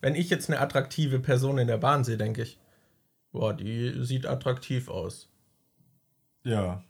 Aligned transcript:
wenn 0.00 0.14
ich 0.14 0.30
jetzt 0.30 0.48
eine 0.48 0.60
attraktive 0.60 1.20
Person 1.20 1.58
in 1.58 1.68
der 1.68 1.76
Bahn 1.76 2.04
sehe, 2.04 2.16
denke 2.16 2.42
ich, 2.42 2.58
boah, 3.32 3.52
die 3.52 4.02
sieht 4.04 4.26
attraktiv 4.26 4.88
aus. 4.88 5.28
Ja. 6.42 6.82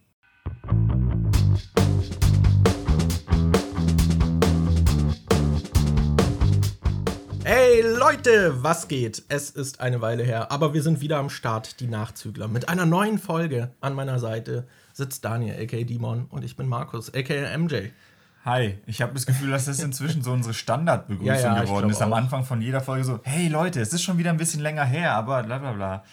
Hey 7.43 7.81
Leute, 7.81 8.63
was 8.63 8.87
geht? 8.87 9.23
Es 9.27 9.49
ist 9.49 9.81
eine 9.81 9.99
Weile 9.99 10.23
her, 10.23 10.51
aber 10.51 10.73
wir 10.73 10.81
sind 10.81 11.01
wieder 11.01 11.17
am 11.17 11.29
Start, 11.29 11.81
die 11.81 11.87
Nachzügler. 11.87 12.47
Mit 12.47 12.69
einer 12.69 12.85
neuen 12.85 13.17
Folge 13.17 13.71
an 13.81 13.93
meiner 13.93 14.19
Seite 14.19 14.67
sitzt 14.93 15.25
Daniel, 15.25 15.61
aka 15.61 15.83
Dimon, 15.83 16.27
und 16.29 16.45
ich 16.45 16.55
bin 16.55 16.67
Markus, 16.69 17.13
aka 17.13 17.57
MJ. 17.57 17.89
Hi, 18.43 18.79
ich 18.87 19.01
habe 19.03 19.13
das 19.13 19.27
Gefühl, 19.27 19.51
dass 19.51 19.65
das 19.65 19.79
inzwischen 19.79 20.23
so 20.23 20.31
unsere 20.31 20.55
Standardbegrüßung 20.55 21.27
ja, 21.27 21.55
ja, 21.55 21.63
geworden 21.63 21.91
ist. 21.91 22.01
Am 22.01 22.13
Anfang 22.13 22.43
von 22.43 22.59
jeder 22.61 22.81
Folge 22.81 23.03
so, 23.03 23.19
hey 23.23 23.47
Leute, 23.47 23.79
es 23.79 23.93
ist 23.93 24.01
schon 24.01 24.17
wieder 24.17 24.31
ein 24.31 24.37
bisschen 24.37 24.61
länger 24.61 24.83
her, 24.83 25.13
aber 25.13 25.43
bla 25.43 25.59
bla 25.59 25.73
bla. 25.73 26.03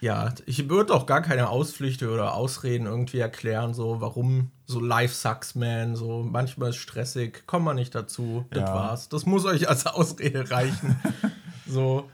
Ja, 0.00 0.34
ich 0.46 0.68
würde 0.68 0.92
auch 0.92 1.06
gar 1.06 1.22
keine 1.22 1.48
Ausflüchte 1.48 2.10
oder 2.10 2.34
Ausreden 2.34 2.86
irgendwie 2.86 3.18
erklären, 3.18 3.72
so 3.72 4.00
warum 4.00 4.50
so 4.66 4.80
Life 4.80 5.14
sucks, 5.14 5.54
man, 5.54 5.94
so 5.94 6.22
manchmal 6.22 6.70
ist 6.70 6.76
stressig, 6.76 7.46
kommt 7.46 7.64
man 7.64 7.76
nicht 7.76 7.94
dazu, 7.94 8.44
das 8.50 8.68
ja. 8.68 8.74
war's. 8.74 9.08
Das 9.08 9.24
muss 9.24 9.44
euch 9.44 9.68
als 9.68 9.86
Ausrede 9.86 10.50
reichen. 10.50 11.00
so, 11.66 12.10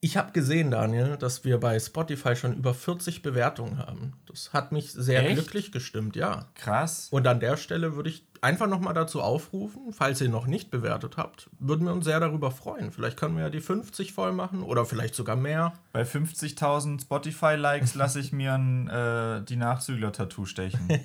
ich 0.00 0.18
habe 0.18 0.32
gesehen, 0.32 0.70
Daniel, 0.70 1.16
dass 1.16 1.44
wir 1.44 1.58
bei 1.58 1.78
Spotify 1.78 2.34
schon 2.36 2.54
über 2.54 2.74
40 2.74 3.22
Bewertungen 3.22 3.78
haben. 3.78 4.12
Das 4.26 4.52
hat 4.52 4.72
mich 4.72 4.92
sehr 4.92 5.24
Echt? 5.24 5.36
glücklich 5.36 5.72
gestimmt, 5.72 6.16
ja. 6.16 6.46
Krass. 6.56 7.08
Und 7.10 7.26
an 7.26 7.40
der 7.40 7.56
Stelle 7.56 7.94
würde 7.94 8.10
ich 8.10 8.26
einfach 8.44 8.68
nochmal 8.68 8.94
dazu 8.94 9.22
aufrufen, 9.22 9.92
falls 9.92 10.20
ihr 10.20 10.28
noch 10.28 10.46
nicht 10.46 10.70
bewertet 10.70 11.16
habt, 11.16 11.50
würden 11.58 11.86
wir 11.86 11.92
uns 11.92 12.04
sehr 12.04 12.20
darüber 12.20 12.50
freuen. 12.50 12.92
Vielleicht 12.92 13.16
können 13.16 13.36
wir 13.36 13.44
ja 13.44 13.50
die 13.50 13.60
50 13.60 14.12
voll 14.12 14.32
machen 14.32 14.62
oder 14.62 14.84
vielleicht 14.84 15.14
sogar 15.14 15.34
mehr. 15.34 15.72
Bei 15.92 16.02
50.000 16.02 17.00
Spotify-Likes 17.00 17.94
lasse 17.96 18.20
ich 18.20 18.32
mir 18.32 18.54
ein, 18.54 18.88
äh, 18.88 19.42
die 19.42 19.56
Nachzügler-Tattoo 19.56 20.44
stechen. 20.44 20.86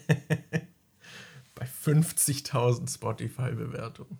Bei 1.55 1.65
50.000 1.65 2.93
Spotify-Bewertungen. 2.93 4.17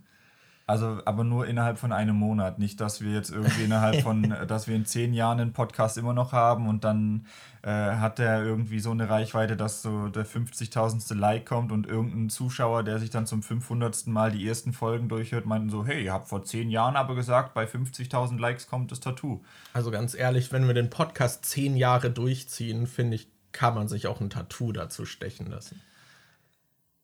Also, 0.69 1.01
aber 1.05 1.23
nur 1.23 1.47
innerhalb 1.47 1.79
von 1.79 1.91
einem 1.91 2.15
Monat. 2.15 2.59
Nicht, 2.59 2.79
dass 2.79 3.01
wir 3.01 3.11
jetzt 3.11 3.31
irgendwie 3.31 3.63
innerhalb 3.63 4.01
von, 4.03 4.35
dass 4.47 4.67
wir 4.67 4.75
in 4.75 4.85
zehn 4.85 5.15
Jahren 5.15 5.39
einen 5.39 5.51
Podcast 5.51 5.97
immer 5.97 6.13
noch 6.13 6.31
haben 6.31 6.67
und 6.67 6.83
dann 6.83 7.25
äh, 7.63 7.71
hat 7.71 8.19
der 8.19 8.43
irgendwie 8.43 8.79
so 8.79 8.91
eine 8.91 9.09
Reichweite, 9.09 9.57
dass 9.57 9.81
so 9.81 10.09
der 10.09 10.27
50.000. 10.27 11.15
Like 11.15 11.47
kommt 11.47 11.71
und 11.71 11.87
irgendein 11.87 12.29
Zuschauer, 12.29 12.83
der 12.83 12.99
sich 12.99 13.09
dann 13.09 13.25
zum 13.25 13.41
500. 13.41 14.05
Mal 14.05 14.31
die 14.31 14.47
ersten 14.47 14.71
Folgen 14.71 15.09
durchhört, 15.09 15.47
meint 15.47 15.71
so, 15.71 15.87
hey, 15.87 16.03
ihr 16.03 16.13
habt 16.13 16.27
vor 16.27 16.43
zehn 16.43 16.69
Jahren 16.69 16.97
aber 16.97 17.15
gesagt, 17.15 17.55
bei 17.55 17.65
50.000 17.65 18.39
Likes 18.39 18.67
kommt 18.67 18.91
das 18.91 18.99
Tattoo. 18.99 19.41
Also 19.73 19.89
ganz 19.89 20.13
ehrlich, 20.13 20.51
wenn 20.51 20.67
wir 20.67 20.75
den 20.75 20.91
Podcast 20.91 21.45
zehn 21.45 21.77
Jahre 21.77 22.11
durchziehen, 22.11 22.85
finde 22.85 23.15
ich, 23.15 23.27
kann 23.53 23.73
man 23.73 23.87
sich 23.87 24.05
auch 24.05 24.21
ein 24.21 24.29
Tattoo 24.29 24.71
dazu 24.71 25.07
stechen 25.07 25.47
lassen. 25.47 25.81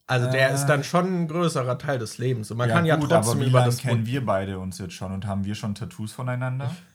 Also 0.07 0.29
der 0.29 0.51
äh, 0.51 0.53
ist 0.53 0.67
dann 0.67 0.83
schon 0.83 1.23
ein 1.23 1.27
größerer 1.27 1.77
Teil 1.77 1.97
des 1.97 2.17
Lebens. 2.17 2.51
Und 2.51 2.57
man 2.57 2.69
ja, 2.69 2.75
kann 2.75 2.85
ja 2.85 2.95
gut, 2.95 3.09
trotzdem 3.09 3.37
aber 3.37 3.45
wie 3.45 3.49
lange 3.49 3.75
kennen 3.75 4.05
wir 4.05 4.25
beide 4.25 4.59
uns 4.59 4.77
jetzt 4.77 4.93
schon 4.93 5.11
und 5.11 5.25
haben 5.25 5.45
wir 5.45 5.55
schon 5.55 5.75
Tattoos 5.75 6.11
voneinander? 6.11 6.75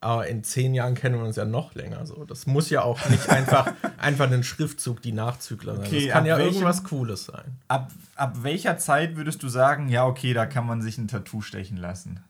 Aber 0.00 0.28
in 0.28 0.44
zehn 0.44 0.74
Jahren 0.74 0.94
kennen 0.94 1.16
wir 1.16 1.24
uns 1.24 1.34
ja 1.34 1.44
noch 1.44 1.74
länger. 1.74 2.06
So, 2.06 2.24
das 2.24 2.46
muss 2.46 2.70
ja 2.70 2.82
auch 2.82 3.08
nicht 3.08 3.28
einfach 3.30 3.72
einfach 3.96 4.30
ein 4.30 4.44
Schriftzug 4.44 5.02
die 5.02 5.10
Nachzügler 5.10 5.74
sein. 5.74 5.86
Okay, 5.86 6.06
das 6.06 6.12
kann 6.12 6.26
ja 6.26 6.38
welchem, 6.38 6.52
irgendwas 6.52 6.84
Cooles 6.84 7.24
sein. 7.24 7.58
Ab, 7.66 7.90
ab 8.14 8.36
welcher 8.42 8.78
Zeit 8.78 9.16
würdest 9.16 9.42
du 9.42 9.48
sagen, 9.48 9.88
ja 9.88 10.06
okay, 10.06 10.34
da 10.34 10.46
kann 10.46 10.66
man 10.66 10.82
sich 10.82 10.98
ein 10.98 11.08
Tattoo 11.08 11.40
stechen 11.40 11.76
lassen? 11.76 12.20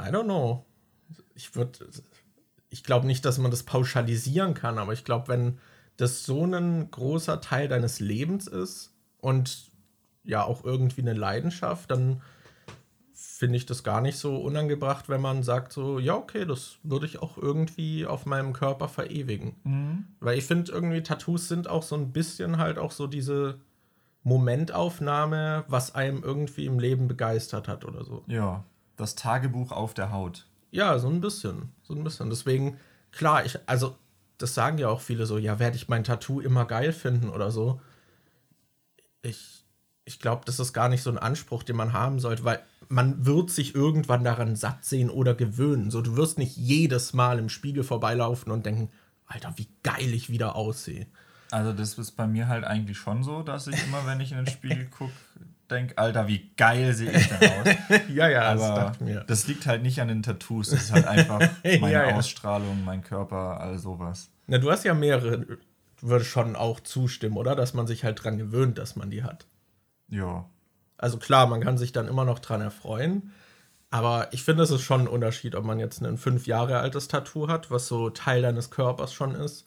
I 0.00 0.06
don't 0.06 0.24
know. 0.24 0.66
Ich 1.36 1.54
würde, 1.54 1.78
ich 2.70 2.82
glaube 2.82 3.06
nicht, 3.06 3.24
dass 3.24 3.38
man 3.38 3.52
das 3.52 3.62
pauschalisieren 3.62 4.54
kann, 4.54 4.78
aber 4.78 4.92
ich 4.92 5.04
glaube, 5.04 5.28
wenn 5.28 5.58
das 5.96 6.24
so 6.24 6.44
ein 6.44 6.90
großer 6.90 7.40
Teil 7.40 7.68
deines 7.68 8.00
Lebens 8.00 8.46
ist 8.46 8.92
und 9.20 9.70
ja 10.24 10.42
auch 10.42 10.64
irgendwie 10.64 11.02
eine 11.02 11.14
Leidenschaft, 11.14 11.90
dann 11.90 12.22
finde 13.12 13.56
ich 13.56 13.66
das 13.66 13.84
gar 13.84 14.00
nicht 14.00 14.18
so 14.18 14.36
unangebracht, 14.36 15.08
wenn 15.08 15.20
man 15.20 15.42
sagt 15.42 15.72
so, 15.72 15.98
ja, 15.98 16.14
okay, 16.14 16.44
das 16.46 16.78
würde 16.82 17.06
ich 17.06 17.20
auch 17.20 17.36
irgendwie 17.36 18.06
auf 18.06 18.26
meinem 18.26 18.52
Körper 18.52 18.88
verewigen. 18.88 19.56
Mhm. 19.64 20.04
Weil 20.20 20.38
ich 20.38 20.44
finde 20.44 20.72
irgendwie 20.72 21.02
Tattoos 21.02 21.48
sind 21.48 21.68
auch 21.68 21.82
so 21.82 21.94
ein 21.96 22.12
bisschen 22.12 22.58
halt 22.58 22.78
auch 22.78 22.90
so 22.90 23.06
diese 23.06 23.58
Momentaufnahme, 24.24 25.64
was 25.68 25.94
einem 25.94 26.22
irgendwie 26.22 26.66
im 26.66 26.78
Leben 26.78 27.06
begeistert 27.08 27.68
hat 27.68 27.84
oder 27.84 28.04
so. 28.04 28.24
Ja, 28.26 28.64
das 28.96 29.14
Tagebuch 29.14 29.70
auf 29.70 29.94
der 29.94 30.10
Haut. 30.10 30.46
Ja, 30.70 30.98
so 30.98 31.08
ein 31.08 31.20
bisschen, 31.20 31.70
so 31.82 31.94
ein 31.94 32.02
bisschen. 32.02 32.30
Deswegen, 32.30 32.78
klar, 33.12 33.44
ich, 33.44 33.58
also 33.66 33.96
das 34.38 34.54
sagen 34.54 34.78
ja 34.78 34.88
auch 34.88 35.00
viele 35.00 35.26
so, 35.26 35.38
ja, 35.38 35.58
werde 35.58 35.76
ich 35.76 35.88
mein 35.88 36.04
Tattoo 36.04 36.40
immer 36.40 36.64
geil 36.66 36.92
finden 36.92 37.28
oder 37.28 37.50
so. 37.50 37.80
Ich, 39.22 39.64
ich 40.04 40.20
glaube, 40.20 40.42
das 40.44 40.60
ist 40.60 40.72
gar 40.72 40.88
nicht 40.88 41.02
so 41.02 41.10
ein 41.10 41.18
Anspruch, 41.18 41.62
den 41.62 41.76
man 41.76 41.92
haben 41.92 42.18
sollte, 42.18 42.44
weil 42.44 42.62
man 42.88 43.24
wird 43.24 43.50
sich 43.50 43.74
irgendwann 43.74 44.24
daran 44.24 44.56
satt 44.56 44.84
sehen 44.84 45.10
oder 45.10 45.34
gewöhnen. 45.34 45.90
So, 45.90 46.02
du 46.02 46.16
wirst 46.16 46.38
nicht 46.38 46.56
jedes 46.56 47.12
Mal 47.14 47.38
im 47.38 47.48
Spiegel 47.48 47.84
vorbeilaufen 47.84 48.52
und 48.52 48.66
denken, 48.66 48.90
Alter, 49.26 49.54
wie 49.56 49.68
geil 49.82 50.12
ich 50.12 50.28
wieder 50.28 50.54
aussehe. 50.56 51.06
Also 51.50 51.72
das 51.72 51.98
ist 51.98 52.12
bei 52.12 52.26
mir 52.26 52.48
halt 52.48 52.64
eigentlich 52.64 52.98
schon 52.98 53.22
so, 53.22 53.42
dass 53.42 53.66
ich 53.66 53.82
immer, 53.86 54.06
wenn 54.06 54.20
ich 54.20 54.32
in 54.32 54.38
den 54.38 54.46
Spiegel 54.46 54.86
gucke, 54.90 55.12
denke, 55.70 55.96
Alter, 55.98 56.28
wie 56.28 56.50
geil 56.56 56.92
sehe 56.92 57.10
ich 57.10 57.28
denn 57.28 57.50
aus. 57.50 58.00
ja, 58.14 58.28
ja, 58.28 58.42
Aber 58.52 58.92
das, 58.98 59.26
das, 59.26 59.46
liegt 59.46 59.66
halt 59.66 59.82
nicht 59.82 60.00
an 60.00 60.08
den 60.08 60.22
Tattoos, 60.22 60.70
das 60.70 60.84
ist 60.84 60.92
halt 60.92 61.06
einfach 61.06 61.40
meine 61.64 61.92
ja, 61.92 62.08
ja. 62.08 62.16
Ausstrahlung, 62.16 62.84
mein 62.84 63.02
Körper, 63.02 63.60
all 63.60 63.78
sowas. 63.78 64.30
Na, 64.46 64.58
du 64.58 64.70
hast 64.70 64.84
ja 64.84 64.94
mehrere, 64.94 65.38
du 65.40 65.56
würdest 66.00 66.30
schon 66.30 66.56
auch 66.56 66.80
zustimmen, 66.80 67.36
oder? 67.36 67.54
Dass 67.54 67.74
man 67.74 67.86
sich 67.86 68.04
halt 68.04 68.22
dran 68.22 68.38
gewöhnt, 68.38 68.78
dass 68.78 68.96
man 68.96 69.10
die 69.10 69.22
hat. 69.22 69.46
Ja. 70.08 70.46
Also 70.98 71.18
klar, 71.18 71.46
man 71.46 71.60
kann 71.60 71.78
sich 71.78 71.92
dann 71.92 72.08
immer 72.08 72.24
noch 72.24 72.38
dran 72.38 72.60
erfreuen. 72.60 73.32
Aber 73.90 74.32
ich 74.32 74.42
finde, 74.42 74.64
es 74.64 74.70
ist 74.70 74.82
schon 74.82 75.02
ein 75.02 75.08
Unterschied, 75.08 75.54
ob 75.54 75.64
man 75.64 75.78
jetzt 75.78 76.02
ein 76.02 76.18
fünf 76.18 76.46
Jahre 76.46 76.80
altes 76.80 77.08
Tattoo 77.08 77.48
hat, 77.48 77.70
was 77.70 77.86
so 77.86 78.10
Teil 78.10 78.42
deines 78.42 78.70
Körpers 78.70 79.12
schon 79.14 79.34
ist, 79.36 79.66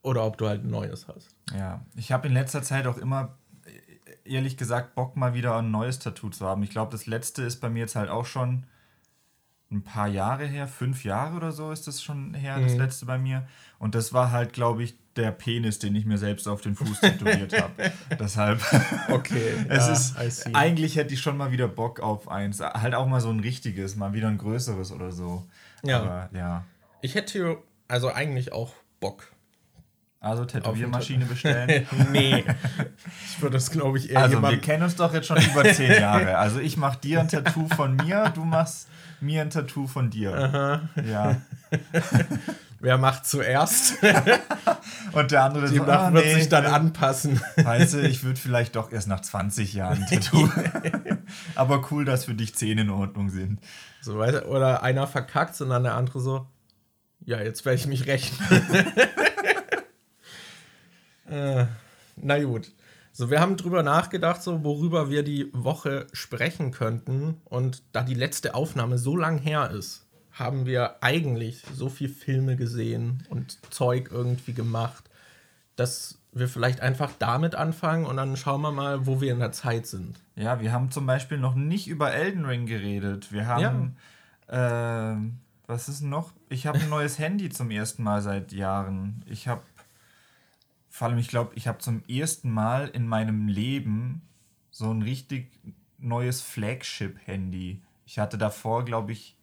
oder 0.00 0.24
ob 0.24 0.38
du 0.38 0.48
halt 0.48 0.64
ein 0.64 0.70
neues 0.70 1.08
hast. 1.08 1.28
Ja, 1.54 1.84
ich 1.94 2.10
habe 2.10 2.26
in 2.28 2.32
letzter 2.32 2.62
Zeit 2.62 2.86
auch 2.86 2.96
immer 2.96 3.36
ehrlich 4.28 4.56
gesagt 4.56 4.94
Bock, 4.94 5.16
mal 5.16 5.34
wieder 5.34 5.56
ein 5.56 5.70
neues 5.70 5.98
Tattoo 5.98 6.30
zu 6.30 6.46
haben. 6.46 6.62
Ich 6.62 6.70
glaube, 6.70 6.92
das 6.92 7.06
letzte 7.06 7.42
ist 7.42 7.60
bei 7.60 7.68
mir 7.68 7.80
jetzt 7.80 7.96
halt 7.96 8.10
auch 8.10 8.26
schon 8.26 8.64
ein 9.70 9.82
paar 9.82 10.06
Jahre 10.06 10.46
her, 10.46 10.68
fünf 10.68 11.04
Jahre 11.04 11.36
oder 11.36 11.50
so 11.50 11.72
ist 11.72 11.86
das 11.86 12.02
schon 12.02 12.34
her, 12.34 12.58
mhm. 12.58 12.62
das 12.62 12.76
letzte 12.76 13.06
bei 13.06 13.18
mir. 13.18 13.46
Und 13.78 13.94
das 13.94 14.12
war 14.12 14.30
halt, 14.30 14.52
glaube 14.52 14.82
ich, 14.84 14.96
der 15.16 15.32
Penis, 15.32 15.78
den 15.78 15.94
ich 15.96 16.04
mir 16.04 16.18
selbst 16.18 16.46
auf 16.46 16.60
den 16.60 16.76
Fuß 16.76 17.00
tätowiert 17.00 17.60
habe. 17.60 17.92
Deshalb. 18.18 18.60
Okay. 19.08 19.54
es 19.68 20.12
ja, 20.14 20.22
ist. 20.22 20.54
Eigentlich 20.54 20.96
hätte 20.96 21.14
ich 21.14 21.20
schon 21.20 21.36
mal 21.36 21.52
wieder 21.52 21.68
Bock 21.68 22.00
auf 22.00 22.28
eins. 22.28 22.60
Halt 22.60 22.94
auch 22.94 23.06
mal 23.06 23.20
so 23.20 23.30
ein 23.30 23.40
richtiges, 23.40 23.96
mal 23.96 24.12
wieder 24.12 24.28
ein 24.28 24.38
größeres 24.38 24.92
oder 24.92 25.12
so. 25.12 25.46
Ja. 25.82 26.00
Aber 26.00 26.30
ja. 26.36 26.64
Ich 27.02 27.14
hätte 27.14 27.58
also 27.88 28.12
eigentlich 28.12 28.52
auch 28.52 28.74
Bock 29.00 29.32
also 30.20 30.44
Tätowiermaschine 30.44 31.24
bestellen? 31.24 31.86
nee. 32.12 32.44
Ich 33.28 33.42
würde 33.42 33.54
das, 33.54 33.70
glaube 33.70 33.98
ich, 33.98 34.10
eher 34.10 34.22
Also 34.22 34.42
wir 34.42 34.58
kennen 34.60 34.82
uns 34.82 34.96
doch 34.96 35.12
jetzt 35.12 35.26
schon 35.26 35.38
über 35.42 35.64
zehn 35.64 35.92
Jahre. 36.00 36.38
Also 36.38 36.58
ich 36.58 36.76
mache 36.76 36.98
dir 36.98 37.20
ein 37.20 37.28
Tattoo 37.28 37.68
von 37.68 37.96
mir, 37.96 38.30
du 38.34 38.44
machst 38.44 38.88
mir 39.20 39.42
ein 39.42 39.50
Tattoo 39.50 39.86
von 39.86 40.10
dir. 40.10 40.34
Aha. 40.34 40.88
Ja. 41.04 41.36
Wer 42.80 42.98
macht 42.98 43.26
zuerst? 43.26 43.94
Und 45.12 45.30
der 45.30 45.44
andere 45.44 45.68
Die 45.68 45.76
so, 45.76 45.84
ah, 45.84 46.12
wird 46.12 46.24
nee, 46.24 46.34
sich 46.34 46.48
dann 46.48 46.66
anpassen. 46.66 47.40
Weißt 47.56 47.94
du, 47.94 48.02
ich 48.02 48.22
würde 48.22 48.38
vielleicht 48.38 48.76
doch 48.76 48.92
erst 48.92 49.08
nach 49.08 49.20
20 49.20 49.72
Jahren 49.72 50.02
ein 50.02 50.06
Tattoo. 50.06 50.48
Aber 51.54 51.90
cool, 51.90 52.04
dass 52.04 52.26
für 52.26 52.34
dich 52.34 52.54
10 52.54 52.78
in 52.78 52.90
Ordnung 52.90 53.30
sind. 53.30 53.60
So, 54.02 54.18
weißt 54.18 54.34
du, 54.34 54.46
oder 54.46 54.82
einer 54.82 55.06
verkackt 55.06 55.60
und 55.60 55.70
dann 55.70 55.84
der 55.84 55.94
andere 55.94 56.20
so, 56.20 56.46
ja, 57.24 57.40
jetzt 57.40 57.64
werde 57.64 57.76
ich 57.76 57.86
mich 57.86 58.06
rächen. 58.06 58.36
Äh, 61.28 61.66
na 62.16 62.42
gut. 62.42 62.72
So, 63.12 63.30
wir 63.30 63.40
haben 63.40 63.56
drüber 63.56 63.82
nachgedacht, 63.82 64.42
so 64.42 64.62
worüber 64.62 65.08
wir 65.08 65.22
die 65.22 65.50
Woche 65.54 66.06
sprechen 66.12 66.70
könnten. 66.70 67.40
Und 67.44 67.82
da 67.92 68.02
die 68.02 68.14
letzte 68.14 68.54
Aufnahme 68.54 68.98
so 68.98 69.16
lang 69.16 69.38
her 69.38 69.70
ist, 69.70 70.06
haben 70.32 70.66
wir 70.66 71.02
eigentlich 71.02 71.62
so 71.74 71.88
viel 71.88 72.10
Filme 72.10 72.56
gesehen 72.56 73.24
und 73.30 73.58
Zeug 73.72 74.10
irgendwie 74.12 74.52
gemacht, 74.52 75.08
dass 75.76 76.18
wir 76.32 76.48
vielleicht 76.48 76.80
einfach 76.80 77.10
damit 77.18 77.54
anfangen 77.54 78.04
und 78.04 78.18
dann 78.18 78.36
schauen 78.36 78.60
wir 78.60 78.70
mal, 78.70 79.06
wo 79.06 79.22
wir 79.22 79.32
in 79.32 79.38
der 79.38 79.52
Zeit 79.52 79.86
sind. 79.86 80.20
Ja, 80.34 80.60
wir 80.60 80.72
haben 80.72 80.90
zum 80.90 81.06
Beispiel 81.06 81.38
noch 81.38 81.54
nicht 81.54 81.88
über 81.88 82.12
Elden 82.12 82.44
Ring 82.44 82.66
geredet. 82.66 83.32
Wir 83.32 83.46
haben, 83.46 83.96
ja. 84.50 85.14
äh, 85.14 85.16
was 85.66 85.88
ist 85.88 86.02
noch? 86.02 86.32
Ich 86.50 86.66
habe 86.66 86.78
ein 86.78 86.90
neues 86.90 87.18
Handy 87.18 87.48
zum 87.48 87.70
ersten 87.70 88.02
Mal 88.02 88.20
seit 88.20 88.52
Jahren. 88.52 89.24
Ich 89.26 89.48
habe 89.48 89.62
vor 90.96 91.08
allem, 91.08 91.18
ich 91.18 91.28
glaube, 91.28 91.52
ich 91.56 91.68
habe 91.68 91.76
zum 91.76 92.02
ersten 92.08 92.50
Mal 92.50 92.88
in 92.88 93.06
meinem 93.06 93.48
Leben 93.48 94.22
so 94.70 94.90
ein 94.90 95.02
richtig 95.02 95.50
neues 95.98 96.40
Flagship-Handy 96.40 97.82
Ich 98.06 98.18
hatte 98.18 98.38
davor, 98.38 98.82
glaube 98.86 99.12
ich, 99.12 99.36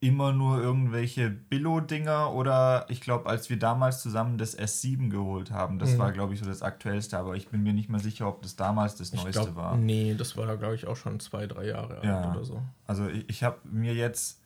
immer 0.00 0.34
nur 0.34 0.60
irgendwelche 0.60 1.30
Billo-Dinger 1.30 2.34
oder 2.34 2.84
ich 2.90 3.00
glaube, 3.00 3.26
als 3.30 3.48
wir 3.48 3.58
damals 3.58 4.02
zusammen 4.02 4.36
das 4.36 4.58
S7 4.58 5.08
geholt 5.08 5.50
haben, 5.50 5.78
das 5.78 5.92
mhm. 5.92 5.98
war, 5.98 6.12
glaube 6.12 6.34
ich, 6.34 6.40
so 6.40 6.44
das 6.44 6.60
aktuellste, 6.60 7.16
aber 7.16 7.36
ich 7.36 7.48
bin 7.48 7.62
mir 7.62 7.72
nicht 7.72 7.88
mehr 7.88 8.00
sicher, 8.00 8.28
ob 8.28 8.42
das 8.42 8.56
damals 8.56 8.96
das 8.96 9.14
ich 9.14 9.22
neueste 9.22 9.44
glaub, 9.44 9.56
war. 9.56 9.76
Nee, 9.78 10.14
das 10.14 10.36
war, 10.36 10.58
glaube 10.58 10.74
ich, 10.74 10.86
auch 10.86 10.96
schon 10.96 11.20
zwei, 11.20 11.46
drei 11.46 11.68
Jahre 11.68 12.04
ja. 12.04 12.20
alt 12.20 12.36
oder 12.36 12.44
so. 12.44 12.62
Also 12.86 13.08
ich, 13.08 13.30
ich 13.30 13.44
habe 13.44 13.60
mir 13.64 13.94
jetzt 13.94 14.42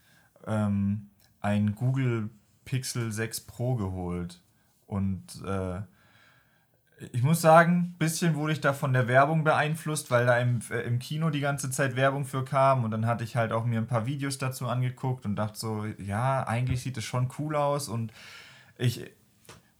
ähm, 0.46 1.10
ein 1.40 1.74
Google 1.74 2.30
Pixel 2.64 3.10
6 3.10 3.40
Pro 3.40 3.74
geholt 3.74 4.40
und 4.86 5.42
äh, 5.44 5.80
ich 7.12 7.22
muss 7.22 7.42
sagen, 7.42 7.94
ein 7.94 7.98
bisschen 7.98 8.34
wurde 8.36 8.54
ich 8.54 8.60
da 8.60 8.72
von 8.72 8.92
der 8.92 9.06
Werbung 9.06 9.44
beeinflusst, 9.44 10.10
weil 10.10 10.24
da 10.24 10.38
im, 10.38 10.60
äh, 10.70 10.80
im 10.80 10.98
Kino 10.98 11.30
die 11.30 11.40
ganze 11.40 11.70
Zeit 11.70 11.94
Werbung 11.94 12.24
für 12.24 12.44
kam 12.44 12.84
und 12.84 12.90
dann 12.90 13.06
hatte 13.06 13.24
ich 13.24 13.36
halt 13.36 13.52
auch 13.52 13.66
mir 13.66 13.78
ein 13.78 13.86
paar 13.86 14.06
Videos 14.06 14.38
dazu 14.38 14.66
angeguckt 14.66 15.26
und 15.26 15.36
dachte 15.36 15.58
so, 15.58 15.84
ja, 15.98 16.46
eigentlich 16.46 16.82
sieht 16.82 16.96
es 16.96 17.04
schon 17.04 17.28
cool 17.38 17.54
aus 17.54 17.88
und 17.88 18.12
ich, 18.78 19.10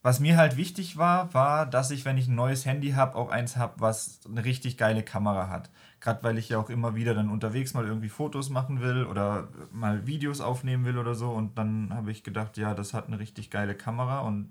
was 0.02 0.20
mir 0.20 0.36
halt 0.36 0.56
wichtig 0.58 0.98
war, 0.98 1.32
war, 1.32 1.64
dass 1.64 1.90
ich, 1.90 2.04
wenn 2.04 2.18
ich 2.18 2.28
ein 2.28 2.34
neues 2.34 2.66
Handy 2.66 2.90
habe, 2.92 3.16
auch 3.16 3.30
eins 3.30 3.56
habe, 3.56 3.80
was 3.80 4.20
eine 4.28 4.44
richtig 4.44 4.76
geile 4.76 5.02
Kamera 5.02 5.48
hat. 5.48 5.70
Gerade 6.00 6.22
weil 6.22 6.38
ich 6.38 6.50
ja 6.50 6.58
auch 6.58 6.70
immer 6.70 6.94
wieder 6.94 7.14
dann 7.14 7.30
unterwegs 7.30 7.72
mal 7.72 7.86
irgendwie 7.86 8.10
Fotos 8.10 8.50
machen 8.50 8.80
will 8.82 9.04
oder 9.06 9.48
mal 9.72 10.06
Videos 10.06 10.42
aufnehmen 10.42 10.84
will 10.84 10.98
oder 10.98 11.14
so 11.14 11.30
und 11.30 11.56
dann 11.56 11.94
habe 11.94 12.10
ich 12.10 12.22
gedacht, 12.24 12.58
ja, 12.58 12.74
das 12.74 12.92
hat 12.92 13.06
eine 13.06 13.18
richtig 13.18 13.50
geile 13.50 13.74
Kamera 13.74 14.20
und 14.20 14.50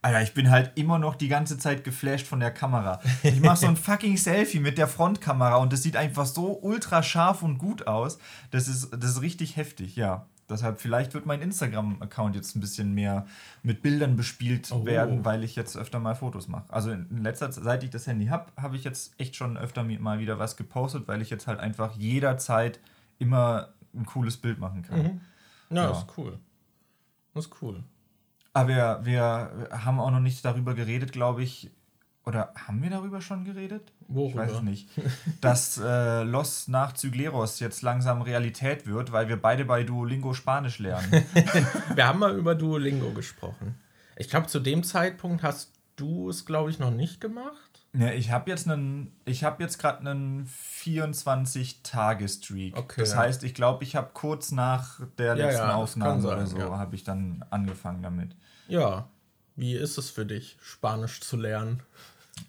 Alter, 0.00 0.22
ich 0.22 0.32
bin 0.32 0.50
halt 0.50 0.72
immer 0.76 0.98
noch 0.98 1.16
die 1.16 1.28
ganze 1.28 1.58
Zeit 1.58 1.82
geflasht 1.82 2.26
von 2.26 2.38
der 2.38 2.52
Kamera. 2.52 3.00
Ich 3.24 3.40
mache 3.40 3.56
so 3.56 3.66
ein 3.66 3.76
fucking 3.76 4.16
Selfie 4.16 4.60
mit 4.60 4.78
der 4.78 4.86
Frontkamera 4.86 5.56
und 5.56 5.72
das 5.72 5.82
sieht 5.82 5.96
einfach 5.96 6.26
so 6.26 6.58
ultra 6.62 7.02
scharf 7.02 7.42
und 7.42 7.58
gut 7.58 7.88
aus. 7.88 8.18
Das 8.52 8.68
ist, 8.68 8.90
das 8.92 9.10
ist 9.10 9.22
richtig 9.22 9.56
heftig, 9.56 9.96
ja. 9.96 10.26
Deshalb, 10.48 10.80
vielleicht 10.80 11.12
wird 11.12 11.26
mein 11.26 11.42
Instagram-Account 11.42 12.34
jetzt 12.34 12.56
ein 12.56 12.60
bisschen 12.60 12.94
mehr 12.94 13.26
mit 13.62 13.82
Bildern 13.82 14.16
bespielt 14.16 14.70
oh. 14.70 14.86
werden, 14.86 15.24
weil 15.24 15.44
ich 15.44 15.56
jetzt 15.56 15.76
öfter 15.76 16.00
mal 16.00 16.14
Fotos 16.14 16.48
mache. 16.48 16.72
Also 16.72 16.90
in 16.90 17.22
letzter 17.22 17.50
Zeit, 17.50 17.64
seit 17.64 17.84
ich 17.84 17.90
das 17.90 18.06
Handy 18.06 18.26
habe, 18.26 18.50
habe 18.56 18.76
ich 18.76 18.84
jetzt 18.84 19.12
echt 19.18 19.36
schon 19.36 19.58
öfter 19.58 19.84
mal 19.84 20.20
wieder 20.20 20.38
was 20.38 20.56
gepostet, 20.56 21.06
weil 21.06 21.20
ich 21.20 21.28
jetzt 21.28 21.46
halt 21.46 21.60
einfach 21.60 21.96
jederzeit 21.96 22.80
immer 23.18 23.68
ein 23.94 24.06
cooles 24.06 24.38
Bild 24.38 24.58
machen 24.58 24.82
kann. 24.82 25.02
Mhm. 25.02 25.20
Ja, 25.70 25.84
ja, 25.84 25.90
ist 25.90 26.06
cool. 26.16 26.38
Das 27.34 27.46
ist 27.46 27.52
cool. 27.60 27.82
Aber 28.52 28.68
wir, 28.68 29.00
wir 29.02 29.68
haben 29.70 30.00
auch 30.00 30.10
noch 30.10 30.20
nicht 30.20 30.44
darüber 30.44 30.74
geredet, 30.74 31.12
glaube 31.12 31.42
ich. 31.42 31.70
Oder 32.24 32.52
haben 32.54 32.82
wir 32.82 32.90
darüber 32.90 33.22
schon 33.22 33.44
geredet? 33.44 33.92
Worüber? 34.06 34.44
Ich 34.44 34.50
weiß 34.50 34.56
es 34.58 34.62
nicht. 34.62 34.90
Dass 35.40 35.78
äh, 35.78 36.24
Los 36.24 36.68
Nachzügleros 36.68 37.58
jetzt 37.60 37.82
langsam 37.82 38.20
Realität 38.20 38.86
wird, 38.86 39.12
weil 39.12 39.28
wir 39.28 39.40
beide 39.40 39.64
bei 39.64 39.82
Duolingo 39.82 40.34
Spanisch 40.34 40.78
lernen. 40.78 41.10
wir 41.94 42.06
haben 42.06 42.18
mal 42.18 42.36
über 42.36 42.54
Duolingo 42.54 43.12
gesprochen. 43.12 43.76
Ich 44.16 44.28
glaube, 44.28 44.48
zu 44.48 44.60
dem 44.60 44.82
Zeitpunkt 44.82 45.42
hast 45.42 45.72
du 45.96 46.28
es, 46.28 46.44
glaube 46.44 46.70
ich, 46.70 46.78
noch 46.78 46.90
nicht 46.90 47.20
gemacht. 47.20 47.67
Ne, 47.92 48.14
ich 48.14 48.30
habe 48.30 48.50
jetzt 48.50 48.68
einen, 48.68 49.16
ich 49.24 49.44
habe 49.44 49.62
jetzt 49.62 49.78
gerade 49.78 50.00
einen 50.00 50.46
24-Tage-Streak. 50.46 52.76
Okay, 52.76 53.00
das 53.00 53.16
heißt, 53.16 53.44
ich 53.44 53.54
glaube, 53.54 53.84
ich 53.84 53.96
habe 53.96 54.10
kurz 54.12 54.52
nach 54.52 55.00
der 55.16 55.36
ja, 55.36 55.46
letzten 55.46 55.68
ja, 55.68 55.74
Aufnahme 55.74 56.20
sein, 56.20 56.32
oder 56.32 56.46
so, 56.46 56.76
habe 56.76 56.94
ich 56.94 57.04
dann 57.04 57.42
angefangen 57.50 58.02
damit. 58.02 58.36
Ja, 58.68 59.08
wie 59.56 59.74
ist 59.74 59.96
es 59.98 60.10
für 60.10 60.24
dich, 60.24 60.56
Spanisch 60.60 61.20
zu 61.20 61.36
lernen? 61.36 61.82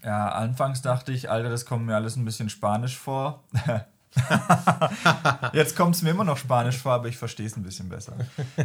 Ja, 0.04 0.30
anfangs 0.30 0.84
dachte 0.84 1.12
ich, 1.12 1.32
Alter, 1.32 1.50
das 1.50 1.66
kommt 1.66 1.88
mir 1.88 1.96
alles 1.96 2.16
ein 2.16 2.26
bisschen 2.26 2.50
Spanisch 2.50 2.98
vor. 2.98 3.44
Jetzt 5.54 5.76
kommt 5.76 5.96
es 5.96 6.02
mir 6.02 6.12
immer 6.12 6.24
noch 6.24 6.38
Spanisch 6.38 6.78
vor, 6.78 6.94
aber 6.94 7.08
ich 7.08 7.18
verstehe 7.18 7.46
es 7.46 7.56
ein 7.56 7.64
bisschen 7.64 7.90
besser. 7.90 8.14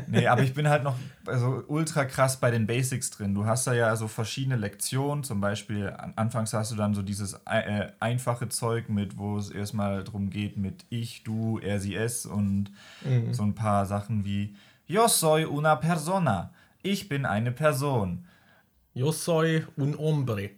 Nee, 0.06 0.26
aber 0.26 0.42
ich 0.42 0.54
bin 0.54 0.68
halt 0.68 0.82
noch 0.82 0.96
also 1.26 1.62
ultra 1.68 2.04
krass 2.04 2.38
bei 2.38 2.50
den 2.50 2.66
Basics 2.66 3.10
drin. 3.10 3.34
Du 3.34 3.44
hast 3.44 3.66
da 3.66 3.74
ja 3.74 3.94
so 3.96 4.08
verschiedene 4.08 4.56
Lektionen, 4.56 5.22
zum 5.22 5.40
Beispiel 5.40 5.94
anfangs 6.16 6.52
hast 6.52 6.72
du 6.72 6.76
dann 6.76 6.94
so 6.94 7.02
dieses 7.02 7.34
äh, 7.44 7.88
einfache 8.00 8.48
Zeug 8.48 8.88
mit, 8.88 9.18
wo 9.18 9.36
es 9.36 9.50
erstmal 9.50 10.04
darum 10.04 10.30
geht 10.30 10.56
mit 10.56 10.84
ich, 10.88 11.24
du, 11.24 11.58
er, 11.58 11.78
sie, 11.78 11.94
es 11.94 12.24
und 12.24 12.70
mhm. 13.02 13.34
so 13.34 13.42
ein 13.42 13.54
paar 13.54 13.86
Sachen 13.86 14.24
wie 14.24 14.56
Yo 14.86 15.08
soy 15.08 15.44
una 15.44 15.76
persona. 15.76 16.52
Ich 16.82 17.08
bin 17.08 17.26
eine 17.26 17.52
Person. 17.52 18.26
Yo 18.94 19.12
soy 19.12 19.64
un 19.76 19.96
hombre. 19.96 20.50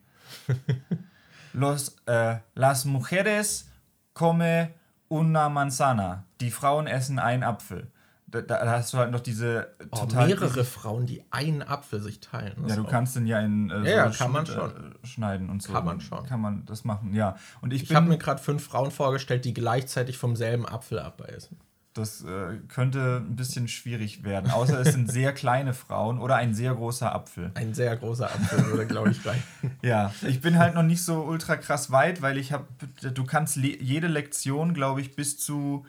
Los, 1.53 1.97
äh, 2.07 2.37
las 2.55 2.85
mujeres 2.85 3.69
come 4.17 4.75
una 5.09 5.49
manzana. 5.49 6.25
Die 6.41 6.51
Frauen 6.51 6.87
essen 6.87 7.19
einen 7.19 7.43
Apfel. 7.43 7.89
Da, 8.29 8.41
da 8.41 8.69
hast 8.69 8.93
du 8.93 8.99
halt 8.99 9.13
noch 9.13 9.21
diese 9.21 9.69
oh, 9.93 9.99
total 9.99 10.27
mehrere 10.27 10.65
Frauen, 10.65 11.07
die 11.07 11.23
einen 11.31 11.63
Apfel 11.63 12.01
sich 12.01 12.19
teilen. 12.19 12.55
Das 12.63 12.71
ja, 12.71 12.77
du 12.77 12.85
kannst 12.85 13.15
den 13.15 13.27
ja 13.27 13.39
in 13.41 13.71
äh, 13.71 13.79
so 13.79 13.85
ja, 13.85 14.11
kann 14.11 14.33
man 14.33 14.47
schon. 14.47 14.71
Äh, 14.71 15.07
schneiden 15.07 15.49
und 15.49 15.63
so. 15.63 15.73
Kann 15.73 15.85
man 15.85 16.01
schon. 16.01 16.27
Kann 16.27 16.41
man 16.41 16.65
das 16.65 16.85
machen, 16.85 17.15
ja. 17.15 17.37
Und 17.61 17.73
ich, 17.73 17.85
ich 17.85 17.95
habe 17.95 18.07
mir 18.07 18.19
gerade 18.19 18.43
fünf 18.43 18.65
Frauen 18.65 18.91
vorgestellt, 18.91 19.45
die 19.45 19.55
gleichzeitig 19.55 20.19
vom 20.19 20.35
selben 20.35 20.67
Apfel 20.67 20.99
abbeißen. 20.99 21.57
Das 21.97 22.23
äh, 22.25 22.59
könnte 22.69 23.23
ein 23.27 23.37
bisschen 23.37 23.69
schwierig 23.69 24.23
werden. 24.23 24.51
Außer 24.51 24.81
es 24.81 24.93
sind 24.93 25.11
sehr 25.11 25.33
kleine 25.33 25.73
Frauen 25.73 26.19
oder 26.19 26.37
ein 26.37 26.55
sehr 26.55 26.75
großer 26.75 27.15
Apfel. 27.15 27.53
Ein 27.55 27.73
sehr 27.73 27.97
großer 27.97 28.27
Apfel 28.27 28.67
würde, 28.67 28.87
glaube 28.87 29.11
ich, 29.11 29.25
rein. 29.25 29.43
ja, 29.83 30.13
ich 30.27 30.41
bin 30.41 30.59
halt 30.59 30.75
noch 30.75 30.83
nicht 30.83 31.03
so 31.03 31.23
ultra 31.23 31.57
krass 31.57 31.91
weit, 31.91 32.21
weil 32.21 32.37
ich 32.37 32.53
habe, 32.53 32.67
du 33.15 33.25
kannst 33.25 33.57
le 33.57 33.83
jede 33.83 34.09
Lektion, 34.09 34.75
glaube 34.75 35.01
ich, 35.01 35.17
bis 35.17 35.39
zu 35.39 35.87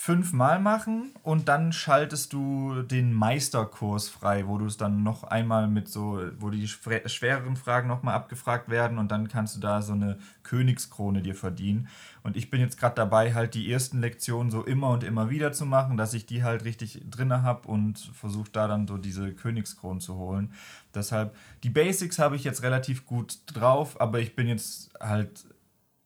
fünfmal 0.00 0.60
machen 0.60 1.10
und 1.24 1.48
dann 1.48 1.72
schaltest 1.72 2.32
du 2.32 2.82
den 2.82 3.12
Meisterkurs 3.12 4.08
frei, 4.08 4.46
wo 4.46 4.56
du 4.56 4.66
es 4.66 4.76
dann 4.76 5.02
noch 5.02 5.24
einmal 5.24 5.66
mit 5.66 5.88
so, 5.88 6.22
wo 6.38 6.50
die 6.50 6.68
schwereren 6.68 7.56
Fragen 7.56 7.88
nochmal 7.88 8.14
abgefragt 8.14 8.68
werden 8.68 8.98
und 8.98 9.10
dann 9.10 9.26
kannst 9.26 9.56
du 9.56 9.60
da 9.60 9.82
so 9.82 9.94
eine 9.94 10.16
Königskrone 10.44 11.20
dir 11.20 11.34
verdienen. 11.34 11.88
Und 12.22 12.36
ich 12.36 12.48
bin 12.48 12.60
jetzt 12.60 12.78
gerade 12.78 12.94
dabei, 12.94 13.34
halt 13.34 13.54
die 13.54 13.70
ersten 13.70 14.00
Lektionen 14.00 14.52
so 14.52 14.62
immer 14.62 14.90
und 14.90 15.02
immer 15.02 15.30
wieder 15.30 15.52
zu 15.52 15.66
machen, 15.66 15.96
dass 15.96 16.14
ich 16.14 16.26
die 16.26 16.44
halt 16.44 16.64
richtig 16.64 17.02
drinne 17.10 17.42
habe 17.42 17.66
und 17.66 17.98
versuche 17.98 18.50
da 18.52 18.68
dann 18.68 18.86
so 18.86 18.98
diese 18.98 19.32
Königskronen 19.32 20.00
zu 20.00 20.14
holen. 20.14 20.52
Deshalb, 20.94 21.34
die 21.64 21.70
Basics 21.70 22.20
habe 22.20 22.36
ich 22.36 22.44
jetzt 22.44 22.62
relativ 22.62 23.04
gut 23.04 23.40
drauf, 23.46 24.00
aber 24.00 24.20
ich 24.20 24.36
bin 24.36 24.46
jetzt 24.46 24.90
halt 25.00 25.44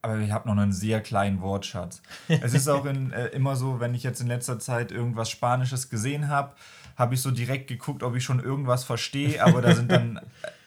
aber 0.02 0.18
ich 0.18 0.32
habe 0.32 0.48
noch 0.48 0.60
einen 0.60 0.72
sehr 0.72 1.00
kleinen 1.00 1.40
Wortschatz. 1.40 2.02
Es 2.28 2.54
ist 2.54 2.68
auch 2.68 2.84
in, 2.84 3.12
äh, 3.12 3.28
immer 3.28 3.54
so, 3.54 3.78
wenn 3.78 3.94
ich 3.94 4.02
jetzt 4.02 4.20
in 4.20 4.26
letzter 4.26 4.58
Zeit 4.58 4.90
irgendwas 4.90 5.30
Spanisches 5.30 5.88
gesehen 5.90 6.28
habe, 6.28 6.54
habe 6.96 7.14
ich 7.14 7.22
so 7.22 7.30
direkt 7.30 7.68
geguckt, 7.68 8.02
ob 8.02 8.16
ich 8.16 8.24
schon 8.24 8.42
irgendwas 8.42 8.84
verstehe, 8.84 9.42
aber 9.42 9.62
da 9.62 9.74
sind 9.74 9.90
dann, 9.90 10.20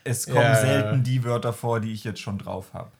es 0.06 0.25
kommen 0.25 0.38
ja, 0.38 0.56
selten 0.56 1.04
die 1.04 1.24
Wörter 1.24 1.54
vor, 1.54 1.82
die 1.82 1.92
ich 1.92 2.04
jetzt 2.06 2.22
schon 2.22 2.38
drauf 2.38 2.74
habe. 2.74 2.92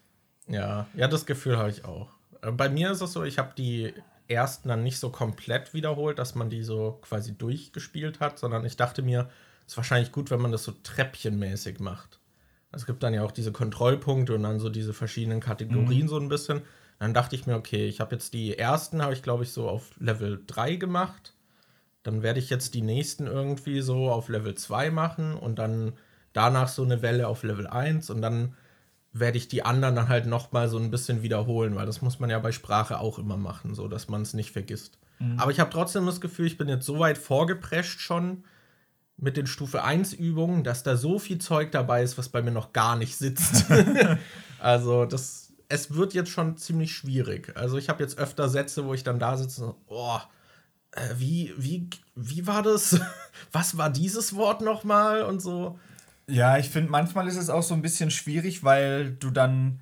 Ja, 0.48 0.86
ja, 0.94 1.08
das 1.08 1.26
Gefühl 1.26 1.58
habe 1.58 1.70
ich 1.70 1.86
auch. 1.86 2.10
Äh, 2.42 2.52
bei 2.52 2.70
mir 2.70 2.92
ist 2.92 3.02
es 3.02 3.14
so, 3.14 3.24
ich 3.24 3.40
habe 3.40 3.54
die 3.58 3.94
ersten 4.28 4.70
dann 4.70 4.84
nicht 4.84 5.00
so 5.00 5.10
komplett 5.10 5.74
wiederholt, 5.74 6.20
dass 6.20 6.36
man 6.36 6.50
die 6.50 6.64
so 6.64 7.00
quasi 7.02 7.38
durchgespielt 7.38 8.20
hat, 8.20 8.40
sondern 8.40 8.66
ich 8.66 8.76
dachte 8.76 9.02
mir, 9.02 9.30
es 9.66 9.74
ist 9.74 9.78
wahrscheinlich 9.78 10.12
gut, 10.12 10.32
wenn 10.32 10.42
man 10.42 10.52
das 10.52 10.64
so 10.64 10.74
treppchenmäßig 10.84 11.80
macht. 11.80 12.20
Es 12.76 12.86
gibt 12.86 13.04
dann 13.04 13.14
ja 13.14 13.24
auch 13.24 13.32
diese 13.32 13.52
Kontrollpunkte 13.52 14.36
und 14.36 14.44
dann 14.44 14.60
so 14.60 14.70
diese 14.70 14.94
verschiedenen 14.94 15.40
Kategorien 15.40 16.04
mhm. 16.04 16.10
so 16.10 16.18
ein 16.18 16.30
bisschen. 16.30 16.62
Dann 17.00 17.14
dachte 17.14 17.36
ich 17.36 17.46
mir, 17.46 17.56
okay, 17.56 17.88
ich 17.88 18.00
habe 18.00 18.16
jetzt 18.16 18.34
die 18.34 18.58
ersten, 18.58 19.02
habe 19.02 19.14
ich 19.14 19.24
glaube 19.24 19.44
ich 19.44 19.52
so 19.52 19.70
auf 19.70 19.92
Level 20.00 20.42
3 20.48 20.76
gemacht. 20.76 21.34
Dann 22.04 22.22
werde 22.22 22.40
ich 22.40 22.50
jetzt 22.50 22.74
die 22.74 22.82
nächsten 22.82 23.28
irgendwie 23.28 23.82
so 23.82 24.10
auf 24.12 24.30
Level 24.30 24.56
2 24.56 24.92
machen 24.92 25.36
und 25.36 25.58
dann 25.58 25.94
danach 26.34 26.68
so 26.68 26.84
eine 26.84 27.02
Welle 27.02 27.28
auf 27.28 27.44
Level 27.44 27.68
1 27.68 28.10
und 28.10 28.22
dann 28.22 28.54
werde 29.14 29.38
ich 29.38 29.48
die 29.48 29.64
anderen 29.64 29.96
dann 29.96 30.10
halt 30.10 30.26
nochmal 30.26 30.68
so 30.68 30.78
ein 30.78 30.92
bisschen 30.92 31.24
wiederholen, 31.24 31.76
weil 31.76 31.86
das 31.86 32.02
muss 32.02 32.20
man 32.20 32.30
ja 32.30 32.38
bei 32.40 32.52
Sprache 32.52 33.00
auch 33.00 33.18
immer 33.18 33.38
machen, 33.38 33.74
so 33.74 33.88
dass 33.88 34.10
man 34.10 34.22
es 34.22 34.34
nicht 34.34 34.52
vergisst. 34.52 35.00
Mhm. 35.20 35.40
Aber 35.40 35.52
ich 35.52 35.60
habe 35.62 35.70
trotzdem 35.70 36.06
das 36.06 36.20
Gefühl, 36.20 36.48
ich 36.48 36.58
bin 36.58 36.68
jetzt 36.68 36.86
so 36.86 37.00
weit 37.00 37.18
vorgeprescht 37.18 38.02
schon, 38.02 38.44
mit 39.18 39.38
den 39.38 39.48
Stufe 39.48 39.84
1 39.84 40.14
Übungen, 40.14 40.64
dass 40.64 40.84
da 40.84 40.98
so 40.98 41.20
viel 41.20 41.38
Zeug 41.38 41.72
dabei 41.72 42.04
ist, 42.04 42.18
was 42.18 42.30
bei 42.30 42.42
mir 42.42 42.52
noch 42.52 42.74
gar 42.74 42.96
nicht 42.96 43.18
sitzt. 43.18 43.66
also 44.60 45.06
das, 45.06 45.54
es 45.70 45.94
wird 45.94 46.14
jetzt 46.14 46.30
schon 46.30 46.58
ziemlich 46.58 46.94
schwierig. 46.94 47.54
Also 47.56 47.78
ich 47.78 47.90
habe 47.90 48.04
jetzt 48.04 48.18
öfter 48.18 48.50
Sätze, 48.50 48.86
wo 48.86 48.94
ich 48.94 49.04
dann 49.04 49.20
da 49.20 49.38
sitze 49.38 49.66
und 49.66 49.76
oh, 49.88 50.20
äh, 50.92 51.16
wie, 51.18 51.54
wie, 51.58 51.90
wie 52.16 52.46
war 52.46 52.62
das? 52.62 53.00
was 53.52 53.78
war 53.78 53.90
dieses 53.90 54.36
Wort 54.36 54.62
nochmal 54.62 55.24
und 55.24 55.42
so? 55.42 55.80
Ja, 56.28 56.58
ich 56.58 56.70
finde, 56.70 56.92
manchmal 56.92 57.28
ist 57.28 57.38
es 57.38 57.50
auch 57.50 57.64
so 57.64 57.74
ein 57.74 57.82
bisschen 57.82 58.12
schwierig, 58.12 58.64
weil 58.64 59.12
du 59.12 59.30
dann, 59.30 59.80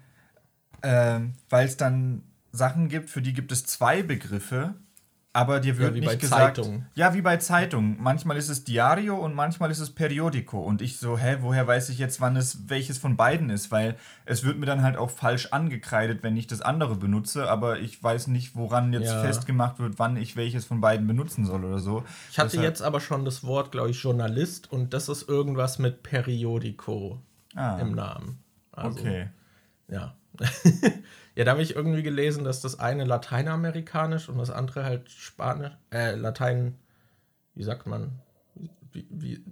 äh, 0.81 1.19
weil 1.49 1.65
es 1.65 1.77
dann 1.77 2.23
Sachen 2.51 2.89
gibt, 2.89 3.09
für 3.09 3.21
die 3.21 3.33
gibt 3.33 3.51
es 3.51 3.65
zwei 3.65 4.03
Begriffe 4.03 4.75
aber 5.35 5.59
dir 5.59 5.79
wird 5.79 5.95
wie 5.95 5.99
nicht 6.01 6.09
bei 6.09 6.15
gesagt. 6.15 6.57
Zeitungen. 6.57 6.85
Ja, 6.93 7.15
wie 7.15 7.21
bei 7.23 7.37
Zeitungen. 7.37 7.97
Manchmal 7.99 8.37
ist 8.37 8.49
es 8.49 8.63
Diario 8.63 9.15
und 9.17 9.33
manchmal 9.33 9.71
ist 9.71 9.79
es 9.79 9.89
Periodico. 9.89 10.61
Und 10.61 10.81
ich 10.83 10.97
so, 10.97 11.17
hä, 11.17 11.37
woher 11.41 11.65
weiß 11.65 11.89
ich 11.89 11.97
jetzt, 11.97 12.21
wann 12.21 12.35
es 12.37 12.69
welches 12.69 12.99
von 12.99 13.17
beiden 13.17 13.49
ist? 13.49 13.71
Weil 13.71 13.95
es 14.25 14.43
wird 14.43 14.59
mir 14.59 14.67
dann 14.67 14.83
halt 14.83 14.95
auch 14.95 15.09
falsch 15.09 15.47
angekreidet, 15.47 16.21
wenn 16.21 16.37
ich 16.37 16.45
das 16.45 16.61
andere 16.61 16.95
benutze, 16.95 17.49
aber 17.49 17.79
ich 17.79 18.01
weiß 18.03 18.27
nicht, 18.27 18.55
woran 18.55 18.93
jetzt 18.93 19.11
Ja. 19.11 19.21
festgemacht 19.23 19.79
wird, 19.79 19.97
wann 19.97 20.17
ich 20.17 20.35
welches 20.35 20.65
von 20.65 20.81
beiden 20.81 21.07
benutzen 21.07 21.45
soll 21.45 21.65
oder 21.65 21.79
so. 21.79 22.03
Ich 22.29 22.37
hatte 22.37 22.51
Deshalb- 22.51 22.63
jetzt 22.69 22.81
aber 22.83 22.99
schon 22.99 23.25
das 23.25 23.43
Wort, 23.43 23.71
glaube 23.71 23.89
ich, 23.89 24.01
Journalist 24.01 24.71
und 24.71 24.93
das 24.93 25.09
ist 25.09 25.27
irgendwas 25.27 25.79
mit 25.79 26.03
Periodico 26.03 27.19
Ah, 27.55 27.79
im 27.79 27.93
Namen. 27.95 28.37
Also, 28.71 28.99
okay. 28.99 29.29
Ja. 29.87 30.13
ja, 31.35 31.43
da 31.45 31.51
habe 31.51 31.61
ich 31.61 31.75
irgendwie 31.75 32.03
gelesen, 32.03 32.43
dass 32.43 32.61
das 32.61 32.79
eine 32.79 33.05
lateinamerikanisch 33.05 34.29
und 34.29 34.37
das 34.37 34.49
andere 34.51 34.83
halt 34.85 35.09
Spanisch, 35.09 35.71
äh, 35.91 36.15
Latein, 36.15 36.75
wie 37.55 37.63
sagt 37.63 37.87
man? 37.87 38.19
Wie, 38.91 39.07
wie, 39.09 39.43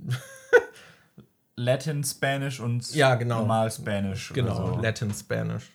Latin 1.56 2.04
Spanish 2.04 2.60
und 2.60 2.94
Ja, 2.94 3.16
genau. 3.16 3.40
normal 3.40 3.72
Spanish. 3.72 4.32
genau, 4.34 4.76
so. 4.76 4.82
Latin 4.82 5.14
Spanish. 5.14 5.72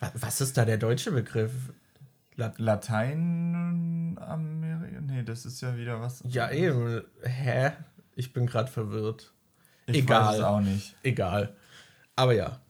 Wa- 0.00 0.12
Was 0.14 0.40
ist 0.40 0.56
da 0.56 0.64
der 0.64 0.78
deutsche 0.78 1.10
Begriff? 1.12 1.52
Lat 2.36 2.58
Lateinamerika? 2.58 4.36
Nee, 5.00 5.22
das 5.22 5.46
ist 5.46 5.60
ja 5.60 5.76
wieder 5.76 6.00
was. 6.00 6.22
ja, 6.26 6.50
eben. 6.50 7.02
Hä? 7.22 7.72
Ich 8.16 8.32
bin 8.32 8.46
gerade 8.46 8.70
verwirrt. 8.70 9.32
Ich 9.86 9.98
egal. 9.98 10.26
weiß 10.28 10.36
es 10.38 10.42
auch 10.42 10.60
nicht. 10.60 10.96
Egal. 11.02 11.54
Aber 12.16 12.32
ja. 12.32 12.60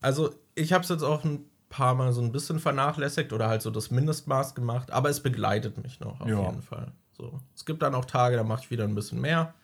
Also, 0.00 0.34
ich 0.54 0.72
habe 0.72 0.84
es 0.84 0.90
jetzt 0.90 1.02
auch 1.02 1.24
ein 1.24 1.44
paar 1.72 1.94
Mal 1.94 2.12
so 2.12 2.20
ein 2.22 2.30
bisschen 2.32 2.60
vernachlässigt 2.60 3.32
oder 3.32 3.48
halt 3.48 3.62
so 3.62 3.70
das 3.70 3.90
Mindestmaß 3.90 4.54
gemacht, 4.54 4.90
aber 4.92 5.08
es 5.10 5.20
begleitet 5.20 5.82
mich 5.82 5.98
noch 6.00 6.20
auf 6.20 6.28
Ja. 6.28 6.40
jeden 6.46 6.62
Fall. 6.62 6.92
So. 7.16 7.40
Es 7.56 7.64
gibt 7.64 7.82
dann 7.82 7.94
auch 7.94 8.04
Tage, 8.04 8.36
da 8.36 8.44
mache 8.44 8.62
ich 8.64 8.70
wieder 8.70 8.84
ein 8.84 8.94
bisschen 8.94 9.20
mehr. 9.20 9.54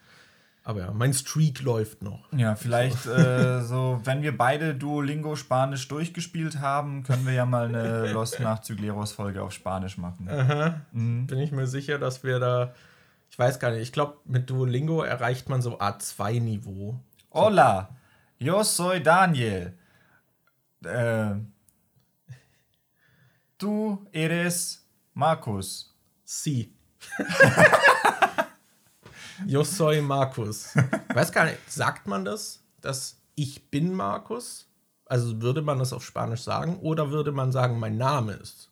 Aber 0.65 0.81
ja, 0.81 0.91
mein 0.93 1.15
Streak 1.15 1.63
läuft 1.63 2.03
noch. 2.03 2.31
Ja, 2.33 2.55
vielleicht 2.55 3.07
äh, 3.07 3.63
so, 3.63 4.01
wenn 4.05 4.21
wir 4.23 4.37
beide 4.37 4.75
Duolingo 4.75 5.35
Spanisch 5.35 5.89
durchgespielt 5.89 6.59
haben, 6.61 7.05
können 7.05 7.25
wir 7.25 7.33
ja 7.33 7.47
mal 7.47 7.69
eine 7.69 8.13
Los 8.13 8.39
Nachzügleros 8.39 9.13
Folge 9.13 9.43
auf 9.43 9.53
Spanisch 9.53 9.97
machen. 9.97 10.27
Bin 10.93 11.39
ich 11.39 11.53
mir 11.53 11.67
sicher, 11.67 11.99
dass 11.99 12.23
wir 12.23 12.39
da. 12.39 12.75
Ich 13.31 13.39
weiß 13.39 13.61
gar 13.61 13.71
nicht, 13.71 13.81
ich 13.83 13.93
glaube, 13.93 14.19
mit 14.27 14.51
Duolingo 14.51 15.03
erreicht 15.03 15.49
man 15.49 15.63
so 15.63 15.79
A2-Niveau. 15.81 16.99
Hola, 17.33 17.89
yo 18.39 18.63
soy 18.63 19.03
Daniel. 19.03 19.73
Äh, 20.85 21.31
du 23.59 24.07
eres 24.13 24.87
Markus. 25.15 25.95
Sie. 26.25 26.75
Yo 29.47 29.65
soy 29.65 30.01
Markus. 30.01 30.75
Weiß 31.13 31.33
gar 31.33 31.45
nicht, 31.45 31.59
sagt 31.71 32.07
man 32.07 32.25
das, 32.25 32.63
dass 32.81 33.21
ich 33.35 33.71
bin 33.71 33.93
Markus? 33.93 34.67
Also 35.07 35.41
würde 35.41 35.63
man 35.63 35.79
das 35.79 35.93
auf 35.93 36.05
Spanisch 36.05 36.43
sagen 36.43 36.79
oder 36.81 37.11
würde 37.11 37.33
man 37.33 37.53
sagen, 37.53 37.79
mein 37.79 37.97
Name 37.97 38.33
ist? 38.33 38.71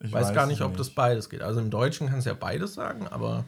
Ich 0.00 0.12
weiß, 0.12 0.32
gar 0.32 0.44
es 0.44 0.50
nicht, 0.50 0.62
ob 0.62 0.76
das 0.76 0.90
beides 0.90 1.28
geht. 1.28 1.42
Also 1.42 1.60
im 1.60 1.70
Deutschen 1.70 2.08
kannst 2.08 2.26
du 2.26 2.30
ja 2.30 2.36
beides 2.38 2.74
sagen, 2.74 3.08
aber 3.08 3.44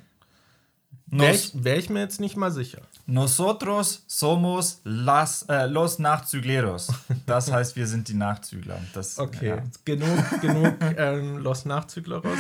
wäre 1.11 1.35
ich, 1.35 1.53
wär 1.65 1.77
ich 1.77 1.91
mir 1.91 2.01
jetzt 2.01 2.21
nicht 2.21 2.37
mal 2.37 2.51
sicher. 2.51 2.83
nosotros 3.07 4.05
somos 4.07 4.81
las, 4.85 5.43
äh, 5.49 5.67
los 5.67 5.99
Nachzügleros. 5.99 6.89
Das 7.27 7.51
heißt, 7.53 7.77
wir 7.77 7.87
sind 7.87 8.09
die 8.09 8.15
Nachzügler. 8.15 8.79
Das, 8.95 9.19
Okay, 9.19 9.49
ja. 9.49 9.63
genug, 9.85 10.19
genug 10.41 10.75
ähm, 10.97 11.39
Los 11.39 11.65
Nachzügleros. 11.65 12.39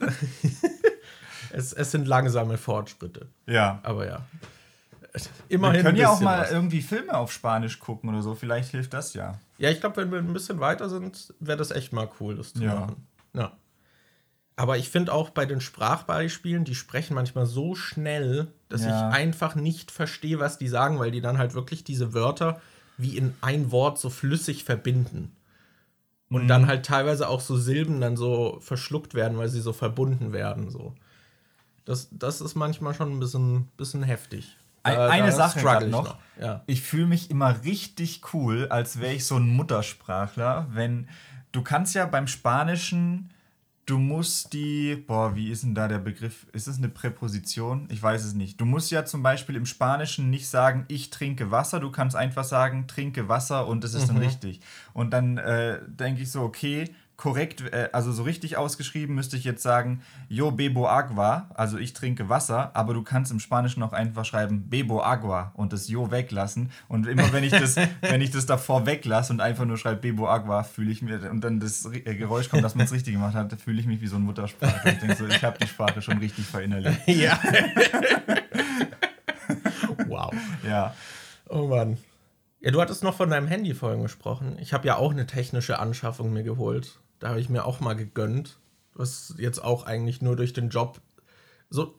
es, 1.52 1.72
es 1.72 1.90
sind 1.90 2.06
langsame 2.08 2.58
Fortschritte, 2.58 3.26
ja. 3.46 3.80
aber 3.82 4.06
ja. 4.06 4.22
Wir 5.12 5.20
Immerhin 5.56 5.82
können 5.82 5.98
ja 5.98 6.08
auch 6.08 6.20
mal 6.20 6.40
was. 6.40 6.50
irgendwie 6.52 6.80
Filme 6.80 7.12
auf 7.14 7.30
Spanisch 7.32 7.78
gucken 7.78 8.08
oder 8.08 8.22
so. 8.22 8.34
Vielleicht 8.34 8.70
hilft 8.70 8.94
das 8.94 9.12
ja. 9.12 9.38
Ja, 9.58 9.68
ich 9.68 9.80
glaube, 9.80 9.96
wenn 9.98 10.10
wir 10.10 10.18
ein 10.18 10.32
bisschen 10.32 10.58
weiter 10.58 10.88
sind, 10.88 11.34
wäre 11.38 11.58
das 11.58 11.70
echt 11.70 11.92
mal 11.92 12.08
cool, 12.18 12.36
das 12.36 12.54
zu 12.54 12.62
Ja. 12.64 12.74
machen. 12.76 13.06
Ja. 13.34 13.52
Aber 14.62 14.78
ich 14.78 14.90
finde 14.90 15.12
auch 15.12 15.30
bei 15.30 15.44
den 15.44 15.60
Sprachbeispielen, 15.60 16.64
die 16.64 16.76
sprechen 16.76 17.14
manchmal 17.14 17.46
so 17.46 17.74
schnell, 17.74 18.46
dass 18.68 18.84
Ja. 18.84 19.08
ich 19.08 19.14
einfach 19.16 19.56
nicht 19.56 19.90
verstehe, 19.90 20.38
was 20.38 20.56
die 20.56 20.68
sagen, 20.68 21.00
weil 21.00 21.10
die 21.10 21.20
dann 21.20 21.36
halt 21.36 21.54
wirklich 21.54 21.82
diese 21.82 22.14
Wörter 22.14 22.60
wie 22.96 23.16
in 23.16 23.34
ein 23.40 23.72
Wort 23.72 23.98
so 23.98 24.08
flüssig 24.08 24.62
verbinden. 24.62 25.32
Und 26.30 26.44
Mhm. 26.44 26.48
dann 26.48 26.66
halt 26.68 26.86
teilweise 26.86 27.28
auch 27.28 27.40
so 27.40 27.56
Silben 27.56 28.00
dann 28.00 28.16
so 28.16 28.58
verschluckt 28.60 29.14
werden, 29.14 29.36
weil 29.36 29.48
sie 29.48 29.60
so 29.60 29.72
verbunden 29.72 30.32
werden. 30.32 30.70
So. 30.70 30.94
Das, 31.84 32.06
das 32.12 32.40
ist 32.40 32.54
manchmal 32.54 32.94
schon 32.94 33.10
ein 33.10 33.18
bisschen, 33.18 33.66
bisschen 33.76 34.04
heftig. 34.04 34.56
Ein- 34.84 34.94
Da- 34.94 35.08
eine 35.08 35.26
da 35.26 35.32
Sache 35.32 35.58
ich 35.84 35.90
noch. 35.90 36.18
Ja. 36.40 36.62
Ich 36.66 36.82
fühle 36.82 37.06
mich 37.06 37.32
immer 37.32 37.64
richtig 37.64 38.20
cool, 38.32 38.68
als 38.70 39.00
wäre 39.00 39.12
ich 39.14 39.24
so 39.26 39.38
ein 39.38 39.48
Muttersprachler, 39.48 40.68
wenn 40.70 41.08
du 41.50 41.62
kannst 41.62 41.96
ja 41.96 42.06
beim 42.06 42.28
Spanischen, 42.28 43.31
du 43.86 43.98
musst 43.98 44.52
die, 44.52 44.96
boah, 44.96 45.34
wie 45.34 45.50
ist 45.50 45.64
denn 45.64 45.74
da 45.74 45.88
der 45.88 45.98
Begriff? 45.98 46.46
Ist 46.52 46.68
es 46.68 46.78
eine 46.78 46.88
Präposition? 46.88 47.88
Ich 47.90 48.02
weiß 48.02 48.24
es 48.24 48.34
nicht. 48.34 48.60
Du 48.60 48.64
musst 48.64 48.90
ja 48.90 49.04
zum 49.04 49.22
Beispiel 49.22 49.56
im 49.56 49.66
Spanischen 49.66 50.30
nicht 50.30 50.48
sagen, 50.48 50.84
ich 50.88 51.10
trinke 51.10 51.50
Wasser, 51.50 51.80
du 51.80 51.90
kannst 51.90 52.14
einfach 52.16 52.44
sagen, 52.44 52.86
trinke 52.86 53.28
Wasser 53.28 53.66
und 53.66 53.82
es 53.84 53.94
ist 53.94 54.08
dann 54.08 54.18
richtig. 54.18 54.60
Und 54.92 55.10
dann 55.10 55.38
äh, 55.38 55.80
denke 55.86 56.22
ich 56.22 56.30
so, 56.30 56.42
okay, 56.42 56.94
korrekt, 57.22 57.62
äh, 57.72 57.88
also 57.92 58.10
so 58.10 58.24
richtig 58.24 58.56
ausgeschrieben 58.56 59.14
müsste 59.14 59.36
ich 59.36 59.44
jetzt 59.44 59.62
sagen, 59.62 60.02
yo 60.28 60.50
bebo 60.50 60.88
agua, 60.88 61.48
also 61.54 61.78
ich 61.78 61.92
trinke 61.92 62.28
Wasser, 62.28 62.72
aber 62.74 62.94
du 62.94 63.04
kannst 63.04 63.30
im 63.30 63.38
Spanischen 63.38 63.80
auch 63.84 63.92
einfach 63.92 64.24
schreiben, 64.24 64.68
bebo 64.68 65.04
agua 65.04 65.52
und 65.54 65.72
das 65.72 65.86
yo 65.86 66.10
weglassen. 66.10 66.72
Und 66.88 67.06
immer 67.06 67.32
wenn 67.32 67.44
ich 67.44 67.52
das, 67.52 67.76
wenn 68.00 68.22
ich 68.22 68.32
das 68.32 68.46
davor 68.46 68.86
weglasse 68.86 69.32
und 69.32 69.40
einfach 69.40 69.64
nur 69.64 69.78
schreibe 69.78 70.00
bebo 70.00 70.28
agua, 70.28 70.64
fühle 70.64 70.90
ich 70.90 71.00
mir, 71.00 71.30
und 71.30 71.44
dann 71.44 71.60
das 71.60 71.84
äh, 71.84 72.16
Geräusch 72.16 72.48
kommt, 72.48 72.64
dass 72.64 72.74
man 72.74 72.86
es 72.86 72.92
richtig 72.92 73.12
gemacht 73.12 73.34
hat, 73.34 73.52
fühle 73.60 73.78
ich 73.78 73.86
mich 73.86 74.00
wie 74.00 74.08
so 74.08 74.16
ein 74.16 74.22
Muttersprachler. 74.22 74.92
Ich 74.92 74.98
denke 74.98 75.14
so, 75.14 75.28
ich 75.28 75.44
habe 75.44 75.56
die 75.60 75.68
Sprache 75.68 76.02
schon 76.02 76.18
richtig 76.18 76.44
verinnerlicht. 76.44 77.02
ja. 77.06 77.38
wow. 80.08 80.34
Ja. 80.66 80.92
Oh 81.48 81.68
Mann. 81.68 81.98
Ja, 82.58 82.72
du 82.72 82.80
hattest 82.80 83.04
noch 83.04 83.14
von 83.14 83.30
deinem 83.30 83.46
Handy 83.46 83.74
vorhin 83.74 84.02
gesprochen. 84.02 84.56
Ich 84.60 84.72
habe 84.72 84.88
ja 84.88 84.96
auch 84.96 85.12
eine 85.12 85.28
technische 85.28 85.78
Anschaffung 85.78 86.32
mir 86.32 86.42
geholt. 86.42 86.98
Da 87.22 87.28
habe 87.30 87.40
ich 87.40 87.48
mir 87.48 87.64
auch 87.64 87.80
mal 87.80 87.94
gegönnt. 87.94 88.58
Was 88.94 89.34
jetzt 89.38 89.62
auch 89.62 89.86
eigentlich 89.86 90.20
nur 90.22 90.36
durch 90.36 90.52
den 90.52 90.68
Job. 90.68 91.00
So, 91.70 91.96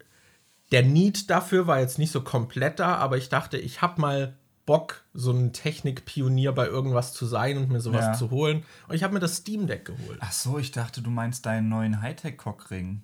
der 0.71 0.83
Need 0.83 1.29
dafür 1.29 1.65
war 1.65 1.79
jetzt 1.79 1.97
nicht 1.97 2.11
so 2.11 2.21
komplett 2.21 2.79
da, 2.79 2.95
aber 2.97 3.17
ich 3.17 3.29
dachte, 3.29 3.57
ich 3.57 3.81
habe 3.81 3.99
mal 4.01 4.37
Bock, 4.65 5.03
so 5.13 5.31
ein 5.31 5.53
Technikpionier 5.53 6.51
bei 6.51 6.67
irgendwas 6.67 7.13
zu 7.13 7.25
sein 7.25 7.57
und 7.57 7.69
mir 7.69 7.81
sowas 7.81 8.05
Ja. 8.05 8.13
zu 8.13 8.29
holen. 8.31 8.63
Und 8.87 8.95
ich 8.95 9.03
habe 9.03 9.13
mir 9.13 9.19
das 9.19 9.37
Steam 9.37 9.65
Deck 9.67 9.85
geholt. 9.85 10.19
Ach 10.21 10.31
so, 10.31 10.57
ich 10.59 10.71
dachte, 10.71 11.01
du 11.01 11.09
meinst 11.09 11.45
deinen 11.45 11.67
neuen 11.69 12.01
Hightech-Cockring. 12.01 13.01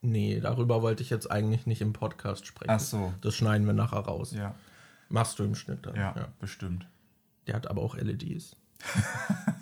Nee, 0.00 0.40
darüber 0.40 0.82
wollte 0.82 1.02
ich 1.02 1.10
jetzt 1.10 1.30
eigentlich 1.30 1.66
nicht 1.66 1.80
im 1.82 1.92
Podcast 1.92 2.46
sprechen. 2.46 2.70
Ach 2.70 2.80
so. 2.80 3.12
Das 3.20 3.34
schneiden 3.34 3.66
wir 3.66 3.74
nachher 3.74 4.00
raus. 4.00 4.32
Ja, 4.32 4.54
Machst 5.08 5.38
du 5.38 5.44
im 5.44 5.54
Schnitt 5.54 5.86
dann. 5.86 5.94
ja, 5.96 6.28
bestimmt. 6.40 6.86
Der 7.46 7.54
hat 7.56 7.66
aber 7.68 7.82
auch 7.82 7.96
LEDs. 7.96 8.56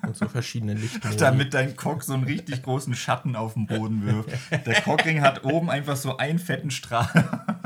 Und 0.02 0.16
so 0.16 0.28
verschiedene 0.28 0.74
Lichtmodi. 0.74 1.16
Damit 1.16 1.54
dein 1.54 1.76
Cock 1.76 2.02
so 2.02 2.14
einen 2.14 2.24
richtig 2.24 2.62
großen 2.62 2.94
Schatten 2.94 3.36
auf 3.36 3.54
den 3.54 3.66
Boden 3.66 4.04
wirft. 4.04 4.30
Der 4.66 4.80
Cockring 4.82 5.20
hat 5.20 5.44
oben 5.44 5.70
einfach 5.70 5.96
so 5.96 6.16
einen 6.16 6.38
fetten 6.38 6.70
Strahl. 6.70 7.10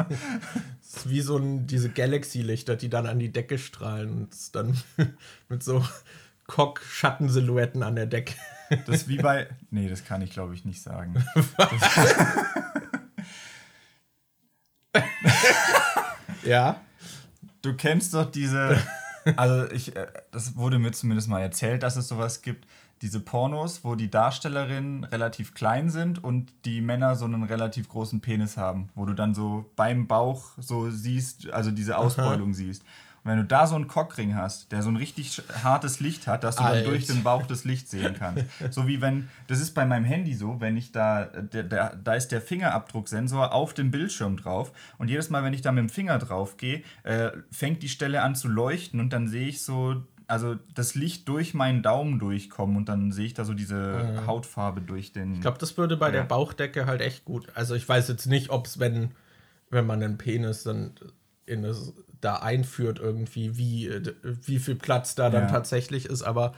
Das 0.07 0.97
ist 0.97 1.11
wie 1.11 1.21
so 1.21 1.37
ein, 1.37 1.67
diese 1.67 1.91
Galaxy-Lichter, 1.91 2.77
die 2.77 2.89
dann 2.89 3.07
an 3.07 3.19
die 3.19 3.33
Decke 3.33 3.59
strahlen 3.59 4.11
und 4.11 4.33
es 4.33 4.53
dann 4.53 4.77
mit 5.49 5.63
so 5.63 5.85
Cock-Schattensilhouetten 6.47 7.83
an 7.83 7.97
der 7.97 8.07
Decke. 8.07 8.35
Das 8.87 8.97
ist 8.97 9.09
wie 9.09 9.19
bei. 9.19 9.49
Nee, 9.71 9.89
das 9.89 10.05
kann 10.05 10.23
ich 10.23 10.31
glaube 10.31 10.55
ich 10.55 10.65
nicht 10.65 10.83
sagen. 10.83 11.25
Ja. 16.45 16.81
Du 17.63 17.75
kennst 17.75 18.15
doch 18.15 18.31
diese. 18.31 18.79
Also, 19.37 19.71
ich, 19.71 19.97
äh, 19.97 20.07
das 20.31 20.57
wurde 20.57 20.79
mir 20.79 20.93
zumindest 20.93 21.29
mal 21.29 21.41
erzählt, 21.41 21.83
dass 21.83 21.97
es 21.97 22.09
sowas 22.09 22.43
gibt. 22.43 22.67
Diese 23.03 23.21
Pornos, 23.21 23.85
wo 23.85 23.97
die 23.97 24.11
Darstellerinnen 24.11 25.05
relativ 25.05 25.55
klein 25.55 25.91
sind 25.91 26.23
und 26.23 26.53
die 26.65 26.81
Männer 26.81 27.17
so 27.17 27.25
einen 27.25 27.43
relativ 27.43 27.89
großen 27.89 28.21
Penis 28.21 28.57
haben, 28.57 28.89
wo 28.95 29.05
du 29.05 29.15
dann 29.15 29.35
so 29.35 29.71
beim 29.77 30.07
Bauch 30.07 30.53
so 30.59 30.91
siehst, 30.91 31.51
also 31.51 31.71
diese 31.71 31.99
Ausbeulung 31.99 32.55
siehst. 32.55 32.85
Und 33.25 33.31
wenn 33.31 33.39
du 33.39 33.45
da 33.45 33.67
so 33.67 33.75
einen 33.75 33.89
Cockring 33.89 34.35
hast, 34.35 34.71
der 34.71 34.83
so 34.83 34.91
ein 34.91 34.97
richtig 34.97 35.43
hartes 35.63 35.99
Licht 36.01 36.27
hat, 36.27 36.45
dass 36.45 36.57
du 36.57 36.63
Alter. 36.63 36.83
dann 36.83 36.91
durch 36.91 37.07
den 37.07 37.23
Bauch 37.23 37.47
das 37.47 37.65
Licht 37.65 37.89
sehen 37.89 38.15
kannst. 38.19 38.45
So 38.71 38.87
wie 38.87 39.01
wenn, 39.01 39.29
das 39.47 39.61
ist 39.61 39.73
bei 39.75 39.87
meinem 39.87 40.05
Handy 40.05 40.35
so, 40.35 40.61
wenn 40.61 40.77
ich 40.77 40.93
da, 40.93 41.25
der, 41.25 41.63
der, 41.63 41.97
da 41.97 42.15
ist 42.15 42.29
der 42.29 42.41
Fingerabdrucksensor 42.43 43.53
auf 43.53 43.73
dem 43.75 43.91
Bildschirm 43.91 44.37
drauf 44.37 44.73
und 44.99 45.09
jedes 45.09 45.31
Mal, 45.31 45.43
wenn 45.43 45.55
ich 45.55 45.63
da 45.63 45.73
mit 45.73 45.83
dem 45.83 45.89
Finger 45.89 46.19
drauf 46.19 46.57
gehe, 46.57 46.83
äh, 47.03 47.31
fängt 47.51 47.83
die 47.83 47.89
Stelle 47.89 48.23
an 48.23 48.35
zu 48.35 48.49
leuchten 48.49 49.01
und 49.01 49.13
dann 49.13 49.29
sehe 49.29 49.49
ich 49.49 49.63
so 49.63 50.03
also 50.27 50.57
das 50.75 50.95
Licht 50.95 51.29
durch 51.29 51.53
meinen 51.53 51.83
Daumen 51.83 52.19
durchkommen 52.19 52.77
und 52.79 52.89
dann 52.89 53.13
sehe 53.13 53.27
ich 53.27 53.35
da 53.35 53.45
so 53.45 53.53
diese 53.53 53.75
Mhm. 54.15 54.27
Hautfarbe 54.27 54.81
durch 54.81 55.13
den. 55.13 55.35
Ich 55.35 55.41
glaube, 55.43 55.59
das 55.59 55.77
würde 55.77 55.99
bei 55.99 56.11
der 56.11 56.23
Ja. 56.23 56.27
Bauchdecke 56.27 56.87
halt 56.87 57.03
echt 57.03 57.27
gut. 57.27 57.49
Also 57.55 57.75
ich 57.75 57.87
weiß 57.87 58.09
jetzt 58.09 58.25
nicht, 58.27 58.49
ob 58.49 58.67
es, 58.67 58.79
wenn, 58.79 59.11
wenn 59.69 59.87
man 59.87 60.03
einen 60.03 60.17
Penis 60.17 60.63
dann 60.63 60.93
in 61.45 61.63
das, 61.63 61.93
da 62.25 62.37
einführt, 62.37 62.99
irgendwie, 62.99 63.57
wie, 63.57 63.87
äh, 63.89 64.15
wie 64.45 64.59
viel 64.59 64.75
Platz 64.77 65.15
da 65.15 65.31
dann 65.31 65.45
Ja. 65.45 65.51
tatsächlich 65.51 66.07
ist, 66.07 66.23
aber 66.23 66.55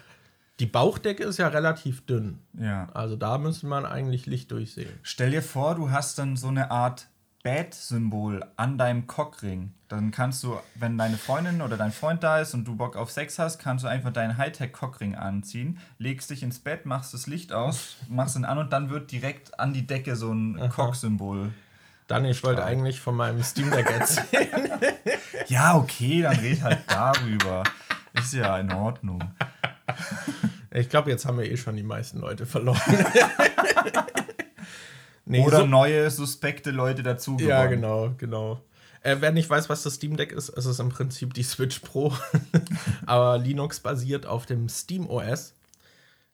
die 0.61 0.67
Bauchdecke 0.67 1.23
ist 1.25 1.37
ja 1.39 1.49
relativ 1.49 2.07
dünn. 2.07 2.39
ja. 2.59 2.89
Also 2.95 3.17
da 3.17 3.37
müsste 3.39 3.67
man 3.67 3.85
eigentlich 3.85 4.27
Licht 4.27 4.51
durchsehen. 4.53 4.89
Stell 5.03 5.31
dir 5.31 5.43
vor, 5.43 5.75
du 5.75 5.91
hast 5.91 6.19
dann 6.19 6.37
so 6.37 6.49
eine 6.49 6.71
Art 6.71 7.09
Bad-Symbol 7.43 8.45
an 8.57 8.77
deinem 8.79 9.07
Cockring. 9.07 9.73
Dann 9.89 10.11
kannst 10.11 10.43
du, 10.43 10.57
wenn 10.75 10.99
deine 10.99 11.17
Freundin 11.17 11.63
oder 11.63 11.77
dein 11.77 11.93
Freund 11.93 12.23
da 12.25 12.41
ist 12.41 12.55
und 12.55 12.65
du 12.67 12.75
Bock 12.75 12.97
auf 12.97 13.11
Sex 13.13 13.39
hast, 13.39 13.59
kannst 13.61 13.85
du 13.85 13.89
einfach 13.89 14.13
deinen 14.13 14.37
Hightech-Cockring 14.37 15.15
anziehen, 15.15 15.79
legst 15.99 16.31
dich 16.31 16.43
ins 16.43 16.59
Bett, 16.59 16.87
machst 16.87 17.15
das 17.15 17.27
Licht 17.29 17.53
aus, 17.53 17.97
machst 18.09 18.35
ihn 18.37 18.45
an 18.45 18.59
und 18.59 18.73
dann 18.73 18.91
wird 18.91 19.13
direkt 19.13 19.61
an 19.61 19.73
die 19.73 19.87
Decke 19.87 20.17
so 20.17 20.33
ein 20.33 20.71
Cock-Symbol. 20.71 21.53
Dani, 22.07 22.31
ich 22.31 22.45
wollte 22.45 22.65
eigentlich 22.65 23.01
von 23.01 23.17
meinem 23.17 23.43
Steam 23.43 23.71
Deck 23.71 23.91
erzählen. 23.91 24.71
Ja, 25.49 25.77
okay, 25.77 26.23
dann 26.23 26.37
red 26.37 26.61
halt 26.63 26.81
darüber. 26.89 27.63
Ist 28.15 28.35
ja 28.35 28.59
in 28.59 28.73
Ordnung. 28.73 29.23
ich 30.73 30.89
glaube, 30.89 31.09
jetzt 31.11 31.25
haben 31.25 31.39
wir 31.39 31.49
eh 31.49 31.57
schon 31.57 31.77
die 31.77 31.85
meisten 31.85 32.19
Leute 32.19 32.47
verloren. 32.47 32.81
nee, 35.25 35.41
Oder 35.45 35.59
so- 35.59 35.67
neue, 35.67 36.11
suspekte 36.11 36.73
Leute 36.73 37.05
dazu. 37.05 37.37
Ja, 37.39 37.67
gewonnen. 37.67 37.81
genau, 37.81 38.15
genau. 38.19 38.61
Äh, 39.03 39.17
wer 39.21 39.31
nicht 39.31 39.49
weiß, 39.49 39.69
was 39.69 39.85
das 39.85 39.95
Steam 39.95 40.17
Deck 40.17 40.33
ist, 40.33 40.49
es 40.49 40.67
ist 40.67 40.81
im 40.81 40.89
Prinzip 40.89 41.33
die 41.35 41.45
Switch 41.45 41.79
Pro, 41.79 42.13
aber 43.07 43.39
Linux 43.39 43.79
basiert 43.79 44.27
auf 44.27 44.47
dem 44.47 44.69
Steam 44.69 45.09
OS. 45.09 45.55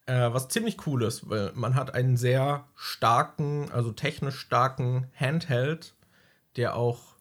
Äh, 0.06 0.32
was 0.32 0.48
ziemlich 0.48 0.86
cool 0.86 1.04
ist, 1.04 1.28
weil 1.28 1.52
man 1.54 1.74
hat 1.74 1.94
einen 1.94 2.16
sehr 2.16 2.64
starken, 2.74 3.70
also 3.72 3.92
technisch 3.92 4.38
starken 4.38 5.06
Handheld, 5.14 5.94
der 6.56 6.74
auch 6.74 7.12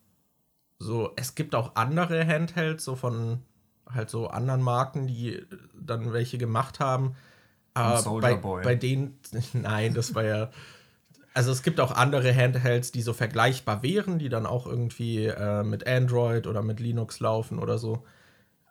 so, 0.79 1.11
es 1.15 1.35
gibt 1.35 1.53
auch 1.53 1.75
andere 1.75 2.25
Handhelds, 2.25 2.83
so 2.83 2.95
von 2.95 3.43
halt 3.87 4.09
so 4.09 4.27
anderen 4.27 4.61
Marken, 4.61 5.07
die 5.07 5.45
dann 5.79 6.11
welche 6.11 6.37
gemacht 6.37 6.79
haben. 6.79 7.15
Soulja 7.97 8.29
bei, 8.29 8.35
Boy. 8.35 8.63
bei 8.63 8.75
denen, 8.75 9.19
nein, 9.53 9.93
das 9.93 10.15
war 10.15 10.23
ja, 10.23 10.49
also 11.33 11.51
es 11.51 11.61
gibt 11.61 11.79
auch 11.79 11.91
andere 11.91 12.35
Handhelds, 12.35 12.91
die 12.91 13.01
so 13.01 13.13
vergleichbar 13.13 13.83
wären, 13.83 14.19
die 14.19 14.29
dann 14.29 14.45
auch 14.45 14.65
irgendwie 14.65 15.25
äh, 15.27 15.63
mit 15.63 15.87
Android 15.87 16.47
oder 16.47 16.61
mit 16.61 16.79
Linux 16.79 17.19
laufen 17.19 17.59
oder 17.59 17.77
so. 17.77 18.03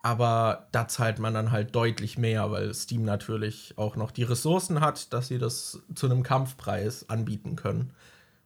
Aber 0.02 0.68
da 0.72 0.88
zahlt 0.88 1.18
man 1.18 1.34
dann 1.34 1.52
halt 1.52 1.74
deutlich 1.74 2.16
mehr, 2.16 2.50
weil 2.50 2.72
Steam 2.72 3.04
natürlich 3.04 3.74
auch 3.76 3.96
noch 3.96 4.10
die 4.10 4.22
Ressourcen 4.22 4.80
hat, 4.80 5.12
dass 5.12 5.28
sie 5.28 5.38
das 5.38 5.82
zu 5.94 6.06
einem 6.06 6.22
Kampfpreis 6.22 7.08
anbieten 7.10 7.54
können. 7.56 7.92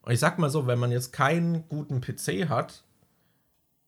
Und 0.03 0.13
ich 0.13 0.21
sag 0.21 0.39
mal 0.39 0.51
so, 0.51 0.67
wenn 0.67 0.79
man 0.79 0.91
jetzt 0.91 1.13
keinen 1.13 1.69
guten 1.69 2.01
PC 2.01 2.49
hat, 2.49 2.83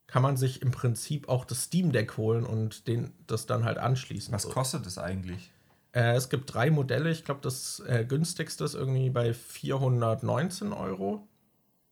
kann 0.07 0.23
man 0.23 0.37
sich 0.37 0.63
im 0.63 0.71
Prinzip 0.71 1.29
auch 1.29 1.45
das 1.45 1.65
Steam 1.65 1.91
Deck 1.91 2.17
holen 2.17 2.45
und 2.45 2.87
den, 2.87 3.13
das 3.27 3.47
dann 3.47 3.65
halt 3.65 3.79
anschließen. 3.79 4.33
Was 4.33 4.49
kostet 4.49 4.87
das 4.87 4.99
eigentlich? 4.99 5.51
Äh, 5.93 6.15
es 6.15 6.29
gibt 6.29 6.55
drei 6.55 6.71
Modelle. 6.71 7.11
Ich 7.11 7.25
glaube, 7.25 7.41
das 7.43 7.83
äh, 7.87 8.05
günstigste 8.05 8.65
ist 8.65 8.75
irgendwie 8.75 9.11
bei 9.11 9.35
419 9.35 10.73
Euro. 10.73 11.27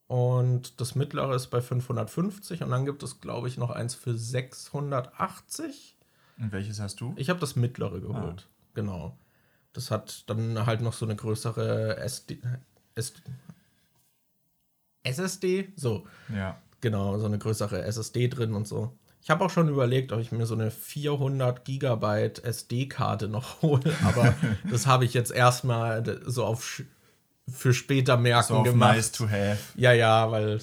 Und 0.07 0.81
das 0.81 0.95
mittlere 0.95 1.35
ist 1.35 1.49
bei 1.49 1.61
550. 1.61 2.63
Und 2.63 2.71
dann 2.71 2.85
gibt 2.85 3.03
es, 3.03 3.21
glaube 3.21 3.49
ich, 3.49 3.57
noch 3.57 3.71
eins 3.71 3.95
für 3.95 4.17
680. 4.17 5.97
Und 6.39 6.53
welches 6.53 6.81
hast 6.81 7.01
du? 7.01 7.15
Ich 7.17 7.31
habe 7.31 7.41
das 7.41 7.57
mittlere 7.57 8.01
geholt. 8.01 8.49
Genau. 8.75 9.17
Das 9.73 9.91
hat 9.91 10.29
dann 10.29 10.67
halt 10.67 10.83
noch 10.83 10.93
so 10.93 11.05
eine 11.05 11.17
größere 11.17 11.97
SD, 11.97 12.41
SD, 12.95 13.21
SSD. 15.03 15.73
So, 15.77 16.07
Ja. 16.33 16.59
Genau, 16.81 17.19
so 17.19 17.25
eine 17.25 17.39
größere 17.39 17.83
SSD 17.83 18.29
drin 18.29 18.53
und 18.53 18.69
so. 18.69 18.93
Ich 19.23 19.31
habe 19.31 19.43
auch 19.43 19.49
schon 19.49 19.71
überlegt, 19.71 20.13
ob 20.13 20.21
ich 20.21 20.33
mir 20.33 20.45
so 20.45 20.55
eine 20.55 20.71
400 20.71 21.65
Gigabyte 21.65 22.45
SD-Karte 22.45 23.27
noch 23.29 23.63
hole, 23.63 23.91
aber 24.05 24.35
das 24.71 24.87
habe 24.87 25.07
ich 25.07 25.15
jetzt 25.15 25.33
erstmal 25.33 26.21
so 26.27 26.45
auf 26.45 26.83
für 27.49 27.73
später 27.75 28.17
merken 28.17 28.49
So 28.55 28.63
gemacht. 28.63 28.97
nice 28.97 29.13
to 29.13 29.29
have. 29.29 29.59
Ja, 29.77 29.93
ja, 29.93 30.31
weil, 30.31 30.61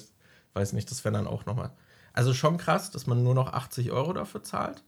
weiß 0.54 0.72
nicht, 0.72 0.90
das 0.90 1.04
wäre 1.04 1.14
dann 1.14 1.26
auch 1.26 1.46
nochmal. 1.46 1.70
Also 2.12 2.34
schon 2.34 2.58
krass, 2.58 2.90
dass 2.90 3.06
man 3.06 3.22
nur 3.22 3.34
noch 3.34 3.52
80 3.52 3.90
Euro 3.90 4.12
dafür 4.12 4.42
zahlt, 4.42 4.82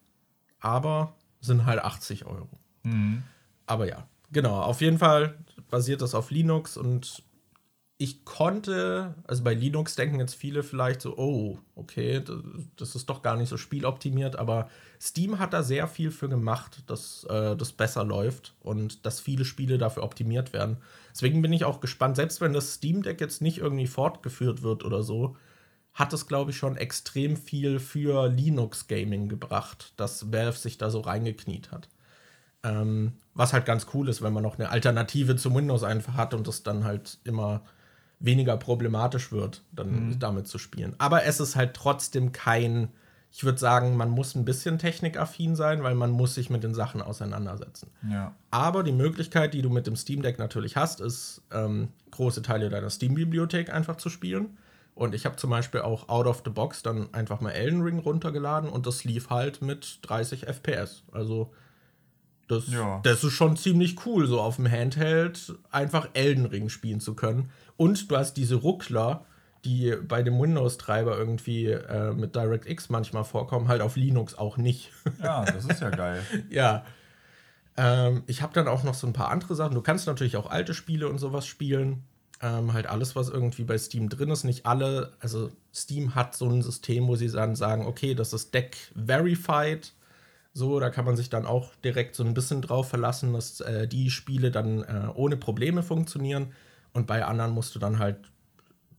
aber 0.60 1.14
sind 1.40 1.66
halt 1.66 1.80
80 1.82 2.26
Euro. 2.26 2.48
Mhm. 2.82 3.22
Aber 3.66 3.88
ja, 3.88 4.06
genau, 4.30 4.60
auf 4.60 4.80
jeden 4.80 4.98
Fall 4.98 5.38
basiert 5.70 6.02
das 6.02 6.14
auf 6.14 6.30
Linux 6.30 6.76
und 6.76 7.23
ich 8.04 8.26
konnte, 8.26 9.14
also 9.26 9.42
bei 9.42 9.54
Linux 9.54 9.96
denken 9.96 10.20
jetzt 10.20 10.34
viele 10.34 10.62
vielleicht 10.62 11.00
so, 11.00 11.16
oh, 11.16 11.58
okay, 11.74 12.20
das, 12.20 12.36
das 12.76 12.94
ist 12.94 13.08
doch 13.08 13.22
gar 13.22 13.36
nicht 13.36 13.48
so 13.48 13.56
spieloptimiert, 13.56 14.36
aber 14.36 14.68
Steam 15.00 15.38
hat 15.38 15.54
da 15.54 15.62
sehr 15.62 15.88
viel 15.88 16.10
für 16.10 16.28
gemacht, 16.28 16.82
dass 16.86 17.24
äh, 17.30 17.56
das 17.56 17.72
besser 17.72 18.04
läuft 18.04 18.54
und 18.60 19.06
dass 19.06 19.20
viele 19.20 19.46
Spiele 19.46 19.78
dafür 19.78 20.02
optimiert 20.02 20.52
werden. 20.52 20.76
Deswegen 21.12 21.40
bin 21.40 21.54
ich 21.54 21.64
auch 21.64 21.80
gespannt, 21.80 22.16
selbst 22.16 22.42
wenn 22.42 22.52
das 22.52 22.74
Steam 22.74 23.02
Deck 23.02 23.22
jetzt 23.22 23.40
nicht 23.40 23.56
irgendwie 23.56 23.86
fortgeführt 23.86 24.62
wird 24.62 24.84
oder 24.84 25.02
so, 25.02 25.34
hat 25.94 26.12
es, 26.12 26.26
glaube 26.26 26.50
ich, 26.50 26.58
schon 26.58 26.76
extrem 26.76 27.38
viel 27.38 27.78
für 27.78 28.28
Linux 28.28 28.86
Gaming 28.86 29.30
gebracht, 29.30 29.94
dass 29.96 30.30
Valve 30.30 30.58
sich 30.58 30.76
da 30.76 30.90
so 30.90 31.00
reingekniet 31.00 31.72
hat. 31.72 31.88
Ähm, 32.62 33.14
was 33.32 33.54
halt 33.54 33.64
ganz 33.64 33.86
cool 33.94 34.10
ist, 34.10 34.20
wenn 34.20 34.32
man 34.34 34.42
noch 34.42 34.58
eine 34.58 34.68
Alternative 34.68 35.36
zum 35.36 35.54
Windows 35.54 35.84
einfach 35.84 36.14
hat 36.14 36.34
und 36.34 36.46
es 36.48 36.62
dann 36.62 36.84
halt 36.84 37.18
immer 37.24 37.62
weniger 38.24 38.56
problematisch 38.56 39.32
wird, 39.32 39.62
dann 39.72 40.16
damit 40.18 40.48
zu 40.48 40.58
spielen. 40.58 40.94
Aber 40.98 41.24
es 41.24 41.40
ist 41.40 41.56
halt 41.56 41.74
trotzdem 41.74 42.32
kein, 42.32 42.88
ich 43.30 43.44
würde 43.44 43.58
sagen, 43.58 43.96
man 43.96 44.10
muss 44.10 44.34
ein 44.34 44.44
bisschen 44.44 44.78
technikaffin 44.78 45.56
sein, 45.56 45.82
weil 45.82 45.94
man 45.94 46.10
muss 46.10 46.34
sich 46.34 46.48
mit 46.48 46.64
den 46.64 46.74
Sachen 46.74 47.02
auseinandersetzen. 47.02 47.90
Ja. 48.10 48.34
Aber 48.50 48.82
die 48.82 48.92
Möglichkeit, 48.92 49.52
die 49.52 49.62
du 49.62 49.70
mit 49.70 49.86
dem 49.86 49.96
Steam 49.96 50.22
Deck 50.22 50.38
natürlich 50.38 50.76
hast, 50.76 51.00
ist, 51.00 51.42
ähm, 51.52 51.88
große 52.10 52.42
Teile 52.42 52.70
deiner 52.70 52.90
Steam-Bibliothek 52.90 53.72
einfach 53.72 53.96
zu 53.96 54.08
spielen. 54.08 54.56
Und 54.94 55.14
ich 55.14 55.26
habe 55.26 55.36
zum 55.36 55.50
Beispiel 55.50 55.80
auch 55.80 56.08
out 56.08 56.26
of 56.26 56.42
the 56.44 56.50
box 56.50 56.82
dann 56.82 57.12
einfach 57.12 57.40
mal 57.40 57.50
Elden 57.50 57.82
Ring 57.82 57.98
runtergeladen 57.98 58.70
und 58.70 58.86
das 58.86 59.04
lief 59.04 59.28
halt 59.28 59.60
mit 59.60 59.98
30 60.02 60.46
FPS. 60.46 61.02
Also 61.12 61.52
das, 62.48 62.68
Ja. 62.68 63.00
das 63.02 63.24
ist 63.24 63.32
schon 63.32 63.56
ziemlich 63.56 64.04
cool, 64.06 64.26
so 64.26 64.40
auf 64.40 64.56
dem 64.56 64.70
Handheld 64.70 65.54
einfach 65.70 66.08
Elden 66.14 66.46
Ring 66.46 66.68
spielen 66.68 67.00
zu 67.00 67.14
können. 67.14 67.50
Und 67.76 68.10
du 68.10 68.16
hast 68.16 68.34
diese 68.34 68.56
Ruckler, 68.56 69.24
die 69.64 69.94
bei 70.06 70.22
dem 70.22 70.38
Windows-Treiber 70.40 71.16
irgendwie 71.16 71.66
äh, 71.68 72.12
mit 72.12 72.36
DirectX 72.36 72.90
manchmal 72.90 73.24
vorkommen, 73.24 73.68
halt 73.68 73.80
auf 73.80 73.96
Linux 73.96 74.36
auch 74.36 74.56
nicht. 74.58 74.90
ja, 75.22 75.44
das 75.44 75.64
ist 75.64 75.80
ja 75.80 75.90
geil. 75.90 76.22
Ja. 76.50 76.84
Ähm, 77.76 78.22
ich 78.26 78.42
habe 78.42 78.52
dann 78.52 78.68
auch 78.68 78.84
noch 78.84 78.94
so 78.94 79.06
ein 79.06 79.12
paar 79.14 79.30
andere 79.30 79.54
Sachen. 79.54 79.74
Du 79.74 79.80
kannst 79.80 80.06
natürlich 80.06 80.36
auch 80.36 80.50
alte 80.50 80.74
Spiele 80.74 81.08
und 81.08 81.18
sowas 81.18 81.46
spielen. 81.46 82.04
Ähm, 82.42 82.72
halt 82.74 82.86
alles, 82.86 83.16
was 83.16 83.30
irgendwie 83.30 83.64
bei 83.64 83.78
Steam 83.78 84.08
drin 84.08 84.30
ist. 84.30 84.44
Nicht 84.44 84.66
alle. 84.66 85.12
Also 85.20 85.50
Steam 85.74 86.14
hat 86.14 86.36
so 86.36 86.46
ein 86.48 86.62
System, 86.62 87.08
wo 87.08 87.16
sie 87.16 87.28
dann 87.30 87.56
sagen, 87.56 87.86
okay, 87.86 88.14
das 88.14 88.32
ist 88.32 88.52
Deck 88.52 88.76
Verified. 88.94 89.92
So, 90.56 90.78
da 90.78 90.88
kann 90.88 91.04
man 91.04 91.16
sich 91.16 91.30
dann 91.30 91.46
auch 91.46 91.74
direkt 91.84 92.14
so 92.14 92.22
ein 92.22 92.32
bisschen 92.32 92.62
drauf 92.62 92.88
verlassen, 92.88 93.32
dass 93.32 93.60
äh, 93.60 93.88
die 93.88 94.08
Spiele 94.08 94.52
dann 94.52 94.82
äh, 94.84 95.08
ohne 95.14 95.36
Probleme 95.36 95.82
funktionieren. 95.82 96.52
Und 96.92 97.08
bei 97.08 97.24
anderen 97.24 97.50
musst 97.50 97.74
du 97.74 97.80
dann 97.80 97.98
halt 97.98 98.18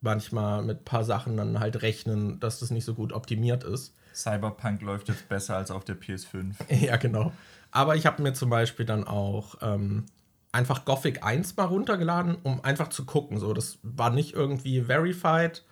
manchmal 0.01 0.61
mit 0.63 0.81
ein 0.81 0.83
paar 0.85 1.05
Sachen 1.05 1.37
dann 1.37 1.59
halt 1.61 1.81
rechnen, 1.81 2.41
dass 2.41 2.59
das 2.59 2.71
nicht 2.71 2.83
so 2.83 2.93
gut 2.93 3.13
optimiert 3.13 3.63
ist. 3.63 3.95
Cyberpunk 4.13 4.81
läuft 4.81 5.07
jetzt 5.07 5.29
besser 5.29 5.55
als 5.55 5.71
auf 5.71 5.85
der 5.85 5.97
PS5. 5.99 6.55
Ja, 6.69 6.97
genau. 6.97 7.31
Aber 7.71 7.95
ich 7.95 8.05
habe 8.05 8.21
mir 8.21 8.33
zum 8.33 8.49
Beispiel 8.49 8.85
dann 8.85 9.05
auch 9.05 9.55
ähm, 9.61 10.05
einfach 10.51 10.85
Gothic 10.85 11.23
1 11.23 11.55
mal 11.57 11.65
runtergeladen, 11.65 12.35
um 12.43 12.63
einfach 12.63 12.89
zu 12.89 13.05
gucken. 13.05 13.39
So, 13.39 13.53
das 13.53 13.79
war 13.81 14.09
nicht 14.09 14.33
irgendwie 14.33 14.81
verified. 14.81 15.63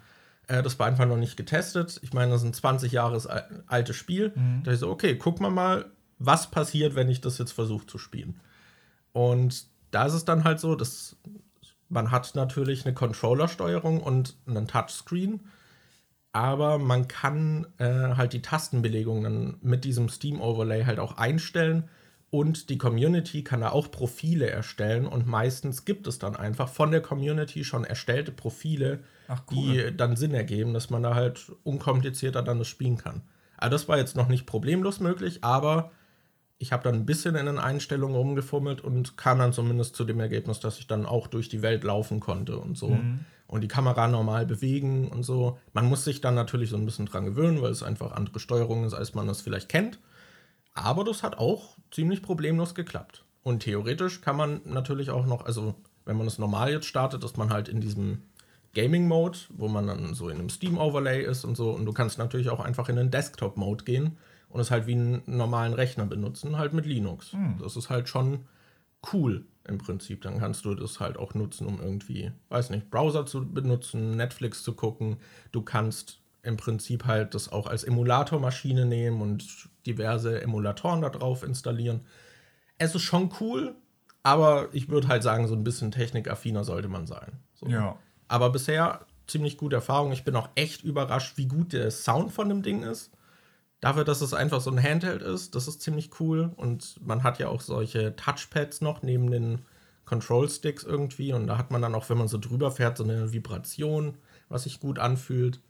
Äh, 0.48 0.64
das 0.64 0.78
war 0.80 0.88
einfach 0.88 1.06
noch 1.06 1.18
nicht 1.18 1.38
getestet. 1.38 2.00
Ich 2.04 2.14
meine, 2.14 2.32
das 2.32 2.42
ist 2.42 2.48
ein 2.48 2.54
20 2.54 2.92
Jahre 2.92 3.22
al- 3.30 3.64
altes 3.68 3.96
Spiel. 3.96 4.34
Da 4.64 4.72
ich 4.72 4.80
so, 4.80 4.90
okay, 4.90 5.18
guck 5.18 5.40
mal 5.40 5.50
mal, 5.50 5.86
was 6.20 6.52
passiert, 6.52 6.96
wenn 6.96 7.10
ich 7.10 7.22
das 7.22 7.38
jetzt 7.38 7.52
versuche 7.52 7.86
zu 7.88 7.98
spielen. 7.98 8.40
Und 9.12 9.66
da 9.92 10.06
ist 10.06 10.14
es 10.14 10.26
dann 10.26 10.44
halt 10.44 10.60
so, 10.60 10.76
dass 10.76 11.16
man 11.90 12.12
hat 12.12 12.34
natürlich 12.36 12.86
eine 12.86 12.94
Controller-Steuerung 12.96 14.02
und 14.02 14.36
einen 14.48 14.68
Touchscreen 14.68 15.42
aber 16.36 16.80
man 16.80 17.08
kann 17.08 17.68
äh, 17.78 18.16
halt 18.16 18.34
die 18.34 18.42
Tastenbelegung 18.42 19.24
dann 19.24 19.58
mit 19.62 19.84
diesem 19.86 20.10
Steam-Overlay 20.10 20.86
halt 20.86 20.98
auch 20.98 21.18
einstellen 21.18 21.90
und 22.34 22.72
die 22.72 22.80
Community 22.80 23.44
kann 23.44 23.62
da 23.62 23.70
auch 23.70 23.92
Profile 23.92 24.50
erstellen 24.50 25.06
und 25.06 25.28
meistens 25.28 25.86
gibt 25.86 26.08
es 26.08 26.18
dann 26.18 26.36
einfach 26.36 26.68
von 26.68 26.90
der 26.90 27.00
Community 27.00 27.64
schon 27.64 27.84
erstellte 27.84 28.32
Profile, 28.32 29.02
Ach, 29.28 29.44
cool. 29.52 29.92
die 29.92 29.96
dann 29.96 30.16
Sinn 30.16 30.34
ergeben, 30.34 30.74
dass 30.74 30.90
man 30.90 31.04
da 31.04 31.14
halt 31.14 31.52
unkomplizierter 31.62 32.42
dann 32.42 32.58
das 32.58 32.68
spielen 32.68 32.98
kann. 32.98 33.22
Also 33.56 33.74
das 33.74 33.88
war 33.88 34.00
jetzt 34.00 34.16
noch 34.16 34.30
nicht 34.30 34.48
problemlos 34.48 35.00
möglich, 35.00 35.44
aber 35.44 35.92
ich 36.58 36.72
habe 36.72 36.82
dann 36.82 36.96
ein 36.96 37.06
bisschen 37.06 37.36
in 37.36 37.46
den 37.46 37.60
Einstellungen 37.60 38.16
rumgefummelt 38.16 38.82
und 38.82 39.16
kam 39.16 39.38
dann 39.38 39.54
zumindest 39.54 39.96
zu 39.96 40.04
dem 40.04 40.20
Ergebnis, 40.20 40.60
dass 40.60 40.80
ich 40.80 40.88
dann 40.88 41.06
auch 41.06 41.28
durch 41.28 41.50
die 41.50 41.62
Welt 41.62 41.84
laufen 41.84 42.20
konnte 42.20 42.58
und 42.58 42.80
so. 42.80 42.90
Mhm. 42.90 43.26
Und 43.46 43.62
die 43.62 43.68
Kamera 43.68 44.08
normal 44.08 44.48
bewegen 44.48 45.08
und 45.10 45.22
so. 45.22 45.60
Man 45.74 45.86
muss 45.86 46.04
sich 46.04 46.20
dann 46.20 46.34
natürlich 46.34 46.72
so 46.72 46.78
ein 46.78 46.86
bisschen 46.86 47.06
dran 47.06 47.26
gewöhnen, 47.26 47.62
weil 47.62 47.70
es 47.70 47.84
einfach 47.84 48.14
andere 48.14 48.40
Steuerung 48.40 48.86
ist, 48.86 48.96
als 48.96 49.14
man 49.14 49.28
das 49.28 49.42
vielleicht 49.42 49.70
kennt. 49.70 50.00
Aber 50.74 51.04
das 51.04 51.22
hat 51.22 51.38
auch 51.38 51.73
ziemlich 51.94 52.22
problemlos 52.22 52.76
geklappt. 52.76 53.24
Und 53.44 53.62
theoretisch 53.62 54.22
kann 54.22 54.36
man 54.36 54.62
natürlich 54.66 55.10
auch 55.10 55.26
noch, 55.26 55.46
also 55.46 55.76
wenn 56.06 56.18
man 56.18 56.28
es 56.28 56.40
normal 56.40 56.72
jetzt 56.72 56.86
startet, 56.86 57.24
ist 57.24 57.38
man 57.38 57.50
halt 57.50 57.70
in 57.70 57.82
diesem 57.82 58.24
Gaming-Mode, 58.74 59.38
wo 59.50 59.68
man 59.68 59.88
dann 59.88 60.14
so 60.14 60.30
in 60.30 60.40
einem 60.40 60.50
Steam-Overlay 60.50 61.24
ist 61.24 61.46
und 61.46 61.56
so. 61.56 61.72
Und 61.72 61.86
du 61.86 61.94
kannst 61.94 62.18
natürlich 62.18 62.50
auch 62.50 62.60
einfach 62.60 62.90
in 62.90 62.96
den 62.96 63.12
Desktop-Mode 63.12 63.84
gehen 63.84 64.18
und 64.50 64.60
es 64.60 64.72
halt 64.72 64.88
wie 64.88 64.94
einen 64.94 65.22
normalen 65.26 65.74
Rechner 65.74 66.06
benutzen, 66.06 66.58
halt 66.58 66.74
mit 66.74 66.86
Linux. 66.86 67.34
Hm. 67.34 67.58
Das 67.62 67.76
ist 67.76 67.90
halt 67.90 68.10
schon 68.10 68.46
cool 69.12 69.46
im 69.68 69.78
Prinzip. 69.78 70.22
Dann 70.22 70.40
kannst 70.40 70.66
du 70.66 70.74
das 70.74 71.00
halt 71.00 71.18
auch 71.18 71.34
nutzen, 71.34 71.68
um 71.68 71.80
irgendwie, 71.80 72.32
weiß 72.50 72.70
nicht, 72.72 72.90
Browser 72.90 73.26
zu 73.26 73.46
benutzen, 73.46 74.16
Netflix 74.16 74.64
zu 74.64 74.74
gucken. 74.74 75.18
Du 75.52 75.62
kannst 75.62 76.23
im 76.44 76.58
Prinzip 76.58 77.06
halt 77.06 77.34
das 77.34 77.52
auch 77.52 77.68
als 77.68 77.84
Emulatormaschine 77.84 78.86
nehmen 78.86 79.22
und 79.22 79.70
diverse 79.88 80.42
Emulatoren 80.42 81.02
da 81.02 81.10
drauf 81.10 81.42
installieren. 81.42 82.02
Es 82.78 82.94
ist 82.94 83.02
schon 83.04 83.32
cool, 83.40 83.76
aber 84.24 84.68
ich 84.74 84.90
würde 84.90 85.08
halt 85.08 85.24
sagen, 85.24 85.48
so 85.48 85.56
ein 85.56 85.64
bisschen 85.64 85.92
technikaffiner 85.92 86.64
sollte 86.64 86.90
man 86.90 87.08
sein. 87.08 87.40
So. 87.56 87.68
Ja. 87.68 87.98
Aber 88.28 88.50
bisher 88.50 89.06
ziemlich 89.26 89.58
gute 89.58 89.78
Erfahrung. 89.78 90.12
Ich 90.12 90.26
bin 90.26 90.36
auch 90.36 90.50
echt 90.56 90.84
überrascht, 90.84 91.38
wie 91.38 91.48
gut 91.48 91.72
der 91.72 91.92
Sound 91.92 92.32
von 92.32 92.50
dem 92.50 92.62
Ding 92.62 92.84
ist. 92.84 93.12
Dafür, 93.80 94.04
dass 94.04 94.22
es 94.22 94.34
einfach 94.34 94.62
so 94.62 94.72
ein 94.72 94.82
Handheld 94.82 95.22
ist, 95.22 95.56
das 95.56 95.68
ist 95.68 95.82
ziemlich 95.82 96.20
cool. 96.20 96.52
Und 96.58 96.96
man 97.06 97.24
hat 97.24 97.40
ja 97.40 97.48
auch 97.48 97.62
solche 97.62 98.16
Touchpads 98.16 98.82
noch 98.82 99.02
neben 99.02 99.32
den 99.32 99.62
Control 100.06 100.50
Sticks 100.50 100.84
irgendwie. 100.84 101.32
Und 101.32 101.48
da 101.48 101.58
hat 101.58 101.72
man 101.72 101.82
dann 101.82 101.96
auch, 101.96 102.10
wenn 102.10 102.18
man 102.18 102.28
so 102.28 102.38
drüber 102.38 102.72
fährt, 102.72 102.98
so 102.98 103.04
eine 103.04 103.32
Vibration, 103.32 104.18
was 104.50 104.64
sich 104.64 104.80
gut 104.80 105.00
anfühlt. 105.00 105.62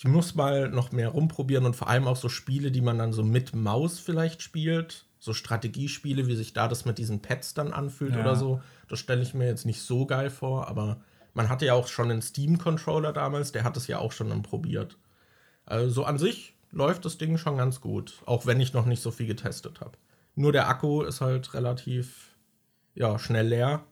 Ich 0.00 0.06
muss 0.06 0.34
mal 0.34 0.70
noch 0.70 0.92
mehr 0.92 1.10
rumprobieren 1.10 1.66
und 1.66 1.76
vor 1.76 1.88
allem 1.88 2.08
auch 2.08 2.16
so 2.16 2.30
Spiele, 2.30 2.70
die 2.70 2.80
man 2.80 2.96
dann 2.96 3.12
so 3.12 3.22
mit 3.22 3.54
Maus 3.54 3.98
vielleicht 3.98 4.40
spielt. 4.40 5.04
So 5.18 5.34
Strategiespiele, 5.34 6.26
wie 6.26 6.36
sich 6.36 6.54
da 6.54 6.68
das 6.68 6.86
mit 6.86 6.96
diesen 6.96 7.20
Pads 7.20 7.52
dann 7.52 7.74
anfühlt 7.74 8.14
ja. 8.14 8.22
oder 8.22 8.34
so. 8.34 8.62
Das 8.88 8.98
stelle 8.98 9.20
ich 9.20 9.34
mir 9.34 9.46
jetzt 9.46 9.66
nicht 9.66 9.82
so 9.82 10.06
geil 10.06 10.30
vor, 10.30 10.68
aber 10.68 11.02
man 11.34 11.50
hatte 11.50 11.66
ja 11.66 11.74
auch 11.74 11.86
schon 11.86 12.10
einen 12.10 12.22
Steam-Controller 12.22 13.12
damals, 13.12 13.52
der 13.52 13.62
hat 13.62 13.76
es 13.76 13.88
ja 13.88 13.98
auch 13.98 14.12
schon 14.12 14.30
dann 14.30 14.40
probiert. 14.40 14.96
Also 15.66 16.04
an 16.04 16.16
sich 16.16 16.54
läuft 16.70 17.04
das 17.04 17.18
Ding 17.18 17.36
schon 17.36 17.58
ganz 17.58 17.82
gut, 17.82 18.22
auch 18.24 18.46
wenn 18.46 18.58
ich 18.58 18.72
noch 18.72 18.86
nicht 18.86 19.02
so 19.02 19.10
viel 19.10 19.26
getestet 19.26 19.82
habe. 19.82 19.98
Nur 20.34 20.52
der 20.52 20.66
Akku 20.70 21.02
ist 21.02 21.20
halt 21.20 21.52
relativ 21.52 22.38
ja, 22.94 23.18
schnell 23.18 23.48
leer. 23.48 23.84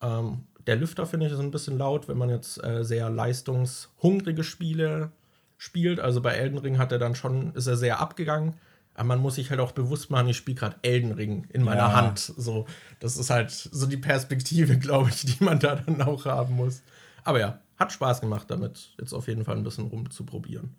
Ähm, 0.00 0.46
der 0.66 0.76
Lüfter 0.76 1.04
finde 1.04 1.26
ich 1.26 1.32
ist 1.32 1.38
ein 1.38 1.50
bisschen 1.50 1.76
laut, 1.76 2.08
wenn 2.08 2.16
man 2.16 2.30
jetzt 2.30 2.64
äh, 2.64 2.82
sehr 2.82 3.10
leistungshungrige 3.10 4.42
Spiele 4.42 5.12
spielt. 5.58 6.00
Also 6.00 6.22
bei 6.22 6.32
Elden 6.32 6.58
Ring 6.58 6.78
hat 6.78 6.92
er 6.92 6.98
dann 6.98 7.14
schon, 7.14 7.52
ist 7.54 7.66
er 7.66 7.76
sehr 7.76 8.00
abgegangen. 8.00 8.54
Aber 8.94 9.08
man 9.08 9.20
muss 9.20 9.36
sich 9.36 9.50
halt 9.50 9.60
auch 9.60 9.72
bewusst 9.72 10.10
machen, 10.10 10.28
ich 10.28 10.36
spiele 10.36 10.56
gerade 10.56 10.76
Elden 10.82 11.12
Ring 11.12 11.46
in 11.50 11.62
meiner 11.62 11.82
ja. 11.82 11.92
Hand. 11.92 12.18
So, 12.18 12.66
das 12.98 13.16
ist 13.16 13.30
halt 13.30 13.50
so 13.50 13.86
die 13.86 13.96
Perspektive, 13.96 14.78
glaube 14.78 15.10
ich, 15.10 15.24
die 15.24 15.44
man 15.44 15.60
da 15.60 15.76
dann 15.76 16.00
auch 16.02 16.24
haben 16.24 16.54
muss. 16.54 16.82
Aber 17.22 17.38
ja, 17.38 17.60
hat 17.76 17.92
Spaß 17.92 18.20
gemacht 18.20 18.50
damit, 18.50 18.94
jetzt 18.98 19.12
auf 19.12 19.28
jeden 19.28 19.44
Fall 19.44 19.56
ein 19.56 19.62
bisschen 19.62 19.86
rumzuprobieren. 19.86 20.74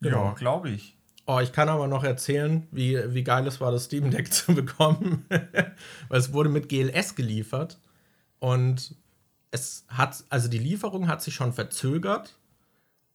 Genau. 0.00 0.26
Ja, 0.26 0.32
glaube 0.34 0.70
ich. 0.70 0.96
Oh, 1.26 1.40
ich 1.40 1.52
kann 1.52 1.68
aber 1.68 1.88
noch 1.88 2.04
erzählen, 2.04 2.68
wie, 2.70 2.98
wie 3.14 3.24
geil 3.24 3.46
es 3.46 3.60
war, 3.60 3.72
das 3.72 3.84
Steam 3.84 4.10
Deck 4.10 4.32
zu 4.32 4.54
bekommen. 4.54 5.24
Weil 6.08 6.20
es 6.20 6.32
wurde 6.32 6.50
mit 6.50 6.68
GLS 6.68 7.14
geliefert. 7.14 7.78
Und 8.38 8.94
es 9.50 9.86
hat, 9.88 10.22
also 10.28 10.48
die 10.48 10.58
Lieferung 10.58 11.08
hat 11.08 11.22
sich 11.22 11.34
schon 11.34 11.52
verzögert. 11.52 12.36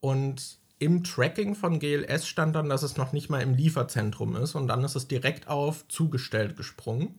Und 0.00 0.58
im 0.78 1.04
Tracking 1.04 1.54
von 1.54 1.78
GLS 1.78 2.26
stand 2.26 2.56
dann, 2.56 2.68
dass 2.68 2.82
es 2.82 2.96
noch 2.96 3.12
nicht 3.12 3.28
mal 3.28 3.42
im 3.42 3.54
Lieferzentrum 3.54 4.34
ist. 4.36 4.54
Und 4.54 4.68
dann 4.68 4.82
ist 4.82 4.96
es 4.96 5.08
direkt 5.08 5.48
auf 5.48 5.86
zugestellt 5.88 6.56
gesprungen. 6.56 7.18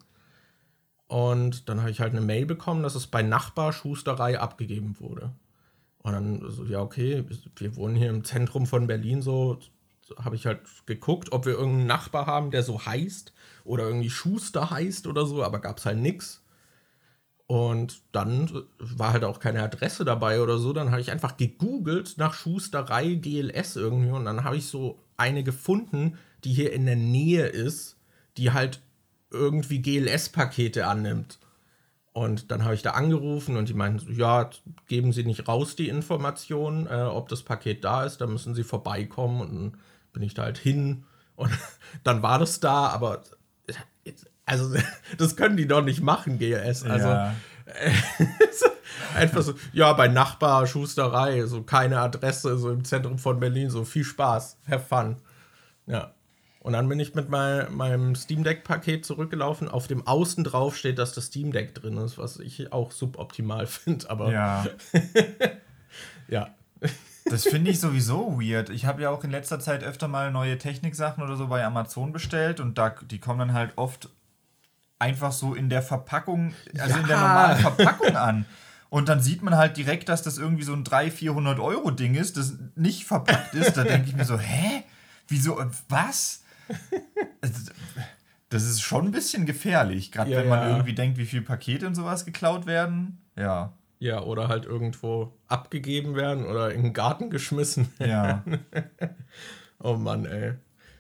Und 1.08 1.70
dann 1.70 1.82
habe 1.82 1.92
ich 1.92 2.00
halt 2.00 2.12
eine 2.12 2.22
Mail 2.22 2.46
bekommen, 2.46 2.84
dass 2.84 2.96
es 2.96 3.06
bei 3.06 3.22
Nachbarschusterei 3.22 4.40
abgegeben 4.40 4.96
wurde. 5.00 5.32
Und 6.00 6.14
dann 6.14 6.50
so, 6.50 6.66
ja, 6.66 6.82
okay, 6.82 7.26
wir 7.58 7.76
wohnen 7.76 7.96
hier 7.96 8.10
im 8.10 8.24
Zentrum 8.24 8.66
von 8.66 8.88
Berlin, 8.88 9.22
so, 9.22 9.60
habe 10.18 10.36
ich 10.36 10.46
halt 10.46 10.62
geguckt, 10.86 11.32
ob 11.32 11.46
wir 11.46 11.54
irgendeinen 11.54 11.88
Nachbar 11.88 12.26
haben, 12.26 12.52
der 12.52 12.64
so 12.64 12.86
heißt 12.86 13.34
oder 13.64 13.86
irgendwie 13.86 14.10
Schuster 14.10 14.70
heißt 14.72 15.08
oder 15.08 15.26
so, 15.26 15.44
aber 15.44 15.60
gab 15.60 15.78
es 15.78 15.86
halt 15.86 16.00
nichts. 16.00 16.41
Und 17.52 18.04
dann 18.14 18.64
war 18.80 19.12
halt 19.12 19.26
auch 19.26 19.42
keine 19.42 19.62
Adresse 19.62 20.06
dabei 20.06 20.42
oder 20.42 20.58
so. 20.58 20.72
Dann 20.72 20.92
habe 20.92 21.02
ich 21.02 21.12
einfach 21.12 21.36
gegoogelt 21.36 22.14
nach 22.16 22.34
Schusterei 22.34 23.16
GLS 23.16 23.76
irgendwie 23.76 24.12
und 24.12 24.24
dann 24.24 24.46
habe 24.46 24.56
ich 24.56 24.68
so 24.68 25.04
eine 25.18 25.44
gefunden, 25.44 26.18
die 26.46 26.54
hier 26.54 26.72
in 26.72 26.86
der 26.86 26.96
Nähe 26.96 27.46
ist, 27.48 27.98
die 28.38 28.54
halt 28.54 28.82
irgendwie 29.32 29.82
GLS-Pakete 29.82 30.88
annimmt. 30.88 31.40
Und 32.14 32.52
dann 32.52 32.64
habe 32.64 32.76
ich 32.76 32.84
da 32.84 32.92
angerufen 32.92 33.58
und 33.58 33.68
die 33.68 33.74
meinten, 33.74 34.16
ja, 34.16 34.50
geben 34.88 35.12
Sie 35.12 35.26
nicht 35.26 35.50
raus 35.50 35.76
die 35.76 35.90
Information, 35.90 36.88
äh, 36.88 37.02
ob 37.02 37.28
das 37.28 37.44
Paket 37.44 37.84
da 37.84 38.06
ist, 38.06 38.22
da 38.22 38.28
müssen 38.28 38.56
Sie 38.56 38.64
vorbeikommen. 38.64 39.42
Und 39.42 39.54
dann 39.54 39.78
bin 40.14 40.24
ich 40.24 40.34
da 40.34 40.44
halt 40.44 40.58
hin 40.58 41.04
und 41.36 41.52
dann 42.06 42.24
war 42.24 42.40
das 42.40 42.62
da, 42.62 42.88
aber 42.88 43.24
also 44.52 44.76
das 45.18 45.36
können 45.36 45.56
die 45.56 45.68
doch 45.68 45.82
nicht 45.82 46.02
machen, 46.02 46.38
GLS. 46.38 46.84
Also 46.84 47.08
ja. 47.08 47.34
einfach 49.16 49.42
so, 49.42 49.54
ja, 49.72 49.94
bei 49.94 50.10
Nachbar, 50.10 50.68
Schusterei, 50.68 51.46
so 51.46 51.64
keine 51.64 52.00
Adresse, 52.00 52.58
so 52.58 52.70
im 52.70 52.84
Zentrum 52.84 53.18
von 53.18 53.40
Berlin, 53.40 53.70
so 53.70 53.86
viel 53.86 54.04
Spaß, 54.04 54.58
have 54.70 54.86
fun. 54.86 55.16
Ja. 55.88 56.14
Und 56.60 56.74
dann 56.74 56.90
bin 56.90 57.00
ich 57.00 57.16
mit 57.16 57.30
mein, 57.30 57.74
meinem 57.74 58.14
Steam 58.14 58.44
Deck-Paket 58.44 59.06
zurückgelaufen. 59.06 59.68
Auf 59.68 59.88
dem 59.88 60.06
Außen 60.06 60.44
drauf 60.44 60.78
steht, 60.78 61.00
dass 61.00 61.14
das 61.14 61.28
Steam 61.28 61.52
Deck 61.52 61.74
drin 61.74 61.98
ist, 61.98 62.18
was 62.18 62.38
ich 62.38 62.72
auch 62.74 62.92
suboptimal 62.92 63.66
finde, 63.68 64.10
aber. 64.10 64.32
Ja. 64.32 64.66
ja. 66.28 66.50
Das 67.26 67.46
finde 67.46 67.72
ich 67.72 67.80
sowieso 67.80 68.40
weird. 68.40 68.70
Ich 68.70 68.86
habe 68.86 69.02
ja 69.02 69.12
auch 69.12 69.24
in 69.24 69.32
letzter 69.32 69.60
Zeit 69.60 69.84
öfter 69.84 70.08
mal 70.08 70.32
neue 70.32 70.58
Techniksachen 70.58 71.24
oder 71.24 71.38
so 71.38 71.48
bei 71.48 71.64
Amazon 71.64 72.12
bestellt 72.12 72.60
und 72.60 72.78
da, 72.78 72.90
die 72.90 73.20
kommen 73.20 73.40
dann 73.40 73.54
halt 73.54 73.74
oft 73.78 74.10
einfach 75.02 75.32
so 75.32 75.56
in 75.56 75.68
der 75.70 75.82
Verpackung, 75.82 76.54
also 76.78 76.96
ja. 76.96 77.02
in 77.02 77.08
der 77.08 77.18
normalen 77.18 77.58
Verpackung 77.60 78.16
an. 78.16 78.46
Und 78.90 79.10
dann 79.10 79.20
sieht 79.22 79.42
man 79.42 79.56
halt 79.56 79.78
direkt, 79.78 80.10
dass 80.10 80.22
das 80.22 80.38
irgendwie 80.38 80.64
so 80.64 80.74
ein 80.74 80.84
300, 80.84 81.14
400 81.14 81.60
Euro 81.60 81.92
Ding 81.92 82.14
ist, 82.14 82.38
das 82.38 82.54
nicht 82.76 83.06
verpackt 83.06 83.56
ist. 83.56 83.78
Da 83.78 83.84
denke 83.84 84.10
ich 84.10 84.16
mir 84.16 84.26
so, 84.26 84.38
hä? 84.38 84.84
Wieso? 85.28 85.60
Was? 85.90 86.44
Das 88.50 88.64
ist 88.64 88.82
schon 88.82 89.06
ein 89.06 89.12
bisschen 89.12 89.46
gefährlich, 89.46 90.12
gerade 90.12 90.30
ja, 90.32 90.40
wenn 90.40 90.50
man 90.50 90.60
ja. 90.60 90.70
irgendwie 90.72 90.94
denkt, 90.94 91.18
wie 91.18 91.26
viele 91.26 91.42
Pakete 91.42 91.88
und 91.88 91.96
sowas 91.96 92.26
geklaut 92.26 92.66
werden. 92.66 93.22
Ja. 93.38 93.74
Ja, 94.00 94.22
oder 94.22 94.50
halt 94.50 94.66
irgendwo 94.66 95.34
abgegeben 95.48 96.16
werden 96.16 96.46
oder 96.46 96.74
in 96.74 96.84
den 96.84 96.94
Garten 96.94 97.30
geschmissen 97.30 97.88
werden. 97.98 98.60
Ja. 98.74 98.84
oh 99.80 99.94
Mann, 99.94 100.26
ey. 100.26 100.56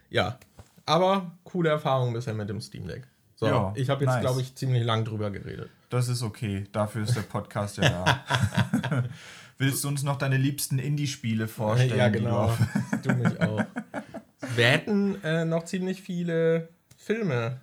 Ja, 0.10 0.38
aber 0.86 1.32
coole 1.44 1.70
Erfahrung 1.70 2.14
bisher 2.14 2.34
mit 2.34 2.48
dem 2.48 2.62
Steam 2.62 2.88
Deck. 2.88 3.11
So, 3.42 3.48
ja, 3.48 3.74
ich 3.76 3.90
habe 3.90 4.06
jetzt, 4.06 4.14
nice. 4.14 4.22
glaube 4.22 4.40
ich, 4.40 4.56
ziemlich 4.56 4.84
lang 4.86 5.04
drüber 5.04 5.30
geredet. 5.30 5.70
Das 5.90 6.08
ist 6.08 6.24
okay. 6.24 6.64
Dafür 6.72 7.04
ist 7.04 7.18
der 7.18 7.24
Podcast 7.24 7.76
ja 7.78 7.90
da. 7.90 9.04
Willst 9.58 9.84
du 9.84 9.90
uns 9.90 10.04
noch 10.04 10.18
deine 10.18 10.38
liebsten 10.38 10.80
Indie-Spiele 10.80 11.50
vorstellen? 11.50 11.98
Ja, 11.98 12.08
genau. 12.08 12.56
Du 13.04 13.14
mich 13.14 13.42
auch 13.42 13.66
wir 14.56 14.68
hätten 14.68 15.24
äh, 15.24 15.46
noch 15.46 15.66
ziemlich 15.66 16.02
viele 16.02 16.70
Filme. 16.98 17.62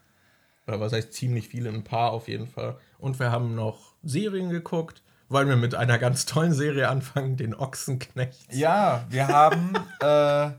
Oder 0.66 0.80
was 0.80 0.92
heißt 0.92 1.12
ziemlich 1.12 1.48
viele? 1.48 1.70
Ein 1.70 1.84
paar 1.84 2.12
auf 2.12 2.28
jeden 2.28 2.46
Fall. 2.46 2.76
Und 2.98 3.18
wir 3.18 3.30
haben 3.30 3.54
noch 3.54 3.94
Serien 4.02 4.50
geguckt. 4.50 5.02
Wollen 5.28 5.48
wir 5.48 5.56
mit 5.56 5.74
einer 5.74 5.98
ganz 5.98 6.24
tollen 6.26 6.52
Serie 6.52 6.88
anfangen, 6.88 7.36
den 7.36 7.54
Ochsenknecht? 7.54 8.52
Ja, 8.52 9.04
wir 9.10 9.28
haben. 9.28 9.74
äh, 10.00 10.50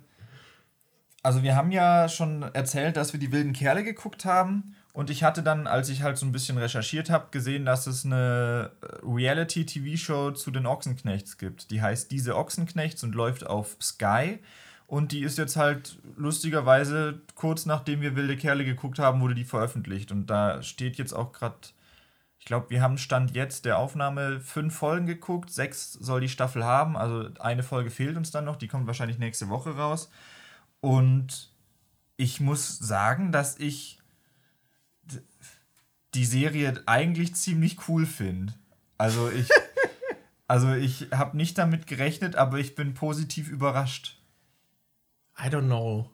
also, 1.22 1.44
wir 1.44 1.56
haben 1.56 1.72
ja 1.72 2.08
schon 2.08 2.44
erzählt, 2.44 2.96
dass 2.96 3.14
wir 3.14 3.20
die 3.20 3.32
wilden 3.32 3.54
Kerle 3.54 3.84
geguckt 3.84 4.26
haben. 4.26 4.76
Und 5.00 5.10
ich 5.10 5.24
hatte 5.24 5.44
dann, 5.44 5.66
als 5.66 5.88
ich 5.88 6.04
halt 6.04 6.18
so 6.18 6.26
ein 6.26 6.34
bisschen 6.34 6.58
recherchiert 6.58 7.10
habe, 7.10 7.28
gesehen, 7.32 7.64
dass 7.64 7.88
es 7.88 8.04
eine 8.04 8.72
Reality-TV-Show 9.02 10.32
zu 10.32 10.52
den 10.52 10.66
Ochsenknechts 10.66 11.38
gibt. 11.38 11.72
Die 11.72 11.82
heißt 11.82 12.12
Diese 12.12 12.36
Ochsenknechts 12.36 13.02
und 13.06 13.16
läuft 13.16 13.48
auf 13.48 13.78
Sky. 13.82 14.40
Und 14.88 15.14
die 15.14 15.22
ist 15.22 15.38
jetzt 15.38 15.56
halt 15.56 16.00
lustigerweise, 16.18 17.22
kurz 17.36 17.66
nachdem 17.66 18.02
wir 18.02 18.18
Wilde 18.18 18.36
Kerle 18.36 18.66
geguckt 18.66 19.00
haben, 19.00 19.22
wurde 19.22 19.36
die 19.36 19.46
veröffentlicht. 19.46 20.12
Und 20.12 20.26
da 20.26 20.62
steht 20.64 20.98
jetzt 20.98 21.14
auch 21.14 21.32
gerade, 21.32 21.56
ich 22.38 22.46
glaube, 22.46 22.70
wir 22.70 22.82
haben 22.82 22.98
Stand 22.98 23.34
jetzt 23.34 23.64
der 23.64 23.78
Aufnahme 23.78 24.42
fünf 24.42 24.76
Folgen 24.76 25.06
geguckt. 25.06 25.50
Sechs 25.50 25.94
soll 25.94 26.20
die 26.20 26.28
Staffel 26.28 26.66
haben. 26.66 26.98
Also 26.98 27.30
eine 27.40 27.64
Folge 27.64 27.90
fehlt 27.90 28.18
uns 28.18 28.32
dann 28.32 28.44
noch. 28.44 28.58
Die 28.58 28.68
kommt 28.68 28.86
wahrscheinlich 28.86 29.18
nächste 29.18 29.48
Woche 29.48 29.78
raus. 29.78 30.12
Und 30.82 31.54
ich 32.18 32.42
muss 32.42 32.78
sagen, 32.80 33.32
dass 33.32 33.58
ich 33.58 33.99
die 36.14 36.26
Serie 36.26 36.82
eigentlich 36.86 37.36
ziemlich 37.36 37.88
cool 37.88 38.06
finde. 38.06 38.54
Also 38.98 39.30
ich, 39.30 39.50
also 40.48 40.74
ich 40.74 41.08
habe 41.12 41.38
nicht 41.38 41.58
damit 41.58 41.88
gerechnet, 41.88 42.36
aber 42.36 42.60
ich 42.60 42.76
bin 42.76 42.94
positiv 42.94 43.50
überrascht. 43.50 44.20
I 45.38 45.48
don't 45.48 45.66
know. 45.68 46.10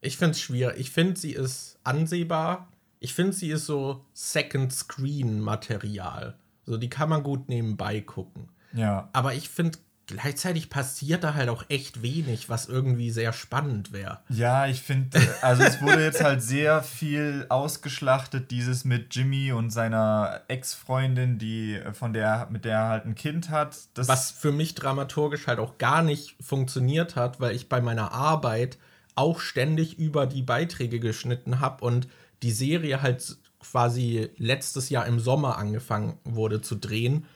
Ich 0.00 0.16
finde 0.16 0.32
es 0.32 0.40
schwierig. 0.40 0.78
Ich 0.78 0.90
finde, 0.90 1.18
sie 1.18 1.32
ist 1.32 1.78
ansehbar. 1.84 2.68
Ich 3.00 3.14
finde, 3.14 3.32
sie 3.32 3.50
ist 3.50 3.66
so 3.66 4.04
Second 4.12 4.72
Screen 4.72 5.40
Material. 5.40 6.38
So, 6.64 6.76
die 6.76 6.90
kann 6.90 7.08
man 7.08 7.22
gut 7.22 7.48
nebenbei 7.48 8.00
gucken. 8.00 8.48
Ja. 8.72 9.08
Aber 9.12 9.34
ich 9.34 9.48
finde, 9.48 9.78
gleichzeitig 10.10 10.70
passiert 10.70 11.22
da 11.22 11.34
halt 11.34 11.48
auch 11.48 11.64
echt 11.68 12.02
wenig, 12.02 12.48
was 12.48 12.66
irgendwie 12.66 13.10
sehr 13.10 13.32
spannend 13.32 13.92
wäre. 13.92 14.18
Ja, 14.28 14.66
ich 14.66 14.82
finde, 14.82 15.20
also 15.40 15.62
es 15.62 15.80
wurde 15.80 16.02
jetzt 16.02 16.22
halt 16.22 16.42
sehr 16.42 16.82
viel 16.82 17.46
ausgeschlachtet, 17.48 18.50
dieses 18.50 18.84
mit 18.84 19.14
Jimmy 19.14 19.52
und 19.52 19.70
seiner 19.70 20.42
Ex-Freundin, 20.48 21.38
die 21.38 21.80
von 21.92 22.12
der, 22.12 22.48
mit 22.50 22.64
der 22.64 22.78
er 22.78 22.88
halt 22.88 23.06
ein 23.06 23.14
Kind 23.14 23.50
hat. 23.50 23.76
Das 23.94 24.08
was 24.08 24.30
für 24.30 24.52
mich 24.52 24.74
dramaturgisch 24.74 25.46
halt 25.46 25.60
auch 25.60 25.78
gar 25.78 26.02
nicht 26.02 26.36
funktioniert 26.40 27.14
hat, 27.14 27.40
weil 27.40 27.54
ich 27.54 27.68
bei 27.68 27.80
meiner 27.80 28.12
Arbeit 28.12 28.78
auch 29.14 29.38
ständig 29.38 29.98
über 29.98 30.26
die 30.26 30.42
Beiträge 30.42 30.98
geschnitten 30.98 31.60
habe 31.60 31.84
und 31.84 32.08
die 32.42 32.52
Serie 32.52 33.02
halt 33.02 33.36
quasi 33.60 34.30
letztes 34.38 34.90
Jahr 34.90 35.06
im 35.06 35.20
Sommer 35.20 35.58
angefangen 35.58 36.18
wurde 36.24 36.62
zu 36.62 36.74
drehen 36.74 37.26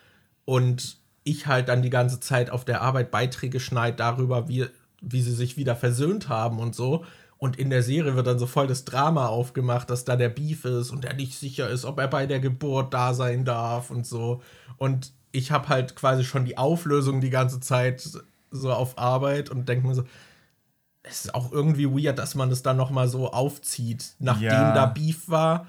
und 0.45 1.04
ich 1.25 1.47
halt 1.47 1.69
dann 1.69 1.83
die 1.83 1.91
ganze 1.91 2.21
Zeit 2.21 2.51
auf 2.51 2.65
der 2.65 2.83
Arbeit 2.83 3.11
Beiträge 3.11 3.59
schneide 3.59 3.97
darüber, 3.97 4.49
wie, 4.49 4.67
wie 5.01 5.23
sie 5.23 5.33
sich 5.33 5.57
wieder 5.57 5.75
versöhnt 5.75 6.29
haben 6.29 6.59
und 6.59 6.75
so. 6.75 7.05
Und 7.39 7.57
in 7.59 7.71
der 7.71 7.83
Serie 7.83 8.15
wird 8.15 8.27
dann 8.27 8.39
so 8.39 8.47
voll 8.47 8.67
das 8.67 8.85
Drama 8.85 9.27
aufgemacht, 9.27 9.91
dass 9.91 10.05
da 10.05 10.17
der 10.17 10.29
Beef 10.29 10.65
ist 10.65 10.91
und 10.91 11.05
er 11.05 11.15
nicht 11.15 11.37
sicher 11.37 11.69
ist, 11.69 11.85
ob 11.85 11.99
er 11.99 12.09
bei 12.09 12.27
der 12.27 12.41
Geburt 12.41 12.95
da 12.95 13.13
sein 13.13 13.45
darf 13.45 13.91
und 13.91 14.07
so. 14.07 14.41
Und 14.77 15.13
ich 15.33 15.51
habe 15.51 15.69
halt 15.69 15.97
quasi 15.97 16.25
schon 16.25 16.45
die 16.45 16.59
Auflösung 16.59 17.21
die 17.21 17.31
ganze 17.31 17.59
Zeit 17.59 18.09
so 18.51 18.73
auf 18.73 18.99
Arbeit 18.99 19.51
und 19.51 19.69
denke 19.69 19.87
mir 19.87 19.95
so, 19.95 20.05
es 21.03 21.27
ist 21.27 21.35
auch 21.35 21.53
irgendwie 21.53 21.87
weird, 21.87 22.19
dass 22.19 22.35
man 22.35 22.51
das 22.51 22.63
dann 22.63 22.77
noch 22.77 22.91
mal 22.91 23.09
so 23.09 23.31
aufzieht, 23.31 24.15
nachdem 24.21 24.49
ja. 24.49 24.75
da 24.75 24.87
Beef 24.87 25.29
war 25.29 25.67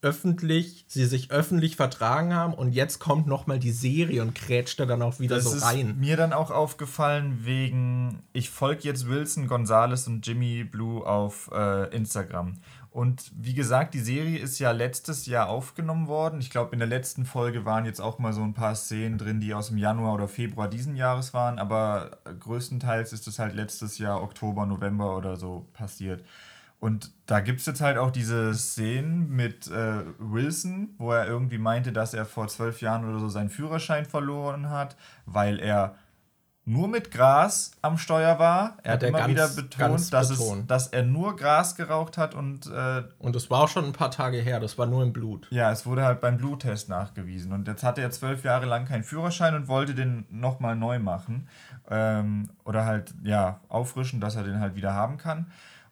öffentlich, 0.00 0.84
sie 0.86 1.06
sich 1.06 1.30
öffentlich 1.30 1.76
vertragen 1.76 2.34
haben 2.34 2.54
und 2.54 2.72
jetzt 2.72 3.00
kommt 3.00 3.26
noch 3.26 3.46
mal 3.46 3.58
die 3.58 3.72
Serie 3.72 4.22
und 4.22 4.34
krätscht 4.34 4.78
da 4.78 4.86
dann 4.86 5.02
auch 5.02 5.18
wieder 5.18 5.36
das 5.36 5.44
so 5.44 5.64
rein. 5.64 5.90
Ist 5.90 5.96
mir 5.96 6.16
dann 6.16 6.32
auch 6.32 6.50
aufgefallen 6.50 7.40
wegen, 7.44 8.22
ich 8.32 8.50
folge 8.50 8.82
jetzt 8.84 9.08
Wilson, 9.08 9.48
Gonzales 9.48 10.06
und 10.06 10.26
Jimmy 10.26 10.64
Blue 10.64 11.04
auf 11.04 11.50
äh, 11.52 11.94
Instagram. 11.94 12.54
Und 12.90 13.30
wie 13.36 13.54
gesagt, 13.54 13.94
die 13.94 14.00
Serie 14.00 14.38
ist 14.38 14.58
ja 14.58 14.70
letztes 14.70 15.26
Jahr 15.26 15.48
aufgenommen 15.48 16.08
worden. 16.08 16.40
Ich 16.40 16.50
glaube, 16.50 16.72
in 16.72 16.78
der 16.78 16.88
letzten 16.88 17.26
Folge 17.26 17.64
waren 17.64 17.84
jetzt 17.84 18.00
auch 18.00 18.18
mal 18.18 18.32
so 18.32 18.42
ein 18.42 18.54
paar 18.54 18.74
Szenen 18.74 19.18
drin, 19.18 19.40
die 19.40 19.52
aus 19.52 19.68
dem 19.68 19.78
Januar 19.78 20.14
oder 20.14 20.26
Februar 20.26 20.68
diesen 20.68 20.96
Jahres 20.96 21.34
waren. 21.34 21.58
Aber 21.58 22.18
größtenteils 22.40 23.12
ist 23.12 23.28
es 23.28 23.38
halt 23.38 23.54
letztes 23.54 23.98
Jahr, 23.98 24.22
Oktober, 24.22 24.64
November 24.64 25.16
oder 25.16 25.36
so 25.36 25.66
passiert. 25.74 26.24
Und 26.80 27.12
da 27.26 27.40
gibt 27.40 27.60
es 27.60 27.66
jetzt 27.66 27.80
halt 27.80 27.98
auch 27.98 28.12
diese 28.12 28.54
Szenen 28.54 29.30
mit 29.30 29.66
äh, 29.66 30.04
Wilson, 30.18 30.94
wo 30.98 31.12
er 31.12 31.26
irgendwie 31.26 31.58
meinte, 31.58 31.92
dass 31.92 32.14
er 32.14 32.24
vor 32.24 32.46
zwölf 32.48 32.80
Jahren 32.80 33.08
oder 33.08 33.18
so 33.18 33.28
seinen 33.28 33.50
Führerschein 33.50 34.04
verloren 34.04 34.70
hat, 34.70 34.96
weil 35.26 35.58
er 35.58 35.96
nur 36.68 36.86
mit 36.86 37.10
Gras 37.10 37.72
am 37.80 37.96
Steuer 37.96 38.38
war. 38.38 38.76
Er 38.82 38.92
hat, 38.92 39.02
hat 39.02 39.08
immer 39.08 39.18
ganz, 39.18 39.30
wieder 39.30 39.48
betont, 39.48 40.12
dass, 40.12 40.28
betont. 40.28 40.60
Es, 40.60 40.66
dass 40.66 40.86
er 40.88 41.02
nur 41.02 41.34
Gras 41.34 41.74
geraucht 41.74 42.18
hat 42.18 42.34
und. 42.34 42.66
Äh, 42.66 43.04
und 43.18 43.34
das 43.34 43.50
war 43.50 43.62
auch 43.62 43.68
schon 43.68 43.86
ein 43.86 43.92
paar 43.92 44.10
Tage 44.10 44.36
her, 44.36 44.60
das 44.60 44.76
war 44.76 44.86
nur 44.86 45.02
im 45.02 45.12
Blut. 45.12 45.48
Ja, 45.50 45.72
es 45.72 45.86
wurde 45.86 46.04
halt 46.04 46.20
beim 46.20 46.36
Bluttest 46.36 46.90
nachgewiesen. 46.90 47.52
Und 47.52 47.66
jetzt 47.66 47.82
hatte 47.82 48.02
er 48.02 48.10
zwölf 48.10 48.44
Jahre 48.44 48.66
lang 48.66 48.84
keinen 48.84 49.02
Führerschein 49.02 49.54
und 49.54 49.66
wollte 49.66 49.94
den 49.94 50.26
nochmal 50.30 50.76
neu 50.76 50.98
machen. 50.98 51.48
Ähm, 51.90 52.50
oder 52.64 52.84
halt, 52.84 53.14
ja, 53.24 53.60
auffrischen, 53.68 54.20
dass 54.20 54.36
er 54.36 54.44
den 54.44 54.60
halt 54.60 54.76
wieder 54.76 54.92
haben 54.92 55.16
kann. 55.16 55.46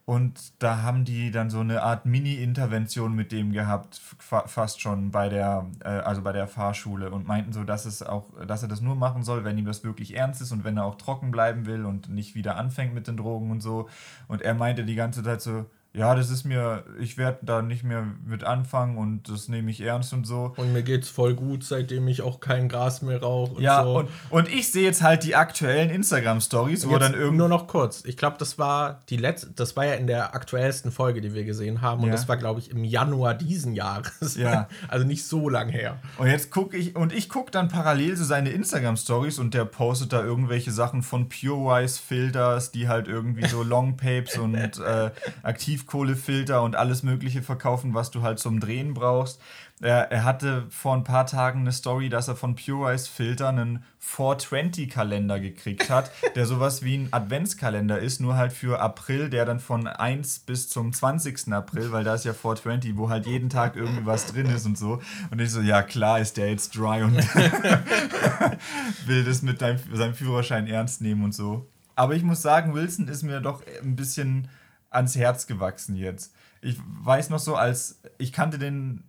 Und 0.08 0.62
da 0.62 0.82
haben 0.82 1.04
die 1.04 1.32
dann 1.32 1.50
so 1.50 1.58
eine 1.58 1.82
Art 1.82 2.06
Mini-Intervention 2.06 3.12
mit 3.12 3.32
dem 3.32 3.52
gehabt, 3.52 3.96
fa 3.96 4.46
fast 4.46 4.80
schon 4.80 5.10
bei 5.10 5.28
der, 5.28 5.66
äh, 5.80 5.88
also 5.88 6.22
bei 6.22 6.30
der 6.30 6.46
Fahrschule 6.46 7.10
und 7.10 7.26
meinten 7.26 7.52
so, 7.52 7.64
dass 7.64 7.86
es 7.86 8.04
auch, 8.04 8.26
dass 8.46 8.62
er 8.62 8.68
das 8.68 8.80
nur 8.80 8.94
machen 8.94 9.24
soll, 9.24 9.42
wenn 9.42 9.58
ihm 9.58 9.64
das 9.64 9.82
wirklich 9.82 10.14
ernst 10.16 10.40
ist 10.40 10.52
und 10.52 10.62
wenn 10.62 10.76
er 10.76 10.84
auch 10.84 10.94
trocken 10.94 11.32
bleiben 11.32 11.66
will 11.66 11.84
und 11.84 12.08
nicht 12.08 12.36
wieder 12.36 12.56
anfängt 12.56 12.94
mit 12.94 13.08
den 13.08 13.16
Drogen 13.16 13.50
und 13.50 13.60
so. 13.60 13.88
Und 14.28 14.42
er 14.42 14.54
meinte 14.54 14.84
die 14.84 14.94
ganze 14.94 15.24
Zeit 15.24 15.42
so, 15.42 15.66
ja, 15.96 16.14
das 16.14 16.28
ist 16.28 16.44
mir, 16.44 16.84
ich 17.00 17.16
werde 17.16 17.38
da 17.40 17.62
nicht 17.62 17.82
mehr 17.82 18.06
mit 18.26 18.44
anfangen 18.44 18.98
und 18.98 19.30
das 19.30 19.48
nehme 19.48 19.70
ich 19.70 19.80
ernst 19.80 20.12
und 20.12 20.26
so. 20.26 20.52
Und 20.56 20.74
mir 20.74 20.82
geht's 20.82 21.08
voll 21.08 21.34
gut, 21.34 21.64
seitdem 21.64 22.06
ich 22.08 22.20
auch 22.20 22.40
kein 22.40 22.68
Gras 22.68 23.00
mehr 23.00 23.22
rauche. 23.22 23.62
Ja, 23.62 23.82
so. 23.82 24.00
und, 24.00 24.08
und 24.28 24.48
ich 24.52 24.70
sehe 24.70 24.84
jetzt 24.84 25.02
halt 25.02 25.24
die 25.24 25.34
aktuellen 25.34 25.88
Instagram-Stories, 25.88 26.86
wo 26.86 26.98
dann 26.98 27.14
irgendwie. 27.14 27.38
Nur 27.38 27.48
noch 27.48 27.66
kurz. 27.66 28.04
Ich 28.04 28.18
glaube, 28.18 28.36
das 28.38 28.58
war 28.58 29.00
die 29.08 29.16
letzte, 29.16 29.50
das 29.52 29.74
war 29.74 29.86
ja 29.86 29.94
in 29.94 30.06
der 30.06 30.34
aktuellsten 30.34 30.92
Folge, 30.92 31.22
die 31.22 31.32
wir 31.32 31.44
gesehen 31.44 31.80
haben. 31.80 32.02
Und 32.02 32.08
ja. 32.08 32.12
das 32.12 32.28
war, 32.28 32.36
glaube 32.36 32.60
ich, 32.60 32.70
im 32.70 32.84
Januar 32.84 33.32
diesen 33.32 33.72
Jahres. 33.72 34.36
Ja. 34.36 34.68
also 34.88 35.06
nicht 35.06 35.26
so 35.26 35.48
lang 35.48 35.70
her. 35.70 35.98
Und 36.18 36.26
jetzt 36.26 36.50
gucke 36.50 36.76
ich, 36.76 36.94
und 36.94 37.14
ich 37.14 37.30
gucke 37.30 37.50
dann 37.50 37.68
parallel 37.68 38.18
so 38.18 38.24
seine 38.24 38.50
Instagram-Stories 38.50 39.38
und 39.38 39.54
der 39.54 39.64
postet 39.64 40.12
da 40.12 40.22
irgendwelche 40.22 40.72
Sachen 40.72 41.02
von 41.02 41.30
PureWise-Filters, 41.30 42.70
die 42.70 42.86
halt 42.86 43.08
irgendwie 43.08 43.48
so 43.48 43.62
Longpapes 43.66 44.36
und 44.36 44.56
äh, 44.56 45.10
aktiv 45.42 45.85
Tiefkohlefilter 45.86 46.62
und 46.62 46.76
alles 46.76 47.02
Mögliche 47.02 47.42
verkaufen, 47.42 47.94
was 47.94 48.10
du 48.10 48.22
halt 48.22 48.38
zum 48.38 48.60
Drehen 48.60 48.94
brauchst. 48.94 49.40
Er, 49.80 50.10
er 50.10 50.24
hatte 50.24 50.66
vor 50.70 50.94
ein 50.94 51.04
paar 51.04 51.26
Tagen 51.26 51.60
eine 51.60 51.72
Story, 51.72 52.08
dass 52.08 52.28
er 52.28 52.36
von 52.36 52.56
Pureize 52.56 53.10
Filter 53.10 53.50
einen 53.50 53.84
420-Kalender 54.02 55.38
gekriegt 55.38 55.90
hat, 55.90 56.10
der 56.34 56.46
sowas 56.46 56.82
wie 56.82 56.96
ein 56.96 57.08
Adventskalender 57.12 57.98
ist, 57.98 58.20
nur 58.20 58.36
halt 58.36 58.52
für 58.52 58.80
April, 58.80 59.28
der 59.28 59.44
dann 59.44 59.60
von 59.60 59.86
1 59.86 60.40
bis 60.40 60.68
zum 60.70 60.92
20. 60.92 61.52
April, 61.52 61.92
weil 61.92 62.04
da 62.04 62.14
ist 62.14 62.24
ja 62.24 62.32
420, 62.32 62.96
wo 62.96 63.10
halt 63.10 63.26
jeden 63.26 63.50
Tag 63.50 63.76
irgendwie 63.76 64.06
was 64.06 64.26
drin 64.26 64.46
ist 64.46 64.66
und 64.66 64.78
so. 64.78 65.00
Und 65.30 65.40
ich 65.40 65.50
so, 65.50 65.60
ja 65.60 65.82
klar 65.82 66.20
ist 66.20 66.36
der 66.36 66.50
jetzt 66.50 66.76
dry 66.76 67.02
und 67.02 67.16
will 69.06 69.24
das 69.24 69.42
mit 69.42 69.60
deinem, 69.60 69.78
seinem 69.92 70.14
Führerschein 70.14 70.66
ernst 70.66 71.02
nehmen 71.02 71.22
und 71.22 71.34
so. 71.34 71.68
Aber 71.94 72.14
ich 72.14 72.22
muss 72.22 72.42
sagen, 72.42 72.74
Wilson 72.74 73.08
ist 73.08 73.22
mir 73.22 73.40
doch 73.40 73.62
ein 73.82 73.96
bisschen 73.96 74.48
ans 74.96 75.16
Herz 75.16 75.46
gewachsen 75.46 75.96
jetzt. 75.96 76.34
Ich 76.60 76.76
weiß 77.02 77.30
noch 77.30 77.38
so, 77.38 77.54
als 77.54 78.00
ich 78.18 78.32
kannte 78.32 78.58
den, 78.58 79.04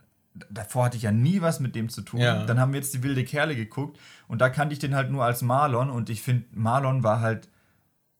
davor 0.49 0.85
hatte 0.85 0.97
ich 0.97 1.03
ja 1.03 1.11
nie 1.11 1.41
was 1.41 1.59
mit 1.59 1.75
dem 1.75 1.89
zu 1.89 2.01
tun. 2.01 2.19
Ja. 2.19 2.45
Dann 2.45 2.59
haben 2.59 2.73
wir 2.73 2.79
jetzt 2.79 2.93
die 2.93 3.03
wilde 3.03 3.23
Kerle 3.23 3.55
geguckt 3.55 3.99
und 4.27 4.39
da 4.39 4.49
kannte 4.49 4.73
ich 4.73 4.79
den 4.79 4.95
halt 4.95 5.09
nur 5.09 5.23
als 5.23 5.41
Marlon 5.41 5.89
und 5.89 6.09
ich 6.09 6.21
finde, 6.21 6.45
Marlon 6.51 7.03
war 7.03 7.21
halt, 7.21 7.49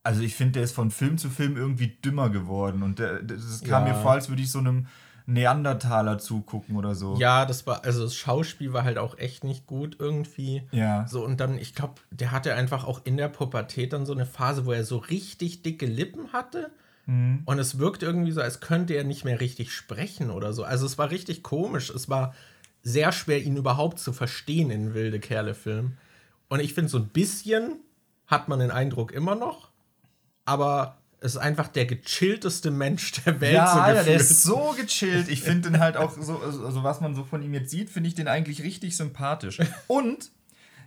also 0.02 0.22
ich 0.22 0.34
finde, 0.34 0.52
der 0.52 0.62
ist 0.64 0.72
von 0.74 0.90
Film 0.90 1.18
zu 1.18 1.30
Film 1.30 1.56
irgendwie 1.56 1.98
dümmer 2.04 2.30
geworden 2.30 2.82
und 2.82 2.98
der, 2.98 3.22
das 3.22 3.62
kam 3.62 3.86
ja. 3.86 3.92
mir 3.92 3.98
vor, 4.00 4.12
als 4.12 4.28
würde 4.28 4.42
ich 4.42 4.50
so 4.50 4.58
einem 4.58 4.86
Neandertaler 5.28 6.16
zugucken 6.16 6.76
oder 6.76 6.94
so. 6.94 7.14
Ja, 7.18 7.44
das 7.44 7.66
war, 7.66 7.84
also 7.84 8.04
das 8.04 8.14
Schauspiel 8.14 8.72
war 8.72 8.84
halt 8.84 8.96
auch 8.96 9.18
echt 9.18 9.44
nicht 9.44 9.66
gut 9.66 9.96
irgendwie. 9.98 10.62
Ja. 10.70 11.06
So, 11.06 11.22
und 11.22 11.38
dann, 11.38 11.58
ich 11.58 11.74
glaube, 11.74 11.96
der 12.10 12.32
hatte 12.32 12.54
einfach 12.54 12.86
auch 12.86 13.02
in 13.04 13.18
der 13.18 13.28
Pubertät 13.28 13.92
dann 13.92 14.06
so 14.06 14.14
eine 14.14 14.24
Phase, 14.24 14.64
wo 14.64 14.72
er 14.72 14.84
so 14.84 14.96
richtig 14.96 15.62
dicke 15.62 15.84
Lippen 15.84 16.32
hatte. 16.32 16.70
Mhm. 17.08 17.42
Und 17.46 17.58
es 17.58 17.78
wirkt 17.78 18.02
irgendwie 18.02 18.32
so, 18.32 18.40
als 18.42 18.60
könnte 18.60 18.94
er 18.94 19.02
nicht 19.02 19.24
mehr 19.24 19.40
richtig 19.40 19.72
sprechen 19.72 20.30
oder 20.30 20.52
so. 20.52 20.62
Also 20.62 20.86
es 20.86 20.98
war 20.98 21.10
richtig 21.10 21.42
komisch. 21.42 21.90
Es 21.90 22.08
war 22.08 22.34
sehr 22.82 23.12
schwer, 23.12 23.42
ihn 23.42 23.56
überhaupt 23.56 23.98
zu 23.98 24.12
verstehen 24.12 24.70
in 24.70 24.94
Wilde 24.94 25.18
Kerle-Filmen. 25.18 25.96
Und 26.48 26.60
ich 26.60 26.74
finde, 26.74 26.90
so 26.90 26.98
ein 26.98 27.08
bisschen 27.08 27.76
hat 28.26 28.48
man 28.48 28.60
den 28.60 28.70
Eindruck 28.70 29.12
immer 29.12 29.34
noch, 29.34 29.70
aber 30.44 30.98
es 31.20 31.32
ist 31.32 31.38
einfach 31.38 31.68
der 31.68 31.86
gechillteste 31.86 32.70
Mensch 32.70 33.12
der 33.24 33.40
Welt. 33.40 33.54
Ja, 33.54 33.72
so 33.74 33.80
Alter, 33.80 34.04
der 34.04 34.16
ist 34.16 34.42
so 34.42 34.74
gechillt. 34.76 35.28
Ich 35.28 35.42
finde 35.42 35.70
den 35.70 35.80
halt 35.80 35.96
auch 35.96 36.12
so, 36.12 36.38
also 36.38 36.84
was 36.84 37.00
man 37.00 37.14
so 37.14 37.24
von 37.24 37.42
ihm 37.42 37.54
jetzt 37.54 37.70
sieht, 37.70 37.90
finde 37.90 38.08
ich 38.08 38.14
den 38.14 38.28
eigentlich 38.28 38.62
richtig 38.62 38.96
sympathisch. 38.96 39.58
Und 39.88 40.30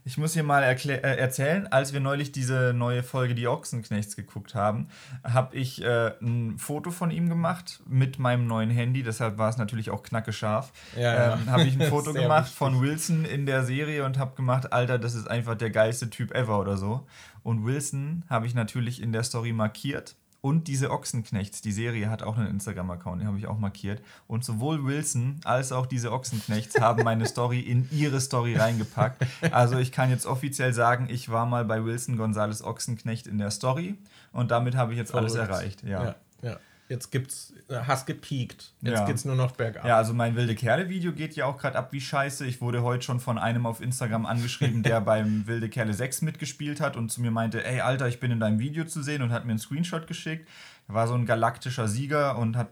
ich 0.03 0.17
muss 0.17 0.33
hier 0.33 0.43
mal 0.43 0.63
äh, 0.63 0.97
erzählen, 0.99 1.67
als 1.67 1.93
wir 1.93 1.99
neulich 1.99 2.31
diese 2.31 2.73
neue 2.73 3.03
Folge 3.03 3.35
Die 3.35 3.47
Ochsenknechts 3.47 4.15
geguckt 4.15 4.55
haben, 4.55 4.87
habe 5.23 5.55
ich 5.55 5.83
äh, 5.83 6.13
ein 6.21 6.57
Foto 6.57 6.91
von 6.91 7.11
ihm 7.11 7.29
gemacht 7.29 7.81
mit 7.87 8.17
meinem 8.17 8.47
neuen 8.47 8.69
Handy, 8.69 9.03
deshalb 9.03 9.37
war 9.37 9.49
es 9.49 9.57
natürlich 9.57 9.91
auch 9.91 10.03
knacke 10.03 10.33
scharf. 10.33 10.71
Ja, 10.95 11.33
ähm, 11.33 11.49
habe 11.49 11.63
ich 11.63 11.79
ein 11.79 11.87
Foto 11.89 12.13
gemacht 12.13 12.45
wichtig. 12.45 12.57
von 12.57 12.81
Wilson 12.81 13.25
in 13.25 13.45
der 13.45 13.63
Serie 13.63 14.03
und 14.05 14.17
habe 14.17 14.35
gemacht, 14.35 14.73
Alter, 14.73 14.97
das 14.97 15.13
ist 15.13 15.29
einfach 15.29 15.55
der 15.55 15.69
geilste 15.69 16.09
Typ 16.09 16.33
ever 16.33 16.59
oder 16.59 16.77
so. 16.77 17.05
Und 17.43 17.65
Wilson 17.65 18.23
habe 18.29 18.47
ich 18.47 18.55
natürlich 18.55 19.01
in 19.01 19.11
der 19.11 19.23
Story 19.23 19.53
markiert 19.53 20.15
und 20.41 20.67
diese 20.67 20.89
Ochsenknechts, 20.89 21.61
die 21.61 21.71
Serie 21.71 22.09
hat 22.09 22.23
auch 22.23 22.35
einen 22.35 22.47
Instagram-Account, 22.47 23.21
den 23.21 23.27
habe 23.27 23.37
ich 23.37 23.45
auch 23.45 23.59
markiert. 23.59 24.01
Und 24.27 24.43
sowohl 24.43 24.83
Wilson 24.83 25.39
als 25.43 25.71
auch 25.71 25.85
diese 25.85 26.11
Ochsenknechts 26.11 26.79
haben 26.81 27.03
meine 27.03 27.27
Story 27.27 27.59
in 27.59 27.87
ihre 27.91 28.19
Story 28.19 28.55
reingepackt. 28.55 29.25
Also 29.51 29.77
ich 29.77 29.91
kann 29.91 30.09
jetzt 30.09 30.25
offiziell 30.25 30.73
sagen, 30.73 31.07
ich 31.09 31.29
war 31.29 31.45
mal 31.45 31.65
bei 31.65 31.83
Wilson 31.83 32.17
Gonzales 32.17 32.63
Ochsenknecht 32.63 33.27
in 33.27 33.37
der 33.37 33.51
Story 33.51 33.97
und 34.33 34.49
damit 34.49 34.75
habe 34.75 34.93
ich 34.93 34.97
jetzt 34.97 35.11
Verrückt. 35.11 35.35
alles 35.35 35.49
erreicht. 35.49 35.83
Ja. 35.83 36.03
ja, 36.03 36.15
ja. 36.41 36.59
Jetzt 36.91 37.09
gibt's, 37.09 37.53
hast 37.69 38.05
gepiekt. 38.05 38.73
Jetzt 38.81 38.99
Ja. 38.99 39.05
geht's 39.05 39.23
nur 39.23 39.35
noch 39.35 39.51
bergab. 39.51 39.85
Ja, 39.85 39.95
also 39.95 40.13
mein 40.13 40.35
wilde 40.35 40.55
Kerle-Video 40.55 41.13
geht 41.13 41.37
ja 41.37 41.45
auch 41.45 41.57
gerade 41.57 41.77
ab 41.77 41.93
wie 41.93 42.01
scheiße. 42.01 42.45
Ich 42.45 42.59
wurde 42.59 42.83
heute 42.83 43.03
schon 43.05 43.21
von 43.21 43.37
einem 43.37 43.65
auf 43.65 43.79
Instagram 43.79 44.25
angeschrieben, 44.25 44.83
der 44.83 44.99
beim 45.11 45.47
Wilde 45.47 45.69
Kerle 45.69 45.93
6 45.93 46.21
mitgespielt 46.21 46.81
hat 46.81 46.97
und 46.97 47.09
zu 47.09 47.21
mir 47.21 47.31
meinte, 47.31 47.63
ey 47.65 47.79
Alter, 47.79 48.09
ich 48.09 48.19
bin 48.19 48.29
in 48.31 48.41
deinem 48.41 48.59
Video 48.59 48.83
zu 48.83 49.01
sehen 49.03 49.21
und 49.21 49.31
hat 49.31 49.45
mir 49.45 49.51
einen 49.51 49.59
Screenshot 49.59 50.05
geschickt. 50.05 50.49
War 50.87 51.07
so 51.07 51.13
ein 51.13 51.25
galaktischer 51.25 51.87
Sieger 51.87 52.37
und 52.37 52.57
hat, 52.57 52.67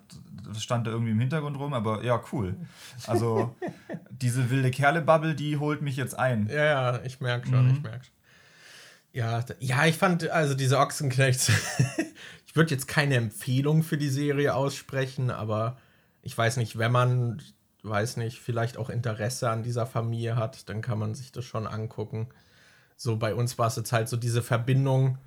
stand 0.60 0.86
da 0.86 0.92
irgendwie 0.92 1.12
im 1.12 1.20
Hintergrund 1.22 1.58
rum, 1.58 1.74
aber 1.74 2.04
ja, 2.04 2.22
cool. 2.34 2.58
Also 3.08 3.56
diese 4.12 4.50
wilde 4.50 4.70
Kerle-Bubble, 4.70 5.34
die 5.34 5.56
holt 5.56 5.82
mich 5.82 5.96
jetzt 5.96 6.20
ein. 6.20 6.50
Ja, 6.52 6.66
ja, 6.66 7.00
ich 7.06 7.22
merke 7.22 7.48
schon, 7.48 7.68
Mhm. 7.68 7.74
ich 7.76 7.82
merke. 7.84 8.06
Ja, 9.14 9.42
d- 9.42 9.56
ja, 9.60 9.86
ich 9.86 9.96
fand 9.98 10.30
also 10.30 10.54
diese 10.54 10.78
Ochsenknechts. 10.78 11.50
ich 12.50 12.56
würde 12.56 12.72
jetzt 12.72 12.88
keine 12.88 13.16
Empfehlung 13.16 13.84
für 13.84 14.00
die 14.00 14.10
Serie 14.10 14.56
aussprechen, 14.56 15.30
aber 15.30 15.78
ich 16.24 16.36
weiß 16.36 16.58
nicht, 16.58 16.80
wenn 16.80 16.92
man, 16.92 17.44
weiß 17.84 18.18
nicht, 18.18 18.40
vielleicht 18.40 18.76
auch 18.76 18.90
Interesse 18.90 19.52
an 19.52 19.62
dieser 19.62 19.86
Familie 19.86 20.36
hat, 20.36 20.68
dann 20.68 20.82
kann 20.82 20.98
man 20.98 21.14
sich 21.14 21.32
das 21.32 21.46
schon 21.46 21.68
angucken. 21.68 22.30
So 22.96 23.18
bei 23.18 23.36
uns 23.36 23.60
war 23.60 23.68
es 23.68 23.76
jetzt 23.76 23.92
halt 23.92 24.10
so 24.10 24.18
diese 24.18 24.42
Verbindung 24.42 25.20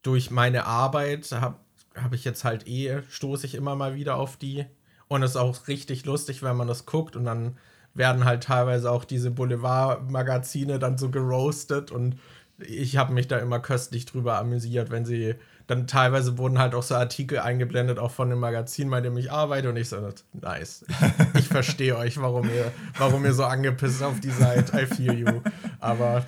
durch 0.00 0.30
meine 0.30 0.64
Arbeit, 0.64 1.30
habe 1.32 1.58
hab 1.94 2.14
ich 2.14 2.24
jetzt 2.24 2.44
halt 2.44 2.66
eh, 2.66 3.02
stoße 3.10 3.44
ich 3.44 3.54
immer 3.54 3.76
mal 3.76 3.94
wieder 3.94 4.16
auf 4.16 4.38
die. 4.38 4.64
Und 5.06 5.22
es 5.22 5.32
ist 5.32 5.36
auch 5.36 5.68
richtig 5.68 6.06
lustig, 6.06 6.42
wenn 6.42 6.56
man 6.56 6.66
das 6.66 6.86
guckt 6.86 7.14
und 7.14 7.26
dann 7.26 7.58
werden 7.92 8.24
halt 8.24 8.44
teilweise 8.44 8.90
auch 8.90 9.04
diese 9.04 9.30
Boulevard-Magazine 9.30 10.78
dann 10.78 10.96
so 10.96 11.10
geroastet 11.10 11.90
und 11.90 12.18
ich 12.58 12.96
habe 12.96 13.12
mich 13.12 13.28
da 13.28 13.36
immer 13.36 13.60
köstlich 13.60 14.06
drüber 14.06 14.38
amüsiert, 14.38 14.90
wenn 14.90 15.04
sie 15.04 15.34
dann 15.70 15.86
teilweise 15.86 16.36
wurden 16.36 16.58
halt 16.58 16.74
auch 16.74 16.82
so 16.82 16.96
Artikel 16.96 17.38
eingeblendet, 17.38 18.00
auch 18.00 18.10
von 18.10 18.28
dem 18.28 18.40
Magazin, 18.40 18.90
bei 18.90 19.00
dem 19.00 19.16
ich 19.16 19.30
arbeite 19.30 19.68
und 19.68 19.76
ich 19.76 19.88
so, 19.88 19.96
nice, 20.32 20.84
ich, 20.88 21.40
ich 21.40 21.48
verstehe 21.48 21.96
euch, 21.96 22.20
warum 22.20 22.48
ihr, 22.50 22.72
warum 22.98 23.24
ihr 23.24 23.32
so 23.32 23.44
angepisst 23.44 24.02
auf 24.02 24.18
die 24.18 24.30
seid, 24.30 24.74
I 24.74 24.86
feel 24.86 25.16
you, 25.16 25.40
aber 25.78 26.24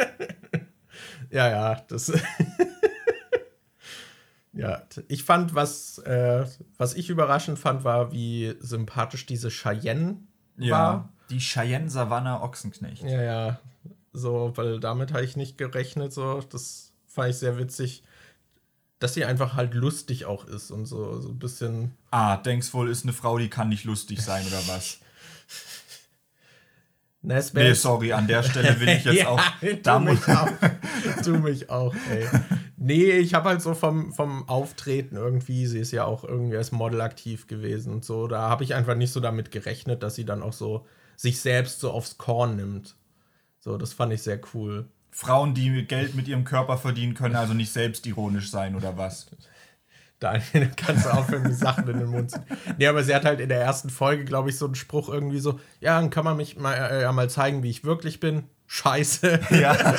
ja, 1.30 1.48
ja, 1.48 1.80
das 1.86 2.12
Ja, 4.52 4.82
ich 5.06 5.22
fand, 5.22 5.54
was, 5.54 5.98
äh, 5.98 6.46
was 6.78 6.94
ich 6.94 7.10
überraschend 7.10 7.58
fand, 7.58 7.84
war, 7.84 8.10
wie 8.10 8.54
sympathisch 8.58 9.26
diese 9.26 9.50
Cheyenne 9.50 10.16
war. 10.56 11.12
die 11.28 11.38
Cheyenne 11.38 11.90
Savannah 11.90 12.42
Ochsenknecht. 12.42 13.02
Ja, 13.02 13.22
ja. 13.22 13.60
So, 14.14 14.52
weil 14.56 14.80
damit 14.80 15.12
habe 15.12 15.24
ich 15.24 15.36
nicht 15.36 15.58
gerechnet. 15.58 16.14
So, 16.14 16.40
das 16.40 16.94
fand 17.06 17.28
ich 17.30 17.36
sehr 17.36 17.58
witzig, 17.58 18.02
dass 18.98 19.14
sie 19.14 19.24
einfach 19.24 19.54
halt 19.54 19.74
lustig 19.74 20.24
auch 20.24 20.46
ist 20.46 20.70
und 20.70 20.86
so, 20.86 21.20
so 21.20 21.30
ein 21.30 21.38
bisschen. 21.38 21.92
Ah, 22.10 22.36
denkst 22.36 22.72
wohl, 22.72 22.90
ist 22.90 23.04
eine 23.04 23.12
Frau, 23.12 23.38
die 23.38 23.50
kann 23.50 23.68
nicht 23.68 23.84
lustig 23.84 24.22
sein 24.22 24.46
oder 24.46 24.60
was? 24.68 24.98
Na, 27.22 27.40
Nee, 27.54 27.74
sorry, 27.74 28.12
an 28.12 28.26
der 28.26 28.42
Stelle 28.42 28.78
will 28.80 28.88
ich 28.88 29.04
jetzt 29.04 29.14
ja, 29.16 29.28
auch. 29.28 29.42
tu 29.60 29.76
Da 29.82 29.98
muss, 29.98 30.26
mich 30.26 30.28
auch. 30.28 30.48
tu 31.24 31.30
mich 31.38 31.70
auch, 31.70 31.94
ey. 32.10 32.26
Nee, 32.76 33.18
ich 33.18 33.34
habe 33.34 33.48
halt 33.48 33.62
so 33.62 33.74
vom, 33.74 34.12
vom 34.12 34.48
Auftreten 34.48 35.16
irgendwie, 35.16 35.66
sie 35.66 35.80
ist 35.80 35.90
ja 35.90 36.04
auch 36.04 36.24
irgendwie 36.24 36.56
als 36.56 36.72
Model 36.72 37.00
aktiv 37.00 37.48
gewesen 37.48 37.92
und 37.92 38.04
so, 38.04 38.28
da 38.28 38.48
habe 38.48 38.64
ich 38.64 38.74
einfach 38.74 38.94
nicht 38.94 39.12
so 39.12 39.20
damit 39.20 39.50
gerechnet, 39.50 40.02
dass 40.02 40.14
sie 40.14 40.24
dann 40.24 40.42
auch 40.42 40.52
so 40.52 40.86
sich 41.16 41.40
selbst 41.40 41.80
so 41.80 41.90
aufs 41.90 42.16
Korn 42.16 42.56
nimmt. 42.56 42.94
So, 43.60 43.76
das 43.76 43.92
fand 43.92 44.12
ich 44.12 44.22
sehr 44.22 44.40
cool. 44.54 44.86
Frauen, 45.10 45.54
die 45.54 45.84
Geld 45.86 46.14
mit 46.14 46.28
ihrem 46.28 46.44
Körper 46.44 46.78
verdienen, 46.78 47.14
können 47.14 47.36
also 47.36 47.54
nicht 47.54 47.72
selbstironisch 47.72 48.50
sein 48.50 48.76
oder 48.76 48.96
was? 48.98 49.28
Daniel, 50.18 50.70
kannst 50.76 51.04
du 51.04 51.10
aufhören, 51.10 51.44
die 51.44 51.54
Sachen 51.54 51.88
in 51.88 51.98
den 51.98 52.08
Mund 52.08 52.30
zu. 52.30 52.38
Nee, 52.78 52.86
aber 52.86 53.02
sie 53.04 53.14
hat 53.14 53.24
halt 53.24 53.38
in 53.40 53.50
der 53.50 53.60
ersten 53.60 53.90
Folge, 53.90 54.24
glaube 54.24 54.48
ich, 54.48 54.56
so 54.56 54.64
einen 54.64 54.74
Spruch 54.74 55.08
irgendwie 55.10 55.40
so: 55.40 55.60
Ja, 55.80 56.00
dann 56.00 56.10
kann 56.10 56.24
man 56.24 56.36
mich 56.38 56.56
mal, 56.56 56.74
äh, 56.74 57.12
mal 57.12 57.28
zeigen, 57.28 57.62
wie 57.62 57.70
ich 57.70 57.84
wirklich 57.84 58.18
bin. 58.18 58.44
Scheiße. 58.66 59.40
Ja. 59.50 59.76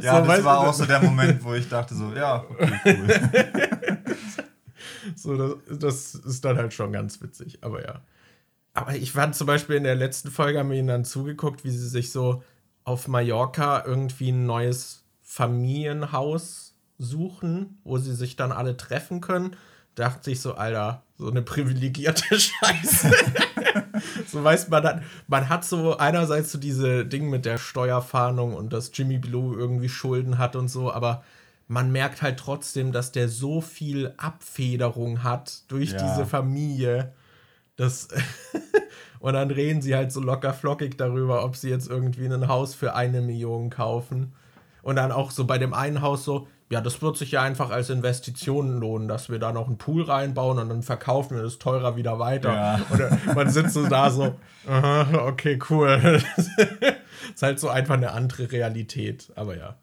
ja, 0.00 0.20
So, 0.20 0.26
das 0.26 0.44
war 0.44 0.60
auch 0.60 0.74
so 0.74 0.84
der 0.84 1.02
Moment, 1.02 1.42
wo 1.44 1.54
ich 1.54 1.68
dachte 1.68 1.94
so, 1.94 2.12
ja, 2.12 2.44
okay, 2.48 2.78
cool. 2.86 3.98
So, 5.16 5.36
das, 5.36 5.78
das 5.78 6.14
ist 6.14 6.44
dann 6.44 6.56
halt 6.56 6.72
schon 6.72 6.92
ganz 6.92 7.20
witzig, 7.20 7.58
aber 7.62 7.84
ja. 7.84 8.02
Aber 8.72 8.94
ich 8.94 9.10
fand 9.12 9.34
zum 9.34 9.48
Beispiel 9.48 9.76
in 9.76 9.84
der 9.84 9.96
letzten 9.96 10.30
Folge, 10.30 10.60
haben 10.60 10.70
wir 10.70 10.78
ihnen 10.78 10.88
dann 10.88 11.04
zugeguckt, 11.04 11.64
wie 11.64 11.70
sie 11.70 11.88
sich 11.88 12.12
so 12.12 12.42
auf 12.84 13.08
Mallorca 13.08 13.84
irgendwie 13.86 14.30
ein 14.32 14.46
neues 14.46 15.04
Familienhaus 15.22 16.74
suchen, 16.98 17.78
wo 17.84 17.98
sie 17.98 18.14
sich 18.14 18.36
dann 18.36 18.52
alle 18.52 18.76
treffen 18.76 19.20
können. 19.20 19.56
Dachte 19.94 20.30
ich 20.30 20.40
so, 20.40 20.54
Alter, 20.54 21.02
so 21.18 21.30
eine 21.30 21.42
privilegierte 21.42 22.24
Scheiße. 22.40 23.10
so 24.26 24.42
weiß 24.42 24.68
man 24.68 24.82
dann, 24.82 25.02
man 25.28 25.48
hat 25.48 25.64
so 25.64 25.96
einerseits 25.96 26.52
so 26.52 26.58
diese 26.58 27.04
Ding 27.04 27.28
mit 27.30 27.44
der 27.44 27.58
Steuerfahndung 27.58 28.54
und 28.54 28.72
dass 28.72 28.90
Jimmy 28.94 29.18
Blue 29.18 29.56
irgendwie 29.56 29.88
Schulden 29.88 30.38
hat 30.38 30.56
und 30.56 30.68
so, 30.68 30.92
aber 30.92 31.22
man 31.68 31.92
merkt 31.92 32.22
halt 32.22 32.38
trotzdem, 32.38 32.92
dass 32.92 33.12
der 33.12 33.28
so 33.28 33.60
viel 33.60 34.12
Abfederung 34.16 35.22
hat 35.22 35.62
durch 35.68 35.92
Ja. 35.92 35.98
diese 35.98 36.26
Familie. 36.26 37.12
Das 37.76 38.08
und 39.22 39.34
dann 39.34 39.50
reden 39.52 39.80
sie 39.80 39.94
halt 39.94 40.10
so 40.12 40.20
locker 40.20 40.52
flockig 40.52 40.98
darüber, 40.98 41.44
ob 41.44 41.54
sie 41.56 41.70
jetzt 41.70 41.88
irgendwie 41.88 42.26
ein 42.26 42.48
Haus 42.48 42.74
für 42.74 42.94
eine 42.94 43.20
Million 43.22 43.70
kaufen. 43.70 44.32
Und 44.82 44.96
dann 44.96 45.12
auch 45.12 45.30
so 45.30 45.44
bei 45.46 45.58
dem 45.58 45.74
einen 45.74 46.02
Haus 46.02 46.24
so, 46.24 46.48
ja, 46.70 46.80
das 46.80 47.00
wird 47.02 47.16
sich 47.16 47.30
ja 47.30 47.40
einfach 47.42 47.70
als 47.70 47.88
Investition 47.88 48.80
lohnen, 48.80 49.06
dass 49.06 49.30
wir 49.30 49.38
da 49.38 49.52
noch 49.52 49.68
einen 49.68 49.78
Pool 49.78 50.02
reinbauen 50.02 50.58
und 50.58 50.68
dann 50.70 50.82
verkaufen 50.82 51.36
wir 51.36 51.44
das 51.44 51.60
teurer 51.60 51.94
wieder 51.94 52.18
weiter. 52.18 52.52
Ja. 52.52 52.80
Und 52.90 52.98
dann- 52.98 53.18
man 53.36 53.48
sitzt 53.48 53.74
so 53.74 53.86
da 53.86 54.10
so, 54.10 54.34
aha, 54.68 55.26
okay, 55.26 55.56
cool. 55.70 56.20
ist 56.36 57.42
halt 57.42 57.60
so 57.60 57.68
einfach 57.68 57.94
eine 57.94 58.10
andere 58.10 58.50
Realität, 58.50 59.30
aber 59.36 59.56
ja. 59.56 59.76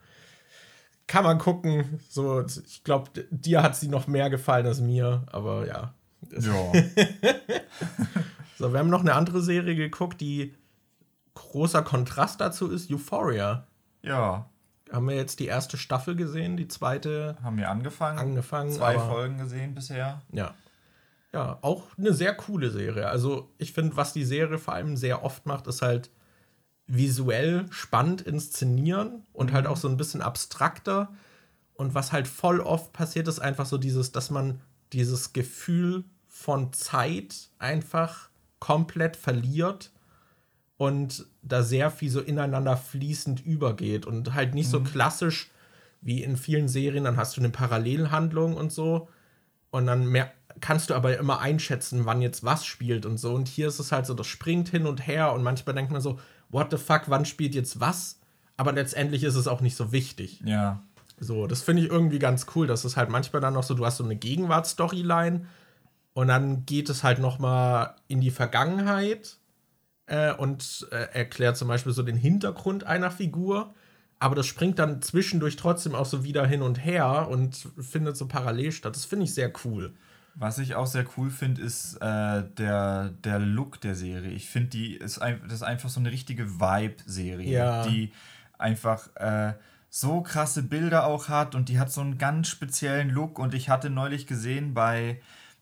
Kann 1.08 1.24
man 1.24 1.38
gucken. 1.38 2.02
So, 2.10 2.42
ich 2.42 2.84
glaube, 2.84 3.10
dir 3.32 3.64
hat 3.64 3.78
sie 3.78 3.88
noch 3.88 4.08
mehr 4.08 4.30
gefallen 4.30 4.66
als 4.68 4.82
mir, 4.82 5.24
aber 5.32 5.66
ja. 5.66 5.94
Ja. 6.30 6.74
So, 8.60 8.74
wir 8.74 8.80
haben 8.80 8.90
noch 8.90 9.00
eine 9.00 9.14
andere 9.14 9.42
Serie 9.42 9.74
geguckt, 9.74 10.20
die 10.20 10.54
großer 11.34 11.82
Kontrast 11.82 12.42
dazu 12.42 12.70
ist, 12.70 12.92
Euphoria. 12.92 13.66
ja, 14.02 14.50
Haben 14.92 15.08
wir 15.08 15.16
jetzt 15.16 15.40
die 15.40 15.46
erste 15.46 15.78
Staffel 15.78 16.18
gesehen, 16.18 16.58
die 16.58 16.68
zweite 16.68 17.38
haben 17.42 17.58
wir 17.58 17.70
angefangen. 17.70 18.20
angefangen. 18.20 18.70
Zwei 18.74 19.00
Folgen 19.00 19.38
gesehen 19.38 19.76
bisher. 19.76 20.22
Ja. 20.34 20.54
Ja, 21.32 21.60
auch 21.62 21.84
eine 21.98 22.12
sehr 22.12 22.36
coole 22.36 22.70
Serie. 22.70 23.08
Also, 23.08 23.50
ich 23.60 23.72
finde, 23.72 23.96
was 23.96 24.12
die 24.12 24.26
Serie 24.26 24.58
vor 24.58 24.74
allem 24.74 24.98
sehr 24.98 25.24
oft 25.24 25.46
macht, 25.46 25.68
ist 25.68 25.82
halt 25.82 26.10
visuell 26.86 27.66
spannend 27.72 28.22
inszenieren 28.24 29.24
und 29.32 29.54
halt 29.54 29.68
auch 29.68 29.78
so 29.78 29.88
ein 29.88 29.96
bisschen 29.96 30.22
abstrakter. 30.22 31.14
Und 31.76 31.94
was 31.94 32.12
halt 32.12 32.28
voll 32.28 32.60
oft 32.60 32.92
passiert, 32.92 33.30
ist 33.30 33.40
einfach 33.40 33.68
so 33.68 33.78
dieses, 33.78 34.12
dass 34.12 34.32
man 34.32 34.60
dieses 34.92 35.32
Gefühl 35.32 36.04
von 36.28 36.74
Zeit 36.74 37.52
einfach 37.60 38.29
komplett 38.60 39.16
verliert 39.16 39.92
und 40.78 41.26
da 41.42 41.64
sehr 41.64 41.92
viel 41.92 42.10
so 42.10 42.22
ineinander 42.22 42.78
fließend 42.78 43.46
übergeht 43.46 44.06
und 44.06 44.34
halt 44.34 44.54
nicht 44.54 44.70
so 44.70 44.82
klassisch 44.82 45.50
wie 46.02 46.24
in 46.24 46.38
vielen 46.38 46.68
Serien, 46.68 47.04
dann 47.04 47.18
hast 47.18 47.36
du 47.36 47.42
eine 47.42 47.50
Parallelhandlung 47.50 48.56
und 48.56 48.72
so 48.72 49.10
und 49.72 49.86
dann 49.86 50.06
mehr, 50.06 50.32
kannst 50.62 50.90
du 50.90 50.96
aber 50.96 51.18
immer 51.18 51.40
einschätzen, 51.40 52.06
wann 52.06 52.22
jetzt 52.22 52.44
was 52.44 52.66
spielt 52.66 53.06
und 53.06 53.18
so. 53.18 53.34
Und 53.34 53.48
hier 53.48 53.68
ist 53.68 53.80
es 53.80 53.92
halt 53.92 54.06
so, 54.06 54.14
das 54.14 54.28
springt 54.28 54.70
hin 54.70 54.88
und 54.88 55.06
her 55.06 55.34
und 55.34 55.44
manchmal 55.44 55.76
denkt 55.76 55.92
man 55.92 56.02
so, 56.02 56.20
what 56.50 56.72
the 56.72 56.78
fuck, 56.78 57.04
wann 57.08 57.26
spielt 57.26 57.56
jetzt 57.56 57.80
was? 57.80 58.20
Aber 58.58 58.72
letztendlich 58.72 59.24
ist 59.24 59.36
es 59.36 59.48
auch 59.48 59.62
nicht 59.62 59.76
so 59.76 59.92
wichtig. 59.92 60.42
Ja. 60.44 60.82
So, 61.20 61.48
das 61.48 61.62
finde 61.62 61.84
ich 61.84 61.90
irgendwie 61.90 62.20
ganz 62.20 62.46
cool, 62.56 62.68
dass 62.68 62.86
es 62.86 62.98
halt 62.98 63.10
manchmal 63.10 63.42
dann 63.42 63.54
noch 63.54 63.64
so, 63.64 63.74
du 63.74 63.86
hast 63.86 63.98
so 63.98 64.04
eine 64.04 64.16
Gegenwartsstoryline 64.16 65.46
und 66.14 66.28
dann 66.28 66.66
geht 66.66 66.90
es 66.90 67.04
halt 67.04 67.20
noch 67.20 67.40
mal 67.40 67.96
in 68.08 68.22
die 68.22 68.32
Vergangenheit 68.32 69.38
äh, 70.08 70.34
und 70.34 70.88
äh, 70.92 71.08
erklärt 71.14 71.58
zum 71.58 71.68
Beispiel 71.68 71.92
so 71.94 72.04
den 72.04 72.18
Hintergrund 72.18 72.84
einer 72.84 73.12
Figur. 73.12 73.74
Aber 74.22 74.36
das 74.36 74.48
springt 74.48 74.80
dann 74.80 75.02
zwischendurch 75.02 75.56
trotzdem 75.56 75.96
auch 75.96 76.06
so 76.06 76.26
wieder 76.26 76.46
hin 76.46 76.62
und 76.62 76.84
her 76.84 77.30
und 77.30 77.70
findet 77.80 78.18
so 78.18 78.28
parallel 78.28 78.74
statt. 78.74 78.96
Das 78.96 79.06
finde 79.06 79.24
ich 79.26 79.34
sehr 79.34 79.52
cool. 79.64 79.94
Was 80.36 80.58
ich 80.58 80.76
auch 80.76 80.88
sehr 80.88 81.06
cool 81.18 81.30
finde, 81.30 81.62
ist 81.62 81.96
äh, 82.02 82.44
der, 82.58 83.12
der 83.24 83.40
Look 83.40 83.80
der 83.82 83.96
Serie. 83.96 84.32
Ich 84.32 84.50
finde, 84.50 84.70
die 84.70 84.96
ist, 84.96 85.20
ein, 85.20 85.42
das 85.46 85.54
ist 85.56 85.64
einfach 85.64 85.90
so 85.90 86.00
eine 86.02 86.12
richtige 86.12 86.60
Vibe-Serie, 86.60 87.50
Ja. 87.50 87.88
die 87.88 88.12
einfach 88.58 89.08
äh, 89.16 89.54
so 89.90 90.22
krasse 90.22 90.64
Bilder 90.64 91.06
auch 91.06 91.30
hat 91.30 91.56
und 91.56 91.70
die 91.70 91.80
hat 91.80 91.92
so 91.92 92.02
einen 92.02 92.18
ganz 92.18 92.48
speziellen 92.50 93.10
Look. 93.10 93.40
Und 93.40 93.54
ich 93.54 93.70
hatte 93.70 93.90
neulich 93.90 94.28
gesehen 94.28 94.74
bei 94.74 95.22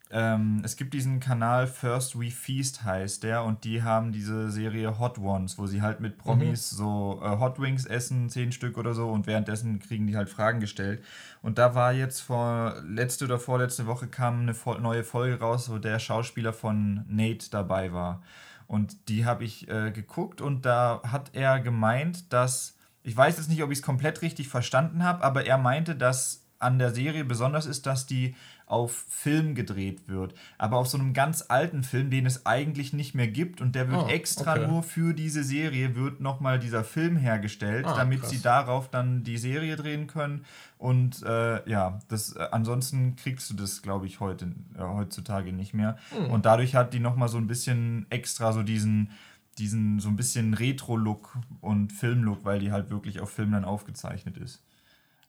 ähm, 0.10 0.62
es 0.64 0.78
gibt 0.78 0.93
diesen 0.93 1.20
Kanal 1.20 1.68
First 1.68 2.20
We 2.20 2.32
Feast 2.32 2.84
heißt 2.84 3.24
der 3.24 3.43
und 3.43 3.64
die 3.66 3.84
haben 3.84 4.12
diese 4.12 4.49
Serie 4.49 4.99
Hot 4.99 5.18
Ones, 5.18 5.58
wo 5.58 5.68
sie 5.68 5.82
halt 5.82 5.99
mit 5.99 6.18
Promis 6.18 6.72
Mhm. 6.72 6.78
so 6.78 7.22
äh, 7.24 7.39
Hot 7.39 7.60
Wings 7.60 7.86
essen, 7.86 8.30
zehn 8.30 8.51
Stück 8.51 8.78
oder 8.78 8.93
so 8.93 9.10
und 9.10 9.28
währenddessen 9.28 9.80
kriegen 9.80 10.08
die 10.08 10.16
halt 10.16 10.30
Fragen 10.30 10.60
gestellt. 10.60 11.03
Und 11.41 11.58
da 11.58 11.76
war 11.76 11.91
jetzt 11.91 12.22
vor 12.22 12.76
letzte 12.88 13.26
oder 13.26 13.38
vorletzte 13.39 13.86
Woche 13.86 14.08
kam 14.08 14.41
eine 14.41 14.55
neue 14.82 15.03
Folge 15.03 15.39
raus, 15.39 15.70
wo 15.70 15.78
der 15.78 15.99
Schauspieler 15.99 16.53
von 16.53 17.03
Nate 17.08 17.49
dabei 17.51 17.91
war. 17.91 18.22
Und 18.66 19.10
die 19.10 19.26
habe 19.26 19.43
ich 19.43 19.70
äh, 19.70 19.91
geguckt 19.91 20.41
und 20.41 20.66
da 20.66 21.01
hat 21.03 21.32
er 21.34 21.60
gemeint, 21.60 22.32
dass, 22.34 22.76
ich 23.03 23.16
weiß 23.16 23.38
jetzt 23.38 23.49
nicht, 23.49 23.64
ob 23.64 23.72
ich 23.72 23.80
es 23.80 23.84
komplett 23.84 24.22
richtig 24.22 24.49
verstanden 24.49 25.03
habe, 25.03 25.24
aber 25.24 25.45
er 25.45 25.58
meinte, 25.58 25.95
dass 25.95 26.43
an 26.60 26.80
der 26.80 26.91
Serie 26.91 27.24
besonders 27.24 27.66
ist, 27.66 27.86
dass 27.86 28.08
die 28.08 28.36
auf 28.68 29.05
Film 29.09 29.55
gedreht 29.55 30.07
wird. 30.07 30.36
Aber 30.57 30.78
auf 30.78 30.88
so 30.88 30.97
einem 30.97 31.13
ganz 31.13 31.45
alten 31.47 31.84
Film, 31.84 32.09
den 32.09 32.26
es 32.26 32.45
eigentlich 32.45 32.91
nicht 32.93 33.15
mehr 33.15 33.28
gibt 33.30 33.61
und 33.61 33.76
der 33.76 33.89
wird 33.89 34.03
Oh, 34.03 34.07
extra 34.07 34.51
okay. 34.55 34.68
nur 34.68 34.84
für 34.84 35.13
diese 35.13 35.43
Serie, 35.43 35.95
wird 35.95 36.20
nochmal 36.20 36.59
dieser 36.59 36.84
Film 36.84 37.15
hergestellt, 37.18 37.86
Ah, 37.86 37.95
damit 37.95 38.20
krass. 38.22 38.30
sie 38.30 38.41
darauf 38.41 38.89
dann 38.89 39.24
die 39.24 39.38
Serie 39.38 39.78
drehen 39.78 40.07
können. 40.07 40.43
Und 40.78 41.24
äh, 41.24 41.68
ja, 41.70 41.99
das, 42.09 42.36
äh, 42.36 42.45
ansonsten 42.51 43.15
kriegst 43.15 43.49
du 43.49 43.53
das, 43.55 43.82
glaube 43.82 44.05
ich, 44.05 44.20
heute, 44.20 44.51
äh, 44.78 44.82
heutzutage 44.82 45.53
nicht 45.53 45.74
mehr. 45.74 45.97
Hm. 46.09 46.30
Und 46.30 46.45
dadurch 46.45 46.76
hat 46.76 46.93
die 46.93 46.99
nochmal 46.99 47.30
so 47.30 47.38
ein 47.38 47.47
bisschen 47.47 48.05
extra 48.09 48.51
so 48.51 48.63
diesen, 48.63 49.11
diesen 49.57 49.99
so 50.01 50.09
ein 50.09 50.18
bisschen 50.18 50.53
Retro-Look 50.53 51.38
und 51.61 51.93
Film-Look, 51.93 52.43
weil 52.45 52.59
die 52.59 52.72
halt 52.72 52.89
wirklich 52.91 53.22
auf 53.22 53.32
Film 53.32 53.51
dann 53.53 53.65
aufgezeichnet 53.65 54.38
ist. 54.38 54.61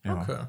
Ja. 0.03 0.21
Okay. 0.23 0.45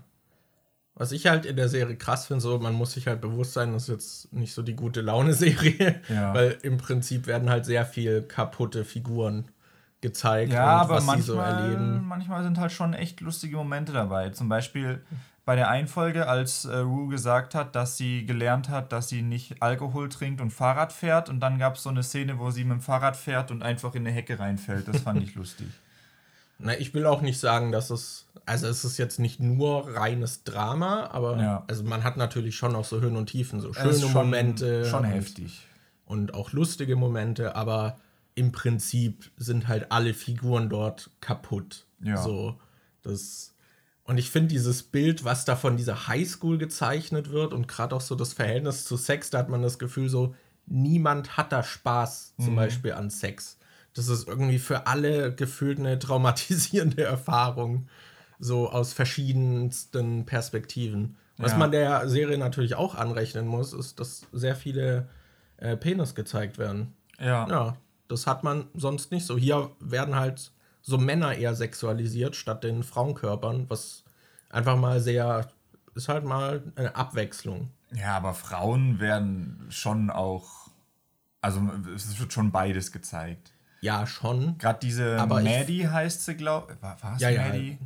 Was 0.95 1.11
ich 1.13 1.27
halt 1.27 1.45
in 1.45 1.55
der 1.55 1.69
Serie 1.69 1.95
krass 1.95 2.25
finde, 2.25 2.41
so, 2.41 2.59
man 2.59 2.73
muss 2.73 2.91
sich 2.93 3.07
halt 3.07 3.21
bewusst 3.21 3.53
sein, 3.53 3.71
das 3.71 3.83
ist 3.83 3.89
jetzt 3.89 4.33
nicht 4.33 4.53
so 4.53 4.61
die 4.61 4.75
gute 4.75 4.99
Laune-Serie, 5.01 6.01
Ja. 6.09 6.33
weil 6.33 6.57
im 6.63 6.77
Prinzip 6.77 7.25
werden 7.27 7.49
halt 7.49 7.65
sehr 7.65 7.85
viel 7.85 8.21
kaputte 8.23 8.83
Figuren 8.83 9.45
gezeigt 10.01 10.51
Ja, 10.53 10.63
und 10.75 10.81
aber 10.81 10.95
was 10.95 11.03
sie 11.03 11.07
manchmal, 11.07 11.23
so 11.25 11.39
erleben. 11.39 12.05
manchmal 12.07 12.43
sind 12.43 12.57
halt 12.57 12.71
schon 12.71 12.93
echt 12.93 13.21
lustige 13.21 13.55
Momente 13.57 13.91
dabei. 13.93 14.29
Zum 14.29 14.49
Beispiel 14.49 15.01
bei 15.45 15.55
der 15.55 15.69
Einfolge, 15.69 16.27
als 16.27 16.65
äh, 16.65 16.77
Rue 16.77 17.09
gesagt 17.09 17.55
hat, 17.55 17.75
dass 17.75 17.97
sie 17.97 18.25
gelernt 18.25 18.69
hat, 18.69 18.91
dass 18.91 19.09
sie 19.09 19.21
nicht 19.23 19.61
Alkohol 19.63 20.07
trinkt 20.09 20.41
und 20.41 20.51
Fahrrad 20.51 20.93
fährt. 20.93 21.27
Und 21.27 21.39
dann 21.39 21.57
gab 21.59 21.75
es 21.75 21.83
so 21.83 21.89
eine 21.89 22.03
Szene, 22.03 22.37
wo 22.39 22.51
sie 22.51 22.63
mit 22.63 22.73
dem 22.73 22.81
Fahrrad 22.81 23.17
fährt 23.17 23.49
und 23.51 23.63
einfach 23.63 23.95
in 23.95 24.05
eine 24.05 24.13
Hecke 24.15 24.37
reinfällt. 24.39 24.87
Das 24.87 25.01
fand 25.01 25.23
ich 25.23 25.33
lustig. 25.35 25.67
Na, 26.60 26.78
ich 26.78 26.93
will 26.93 27.05
auch 27.05 27.22
nicht 27.22 27.39
sagen, 27.39 27.72
dass 27.72 27.89
es, 27.89 28.28
also 28.45 28.68
es 28.68 28.84
ist 28.84 28.97
jetzt 28.97 29.18
nicht 29.18 29.39
nur 29.39 29.95
reines 29.95 30.43
Drama, 30.43 31.07
aber 31.12 31.38
Ja. 31.41 31.64
also 31.68 31.84
man 31.84 32.03
hat 32.03 32.18
natürlich 32.18 32.57
schon 32.57 32.76
auch 32.76 32.84
so 32.86 32.99
Höhen 32.99 33.16
und 33.16 33.28
Tiefen, 33.28 33.62
so 33.62 33.72
schöne 33.74 33.97
schon, 33.97 34.12
Momente. 34.14 34.86
Schon 34.86 35.05
und, 35.05 35.12
heftig. 35.12 35.66
Und 36.05 36.34
auch 36.34 36.51
lustige 36.51 36.97
Momente, 36.97 37.55
aber 37.55 37.97
im 38.36 38.51
Prinzip 38.51 39.32
sind 39.38 39.68
halt 39.68 39.91
alle 39.91 40.14
Figuren 40.14 40.70
dort 40.70 41.10
kaputt. 41.22 41.86
Ja. 42.01 42.18
So, 42.18 42.60
das. 43.01 43.53
Und 44.03 44.18
ich 44.18 44.32
finde 44.32 44.49
dieses 44.49 44.82
Bild, 44.84 45.24
was 45.24 45.45
da 45.45 45.55
von 45.55 45.78
dieser 45.78 46.07
Highschool 46.07 46.57
gezeichnet 46.57 47.30
wird 47.30 47.53
und 47.53 47.68
gerade 47.68 47.95
auch 47.95 48.01
so 48.01 48.16
das 48.16 48.34
Verhältnis 48.34 48.84
zu 48.86 48.97
Sex, 48.97 49.30
da 49.30 49.38
hat 49.38 49.49
man 49.49 49.62
das 49.62 49.78
Gefühl 49.78 50.10
so, 50.10 50.34
niemand 50.66 51.38
hat 51.38 51.51
da 51.51 51.62
Spaß 51.62 52.34
zum 52.43 52.55
Beispiel 52.55 52.93
an 52.93 53.12
Sex. 53.12 53.59
Das 53.93 54.07
ist 54.07 54.27
irgendwie 54.27 54.59
für 54.59 54.87
alle 54.87 55.33
gefühlt 55.33 55.79
eine 55.79 55.97
traumatisierende 55.99 57.03
Erfahrung, 57.15 57.87
so 58.39 58.69
aus 58.69 58.93
verschiedensten 58.93 60.25
Perspektiven. 60.25 61.17
Was 61.37 61.53
Ja. 61.53 61.57
man 61.57 61.71
der 61.71 62.07
Serie 62.09 62.37
natürlich 62.37 62.75
auch 62.75 62.95
anrechnen 62.95 63.47
muss, 63.47 63.73
ist, 63.73 63.99
dass 63.99 64.21
sehr 64.31 64.55
viele 64.55 65.07
äh, 65.57 65.75
Penis 65.77 66.15
gezeigt 66.15 66.57
werden. 66.57 66.93
Ja. 67.19 67.47
Ja, 67.49 67.77
das 68.07 68.27
hat 68.27 68.43
man 68.43 68.67
sonst 68.73 69.11
nicht 69.11 69.25
so. 69.25 69.37
Hier 69.37 69.71
werden 69.79 70.15
halt 70.15 70.51
so 70.81 70.97
Männer 70.97 71.35
eher 71.35 71.55
sexualisiert 71.55 72.35
statt 72.35 72.63
den 72.63 72.83
Frauenkörpern, 72.83 73.69
was 73.69 74.03
einfach 74.49 74.77
mal 74.77 74.99
sehr, 74.99 75.47
ist 75.95 76.09
halt 76.09 76.23
mal 76.25 76.63
eine 76.75 76.95
Abwechslung. 76.95 77.69
Ja, 77.93 78.15
aber 78.17 78.33
Frauen 78.33 78.99
werden 78.99 79.65
schon 79.69 80.09
auch. 80.09 80.69
Also 81.41 81.61
es 81.95 82.19
wird 82.19 82.33
schon 82.33 82.51
beides 82.51 82.91
gezeigt. 82.91 83.53
Ja, 83.82 84.05
schon. 84.05 84.57
Gerade 84.57 84.80
diese 84.82 85.19
Aber 85.19 85.41
Maddie 85.41 85.88
heißt 85.88 86.25
sie, 86.25 86.36
glaube 86.36 86.73
ich. 86.73 86.82
War, 86.82 87.01
war 87.01 87.15
es 87.15 87.21
Ja, 87.21 87.30
ja. 87.30 87.47
Maddie? 87.47 87.77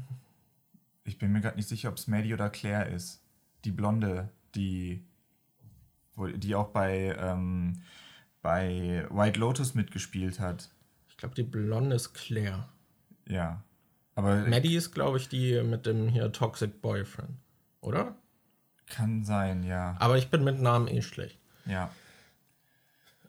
Ich 1.04 1.18
bin 1.18 1.32
mir 1.32 1.42
gerade 1.42 1.58
nicht 1.58 1.70
sicher, 1.70 1.90
ob 1.90 1.98
es 1.98 2.08
Maddie 2.08 2.34
oder 2.34 2.50
Claire 2.50 2.90
ist. 2.90 3.22
Die 3.66 3.72
Blonde, 3.72 4.30
die, 4.56 5.04
die 6.18 6.56
auch 6.56 6.70
bei, 6.70 7.16
ähm, 7.20 7.82
bei 8.42 9.06
White 9.10 9.40
Lotus 9.40 9.76
mitgespielt 9.76 10.40
hat. 10.40 10.70
Ich 11.10 11.18
glaube, 11.18 11.36
die 11.36 11.44
Blonde 11.44 11.96
ist 11.96 12.14
Claire. 12.14 12.68
Ja. 13.28 13.64
Aber 14.16 14.36
Maddie 14.48 14.76
ist, 14.76 14.92
glaube 14.92 15.18
ich, 15.18 15.30
die 15.30 15.62
mit 15.62 15.86
dem 15.86 16.08
hier 16.08 16.32
Toxic 16.32 16.82
Boyfriend, 16.82 17.38
oder? 17.82 18.16
kann 18.94 19.24
sein, 19.24 19.64
ja. 19.64 19.96
Aber 20.00 20.18
ich 20.18 20.30
bin 20.30 20.44
mit 20.44 20.60
Namen 20.60 20.88
eh 20.88 21.02
schlecht. 21.02 21.40
Ja. 21.66 21.90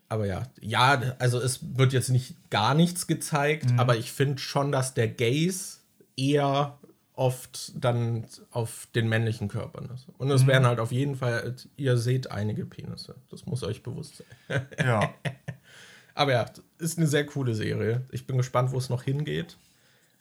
Aber 0.07 0.25
ja, 0.25 0.43
ja, 0.61 1.15
also 1.19 1.39
es 1.41 1.59
wird 1.77 1.91
jetzt 1.93 2.09
nicht 2.09 2.35
gar 2.51 2.73
nichts 2.75 3.07
gezeigt, 3.07 3.71
Mhm. 3.71 3.79
aber 3.79 3.97
ich 3.97 4.11
finde 4.11 4.37
schon, 4.39 4.71
dass 4.71 4.93
der 4.93 5.07
Gaze 5.07 5.79
eher 6.15 6.77
oft 7.13 7.71
dann 7.75 8.25
auf 8.51 8.87
den 8.93 9.07
männlichen 9.09 9.47
Körpern 9.47 9.89
ist. 9.93 10.07
Und 10.17 10.27
Mhm. 10.27 10.33
es 10.33 10.47
werden 10.47 10.67
halt 10.67 10.79
auf 10.79 10.91
jeden 10.91 11.15
Fall, 11.15 11.55
ihr 11.77 11.97
seht 11.97 12.29
einige 12.29 12.65
Penisse. 12.65 13.15
Das 13.31 13.45
muss 13.45 13.63
euch 13.63 13.83
bewusst 13.83 14.23
sein. 14.49 14.67
Ja. 14.85 15.13
Aber 16.13 16.31
ja, 16.33 16.45
ist 16.77 16.97
eine 16.97 17.07
sehr 17.07 17.25
coole 17.25 17.55
Serie. 17.55 18.05
Ich 18.11 18.27
bin 18.27 18.37
gespannt, 18.37 18.71
wo 18.71 18.77
es 18.77 18.89
noch 18.89 19.03
hingeht. 19.03 19.57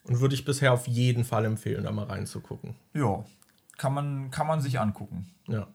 Und 0.04 0.20
würde 0.20 0.34
ich 0.34 0.44
bisher 0.44 0.72
auf 0.72 0.86
jeden 0.88 1.24
Fall 1.24 1.44
empfehlen, 1.44 1.84
da 1.84 1.92
mal 1.92 2.04
reinzugucken. 2.06 2.74
ja. 2.94 3.24
Kann 3.76 3.92
man, 3.92 4.30
kann 4.30 4.46
man 4.46 4.60
sich 4.60 4.78
angucken. 4.78 5.28
Ja. 5.48 5.66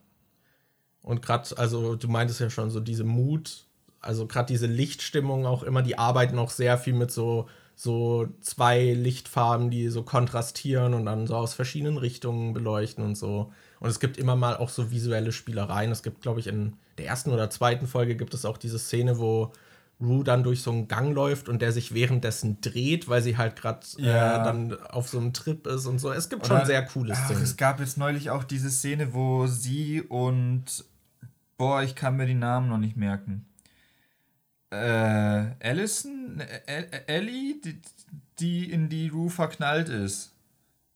Und 1.02 1.20
gerade, 1.20 1.56
also 1.58 1.96
du 1.96 2.08
meintest 2.08 2.40
ja 2.40 2.48
schon 2.48 2.70
so 2.70 2.80
diese 2.80 3.04
Mut, 3.04 3.66
also 4.00 4.26
gerade 4.26 4.46
diese 4.46 4.66
Lichtstimmung 4.66 5.46
auch 5.46 5.62
immer, 5.62 5.82
die 5.82 5.98
arbeiten 5.98 6.38
auch 6.38 6.50
sehr 6.50 6.78
viel 6.78 6.94
mit 6.94 7.10
so, 7.10 7.48
so 7.76 8.26
zwei 8.40 8.92
Lichtfarben, 8.92 9.70
die 9.70 9.88
so 9.88 10.02
kontrastieren 10.02 10.94
und 10.94 11.06
dann 11.06 11.26
so 11.26 11.36
aus 11.36 11.54
verschiedenen 11.54 11.96
Richtungen 11.98 12.52
beleuchten 12.52 13.04
und 13.04 13.16
so. 13.16 13.52
Und 13.78 13.88
es 13.88 14.00
gibt 14.00 14.18
immer 14.18 14.36
mal 14.36 14.56
auch 14.56 14.68
so 14.68 14.90
visuelle 14.90 15.32
Spielereien. 15.32 15.90
Es 15.90 16.02
gibt, 16.02 16.20
glaube 16.22 16.40
ich, 16.40 16.46
in 16.46 16.74
der 16.98 17.06
ersten 17.06 17.30
oder 17.30 17.48
zweiten 17.50 17.86
Folge 17.86 18.16
gibt 18.16 18.34
es 18.34 18.44
auch 18.44 18.58
diese 18.58 18.78
Szene, 18.78 19.18
wo 19.18 19.52
Rue 20.02 20.24
dann 20.24 20.42
durch 20.42 20.62
so 20.62 20.70
einen 20.70 20.88
Gang 20.88 21.14
läuft 21.14 21.48
und 21.50 21.60
der 21.60 21.72
sich 21.72 21.92
währenddessen 21.92 22.60
dreht, 22.62 23.08
weil 23.08 23.20
sie 23.22 23.36
halt 23.36 23.56
gerade 23.56 23.80
Ja. 23.98 24.40
äh, 24.40 24.44
dann 24.44 24.78
auf 24.88 25.08
so 25.08 25.18
einem 25.18 25.34
Trip 25.34 25.66
ist 25.66 25.84
und 25.86 25.98
so. 25.98 26.10
Es 26.10 26.30
gibt 26.30 26.46
schon 26.46 26.56
Oder- 26.56 26.66
sehr 26.66 26.84
coole 26.86 27.12
Ach, 27.14 27.26
Szenen. 27.26 27.42
Es 27.42 27.56
gab 27.58 27.80
jetzt 27.80 27.98
neulich 27.98 28.30
auch 28.30 28.44
diese 28.44 28.70
Szene, 28.70 29.12
wo 29.12 29.46
sie 29.46 30.00
und. 30.02 30.84
Boah, 31.58 31.82
ich 31.82 31.94
kann 31.94 32.16
mir 32.16 32.24
die 32.26 32.32
Namen 32.34 32.70
noch 32.70 32.78
nicht 32.78 32.96
merken. 32.96 33.44
Äh, 34.70 35.54
Allison? 35.60 36.40
Ä- 36.40 36.62
Ä- 36.66 37.02
Ellie, 37.08 37.60
die, 37.60 37.80
die 38.38 38.70
in 38.70 38.88
die 38.88 39.08
Rue 39.08 39.30
verknallt 39.30 39.88
ist. 39.88 40.32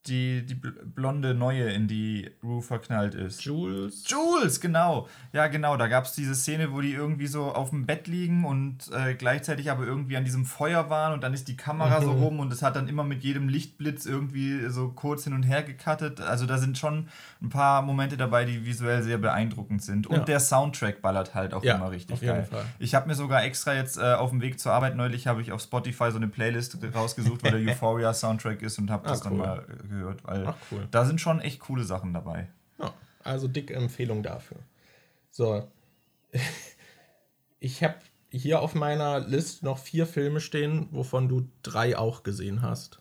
Die, 0.07 0.45
die 0.45 0.55
bl- 0.55 0.75
blonde 0.85 1.33
Neue, 1.33 1.71
in 1.71 1.89
die 1.89 2.31
Rue 2.43 2.61
verknallt 2.61 3.15
ist. 3.15 3.43
Jules. 3.43 4.05
Jules, 4.07 4.61
genau. 4.61 5.09
Ja, 5.33 5.47
genau. 5.47 5.79
Da 5.79 5.87
gab 5.89 6.05
es 6.05 6.13
diese 6.13 6.35
Szene, 6.35 6.73
wo 6.73 6.83
die 6.83 6.93
irgendwie 6.93 7.27
so 7.27 7.45
auf 7.55 7.71
dem 7.71 7.87
Bett 7.87 8.07
liegen 8.07 8.45
und 8.45 8.91
äh, 8.93 9.15
gleichzeitig 9.15 9.71
aber 9.71 9.87
irgendwie 9.87 10.19
an 10.19 10.25
diesem 10.27 10.45
Feuer 10.45 10.91
waren 10.91 11.15
und 11.15 11.23
dann 11.25 11.33
ist 11.33 11.49
die 11.49 11.57
Kamera 11.57 12.03
so 12.03 12.13
rum 12.13 12.39
und 12.39 12.53
es 12.53 12.61
hat 12.63 12.77
dann 12.77 12.87
immer 12.87 13.03
mit 13.03 13.25
jedem 13.25 13.49
Lichtblitz 13.49 14.05
irgendwie 14.05 14.69
so 14.69 14.89
kurz 14.91 15.25
hin 15.25 15.33
und 15.33 15.43
her 15.45 15.63
gecuttet. 15.63 16.21
Also 16.21 16.45
da 16.45 16.59
sind 16.59 16.77
schon 16.77 17.09
ein 17.41 17.49
paar 17.49 17.81
Momente 17.81 18.19
dabei, 18.19 18.45
die 18.45 18.67
visuell 18.67 19.03
sehr 19.03 19.17
beeindruckend 19.17 19.83
sind. 19.83 20.07
Und 20.07 20.17
Ja. 20.19 20.25
der 20.25 20.41
Soundtrack 20.41 21.01
ballert 21.01 21.35
halt 21.35 21.55
auch 21.55 21.65
Ja, 21.65 21.77
immer 21.77 21.91
richtig 21.91 22.13
auf 22.13 22.21
jeden 22.21 22.35
geil. 22.35 22.45
Fall. 22.45 22.65
Ich 22.79 22.95
habe 22.95 23.09
mir 23.09 23.15
sogar 23.15 23.43
extra 23.45 23.73
jetzt 23.73 23.97
äh, 23.97 24.13
auf 24.13 24.29
dem 24.29 24.43
Weg 24.43 24.61
zur 24.61 24.73
Arbeit 24.73 24.97
neulich 24.97 25.27
habe 25.27 25.41
ich 25.41 25.51
auf 25.51 25.63
Spotify 25.63 26.11
so 26.11 26.19
eine 26.19 26.29
Playlist 26.29 26.77
rausgesucht, 26.95 27.43
wo 27.43 27.49
der 27.49 27.59
Euphoria 27.71 28.13
Soundtrack 28.13 28.61
ist 28.61 28.79
und 28.79 28.91
habe 28.91 29.09
das 29.09 29.23
Ah, 29.23 29.25
dann 29.25 29.33
cool. 29.33 29.39
mal 29.39 29.59
äh, 29.61 29.94
gehört, 29.95 30.25
weil 30.25 30.47
Ach, 30.47 30.57
cool. 30.71 30.87
da 30.91 31.05
sind 31.05 31.21
schon 31.21 31.41
echt 31.41 31.61
coole 31.61 31.85
Sachen 31.85 32.13
dabei. 32.15 32.49
Ja, 32.79 32.93
also 33.23 33.49
dicke 33.49 33.75
Empfehlung 33.75 34.23
dafür. 34.23 34.59
So. 35.31 35.69
Ich 37.61 37.83
habe 37.83 37.95
hier 38.31 38.61
auf 38.61 38.75
meiner 38.75 39.21
List 39.21 39.63
noch 39.63 39.79
vier 39.79 40.07
Filme 40.07 40.41
stehen, 40.41 40.89
wovon 40.91 41.29
du 41.31 41.49
drei 41.63 41.97
auch 41.97 42.23
gesehen 42.23 42.61
hast. 42.61 42.99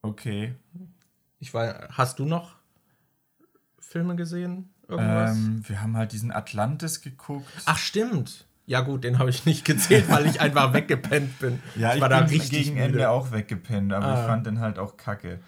Okay. 0.00 0.54
Ich 1.38 1.52
weiß, 1.52 1.74
hast 1.90 2.18
du 2.18 2.24
noch 2.24 2.56
Filme 3.78 4.16
gesehen? 4.16 4.72
Irgendwas? 4.88 5.36
Ähm, 5.36 5.62
wir 5.68 5.82
haben 5.82 5.96
halt 5.98 6.12
diesen 6.12 6.32
Atlantis 6.32 7.02
geguckt. 7.02 7.46
Ach, 7.66 7.76
stimmt. 7.76 8.46
Ja, 8.64 8.80
gut, 8.80 9.04
den 9.04 9.18
habe 9.18 9.28
ich 9.28 9.44
nicht 9.44 9.64
gezählt, 9.64 10.08
weil 10.08 10.24
ich 10.26 10.40
einfach 10.40 10.72
weggepennt 10.72 11.38
bin. 11.40 11.60
ja, 11.76 11.94
ich, 11.94 12.00
war 12.00 12.08
da 12.08 12.20
richtig 12.20 12.50
gegen 12.50 12.74
müde. 12.74 12.84
Ende 12.86 13.10
auch 13.10 13.32
weggepennt, 13.32 13.92
aber 13.92 14.06
Ah. 14.06 14.20
ich 14.20 14.26
fand 14.26 14.46
den 14.46 14.60
halt 14.60 14.78
auch 14.78 14.96
kacke. 14.96 15.40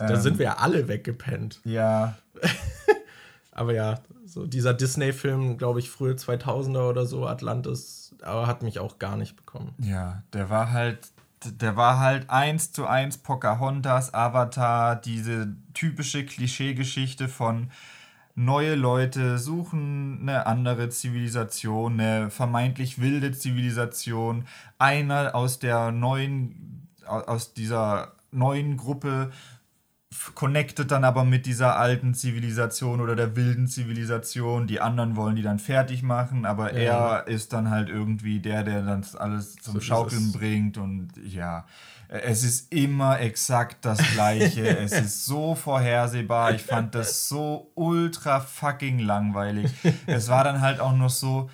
Da 0.00 0.14
Ähm, 0.14 0.20
sind 0.20 0.38
wir 0.38 0.46
ja 0.46 0.56
alle 0.56 0.88
weggepennt. 0.88 1.60
Ja. 1.64 2.16
Aber 3.52 3.74
ja, 3.74 4.00
so 4.24 4.46
dieser 4.46 4.72
Disney-Film, 4.74 5.58
glaube 5.58 5.80
ich, 5.80 5.90
frühe 5.90 6.14
2000er 6.14 6.88
oder 6.88 7.04
so, 7.04 7.26
Atlantis, 7.26 8.14
aber 8.22 8.46
hat 8.46 8.62
mich 8.62 8.78
auch 8.78 8.98
gar 8.98 9.16
nicht 9.16 9.36
bekommen. 9.36 9.74
Ja, 9.78 10.22
der 10.32 10.48
war 10.50 10.70
halt, 10.72 10.98
der 11.44 11.76
war 11.76 11.98
halt 11.98 12.30
eins 12.30 12.72
zu 12.72 12.86
eins 12.86 13.18
Pocahontas, 13.18 14.14
Avatar, 14.14 14.96
diese 14.96 15.54
typische 15.74 16.24
Klischeegeschichte 16.24 17.28
von 17.28 17.70
neue 18.34 18.76
Leute 18.76 19.38
suchen 19.38 20.20
eine 20.22 20.46
andere 20.46 20.88
Zivilisation, 20.88 22.00
eine 22.00 22.30
vermeintlich 22.30 23.00
wilde 23.00 23.32
Zivilisation. 23.32 24.46
Einer 24.78 25.34
aus 25.34 25.58
der 25.58 25.90
neuen, 25.90 26.88
aus 27.04 27.52
dieser 27.52 28.12
neuen 28.30 28.76
Gruppe 28.76 29.30
connectet 30.34 30.90
dann 30.90 31.04
aber 31.04 31.24
mit 31.24 31.46
dieser 31.46 31.76
alten 31.76 32.14
Zivilisation 32.14 33.00
oder 33.00 33.14
der 33.14 33.36
wilden 33.36 33.68
Zivilisation. 33.68 34.66
Die 34.66 34.80
anderen 34.80 35.14
wollen 35.14 35.36
die 35.36 35.42
dann 35.42 35.58
fertig 35.60 36.02
machen, 36.02 36.44
aber 36.44 36.76
ja. 36.76 37.18
er 37.18 37.28
ist 37.28 37.52
dann 37.52 37.70
halt 37.70 37.88
irgendwie 37.88 38.40
der, 38.40 38.64
der 38.64 38.82
dann 38.82 39.04
alles 39.18 39.56
zum 39.56 39.74
so 39.74 39.80
Schaukeln 39.80 40.32
bringt 40.32 40.78
und 40.78 41.10
ja. 41.24 41.64
Es 42.08 42.42
ist 42.42 42.72
immer 42.72 43.20
exakt 43.20 43.84
das 43.84 43.98
Gleiche. 44.12 44.66
es 44.78 44.90
ist 44.90 45.26
so 45.26 45.54
vorhersehbar. 45.54 46.54
Ich 46.54 46.62
fand 46.62 46.92
das 46.96 47.28
so 47.28 47.70
ultra 47.76 48.40
fucking 48.40 48.98
langweilig. 48.98 49.70
Es 50.06 50.28
war 50.28 50.42
dann 50.42 50.60
halt 50.60 50.80
auch 50.80 50.96
noch 50.96 51.10
so. 51.10 51.48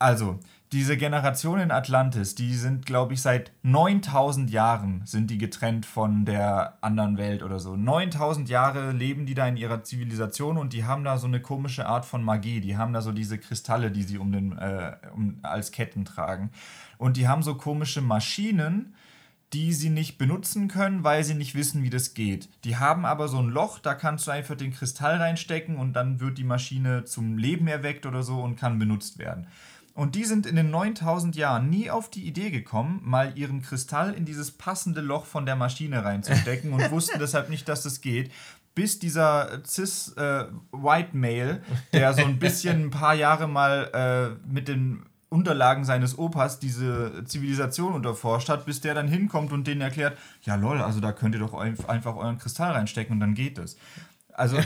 Also, 0.00 0.40
diese 0.74 0.96
Generation 0.96 1.60
in 1.60 1.70
Atlantis, 1.70 2.34
die 2.34 2.52
sind, 2.52 2.84
glaube 2.84 3.14
ich, 3.14 3.22
seit 3.22 3.52
9000 3.62 4.50
Jahren 4.50 5.02
sind 5.04 5.30
die 5.30 5.38
getrennt 5.38 5.86
von 5.86 6.24
der 6.24 6.78
anderen 6.80 7.16
Welt 7.16 7.44
oder 7.44 7.60
so. 7.60 7.76
9000 7.76 8.48
Jahre 8.48 8.90
leben 8.90 9.24
die 9.24 9.34
da 9.34 9.46
in 9.46 9.56
ihrer 9.56 9.84
Zivilisation 9.84 10.58
und 10.58 10.72
die 10.72 10.84
haben 10.84 11.04
da 11.04 11.16
so 11.16 11.28
eine 11.28 11.40
komische 11.40 11.86
Art 11.86 12.04
von 12.04 12.24
Magie. 12.24 12.60
Die 12.60 12.76
haben 12.76 12.92
da 12.92 13.02
so 13.02 13.12
diese 13.12 13.38
Kristalle, 13.38 13.92
die 13.92 14.02
sie 14.02 14.18
um 14.18 14.32
den, 14.32 14.58
äh, 14.58 14.96
um, 15.14 15.38
als 15.42 15.70
Ketten 15.70 16.04
tragen. 16.04 16.50
Und 16.98 17.16
die 17.16 17.28
haben 17.28 17.44
so 17.44 17.54
komische 17.54 18.00
Maschinen, 18.00 18.94
die 19.52 19.72
sie 19.72 19.90
nicht 19.90 20.18
benutzen 20.18 20.66
können, 20.66 21.04
weil 21.04 21.22
sie 21.22 21.34
nicht 21.34 21.54
wissen, 21.54 21.84
wie 21.84 21.90
das 21.90 22.14
geht. 22.14 22.48
Die 22.64 22.76
haben 22.76 23.06
aber 23.06 23.28
so 23.28 23.38
ein 23.38 23.48
Loch, 23.48 23.78
da 23.78 23.94
kannst 23.94 24.26
du 24.26 24.32
einfach 24.32 24.56
den 24.56 24.72
Kristall 24.72 25.18
reinstecken 25.18 25.76
und 25.76 25.92
dann 25.92 26.18
wird 26.18 26.36
die 26.36 26.44
Maschine 26.44 27.04
zum 27.04 27.38
Leben 27.38 27.68
erweckt 27.68 28.06
oder 28.06 28.24
so 28.24 28.40
und 28.40 28.56
kann 28.56 28.80
benutzt 28.80 29.18
werden. 29.18 29.46
Und 29.94 30.16
die 30.16 30.24
sind 30.24 30.44
in 30.44 30.56
den 30.56 30.70
9000 30.70 31.36
Jahren 31.36 31.70
nie 31.70 31.88
auf 31.88 32.10
die 32.10 32.26
Idee 32.26 32.50
gekommen, 32.50 33.00
mal 33.04 33.38
ihren 33.38 33.62
Kristall 33.62 34.12
in 34.12 34.24
dieses 34.24 34.50
passende 34.50 35.00
Loch 35.00 35.24
von 35.24 35.46
der 35.46 35.54
Maschine 35.54 36.04
reinzustecken 36.04 36.72
und 36.72 36.90
wussten 36.90 37.20
deshalb 37.20 37.48
nicht, 37.48 37.68
dass 37.68 37.84
das 37.84 38.00
geht. 38.00 38.32
Bis 38.74 38.98
dieser 38.98 39.62
cis-white 39.64 41.16
äh, 41.16 41.60
der 41.92 42.12
so 42.12 42.24
ein 42.24 42.40
bisschen 42.40 42.86
ein 42.86 42.90
paar 42.90 43.14
Jahre 43.14 43.46
mal 43.46 44.36
äh, 44.42 44.52
mit 44.52 44.66
den 44.66 45.06
Unterlagen 45.28 45.84
seines 45.84 46.18
Opas 46.18 46.58
diese 46.58 47.24
Zivilisation 47.24 47.92
unterforscht 47.92 48.48
hat, 48.48 48.66
bis 48.66 48.80
der 48.80 48.94
dann 48.94 49.06
hinkommt 49.06 49.52
und 49.52 49.66
denen 49.66 49.80
erklärt, 49.80 50.18
ja 50.42 50.56
lol, 50.56 50.80
also 50.80 51.00
da 51.00 51.12
könnt 51.12 51.36
ihr 51.36 51.40
doch 51.40 51.54
einfach 51.54 52.16
euren 52.16 52.38
Kristall 52.38 52.72
reinstecken 52.72 53.14
und 53.14 53.20
dann 53.20 53.34
geht 53.34 53.58
es. 53.58 53.76
Also, 54.32 54.58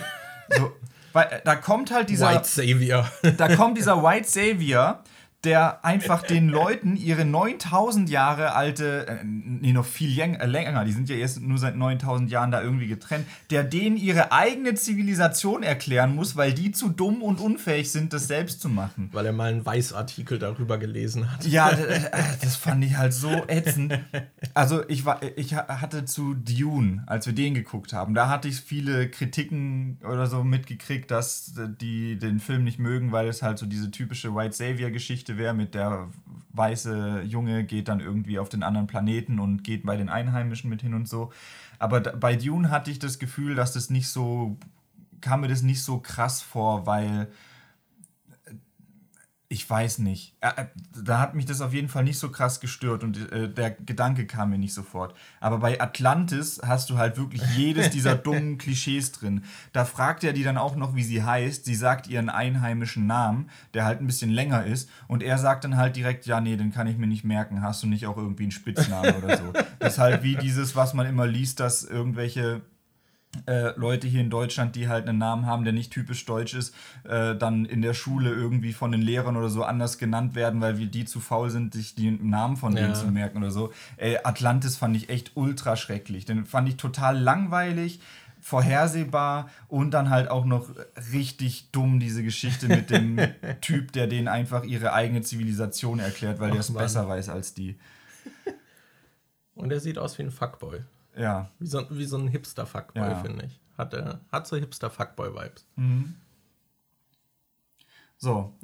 so, 0.56 0.72
weil, 1.12 1.42
da 1.44 1.56
kommt 1.56 1.90
halt 1.90 2.08
dieser... 2.08 2.30
White 2.30 2.44
Savior. 2.44 3.10
Da 3.36 3.54
kommt 3.56 3.78
dieser 3.78 4.02
White 4.02 4.28
Savior, 4.28 5.02
der 5.48 5.82
einfach 5.82 6.22
den 6.22 6.50
Leuten 6.50 6.94
ihre 6.94 7.24
9000 7.24 8.10
Jahre 8.10 8.54
alte, 8.54 9.08
äh, 9.08 9.24
nee, 9.24 9.72
noch 9.72 9.86
viel 9.86 10.10
äh, 10.20 10.44
länger, 10.44 10.84
die 10.84 10.92
sind 10.92 11.08
ja 11.08 11.16
erst 11.16 11.40
nur 11.40 11.56
seit 11.56 11.74
9000 11.74 12.30
Jahren 12.30 12.50
da 12.50 12.60
irgendwie 12.60 12.86
getrennt, 12.86 13.26
der 13.48 13.64
denen 13.64 13.96
ihre 13.96 14.30
eigene 14.30 14.74
Zivilisation 14.74 15.62
erklären 15.62 16.14
muss, 16.14 16.36
weil 16.36 16.52
die 16.52 16.70
zu 16.70 16.90
dumm 16.90 17.22
und 17.22 17.40
unfähig 17.40 17.90
sind, 17.90 18.12
das 18.12 18.26
selbst 18.26 18.60
zu 18.60 18.68
machen. 18.68 19.08
Weil 19.12 19.24
er 19.24 19.32
mal 19.32 19.50
einen 19.50 19.64
Weißartikel 19.64 20.38
darüber 20.38 20.76
gelesen 20.76 21.32
hat. 21.32 21.46
Ja, 21.46 21.70
äh, 21.70 22.10
das 22.42 22.56
fand 22.56 22.84
ich 22.84 22.98
halt 22.98 23.14
so 23.14 23.30
ätzend. 23.48 23.98
Also 24.52 24.86
ich, 24.86 25.06
war, 25.06 25.22
ich 25.36 25.54
hatte 25.54 26.04
zu 26.04 26.34
Dune, 26.34 27.04
als 27.06 27.24
wir 27.24 27.32
den 27.32 27.54
geguckt 27.54 27.94
haben, 27.94 28.12
da 28.12 28.28
hatte 28.28 28.48
ich 28.48 28.60
viele 28.60 29.08
Kritiken 29.08 29.96
oder 30.04 30.26
so 30.26 30.44
mitgekriegt, 30.44 31.10
dass 31.10 31.54
die 31.80 32.18
den 32.18 32.38
Film 32.38 32.64
nicht 32.64 32.78
mögen, 32.78 33.12
weil 33.12 33.28
es 33.28 33.42
halt 33.42 33.58
so 33.58 33.64
diese 33.64 33.90
typische 33.90 34.34
White 34.34 34.54
Savior-Geschichte 34.54 35.37
Wäre 35.38 35.54
mit 35.54 35.74
der 35.74 36.08
weiße 36.52 37.22
Junge 37.22 37.64
geht 37.64 37.88
dann 37.88 38.00
irgendwie 38.00 38.38
auf 38.38 38.48
den 38.48 38.62
anderen 38.62 38.86
Planeten 38.86 39.38
und 39.38 39.64
geht 39.64 39.86
bei 39.86 39.96
den 39.96 40.08
Einheimischen 40.08 40.68
mit 40.68 40.82
hin 40.82 40.94
und 40.94 41.08
so. 41.08 41.32
Aber 41.78 42.00
bei 42.00 42.36
Dune 42.36 42.70
hatte 42.70 42.90
ich 42.90 42.98
das 42.98 43.18
Gefühl, 43.18 43.54
dass 43.54 43.72
das 43.72 43.90
nicht 43.90 44.08
so, 44.08 44.56
kam 45.20 45.40
mir 45.40 45.48
das 45.48 45.62
nicht 45.62 45.82
so 45.82 45.98
krass 45.98 46.42
vor, 46.42 46.86
weil 46.86 47.28
ich 49.50 49.68
weiß 49.68 50.00
nicht. 50.00 50.36
Da 50.40 51.20
hat 51.20 51.34
mich 51.34 51.46
das 51.46 51.62
auf 51.62 51.72
jeden 51.72 51.88
Fall 51.88 52.04
nicht 52.04 52.18
so 52.18 52.30
krass 52.30 52.60
gestört 52.60 53.02
und 53.02 53.32
äh, 53.32 53.48
der 53.48 53.70
Gedanke 53.70 54.26
kam 54.26 54.50
mir 54.50 54.58
nicht 54.58 54.74
sofort. 54.74 55.14
Aber 55.40 55.58
bei 55.58 55.80
Atlantis 55.80 56.60
hast 56.62 56.90
du 56.90 56.98
halt 56.98 57.16
wirklich 57.16 57.42
jedes 57.56 57.88
dieser 57.88 58.14
dummen 58.14 58.58
Klischees 58.58 59.10
drin. 59.12 59.44
Da 59.72 59.86
fragt 59.86 60.22
er 60.22 60.34
die 60.34 60.42
dann 60.42 60.58
auch 60.58 60.76
noch, 60.76 60.94
wie 60.94 61.02
sie 61.02 61.22
heißt. 61.22 61.64
Sie 61.64 61.74
sagt 61.74 62.08
ihren 62.08 62.28
einheimischen 62.28 63.06
Namen, 63.06 63.48
der 63.72 63.86
halt 63.86 64.00
ein 64.00 64.06
bisschen 64.06 64.30
länger 64.30 64.66
ist. 64.66 64.90
Und 65.06 65.22
er 65.22 65.38
sagt 65.38 65.64
dann 65.64 65.78
halt 65.78 65.96
direkt, 65.96 66.26
ja, 66.26 66.42
nee, 66.42 66.56
den 66.58 66.70
kann 66.70 66.86
ich 66.86 66.98
mir 66.98 67.06
nicht 67.06 67.24
merken. 67.24 67.62
Hast 67.62 67.82
du 67.82 67.86
nicht 67.86 68.06
auch 68.06 68.18
irgendwie 68.18 68.42
einen 68.42 68.52
Spitznamen 68.52 69.14
oder 69.14 69.38
so? 69.38 69.52
Das 69.78 69.94
ist 69.94 69.98
halt 69.98 70.22
wie 70.22 70.36
dieses, 70.36 70.76
was 70.76 70.92
man 70.92 71.06
immer 71.06 71.26
liest, 71.26 71.58
dass 71.58 71.84
irgendwelche 71.84 72.60
äh, 73.46 73.78
Leute 73.78 74.08
hier 74.08 74.20
in 74.20 74.30
Deutschland, 74.30 74.74
die 74.74 74.88
halt 74.88 75.08
einen 75.08 75.18
Namen 75.18 75.46
haben, 75.46 75.64
der 75.64 75.72
nicht 75.72 75.92
typisch 75.92 76.24
deutsch 76.24 76.54
ist, 76.54 76.74
äh, 77.04 77.36
dann 77.36 77.64
in 77.66 77.82
der 77.82 77.94
Schule 77.94 78.30
irgendwie 78.30 78.72
von 78.72 78.90
den 78.90 79.02
Lehrern 79.02 79.36
oder 79.36 79.50
so 79.50 79.64
anders 79.64 79.98
genannt 79.98 80.34
werden, 80.34 80.60
weil 80.60 80.78
wir 80.78 80.86
die 80.86 81.04
zu 81.04 81.20
faul 81.20 81.50
sind, 81.50 81.74
sich 81.74 81.94
den 81.94 82.30
Namen 82.30 82.56
von 82.56 82.74
ja. 82.74 82.82
denen 82.82 82.94
zu 82.94 83.06
merken 83.06 83.38
oder 83.38 83.50
so. 83.50 83.72
Ey, 83.96 84.18
Atlantis 84.24 84.76
fand 84.76 84.96
ich 84.96 85.10
echt 85.10 85.32
ultra 85.34 85.76
schrecklich. 85.76 86.24
Den 86.24 86.46
fand 86.46 86.68
ich 86.68 86.76
total 86.76 87.18
langweilig 87.18 88.00
vorhersehbar 88.40 89.50
und 89.66 89.90
dann 89.90 90.10
halt 90.10 90.30
auch 90.30 90.44
noch 90.44 90.70
richtig 91.12 91.70
dumm, 91.70 92.00
diese 92.00 92.22
Geschichte 92.22 92.68
mit 92.68 92.88
dem 92.88 93.18
Typ, 93.60 93.92
der 93.92 94.06
denen 94.06 94.28
einfach 94.28 94.64
ihre 94.64 94.92
eigene 94.92 95.22
Zivilisation 95.22 95.98
erklärt, 95.98 96.40
weil 96.40 96.50
der 96.50 96.60
es 96.60 96.72
besser 96.72 97.08
weiß 97.08 97.28
als 97.28 97.52
die. 97.52 97.78
Und 99.54 99.72
er 99.72 99.80
sieht 99.80 99.98
aus 99.98 100.18
wie 100.18 100.22
ein 100.22 100.30
Fuckboy. 100.30 100.80
Ja. 101.18 101.50
Wie 101.58 101.66
so, 101.66 101.84
wie 101.90 102.04
so 102.04 102.16
ein 102.16 102.28
Hipster-Fuckboy, 102.28 103.02
ja. 103.02 103.16
finde 103.16 103.46
ich. 103.46 103.60
Hat, 103.76 103.92
äh, 103.94 104.14
hat 104.30 104.46
so 104.46 104.56
Hipster-Fuckboy-Vibes. 104.56 105.66
Mhm. 105.76 106.14
So. 108.16 108.54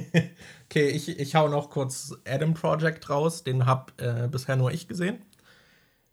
okay, 0.64 0.88
ich, 0.88 1.20
ich 1.20 1.34
hau 1.34 1.48
noch 1.48 1.70
kurz 1.70 2.14
Adam 2.26 2.54
Project 2.54 3.10
raus. 3.10 3.44
Den 3.44 3.66
hab 3.66 4.00
äh, 4.00 4.28
bisher 4.28 4.56
nur 4.56 4.72
ich 4.72 4.88
gesehen. 4.88 5.22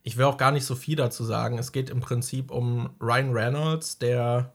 Ich 0.03 0.17
will 0.17 0.25
auch 0.25 0.37
gar 0.37 0.51
nicht 0.51 0.65
so 0.65 0.75
viel 0.75 0.95
dazu 0.95 1.23
sagen. 1.23 1.57
Es 1.57 1.71
geht 1.71 1.89
im 1.89 1.99
Prinzip 1.99 2.51
um 2.51 2.91
Ryan 3.01 3.31
Reynolds, 3.31 3.97
der 3.97 4.53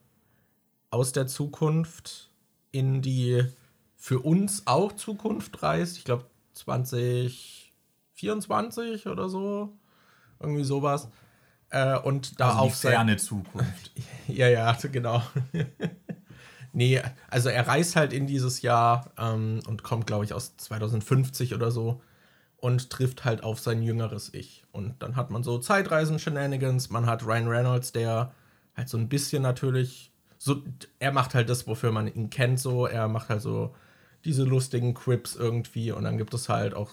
aus 0.91 1.11
der 1.12 1.26
Zukunft 1.26 2.31
in 2.70 3.03
die 3.03 3.45
für 3.97 4.20
uns 4.20 4.66
auch 4.66 4.93
Zukunft 4.93 5.62
reist. 5.62 5.99
Ich 5.99 6.05
glaube 6.05 6.26
2024 6.55 9.09
oder 9.09 9.28
so. 9.28 9.76
Irgendwie 10.39 10.64
sowas. 10.64 11.09
Äh, 11.71 11.99
und 11.99 12.41
da 12.41 12.51
also 12.51 12.61
auf 12.61 12.77
seine 12.77 13.16
Zukunft. 13.16 13.93
ja, 14.29 14.49
ja, 14.49 14.77
genau. 14.91 15.23
nee, 16.73 17.01
also 17.29 17.49
er 17.49 17.66
reist 17.66 17.97
halt 17.97 18.12
in 18.12 18.27
dieses 18.27 18.62
Jahr 18.62 19.11
ähm, 19.18 19.61
und 19.66 19.83
kommt, 19.83 20.07
glaube 20.07 20.25
ich, 20.25 20.33
aus 20.33 20.57
2050 20.57 21.55
oder 21.55 21.71
so 21.71 22.03
und 22.57 22.91
trifft 22.91 23.25
halt 23.25 23.43
auf 23.43 23.59
sein 23.61 23.83
jüngeres 23.83 24.35
Ich. 24.35 24.64
Und 24.73 25.03
dann 25.03 25.16
hat 25.16 25.31
man 25.31 25.43
so 25.43 25.59
Zeitreisen-Shenanigans, 25.59 26.91
man 26.91 27.07
hat 27.07 27.25
Ryan 27.25 27.49
Reynolds, 27.49 27.93
der 27.93 28.33
halt 28.77 28.89
so 28.89 28.99
ein 28.99 29.09
bisschen 29.09 29.43
natürlich, 29.43 30.12
so, 30.39 30.62
er 30.99 31.12
macht 31.12 31.35
halt 31.35 31.49
das, 31.49 31.66
wofür 31.66 31.93
man 31.93 32.07
ihn 32.12 32.31
kennt, 32.31 32.61
so, 32.61 32.87
er 32.87 33.09
macht 33.09 33.29
halt 33.29 33.43
so 33.43 33.75
diese 34.25 34.45
lustigen 34.45 34.95
Quips 34.95 35.37
irgendwie 35.37 35.93
und 35.93 36.05
dann 36.05 36.18
gibt 36.18 36.35
es 36.35 36.49
halt 36.49 36.75
auch 36.75 36.91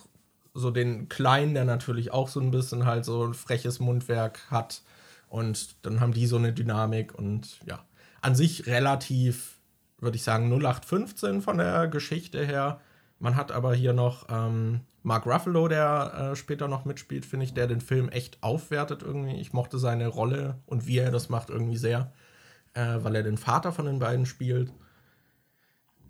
so 0.58 0.72
den 0.72 1.08
Kleinen, 1.08 1.54
der 1.54 1.66
natürlich 1.66 2.12
auch 2.12 2.28
so 2.28 2.40
ein 2.40 2.52
bisschen 2.52 2.86
halt 2.86 3.06
so 3.06 3.26
ein 3.26 3.34
freches 3.34 3.80
Mundwerk 3.80 4.40
hat. 4.50 4.82
Und 5.30 5.86
dann 5.86 6.00
haben 6.00 6.14
die 6.14 6.26
so 6.26 6.38
eine 6.38 6.54
Dynamik 6.54 7.14
und 7.14 7.60
ja, 7.66 7.86
an 8.22 8.36
sich 8.36 8.66
relativ, 8.66 9.60
würde 10.00 10.16
ich 10.16 10.24
sagen, 10.24 10.50
0815 10.52 11.42
von 11.42 11.58
der 11.58 11.88
Geschichte 11.88 12.46
her. 12.46 12.82
Man 13.20 13.36
hat 13.36 13.52
aber 13.52 13.74
hier 13.74 13.94
noch 13.94 14.28
ähm, 14.30 14.82
Mark 15.04 15.26
Ruffalo, 15.26 15.68
der 15.68 16.32
äh, 16.32 16.36
später 16.36 16.68
noch 16.68 16.86
mitspielt, 16.86 17.26
finde 17.26 17.46
ich, 17.46 17.54
der 17.54 17.68
den 17.68 17.82
Film 17.82 18.10
echt 18.10 18.42
aufwertet 18.42 19.04
irgendwie. 19.04 19.40
Ich 19.40 19.54
mochte 19.54 19.78
seine 19.80 20.08
Rolle 20.08 20.58
und 20.66 20.88
wie 20.88 20.98
er 20.98 21.12
das 21.12 21.30
macht 21.30 21.50
irgendwie 21.50 21.78
sehr, 21.78 22.12
äh, 22.74 22.98
weil 23.02 23.16
er 23.16 23.24
den 23.24 23.38
Vater 23.38 23.72
von 23.72 23.86
den 23.86 24.00
beiden 24.00 24.26
spielt. 24.26 24.72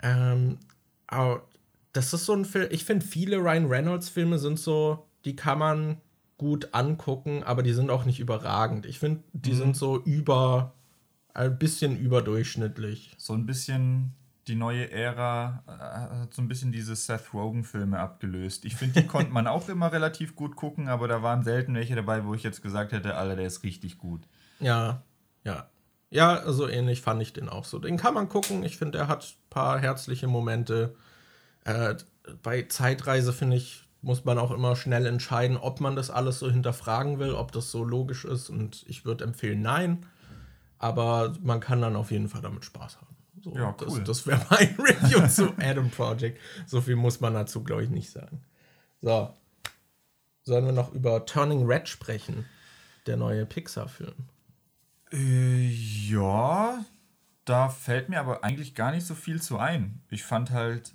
Ähm, 0.02 0.60
aber 1.08 1.44
das 1.98 2.14
ist 2.14 2.26
so 2.26 2.34
ein 2.34 2.46
Film, 2.46 2.68
ich 2.70 2.86
finde, 2.86 3.04
viele 3.04 3.38
Ryan 3.38 3.66
Reynolds-Filme 3.66 4.38
sind 4.38 4.60
so, 4.60 5.08
die 5.26 5.36
kann 5.36 5.58
man 5.58 5.98
gut 6.38 6.74
angucken, 6.74 7.44
aber 7.44 7.64
die 7.64 7.74
sind 7.74 7.90
auch 7.90 8.06
nicht 8.06 8.20
überragend. 8.20 8.86
Ich 8.86 9.00
finde, 9.00 9.24
die 9.34 9.54
mhm. 9.54 9.58
sind 9.58 9.78
so 9.78 10.00
über 10.04 10.76
ein 11.34 11.58
bisschen 11.58 11.98
überdurchschnittlich. 11.98 13.16
So 13.18 13.34
ein 13.34 13.48
bisschen 13.48 14.14
die 14.48 14.56
neue 14.56 14.92
Ära 14.92 15.64
äh, 15.68 16.22
hat 16.22 16.34
so 16.36 16.44
ein 16.44 16.48
bisschen 16.48 16.72
diese 16.72 16.96
Seth 16.96 17.34
Rogen-Filme 17.34 18.00
abgelöst. 18.00 18.64
Ich 18.66 18.76
finde, 18.76 19.02
die 19.02 19.08
konnte 19.16 19.32
man 19.32 19.48
auch 19.48 19.68
immer 19.68 19.92
relativ 19.92 20.36
gut 20.36 20.56
gucken, 20.56 20.90
aber 20.90 21.08
da 21.08 21.24
waren 21.24 21.44
selten 21.44 21.74
welche 21.74 21.96
dabei, 21.96 22.26
wo 22.26 22.36
ich 22.36 22.44
jetzt 22.44 22.62
gesagt 22.62 22.92
hätte, 22.92 23.16
Alter, 23.16 23.36
der 23.36 23.48
ist 23.48 23.64
richtig 23.64 23.98
gut. 23.98 24.22
Ja, 24.60 25.02
ja. 25.44 25.68
Ja, 26.12 26.44
so 26.54 26.70
ähnlich 26.70 27.02
fand 27.02 27.24
ich 27.24 27.34
den 27.34 27.50
auch 27.50 27.66
so. 27.66 27.80
Den 27.80 27.98
kann 27.98 28.14
man 28.14 28.30
gucken. 28.30 28.64
Ich 28.64 28.78
finde, 28.78 29.00
er 29.00 29.08
hat 29.08 29.24
ein 29.24 29.50
paar 29.50 29.80
herzliche 29.80 30.28
Momente. 30.28 30.96
Äh, 31.68 31.96
bei 32.44 32.64
Zeitreise, 32.64 33.34
finde 33.34 33.58
ich, 33.58 33.84
muss 34.02 34.24
man 34.24 34.38
auch 34.38 34.52
immer 34.52 34.76
schnell 34.76 35.06
entscheiden, 35.06 35.58
ob 35.58 35.82
man 35.82 35.96
das 35.96 36.10
alles 36.10 36.40
so 36.40 36.50
hinterfragen 36.50 37.20
will, 37.20 37.34
ob 37.34 37.52
das 37.52 37.72
so 37.72 37.84
logisch 37.84 38.26
ist. 38.26 38.50
Und 38.50 38.86
ich 38.88 39.06
würde 39.06 39.26
empfehlen, 39.26 39.62
nein. 39.62 40.06
Aber 40.80 41.36
man 41.42 41.60
kann 41.60 41.82
dann 41.82 41.96
auf 41.96 42.12
jeden 42.12 42.30
Fall 42.30 42.42
damit 42.42 42.64
Spaß 42.64 42.98
haben. 42.98 43.16
So, 43.42 43.56
ja, 43.56 43.76
cool. 43.82 44.00
Das, 44.00 44.04
das 44.04 44.28
wäre 44.28 44.46
mein 44.50 44.76
Review 44.80 45.28
zu 45.28 45.54
Adam 45.58 45.90
Project. 45.90 46.40
So 46.66 46.82
viel 46.82 46.96
muss 46.96 47.20
man 47.20 47.34
dazu, 47.34 47.64
glaube 47.64 47.84
ich, 47.84 47.90
nicht 47.90 48.10
sagen. 48.10 48.42
So. 49.02 49.34
Sollen 50.44 50.66
wir 50.66 50.72
noch 50.72 50.94
über 50.94 51.26
Turning 51.26 51.66
Red 51.66 51.90
sprechen? 51.90 52.46
Der 53.08 53.18
neue 53.18 53.46
Pixar-Film. 53.46 54.16
Äh, 55.12 55.68
ja, 55.68 56.86
da 57.44 57.70
fällt 57.70 58.08
mir 58.08 58.22
aber 58.22 58.46
eigentlich 58.46 58.74
gar 58.74 58.92
nicht 58.92 59.06
so 59.06 59.16
viel 59.16 59.42
zu 59.42 59.58
ein. 59.58 60.02
Ich 60.10 60.24
fand 60.24 60.52
halt 60.52 60.94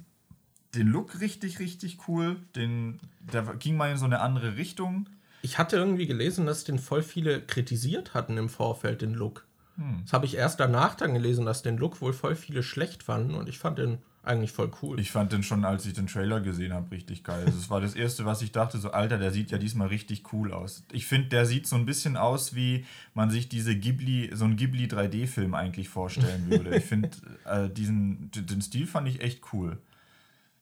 den 0.75 0.89
Look 0.89 1.21
richtig, 1.21 1.59
richtig 1.59 2.09
cool. 2.09 2.37
Den, 2.57 3.01
der 3.21 3.43
ging 3.55 3.77
mal 3.77 3.91
in 3.91 3.99
so 3.99 4.05
eine 4.05 4.21
andere 4.21 4.57
Richtung. 4.57 5.09
Ich 5.43 5.59
hatte 5.59 5.77
irgendwie 5.77 6.07
gelesen, 6.07 6.47
dass 6.47 6.65
den 6.65 6.79
voll 6.79 7.03
viele 7.03 7.43
kritisiert 7.43 8.15
hatten 8.15 8.39
im 8.39 8.49
Vorfeld, 8.49 9.03
den 9.03 9.15
Look. 9.15 9.45
Hm. 9.77 10.03
Das 10.05 10.13
habe 10.13 10.27
ich 10.27 10.37
erst 10.37 10.61
danach 10.61 10.95
dann 10.95 11.15
gelesen, 11.15 11.45
dass 11.45 11.63
den 11.63 11.77
Look 11.77 12.01
wohl 12.01 12.13
voll 12.13 12.37
viele 12.37 12.63
schlecht 12.63 13.03
fanden 13.03 13.35
und 13.35 13.49
ich 13.49 13.59
fand 13.59 13.79
den 13.79 13.99
eigentlich 14.25 14.53
voll 14.53 14.71
cool. 14.81 15.01
Ich 15.01 15.11
fand 15.11 15.33
den 15.33 15.43
schon, 15.43 15.65
als 15.65 15.85
ich 15.85 15.95
den 15.95 16.07
Trailer 16.07 16.41
gesehen 16.41 16.73
habe, 16.73 16.93
richtig 16.93 17.25
geil. 17.25 17.45
Das 17.45 17.71
war 17.71 17.81
das 17.81 17.97
erste, 17.97 18.25
was 18.25 18.41
ich 18.41 18.53
dachte, 18.53 18.79
so 18.79 18.93
Alter, 18.93 19.19
der 19.19 19.33
sieht 19.33 19.51
ja 19.51 19.59
diesmal 19.59 19.89
richtig 19.89 20.33
cool 20.33 20.53
aus. 20.53 20.85
Ich 20.93 21.07
finde, 21.07 21.29
der 21.29 21.45
sieht 21.45 21.67
so 21.67 21.75
ein 21.75 21.87
bisschen 21.87 22.17
aus, 22.17 22.55
wie 22.55 22.87
man 23.15 23.31
sich 23.31 23.49
diese 23.49 23.75
Ghibli, 23.75 24.31
so 24.33 24.45
einen 24.45 24.57
Ghibli 24.57 24.87
3D-Film 24.87 25.55
eigentlich 25.55 25.89
vorstellen 25.89 26.49
würde. 26.49 26.77
ich 26.77 26.85
finde, 26.85 27.11
äh, 27.45 27.69
diesen, 27.69 28.31
den 28.33 28.63
Stil 28.63 28.87
fand 28.87 29.09
ich 29.09 29.21
echt 29.21 29.41
cool. 29.53 29.79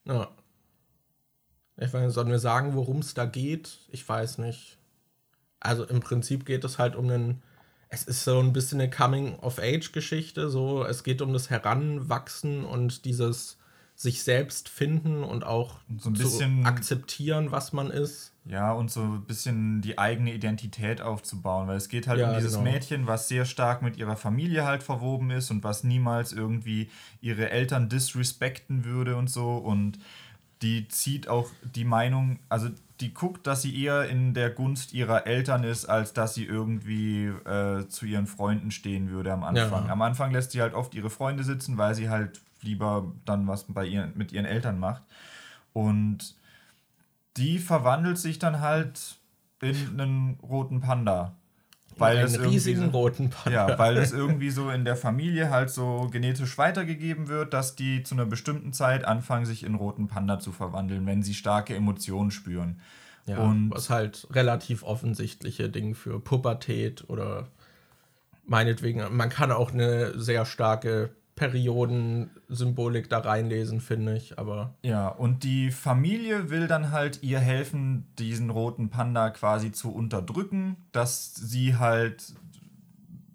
Ja. 0.04 0.28
Ich 1.76 1.92
weiß, 1.92 2.12
sollen 2.12 2.30
wir 2.30 2.38
sagen, 2.38 2.74
worum 2.74 2.98
es 2.98 3.14
da 3.14 3.24
geht? 3.24 3.78
Ich 3.88 4.06
weiß 4.06 4.38
nicht. 4.38 4.78
Also 5.60 5.84
im 5.84 6.00
Prinzip 6.00 6.44
geht 6.44 6.64
es 6.64 6.78
halt 6.78 6.96
um 6.96 7.08
einen. 7.10 7.42
Es 7.88 8.04
ist 8.04 8.24
so 8.24 8.38
ein 8.38 8.52
bisschen 8.52 8.80
eine 8.80 8.90
Coming-of-Age-Geschichte. 8.90 10.48
So, 10.50 10.84
es 10.84 11.02
geht 11.02 11.22
um 11.22 11.32
das 11.32 11.50
Heranwachsen 11.50 12.64
und 12.64 13.04
dieses 13.04 13.58
sich 14.00 14.22
selbst 14.22 14.70
finden 14.70 15.22
und 15.22 15.44
auch 15.44 15.74
so 15.98 16.08
ein 16.08 16.14
bisschen 16.14 16.64
akzeptieren, 16.64 17.52
was 17.52 17.74
man 17.74 17.90
ist. 17.90 18.32
Ja, 18.46 18.72
und 18.72 18.90
so 18.90 19.02
ein 19.02 19.26
bisschen 19.26 19.82
die 19.82 19.98
eigene 19.98 20.32
Identität 20.32 21.02
aufzubauen, 21.02 21.68
weil 21.68 21.76
es 21.76 21.90
geht 21.90 22.08
halt 22.08 22.18
ja, 22.18 22.30
um 22.30 22.36
dieses 22.36 22.54
genau. 22.54 22.64
Mädchen, 22.64 23.06
was 23.06 23.28
sehr 23.28 23.44
stark 23.44 23.82
mit 23.82 23.98
ihrer 23.98 24.16
Familie 24.16 24.64
halt 24.64 24.82
verwoben 24.82 25.30
ist 25.30 25.50
und 25.50 25.64
was 25.64 25.84
niemals 25.84 26.32
irgendwie 26.32 26.88
ihre 27.20 27.50
Eltern 27.50 27.90
disrespekten 27.90 28.86
würde 28.86 29.16
und 29.16 29.28
so 29.28 29.58
und 29.58 29.98
die 30.62 30.88
zieht 30.88 31.28
auch 31.28 31.50
die 31.74 31.84
Meinung, 31.84 32.38
also 32.48 32.70
die 33.00 33.12
guckt, 33.12 33.46
dass 33.46 33.60
sie 33.60 33.84
eher 33.84 34.08
in 34.08 34.32
der 34.32 34.48
Gunst 34.48 34.94
ihrer 34.94 35.26
Eltern 35.26 35.62
ist, 35.62 35.84
als 35.84 36.14
dass 36.14 36.32
sie 36.32 36.46
irgendwie 36.46 37.26
äh, 37.26 37.86
zu 37.88 38.06
ihren 38.06 38.26
Freunden 38.26 38.70
stehen 38.70 39.10
würde 39.10 39.30
am 39.34 39.44
Anfang. 39.44 39.86
Ja. 39.86 39.92
Am 39.92 40.00
Anfang 40.00 40.32
lässt 40.32 40.52
sie 40.52 40.62
halt 40.62 40.72
oft 40.72 40.94
ihre 40.94 41.10
Freunde 41.10 41.44
sitzen, 41.44 41.76
weil 41.76 41.94
sie 41.94 42.08
halt 42.08 42.40
lieber 42.62 43.12
dann 43.24 43.46
was 43.46 43.64
bei 43.64 43.86
ihr, 43.86 44.10
mit 44.14 44.32
ihren 44.32 44.46
Eltern 44.46 44.78
macht. 44.78 45.02
Und 45.72 46.34
die 47.36 47.58
verwandelt 47.58 48.18
sich 48.18 48.38
dann 48.38 48.60
halt 48.60 49.16
in 49.60 50.00
einen 50.00 50.38
roten 50.42 50.80
Panda. 50.80 51.34
Weil 51.96 52.18
einen 52.18 52.34
riesigen 52.36 52.88
roten 52.90 53.30
Panda. 53.30 53.68
Ja, 53.68 53.78
weil 53.78 53.98
es 53.98 54.12
irgendwie 54.12 54.50
so 54.50 54.70
in 54.70 54.84
der 54.84 54.96
Familie 54.96 55.50
halt 55.50 55.70
so 55.70 56.08
genetisch 56.10 56.56
weitergegeben 56.56 57.28
wird, 57.28 57.52
dass 57.52 57.76
die 57.76 58.02
zu 58.02 58.14
einer 58.14 58.24
bestimmten 58.24 58.72
Zeit 58.72 59.04
anfangen, 59.04 59.44
sich 59.44 59.64
in 59.64 59.74
roten 59.74 60.08
Panda 60.08 60.38
zu 60.38 60.50
verwandeln, 60.50 61.04
wenn 61.06 61.22
sie 61.22 61.34
starke 61.34 61.74
Emotionen 61.74 62.30
spüren. 62.30 62.80
Ja, 63.26 63.38
und 63.38 63.70
was 63.70 63.90
halt 63.90 64.26
relativ 64.30 64.82
offensichtliche 64.82 65.68
Dinge 65.68 65.94
für 65.94 66.18
Pubertät 66.20 67.04
oder 67.08 67.48
meinetwegen, 68.46 69.14
man 69.14 69.28
kann 69.28 69.52
auch 69.52 69.72
eine 69.72 70.18
sehr 70.18 70.46
starke 70.46 71.10
Periodensymbolik 71.40 73.08
da 73.08 73.20
reinlesen, 73.20 73.80
finde 73.80 74.14
ich, 74.14 74.38
aber. 74.38 74.74
Ja, 74.82 75.08
und 75.08 75.42
die 75.42 75.70
Familie 75.70 76.50
will 76.50 76.66
dann 76.66 76.92
halt 76.92 77.22
ihr 77.22 77.40
helfen, 77.40 78.04
diesen 78.18 78.50
roten 78.50 78.90
Panda 78.90 79.30
quasi 79.30 79.72
zu 79.72 79.90
unterdrücken, 79.90 80.76
dass 80.92 81.34
sie 81.34 81.76
halt 81.76 82.34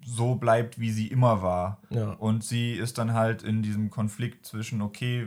so 0.05 0.35
bleibt, 0.35 0.79
wie 0.79 0.91
sie 0.91 1.07
immer 1.07 1.41
war. 1.41 1.81
Ja. 1.89 2.11
Und 2.11 2.43
sie 2.43 2.73
ist 2.73 2.99
dann 2.99 3.13
halt 3.13 3.41
in 3.41 3.63
diesem 3.63 3.89
Konflikt 3.89 4.45
zwischen, 4.45 4.83
okay, 4.83 5.25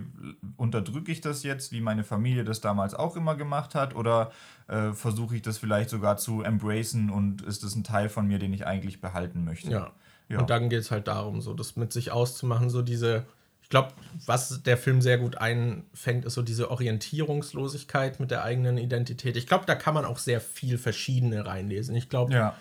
unterdrücke 0.56 1.10
ich 1.10 1.20
das 1.20 1.42
jetzt, 1.42 1.72
wie 1.72 1.80
meine 1.80 2.04
Familie 2.04 2.44
das 2.44 2.60
damals 2.60 2.94
auch 2.94 3.16
immer 3.16 3.34
gemacht 3.34 3.74
hat, 3.74 3.96
oder 3.96 4.30
äh, 4.68 4.92
versuche 4.92 5.34
ich 5.34 5.42
das 5.42 5.58
vielleicht 5.58 5.90
sogar 5.90 6.16
zu 6.16 6.42
embracen 6.42 7.10
und 7.10 7.42
ist 7.42 7.64
das 7.64 7.74
ein 7.74 7.82
Teil 7.82 8.08
von 8.08 8.28
mir, 8.28 8.38
den 8.38 8.52
ich 8.52 8.68
eigentlich 8.68 9.00
behalten 9.00 9.44
möchte. 9.44 9.72
Ja. 9.72 9.90
Ja. 10.28 10.40
Und 10.40 10.50
dann 10.50 10.68
geht 10.68 10.80
es 10.80 10.90
halt 10.90 11.08
darum, 11.08 11.40
so 11.40 11.54
das 11.54 11.76
mit 11.76 11.92
sich 11.92 12.10
auszumachen, 12.10 12.68
so 12.70 12.82
diese, 12.82 13.24
ich 13.62 13.68
glaube, 13.68 13.92
was 14.26 14.62
der 14.62 14.76
Film 14.76 15.00
sehr 15.00 15.18
gut 15.18 15.38
einfängt, 15.38 16.24
ist 16.24 16.34
so 16.34 16.42
diese 16.42 16.70
Orientierungslosigkeit 16.70 18.20
mit 18.20 18.30
der 18.30 18.44
eigenen 18.44 18.78
Identität. 18.78 19.36
Ich 19.36 19.46
glaube, 19.46 19.64
da 19.66 19.74
kann 19.74 19.94
man 19.94 20.04
auch 20.04 20.18
sehr 20.18 20.40
viel 20.40 20.78
Verschiedene 20.78 21.46
reinlesen. 21.46 21.94
Ich 21.94 22.08
glaube, 22.08 22.34
ja. 22.34 22.56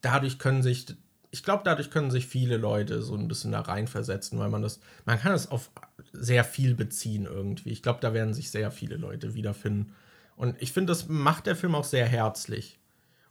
dadurch 0.00 0.38
können 0.38 0.62
sich, 0.62 0.86
ich 1.30 1.42
glaube, 1.42 1.62
dadurch 1.64 1.90
können 1.90 2.10
sich 2.10 2.26
viele 2.26 2.56
Leute 2.56 3.02
so 3.02 3.14
ein 3.14 3.28
bisschen 3.28 3.52
da 3.52 3.60
reinversetzen, 3.60 4.38
weil 4.38 4.48
man 4.48 4.62
das, 4.62 4.80
man 5.04 5.18
kann 5.18 5.32
es 5.32 5.50
auf 5.50 5.70
sehr 6.12 6.44
viel 6.44 6.74
beziehen 6.74 7.26
irgendwie. 7.26 7.70
Ich 7.70 7.82
glaube, 7.82 8.00
da 8.00 8.14
werden 8.14 8.34
sich 8.34 8.50
sehr 8.50 8.70
viele 8.70 8.96
Leute 8.96 9.34
wiederfinden. 9.34 9.94
Und 10.36 10.56
ich 10.60 10.72
finde, 10.72 10.92
das 10.92 11.06
macht 11.06 11.46
der 11.46 11.54
Film 11.54 11.74
auch 11.74 11.84
sehr 11.84 12.06
herzlich. 12.06 12.78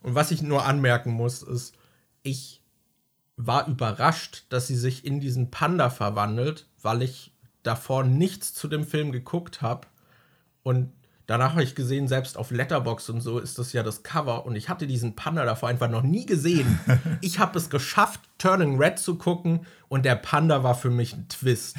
Und 0.01 0.13
was 0.13 0.29
ich 0.29 0.43
nur 0.43 0.65
anmerken 0.65 1.11
muss, 1.11 1.41
ist, 1.41 1.73
ich 2.21 2.58
war 3.41 3.67
überrascht, 3.67 4.43
dass 4.49 4.67
sie 4.67 4.75
sich 4.75 5.05
in 5.05 5.21
diesen 5.21 5.49
Panda 5.49 5.89
verwandelt, 5.89 6.67
weil 6.81 7.01
ich 7.01 7.31
davor 7.63 8.03
nichts 8.03 8.53
zu 8.53 8.67
dem 8.67 8.85
Film 8.85 9.13
geguckt 9.13 9.61
habe. 9.61 9.87
Und 10.61 10.91
danach 11.25 11.51
habe 11.51 11.63
ich 11.63 11.73
gesehen, 11.73 12.09
selbst 12.09 12.37
auf 12.37 12.51
Letterbox 12.51 13.09
und 13.09 13.21
so 13.21 13.39
ist 13.39 13.57
das 13.57 13.71
ja 13.71 13.81
das 13.81 14.03
Cover. 14.03 14.45
Und 14.45 14.57
ich 14.57 14.67
hatte 14.67 14.87
diesen 14.87 15.15
Panda 15.15 15.45
davor 15.45 15.69
einfach 15.69 15.89
noch 15.89 16.03
nie 16.03 16.25
gesehen. 16.25 16.79
ich 17.21 17.39
habe 17.39 17.57
es 17.57 17.69
geschafft, 17.69 18.19
Turning 18.39 18.77
Red 18.77 18.99
zu 18.99 19.15
gucken. 19.15 19.65
Und 19.87 20.03
der 20.03 20.15
Panda 20.15 20.61
war 20.63 20.75
für 20.75 20.89
mich 20.89 21.13
ein 21.13 21.29
Twist. 21.29 21.77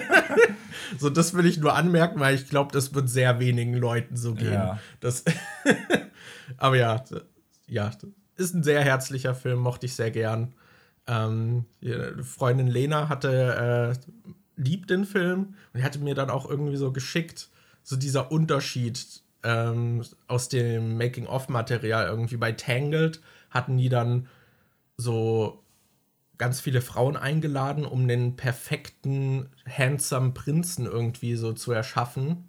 so, 1.00 1.10
das 1.10 1.34
will 1.34 1.44
ich 1.44 1.58
nur 1.58 1.74
anmerken, 1.74 2.20
weil 2.20 2.36
ich 2.36 2.48
glaube, 2.48 2.70
das 2.72 2.94
wird 2.94 3.08
sehr 3.08 3.40
wenigen 3.40 3.74
Leuten 3.74 4.16
so 4.16 4.34
gehen. 4.34 4.52
Ja. 4.52 4.78
Das 5.00 5.24
Aber 6.56 6.76
ja, 6.76 7.02
ja, 7.66 7.90
ist 8.36 8.54
ein 8.54 8.62
sehr 8.62 8.82
herzlicher 8.82 9.34
Film, 9.34 9.58
mochte 9.58 9.86
ich 9.86 9.94
sehr 9.94 10.10
gern. 10.10 10.54
Ähm, 11.06 11.64
Freundin 12.22 12.68
Lena 12.68 13.08
hatte 13.08 13.96
äh, 13.96 14.12
liebt 14.56 14.90
den 14.90 15.04
Film 15.04 15.54
und 15.72 15.78
die 15.80 15.84
hatte 15.84 15.98
mir 15.98 16.14
dann 16.14 16.30
auch 16.30 16.48
irgendwie 16.48 16.76
so 16.76 16.92
geschickt, 16.92 17.48
so 17.82 17.96
dieser 17.96 18.30
Unterschied 18.30 19.22
ähm, 19.42 20.04
aus 20.28 20.48
dem 20.48 20.96
Making-of-Material 20.96 22.06
irgendwie 22.06 22.36
bei 22.36 22.52
Tangled 22.52 23.20
hatten 23.50 23.76
die 23.76 23.88
dann 23.88 24.28
so 24.96 25.62
ganz 26.38 26.60
viele 26.60 26.80
Frauen 26.80 27.16
eingeladen, 27.16 27.84
um 27.84 28.08
den 28.08 28.36
perfekten, 28.36 29.48
handsome 29.68 30.30
Prinzen 30.30 30.86
irgendwie 30.86 31.36
so 31.36 31.52
zu 31.52 31.72
erschaffen. 31.72 32.48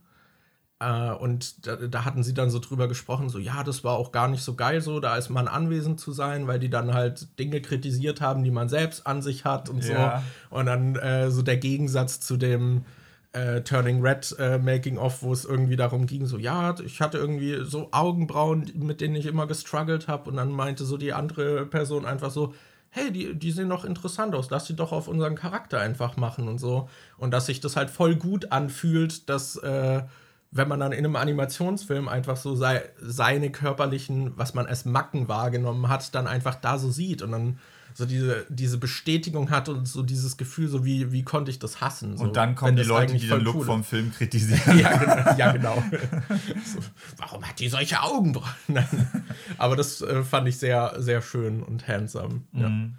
Äh, 0.83 1.13
und 1.13 1.65
da, 1.65 1.75
da, 1.75 2.03
hatten 2.03 2.23
sie 2.23 2.33
dann 2.33 2.49
so 2.49 2.59
drüber 2.59 2.87
gesprochen, 2.87 3.29
so 3.29 3.39
ja, 3.39 3.63
das 3.63 3.83
war 3.83 3.93
auch 3.93 4.11
gar 4.11 4.27
nicht 4.27 4.43
so 4.43 4.55
geil 4.55 4.81
so, 4.81 4.99
da 4.99 5.15
ist 5.15 5.29
man 5.29 5.47
anwesend 5.47 5.99
zu 5.99 6.11
sein, 6.11 6.47
weil 6.47 6.59
die 6.59 6.69
dann 6.69 6.93
halt 6.93 7.39
Dinge 7.39 7.61
kritisiert 7.61 8.19
haben, 8.19 8.43
die 8.43 8.51
man 8.51 8.67
selbst 8.67 9.07
an 9.07 9.21
sich 9.21 9.45
hat 9.45 9.69
und 9.69 9.85
ja. 9.85 10.21
so. 10.49 10.57
Und 10.57 10.65
dann 10.65 10.95
äh, 10.95 11.31
so 11.31 11.41
der 11.41 11.57
Gegensatz 11.57 12.19
zu 12.19 12.35
dem 12.35 12.83
äh, 13.31 13.61
Turning 13.61 14.01
Red 14.01 14.35
äh, 14.39 14.57
Making 14.57 14.97
of, 14.97 15.23
wo 15.23 15.31
es 15.31 15.45
irgendwie 15.45 15.75
darum 15.75 16.05
ging, 16.05 16.25
so 16.25 16.37
ja, 16.37 16.75
ich 16.83 16.99
hatte 17.01 17.17
irgendwie 17.17 17.63
so 17.63 17.89
Augenbrauen, 17.91 18.71
mit 18.75 18.99
denen 18.99 19.15
ich 19.15 19.25
immer 19.25 19.47
gestruggelt 19.47 20.07
habe. 20.07 20.29
Und 20.29 20.37
dann 20.37 20.51
meinte 20.51 20.83
so 20.85 20.97
die 20.97 21.13
andere 21.13 21.65
Person 21.65 22.05
einfach 22.05 22.29
so, 22.29 22.53
hey, 22.89 23.11
die, 23.11 23.33
die 23.33 23.51
sehen 23.51 23.69
doch 23.69 23.85
interessant 23.85 24.35
aus, 24.35 24.49
lass 24.51 24.65
die 24.65 24.75
doch 24.75 24.91
auf 24.91 25.07
unseren 25.07 25.35
Charakter 25.35 25.79
einfach 25.79 26.17
machen 26.17 26.47
und 26.47 26.59
so. 26.59 26.89
Und 27.17 27.31
dass 27.31 27.47
sich 27.47 27.59
das 27.59 27.75
halt 27.75 27.89
voll 27.89 28.15
gut 28.15 28.51
anfühlt, 28.51 29.29
dass 29.29 29.55
äh, 29.57 30.03
wenn 30.55 30.67
man 30.67 30.79
dann 30.79 30.91
in 30.91 30.99
einem 30.99 31.15
Animationsfilm 31.15 32.07
einfach 32.07 32.37
so 32.37 32.55
sei, 32.55 32.83
seine 33.01 33.51
körperlichen, 33.51 34.37
was 34.37 34.53
man 34.53 34.67
als 34.67 34.85
Macken 34.85 35.27
wahrgenommen 35.27 35.89
hat, 35.89 36.13
dann 36.13 36.27
einfach 36.27 36.55
da 36.55 36.77
so 36.77 36.91
sieht 36.91 37.23
und 37.23 37.31
dann 37.31 37.59
so 37.95 38.05
diese, 38.05 38.45
diese 38.49 38.77
Bestätigung 38.77 39.49
hat 39.49 39.69
und 39.69 39.87
so 39.87 40.03
dieses 40.03 40.37
Gefühl, 40.37 40.67
so 40.67 40.85
wie, 40.85 41.11
wie 41.11 41.23
konnte 41.23 41.51
ich 41.51 41.59
das 41.59 41.81
hassen. 41.81 42.17
So, 42.17 42.25
und 42.25 42.35
dann 42.35 42.55
kommen 42.55 42.75
die 42.75 42.83
Leute, 42.83 43.15
die 43.15 43.27
den 43.27 43.41
Look 43.41 43.55
cool 43.55 43.65
vom 43.65 43.83
Film 43.83 44.11
kritisieren. 44.11 44.79
ja, 44.79 44.97
genau. 44.97 45.37
Ja, 45.37 45.51
genau. 45.51 45.83
so, 46.65 46.79
warum 47.17 47.43
hat 47.43 47.59
die 47.59 47.69
solche 47.69 48.01
Augenbrauen? 48.01 48.47
Aber 49.57 49.75
das 49.75 50.01
äh, 50.01 50.23
fand 50.23 50.47
ich 50.47 50.57
sehr, 50.57 50.95
sehr 50.97 51.21
schön 51.21 51.63
und 51.63 51.87
handsome. 51.87 52.41
Ja. 52.53 52.69
Mhm. 52.69 52.95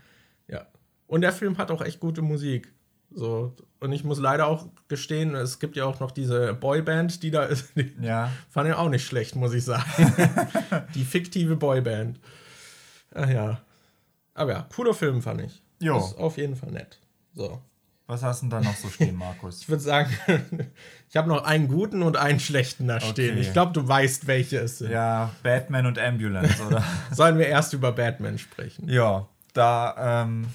ja. 0.48 0.66
Und 1.06 1.20
der 1.20 1.32
Film 1.32 1.58
hat 1.58 1.70
auch 1.70 1.82
echt 1.82 2.00
gute 2.00 2.22
Musik. 2.22 2.72
So, 3.14 3.54
und 3.80 3.92
ich 3.92 4.02
muss 4.02 4.18
leider 4.18 4.46
auch 4.46 4.66
gestehen, 4.88 5.34
es 5.34 5.58
gibt 5.58 5.76
ja 5.76 5.84
auch 5.84 6.00
noch 6.00 6.10
diese 6.10 6.54
Boyband, 6.54 7.22
die 7.22 7.30
da 7.30 7.44
ist. 7.44 7.68
Die 7.76 7.94
ja. 8.00 8.30
Fand 8.50 8.68
ich 8.68 8.74
auch 8.74 8.88
nicht 8.88 9.06
schlecht, 9.06 9.36
muss 9.36 9.52
ich 9.52 9.64
sagen. 9.64 9.84
die 10.94 11.04
fiktive 11.04 11.56
Boyband. 11.56 12.18
Ach 13.14 13.28
ja. 13.28 13.60
Aber 14.32 14.52
ja, 14.52 14.66
cooler 14.74 14.94
Film 14.94 15.22
fand 15.22 15.42
ich. 15.42 15.62
Jo. 15.80 15.98
Ist 15.98 16.18
auf 16.18 16.38
jeden 16.38 16.56
Fall 16.56 16.72
nett. 16.72 16.98
So. 17.34 17.60
Was 18.06 18.22
hast 18.22 18.42
du 18.42 18.48
denn 18.48 18.50
da 18.50 18.60
noch 18.60 18.76
so 18.76 18.88
stehen, 18.88 19.16
Markus? 19.16 19.60
ich 19.62 19.68
würde 19.68 19.82
sagen, 19.82 20.10
ich 21.08 21.16
habe 21.16 21.28
noch 21.28 21.44
einen 21.44 21.68
guten 21.68 22.02
und 22.02 22.16
einen 22.16 22.40
schlechten 22.40 22.86
da 22.86 23.00
stehen. 23.00 23.32
Okay. 23.32 23.40
Ich 23.40 23.52
glaube, 23.52 23.72
du 23.72 23.86
weißt, 23.86 24.26
welche 24.26 24.58
es 24.58 24.78
sind. 24.78 24.90
Ja, 24.90 25.30
Batman 25.42 25.86
und 25.86 25.98
Ambulance, 25.98 26.62
oder? 26.66 26.82
Sollen 27.12 27.38
wir 27.38 27.46
erst 27.46 27.72
über 27.72 27.92
Batman 27.92 28.38
sprechen? 28.38 28.88
Ja, 28.88 29.28
da 29.54 30.22
ähm, 30.24 30.48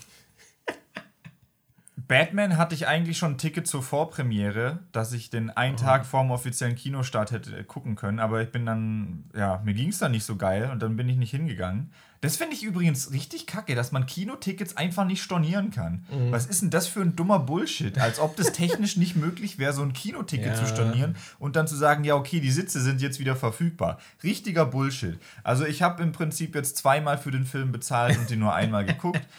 Batman 2.08 2.58
hatte 2.58 2.76
ich 2.76 2.88
eigentlich 2.88 3.18
schon 3.18 3.34
ein 3.34 3.38
Ticket 3.38 3.68
zur 3.68 3.84
Vorpremiere, 3.84 4.80
dass 4.91 5.12
ich 5.12 5.30
den 5.30 5.50
einen 5.50 5.76
oh. 5.76 5.80
Tag 5.80 6.06
vor 6.06 6.22
dem 6.22 6.32
offiziellen 6.32 6.76
Kinostart 6.76 7.32
hätte 7.32 7.64
gucken 7.64 7.95
können, 7.95 8.20
aber 8.20 8.41
ich 8.41 8.52
bin 8.52 8.66
dann, 8.66 9.26
ja, 9.36 9.62
mir 9.66 9.74
ging 9.74 9.89
es 9.89 10.00
dann 10.00 10.12
nicht 10.12 10.24
so 10.24 10.36
geil 10.36 10.70
und 10.72 10.82
dann 10.82 10.95
bin 10.95 11.10
ich 11.10 11.18
nicht 11.18 11.32
hingegangen. 11.32 11.91
Das 12.22 12.36
finde 12.36 12.54
ich 12.54 12.64
übrigens 12.64 13.12
richtig 13.12 13.47
kacke, 13.47 13.76
dass 13.76 13.91
man 13.91 14.06
Kinotickets 14.06 14.76
einfach 14.76 15.06
nicht 15.06 15.24
stornieren 15.24 15.72
kann. 15.72 16.06
Mhm. 16.12 16.32
Was 16.32 16.47
ist 16.47 16.62
denn 16.62 16.70
das 16.70 16.88
für 16.88 17.02
ein 17.02 17.16
dummer 17.16 17.39
Bullshit? 17.39 17.97
Als 17.97 18.20
ob 18.20 18.36
das 18.36 18.52
technisch 18.52 18.97
nicht 18.97 19.16
möglich 19.16 19.58
wäre, 19.58 19.72
so 19.72 19.82
ein 19.82 19.93
Kinoticket 19.93 20.47
ja. 20.47 20.56
zu 20.56 20.66
stornieren 20.68 21.16
und 21.39 21.56
dann 21.56 21.68
zu 21.68 21.78
sagen, 21.78 22.04
ja, 22.04 22.16
okay, 22.16 22.41
die 22.41 22.52
Sitze 22.52 22.82
sind 22.82 23.02
jetzt 23.02 23.20
wieder 23.20 23.38
verfügbar. 23.38 24.00
Richtiger 24.22 24.66
Bullshit. 24.66 25.18
Also 25.43 25.66
ich 25.66 25.82
habe 25.82 26.04
im 26.04 26.12
Prinzip 26.12 26.56
jetzt 26.56 26.76
zweimal 26.78 27.18
für 27.18 27.32
den 27.32 27.45
Film 27.45 27.72
bezahlt 27.72 28.18
und 28.18 28.30
den 28.30 28.39
nur 28.39 28.54
einmal 28.54 28.86
geguckt. 28.86 29.22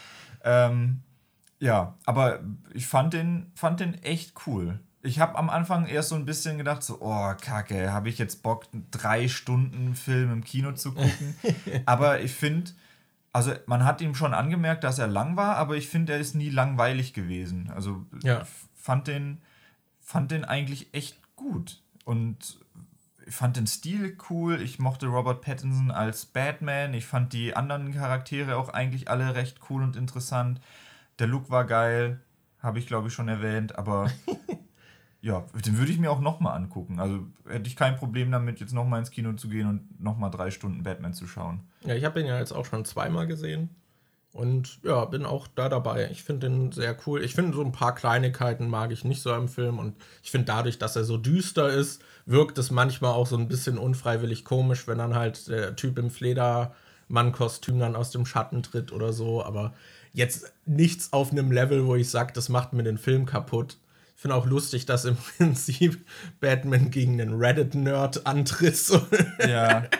Ähm, 0.43 1.01
ja, 1.61 1.95
aber 2.07 2.39
ich 2.73 2.87
fand 2.87 3.13
den, 3.13 3.51
fand 3.53 3.79
den 3.79 3.93
echt 4.03 4.33
cool. 4.47 4.79
Ich 5.03 5.19
habe 5.19 5.37
am 5.37 5.49
Anfang 5.49 5.85
erst 5.85 6.09
so 6.09 6.15
ein 6.15 6.25
bisschen 6.25 6.57
gedacht, 6.57 6.81
so, 6.81 6.97
oh, 7.01 7.33
kacke, 7.39 7.93
habe 7.93 8.09
ich 8.09 8.17
jetzt 8.17 8.41
Bock, 8.41 8.65
einen 8.73 8.87
drei 8.89 9.27
Stunden 9.27 9.93
Film 9.93 10.31
im 10.31 10.43
Kino 10.43 10.71
zu 10.71 10.93
gucken. 10.93 11.35
aber 11.85 12.19
ich 12.21 12.33
finde, 12.33 12.71
also 13.31 13.53
man 13.67 13.85
hat 13.85 14.01
ihm 14.01 14.15
schon 14.15 14.33
angemerkt, 14.33 14.83
dass 14.83 14.97
er 14.97 15.05
lang 15.05 15.37
war, 15.37 15.55
aber 15.57 15.77
ich 15.77 15.87
finde, 15.87 16.13
er 16.13 16.19
ist 16.19 16.33
nie 16.33 16.49
langweilig 16.49 17.13
gewesen. 17.13 17.71
Also 17.75 18.07
ja. 18.23 18.41
fand 18.75 19.05
den, 19.05 19.39
fand 19.99 20.31
den 20.31 20.45
eigentlich 20.45 20.91
echt 20.95 21.19
gut. 21.35 21.83
Und 22.05 22.59
ich 23.27 23.35
fand 23.35 23.55
den 23.55 23.67
Stil 23.67 24.17
cool. 24.31 24.59
Ich 24.59 24.79
mochte 24.79 25.05
Robert 25.05 25.41
Pattinson 25.41 25.91
als 25.91 26.25
Batman. 26.25 26.95
Ich 26.95 27.05
fand 27.05 27.33
die 27.33 27.55
anderen 27.55 27.93
Charaktere 27.93 28.57
auch 28.57 28.69
eigentlich 28.69 29.11
alle 29.11 29.35
recht 29.35 29.59
cool 29.69 29.83
und 29.83 29.95
interessant. 29.95 30.59
Der 31.21 31.27
Look 31.27 31.49
war 31.49 31.65
geil, 31.65 32.19
habe 32.59 32.79
ich 32.79 32.87
glaube 32.87 33.07
ich 33.07 33.13
schon 33.13 33.27
erwähnt, 33.27 33.77
aber 33.77 34.11
ja, 35.21 35.45
den 35.65 35.77
würde 35.77 35.91
ich 35.91 35.99
mir 35.99 36.11
auch 36.11 36.19
nochmal 36.19 36.57
angucken. 36.57 36.99
Also 36.99 37.27
hätte 37.47 37.67
ich 37.67 37.75
kein 37.75 37.95
Problem 37.95 38.31
damit, 38.31 38.59
jetzt 38.59 38.73
nochmal 38.73 38.99
ins 38.99 39.11
Kino 39.11 39.33
zu 39.33 39.47
gehen 39.47 39.67
und 39.67 40.01
nochmal 40.01 40.31
drei 40.31 40.49
Stunden 40.49 40.81
Batman 40.81 41.13
zu 41.13 41.27
schauen. 41.27 41.61
Ja, 41.85 41.93
ich 41.93 42.03
habe 42.05 42.19
ihn 42.19 42.25
ja 42.25 42.39
jetzt 42.39 42.51
auch 42.51 42.65
schon 42.65 42.85
zweimal 42.85 43.27
gesehen. 43.27 43.69
Und 44.33 44.79
ja, 44.83 45.03
bin 45.05 45.25
auch 45.25 45.47
da 45.47 45.67
dabei. 45.67 46.09
Ich 46.09 46.23
finde 46.23 46.49
den 46.49 46.71
sehr 46.71 46.97
cool. 47.05 47.21
Ich 47.21 47.35
finde 47.35 47.53
so 47.53 47.61
ein 47.61 47.73
paar 47.73 47.93
Kleinigkeiten 47.93 48.67
mag 48.69 48.91
ich 48.91 49.03
nicht 49.03 49.21
so 49.21 49.33
im 49.35 49.49
Film. 49.49 49.77
Und 49.77 49.97
ich 50.23 50.31
finde 50.31 50.45
dadurch, 50.45 50.79
dass 50.79 50.95
er 50.95 51.03
so 51.03 51.17
düster 51.17 51.69
ist, 51.69 52.01
wirkt 52.25 52.57
es 52.57 52.71
manchmal 52.71 53.11
auch 53.11 53.27
so 53.27 53.37
ein 53.37 53.49
bisschen 53.49 53.77
unfreiwillig 53.77 54.45
komisch, 54.45 54.87
wenn 54.87 54.99
dann 54.99 55.15
halt 55.15 55.49
der 55.49 55.75
Typ 55.75 55.99
im 55.99 56.09
Fledermann-Kostüm 56.09 57.77
dann 57.77 57.97
aus 57.97 58.11
dem 58.11 58.25
Schatten 58.25 58.63
tritt 58.63 58.93
oder 58.93 59.11
so. 59.11 59.43
Aber 59.43 59.73
jetzt 60.13 60.51
nichts 60.65 61.13
auf 61.13 61.31
einem 61.31 61.51
Level, 61.51 61.85
wo 61.85 61.95
ich 61.95 62.09
sage, 62.09 62.33
das 62.33 62.49
macht 62.49 62.73
mir 62.73 62.83
den 62.83 62.97
Film 62.97 63.25
kaputt. 63.25 63.77
Ich 64.15 64.21
finde 64.21 64.35
auch 64.35 64.45
lustig, 64.45 64.85
dass 64.85 65.05
im 65.05 65.17
Prinzip 65.37 66.05
Batman 66.39 66.91
gegen 66.91 67.19
einen 67.21 67.39
Reddit-Nerd 67.39 68.25
antritt. 68.25 68.79
Ja. 69.47 69.85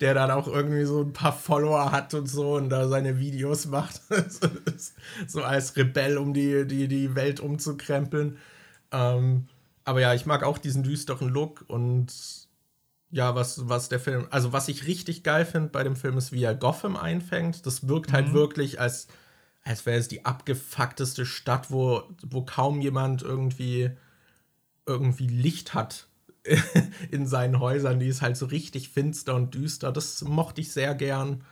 Der 0.00 0.14
dann 0.14 0.30
auch 0.30 0.48
irgendwie 0.48 0.84
so 0.84 1.02
ein 1.02 1.12
paar 1.12 1.32
Follower 1.32 1.92
hat 1.92 2.14
und 2.14 2.26
so 2.26 2.56
und 2.56 2.70
da 2.70 2.88
seine 2.88 3.18
Videos 3.18 3.66
macht. 3.66 4.00
so 5.26 5.42
als 5.42 5.76
Rebell, 5.76 6.18
um 6.18 6.34
die, 6.34 6.66
die, 6.66 6.88
die 6.88 7.14
Welt 7.14 7.38
umzukrempeln. 7.38 8.38
Ähm, 8.90 9.46
aber 9.84 10.00
ja, 10.00 10.14
ich 10.14 10.26
mag 10.26 10.42
auch 10.42 10.58
diesen 10.58 10.82
düsteren 10.82 11.28
Look 11.28 11.64
und 11.68 12.47
ja, 13.10 13.34
was, 13.34 13.68
was 13.68 13.88
der 13.88 14.00
Film, 14.00 14.26
also 14.30 14.52
was 14.52 14.68
ich 14.68 14.86
richtig 14.86 15.22
geil 15.22 15.44
finde 15.44 15.70
bei 15.70 15.82
dem 15.82 15.96
Film 15.96 16.18
ist, 16.18 16.32
wie 16.32 16.42
er 16.42 16.54
Gotham 16.54 16.96
einfängt. 16.96 17.64
Das 17.66 17.88
wirkt 17.88 18.12
halt 18.12 18.28
mhm. 18.28 18.34
wirklich, 18.34 18.80
als, 18.80 19.08
als 19.64 19.86
wäre 19.86 19.98
es 19.98 20.08
die 20.08 20.24
abgefuckteste 20.24 21.24
Stadt, 21.24 21.70
wo, 21.70 22.02
wo 22.22 22.42
kaum 22.42 22.80
jemand 22.80 23.22
irgendwie, 23.22 23.90
irgendwie 24.86 25.26
Licht 25.26 25.74
hat 25.74 26.06
in 27.10 27.26
seinen 27.26 27.60
Häusern. 27.60 27.98
Die 27.98 28.08
ist 28.08 28.22
halt 28.22 28.36
so 28.36 28.46
richtig 28.46 28.90
finster 28.90 29.34
und 29.34 29.54
düster. 29.54 29.90
Das 29.90 30.22
mochte 30.22 30.60
ich 30.60 30.72
sehr 30.72 30.94
gern. 30.94 31.44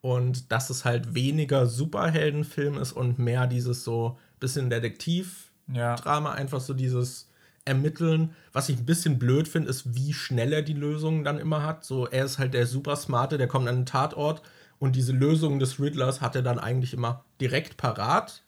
Und 0.00 0.52
dass 0.52 0.68
es 0.68 0.84
halt 0.84 1.14
weniger 1.14 1.66
Superheldenfilm 1.66 2.76
ist 2.76 2.92
und 2.92 3.18
mehr 3.18 3.46
dieses 3.46 3.84
so 3.84 4.18
bisschen 4.38 4.68
Detektiv-Drama, 4.68 6.30
ja. 6.30 6.34
einfach 6.34 6.60
so 6.60 6.74
dieses 6.74 7.30
ermitteln. 7.64 8.34
Was 8.52 8.68
ich 8.68 8.78
ein 8.78 8.86
bisschen 8.86 9.18
blöd 9.18 9.48
finde, 9.48 9.70
ist, 9.70 9.94
wie 9.94 10.12
schnell 10.12 10.52
er 10.52 10.62
die 10.62 10.74
Lösungen 10.74 11.24
dann 11.24 11.38
immer 11.38 11.62
hat. 11.62 11.84
So, 11.84 12.06
er 12.06 12.24
ist 12.24 12.38
halt 12.38 12.54
der 12.54 12.66
super 12.66 12.96
smarte, 12.96 13.38
der 13.38 13.48
kommt 13.48 13.68
an 13.68 13.76
den 13.76 13.86
Tatort 13.86 14.42
und 14.78 14.96
diese 14.96 15.12
Lösung 15.12 15.58
des 15.58 15.80
Riddlers 15.80 16.20
hat 16.20 16.36
er 16.36 16.42
dann 16.42 16.58
eigentlich 16.58 16.92
immer 16.92 17.24
direkt 17.40 17.76
parat. 17.76 18.42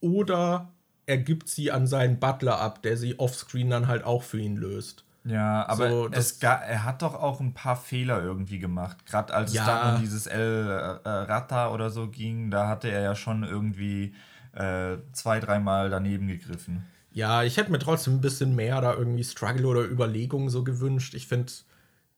Oder 0.00 0.72
er 1.06 1.18
gibt 1.18 1.48
sie 1.48 1.72
an 1.72 1.86
seinen 1.86 2.20
Butler 2.20 2.60
ab, 2.60 2.82
der 2.82 2.96
sie 2.96 3.18
offscreen 3.18 3.70
dann 3.70 3.88
halt 3.88 4.04
auch 4.04 4.22
für 4.22 4.38
ihn 4.38 4.56
löst. 4.56 5.04
Ja, 5.24 5.68
aber 5.68 5.90
so, 5.90 6.08
es 6.10 6.42
er 6.42 6.84
hat 6.84 7.02
doch 7.02 7.14
auch 7.14 7.40
ein 7.40 7.52
paar 7.52 7.76
Fehler 7.76 8.22
irgendwie 8.22 8.58
gemacht. 8.58 9.04
Gerade 9.04 9.34
als 9.34 9.52
ja. 9.52 9.62
es 9.62 9.66
dann 9.66 9.94
um 9.94 10.00
dieses 10.00 10.26
El 10.26 11.00
äh, 11.04 11.08
Rata 11.08 11.70
oder 11.70 11.90
so 11.90 12.08
ging, 12.08 12.50
da 12.50 12.68
hatte 12.68 12.88
er 12.88 13.00
ja 13.02 13.14
schon 13.14 13.42
irgendwie 13.42 14.14
äh, 14.54 14.96
zwei, 15.12 15.40
dreimal 15.40 15.90
daneben 15.90 16.28
gegriffen. 16.28 16.86
Ja, 17.18 17.42
ich 17.42 17.56
hätte 17.56 17.72
mir 17.72 17.80
trotzdem 17.80 18.14
ein 18.14 18.20
bisschen 18.20 18.54
mehr 18.54 18.80
da 18.80 18.94
irgendwie 18.94 19.24
Struggle 19.24 19.66
oder 19.66 19.84
Überlegung 19.84 20.50
so 20.50 20.62
gewünscht. 20.62 21.14
Ich 21.14 21.26
finde, 21.26 21.52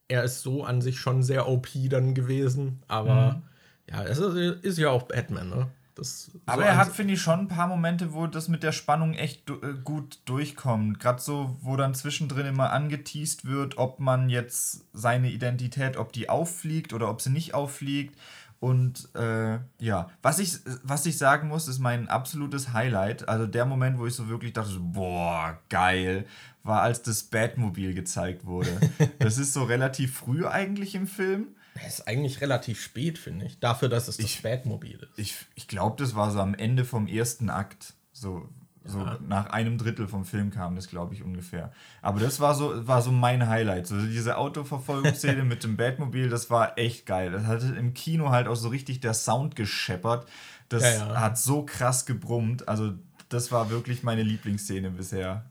er 0.08 0.24
ist 0.24 0.42
so 0.42 0.62
an 0.62 0.82
sich 0.82 1.00
schon 1.00 1.22
sehr 1.22 1.48
OP 1.48 1.68
dann 1.88 2.12
gewesen. 2.12 2.82
Aber 2.86 3.32
mhm. 3.32 3.42
ja, 3.90 4.04
es 4.04 4.18
ist, 4.18 4.62
ist, 4.62 4.78
ja 4.78 4.90
auch 4.90 5.04
Batman, 5.04 5.48
ne? 5.48 5.68
Das, 5.94 6.30
aber 6.44 6.64
so 6.64 6.68
er 6.68 6.76
hat, 6.76 6.92
finde 6.92 7.14
ich, 7.14 7.22
schon 7.22 7.40
ein 7.40 7.48
paar 7.48 7.66
Momente, 7.66 8.12
wo 8.12 8.26
das 8.26 8.48
mit 8.48 8.62
der 8.62 8.72
Spannung 8.72 9.14
echt 9.14 9.48
du 9.48 9.54
äh, 9.62 9.72
gut 9.82 10.18
durchkommt. 10.26 11.00
Gerade 11.00 11.22
so, 11.22 11.56
wo 11.62 11.76
dann 11.76 11.94
zwischendrin 11.94 12.44
immer 12.44 12.70
angeteased 12.70 13.46
wird, 13.46 13.78
ob 13.78 14.00
man 14.00 14.28
jetzt 14.28 14.84
seine 14.92 15.30
Identität, 15.30 15.96
ob 15.96 16.12
die 16.12 16.28
auffliegt 16.28 16.92
oder 16.92 17.08
ob 17.08 17.22
sie 17.22 17.30
nicht 17.30 17.54
auffliegt. 17.54 18.18
Und 18.60 19.08
äh, 19.14 19.58
ja, 19.78 20.10
was 20.20 20.38
ich, 20.38 20.58
was 20.82 21.06
ich 21.06 21.16
sagen 21.16 21.48
muss, 21.48 21.66
ist 21.66 21.78
mein 21.78 22.08
absolutes 22.08 22.74
Highlight. 22.74 23.26
Also 23.26 23.46
der 23.46 23.64
Moment, 23.64 23.98
wo 23.98 24.06
ich 24.06 24.14
so 24.14 24.28
wirklich 24.28 24.52
dachte, 24.52 24.78
boah, 24.78 25.58
geil, 25.70 26.26
war, 26.62 26.82
als 26.82 27.00
das 27.02 27.22
Batmobil 27.22 27.94
gezeigt 27.94 28.44
wurde. 28.44 28.78
das 29.18 29.38
ist 29.38 29.54
so 29.54 29.64
relativ 29.64 30.14
früh 30.14 30.46
eigentlich 30.46 30.94
im 30.94 31.06
Film. 31.06 31.48
Das 31.74 32.00
ist 32.00 32.08
eigentlich 32.08 32.42
relativ 32.42 32.82
spät, 32.82 33.16
finde 33.16 33.46
ich. 33.46 33.58
Dafür, 33.60 33.88
dass 33.88 34.08
es 34.08 34.18
das 34.18 34.26
ich, 34.26 34.42
Batmobil 34.42 35.08
ist. 35.10 35.18
Ich, 35.18 35.36
ich 35.54 35.66
glaube, 35.66 35.96
das 36.02 36.14
war 36.14 36.30
so 36.30 36.40
am 36.40 36.54
Ende 36.54 36.84
vom 36.84 37.06
ersten 37.06 37.48
Akt. 37.48 37.94
So, 38.12 38.46
so 38.84 39.04
nach 39.28 39.50
einem 39.50 39.76
Drittel 39.76 40.08
vom 40.08 40.24
Film 40.24 40.50
kam 40.50 40.74
das, 40.74 40.88
glaube 40.88 41.14
ich, 41.14 41.22
ungefähr. 41.22 41.72
Aber 42.00 42.18
das 42.18 42.40
war 42.40 42.54
so, 42.54 42.86
war 42.86 43.02
so 43.02 43.12
mein 43.12 43.46
Highlight. 43.46 43.86
So 43.86 44.00
diese 44.00 44.38
Autoverfolgungsszene 44.38 45.44
mit 45.44 45.64
dem 45.64 45.76
Batmobil, 45.76 46.30
das 46.30 46.48
war 46.50 46.78
echt 46.78 47.04
geil. 47.04 47.30
Das 47.30 47.44
hatte 47.44 47.74
im 47.78 47.92
Kino 47.92 48.30
halt 48.30 48.48
auch 48.48 48.56
so 48.56 48.68
richtig 48.68 49.00
der 49.00 49.12
Sound 49.12 49.54
gescheppert. 49.54 50.26
Das 50.70 50.82
ja, 50.82 50.90
ja. 50.90 51.20
hat 51.20 51.38
so 51.38 51.64
krass 51.64 52.06
gebrummt. 52.06 52.68
Also, 52.68 52.94
das 53.28 53.52
war 53.52 53.70
wirklich 53.70 54.02
meine 54.02 54.22
Lieblingsszene 54.22 54.90
bisher. 54.90 55.44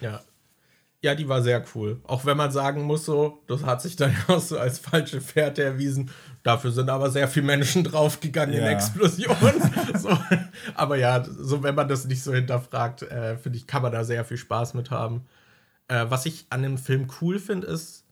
Ja. 0.00 0.20
Ja, 1.02 1.14
die 1.14 1.28
war 1.28 1.42
sehr 1.42 1.62
cool. 1.74 2.00
Auch 2.04 2.24
wenn 2.24 2.36
man 2.36 2.50
sagen 2.50 2.82
muss, 2.82 3.04
so, 3.04 3.42
das 3.46 3.64
hat 3.64 3.82
sich 3.82 3.96
dann 3.96 4.14
auch 4.28 4.40
so 4.40 4.58
als 4.58 4.78
falsche 4.78 5.20
Fährte 5.20 5.62
erwiesen. 5.62 6.10
Dafür 6.42 6.70
sind 6.70 6.88
aber 6.90 7.10
sehr 7.10 7.28
viele 7.28 7.46
Menschen 7.46 7.84
draufgegangen 7.84 8.54
ja. 8.54 8.62
in 8.62 8.66
Explosionen. 8.66 9.60
so. 9.98 10.16
Aber 10.74 10.96
ja, 10.96 11.24
so 11.24 11.62
wenn 11.62 11.74
man 11.74 11.88
das 11.88 12.06
nicht 12.06 12.22
so 12.22 12.32
hinterfragt, 12.32 13.02
äh, 13.02 13.36
finde 13.36 13.58
ich, 13.58 13.66
kann 13.66 13.82
man 13.82 13.92
da 13.92 14.04
sehr 14.04 14.24
viel 14.24 14.36
Spaß 14.36 14.74
mit 14.74 14.90
haben. 14.90 15.26
Äh, 15.88 16.06
was 16.08 16.26
ich 16.26 16.46
an 16.50 16.62
dem 16.62 16.78
Film 16.78 17.08
cool 17.20 17.38
finde, 17.38 17.66
ist, 17.66 18.04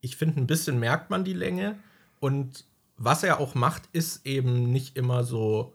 ich 0.00 0.16
finde, 0.16 0.40
ein 0.40 0.46
bisschen 0.46 0.78
merkt 0.78 1.10
man 1.10 1.24
die 1.24 1.32
Länge. 1.32 1.76
Und 2.20 2.64
was 2.96 3.24
er 3.24 3.40
auch 3.40 3.54
macht, 3.54 3.82
ist 3.92 4.26
eben 4.26 4.70
nicht 4.70 4.96
immer 4.96 5.24
so 5.24 5.74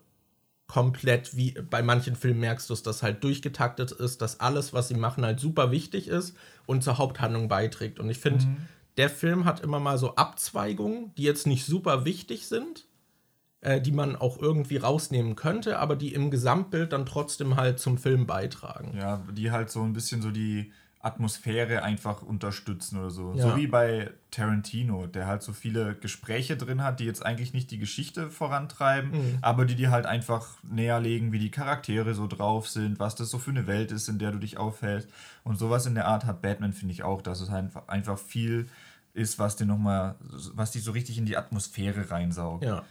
komplett 0.68 1.34
wie 1.34 1.52
bei 1.52 1.82
manchen 1.82 2.14
Filmen 2.14 2.40
merkst 2.40 2.68
du 2.68 2.74
es, 2.74 2.82
dass 2.82 3.02
halt 3.02 3.24
durchgetaktet 3.24 3.90
ist, 3.90 4.20
dass 4.20 4.38
alles, 4.38 4.72
was 4.72 4.88
sie 4.88 4.94
machen, 4.94 5.24
halt 5.24 5.40
super 5.40 5.70
wichtig 5.70 6.08
ist 6.08 6.36
und 6.66 6.84
zur 6.84 6.98
Haupthandlung 6.98 7.48
beiträgt. 7.48 7.98
Und 7.98 8.10
ich 8.10 8.18
finde, 8.18 8.44
mhm. 8.44 8.56
der 8.98 9.08
Film 9.08 9.46
hat 9.46 9.60
immer 9.60 9.80
mal 9.80 9.96
so 9.96 10.14
Abzweigungen, 10.14 11.12
die 11.16 11.22
jetzt 11.22 11.46
nicht 11.46 11.64
super 11.64 12.04
wichtig 12.04 12.46
sind, 12.46 12.86
äh, 13.62 13.80
die 13.80 13.92
man 13.92 14.14
auch 14.14 14.40
irgendwie 14.40 14.76
rausnehmen 14.76 15.36
könnte, 15.36 15.78
aber 15.78 15.96
die 15.96 16.12
im 16.12 16.30
Gesamtbild 16.30 16.92
dann 16.92 17.06
trotzdem 17.06 17.56
halt 17.56 17.80
zum 17.80 17.96
Film 17.96 18.26
beitragen. 18.26 18.94
Ja, 18.94 19.24
die 19.32 19.50
halt 19.50 19.70
so 19.70 19.82
ein 19.82 19.94
bisschen 19.94 20.20
so 20.20 20.30
die 20.30 20.70
Atmosphäre 21.08 21.82
einfach 21.82 22.22
unterstützen 22.22 22.98
oder 22.98 23.10
so. 23.10 23.32
Ja. 23.34 23.42
So 23.42 23.56
wie 23.56 23.66
bei 23.66 24.12
Tarantino, 24.30 25.06
der 25.06 25.26
halt 25.26 25.42
so 25.42 25.52
viele 25.52 25.94
Gespräche 25.94 26.56
drin 26.56 26.82
hat, 26.82 27.00
die 27.00 27.04
jetzt 27.04 27.24
eigentlich 27.24 27.52
nicht 27.52 27.70
die 27.70 27.78
Geschichte 27.78 28.30
vorantreiben, 28.30 29.10
mhm. 29.10 29.38
aber 29.40 29.64
die 29.64 29.74
dir 29.74 29.90
halt 29.90 30.06
einfach 30.06 30.46
näherlegen, 30.62 31.32
wie 31.32 31.38
die 31.38 31.50
Charaktere 31.50 32.14
so 32.14 32.26
drauf 32.26 32.68
sind, 32.68 33.00
was 33.00 33.14
das 33.14 33.30
so 33.30 33.38
für 33.38 33.50
eine 33.50 33.66
Welt 33.66 33.90
ist, 33.90 34.08
in 34.08 34.18
der 34.18 34.32
du 34.32 34.38
dich 34.38 34.58
aufhältst. 34.58 35.08
Und 35.44 35.58
sowas 35.58 35.86
in 35.86 35.94
der 35.94 36.06
Art 36.06 36.24
hat 36.24 36.42
Batman, 36.42 36.72
finde 36.72 36.92
ich 36.92 37.02
auch, 37.02 37.22
dass 37.22 37.40
es 37.40 37.50
halt 37.50 37.70
einfach 37.88 38.18
viel 38.18 38.68
ist, 39.14 39.38
was 39.38 39.56
dir 39.56 39.66
nochmal, 39.66 40.14
was 40.54 40.70
dich 40.70 40.84
so 40.84 40.92
richtig 40.92 41.18
in 41.18 41.26
die 41.26 41.36
Atmosphäre 41.36 42.10
reinsaugt. 42.10 42.64
Ja. 42.64 42.84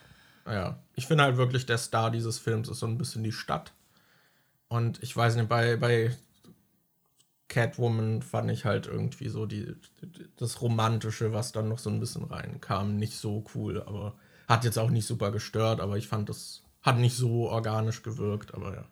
Ja. 0.46 0.80
Ich 0.96 1.08
finde 1.08 1.24
halt 1.24 1.38
wirklich, 1.38 1.66
der 1.66 1.78
Star 1.78 2.10
dieses 2.12 2.40
Films 2.40 2.70
ist 2.70 2.80
so 2.80 2.88
ein 2.88 2.98
bisschen 2.98 3.24
die 3.24 3.32
Stadt. 3.32 3.74
Und 4.70 5.02
ich 5.04 5.16
weiß 5.16 5.36
nicht, 5.36 5.50
bei, 5.50 5.78
bei 5.78 6.16
Catwoman 7.50 8.22
fand 8.22 8.52
ich 8.52 8.66
halt 8.66 8.88
irgendwie 8.88 9.30
so 9.30 9.46
die, 9.46 9.76
das 10.36 10.62
Romantische, 10.62 11.34
was 11.34 11.52
dann 11.52 11.70
noch 11.70 11.80
so 11.80 11.90
ein 11.90 12.00
bisschen 12.00 12.26
reinkam, 12.26 12.98
nicht 12.98 13.18
so 13.18 13.46
cool, 13.56 13.82
aber 13.82 14.16
hat 14.48 14.64
jetzt 14.64 14.78
auch 14.78 14.90
nicht 14.90 15.08
super 15.08 15.32
gestört, 15.32 15.80
aber 15.80 15.98
ich 15.98 16.08
fand 16.08 16.30
das 16.30 16.64
hat 16.82 16.98
nicht 16.98 17.18
so 17.18 17.50
organisch 17.50 18.02
gewirkt, 18.02 18.54
aber 18.54 18.74
ja. 18.74 18.86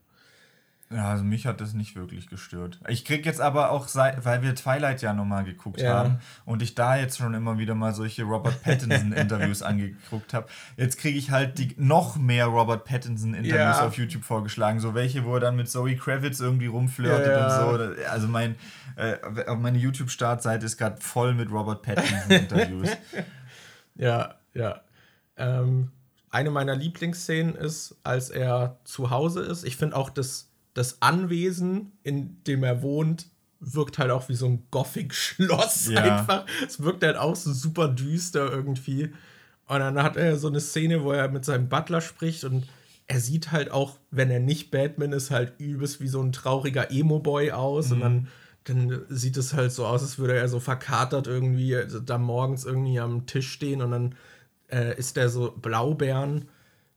Ja, 0.92 1.10
also 1.10 1.24
mich 1.24 1.48
hat 1.48 1.62
das 1.62 1.74
nicht 1.74 1.96
wirklich 1.96 2.30
gestört. 2.30 2.80
Ich 2.88 3.06
krieg 3.06 3.26
jetzt 3.26 3.42
aber 3.42 3.72
auch, 3.72 3.88
weil 3.96 4.44
wir 4.44 4.54
Twilight 4.54 5.02
ja 5.02 5.14
nochmal 5.14 5.44
geguckt 5.44 5.82
ja. 5.82 5.96
haben 5.96 6.20
und 6.46 6.62
ich 6.62 6.76
da 6.76 6.96
jetzt 6.96 7.18
schon 7.18 7.34
immer 7.34 7.58
wieder 7.58 7.74
mal 7.74 7.96
solche 7.96 8.24
Robert 8.24 8.62
Pattinson-Interviews 8.62 9.62
angeguckt 9.64 10.36
habe, 10.36 10.48
jetzt 10.78 11.00
kriege 11.00 11.18
ich 11.18 11.32
halt 11.32 11.58
die 11.58 11.74
noch 11.78 12.18
mehr 12.18 12.46
Robert 12.46 12.86
Pattinson-Interviews 12.86 13.56
ja. 13.56 13.86
auf 13.88 13.98
YouTube 13.98 14.24
vorgeschlagen. 14.24 14.80
So 14.80 14.94
welche, 14.94 15.26
wo 15.26 15.34
er 15.34 15.40
dann 15.40 15.56
mit 15.56 15.70
Zoe 15.70 15.96
Kravitz 15.96 16.40
irgendwie 16.40 16.68
rumflirtet 16.68 17.36
ja, 17.36 17.66
und 17.66 17.78
so. 17.80 18.04
Also 18.08 18.28
mein, 18.28 18.56
äh, 18.96 19.18
meine 19.56 19.80
YouTube-Startseite 19.80 20.68
ist 20.68 20.78
gerade 20.78 21.02
voll 21.02 21.34
mit 21.34 21.50
Robert 21.50 21.82
Pattinson-Interviews. 21.82 22.90
ja, 23.96 24.36
ja. 24.54 24.82
Ähm, 25.36 25.92
eine 26.30 26.52
meiner 26.52 26.76
Lieblingsszenen 26.76 27.56
ist, 27.56 27.96
als 28.04 28.30
er 28.30 28.78
zu 28.84 29.10
Hause 29.10 29.42
ist. 29.42 29.64
Ich 29.64 29.78
finde 29.78 29.96
auch 29.96 30.12
das 30.12 30.52
das 30.76 31.02
Anwesen, 31.02 31.94
in 32.04 32.44
dem 32.44 32.64
er 32.64 32.84
wohnt, 32.84 33.28
wirkt 33.60 33.98
halt 33.98 34.12
auch 34.12 34.30
wie 34.30 34.36
so 34.36 34.46
ein 34.46 34.68
Gothic-Schloss 34.70 35.88
ja. 35.88 36.02
einfach. 36.02 36.46
Es 36.66 36.82
wirkt 36.82 37.04
halt 37.04 37.18
auch 37.18 37.36
so 37.36 37.52
super 37.52 37.88
düster 37.88 38.52
irgendwie. 38.52 39.06
Und 39.68 39.80
dann 39.80 40.04
hat 40.04 40.18
er 40.18 40.38
so 40.38 40.48
eine 40.48 40.60
Szene, 40.60 41.04
wo 41.04 41.12
er 41.12 41.30
mit 41.30 41.46
seinem 41.46 41.70
Butler 41.70 42.02
spricht 42.02 42.44
und 42.44 42.68
er 43.08 43.20
sieht 43.20 43.52
halt 43.52 43.72
auch, 43.72 43.98
wenn 44.12 44.30
er 44.30 44.40
nicht 44.40 44.70
Batman 44.70 45.14
ist, 45.14 45.32
halt 45.32 45.54
übelst 45.60 46.02
wie 46.02 46.08
so 46.08 46.22
ein 46.22 46.32
trauriger 46.32 46.92
Emo-Boy 46.92 47.52
aus. 47.52 47.90
Mhm. 47.90 47.94
Und 47.94 48.02
dann, 48.02 48.28
dann 48.66 49.06
sieht 49.10 49.38
es 49.38 49.54
halt 49.54 49.72
so 49.72 49.86
aus, 49.86 50.02
als 50.02 50.20
würde 50.20 50.36
er 50.36 50.50
so 50.50 50.60
verkatert 50.60 51.28
irgendwie 51.28 51.76
also 51.76 52.00
da 52.00 52.18
morgens 52.18 52.66
irgendwie 52.66 53.00
am 53.00 53.26
Tisch 53.26 53.52
stehen 53.52 53.82
und 53.82 53.92
dann 53.92 54.16
äh, 54.68 54.98
ist 54.98 55.18
er 55.18 55.30
so 55.30 55.52
Blaubeeren 55.52 56.50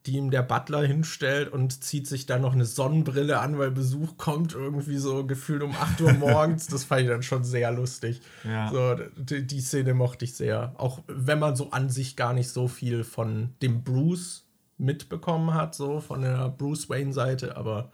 die 0.07 0.17
ihm 0.17 0.31
der 0.31 0.43
Butler 0.43 0.83
hinstellt 0.83 1.53
und 1.53 1.83
zieht 1.83 2.07
sich 2.07 2.27
dann 2.27 2.43
noch 2.43 2.53
eine 2.53 2.65
Sonnenbrille 2.65 3.41
an, 3.41 3.59
weil 3.59 3.71
Besuch 3.71 4.17
kommt, 4.17 4.55
irgendwie 4.55 4.97
so 4.97 5.27
gefühlt 5.27 5.63
um 5.63 5.73
8 5.73 6.01
Uhr 6.01 6.13
morgens. 6.19 6.67
das 6.67 6.85
fand 6.85 7.03
ich 7.03 7.09
dann 7.09 7.23
schon 7.23 7.45
sehr 7.45 7.71
lustig. 7.73 8.23
Ja. 8.45 8.71
So, 8.71 8.95
die, 9.17 9.47
die, 9.47 9.61
Szene 9.61 9.95
mochte 9.95 10.25
ich 10.25 10.35
sehr. 10.35 10.75
Auch 10.79 11.03
wenn 11.09 11.39
man 11.39 11.57
so 11.57 11.71
an 11.71 11.91
sich 11.91 12.17
gar 12.17 12.33
nicht 12.33 12.49
so 12.49 12.69
viel 12.69 13.05
von 13.05 13.55
dem 13.61 13.85
Bruce 13.85 14.47
mitbekommen 14.79 15.53
hat, 15.55 15.75
so 15.75 16.01
von 16.01 16.23
der 16.23 16.49
Bruce 16.49 16.89
Wayne-Seite, 16.89 17.57
aber 17.57 17.91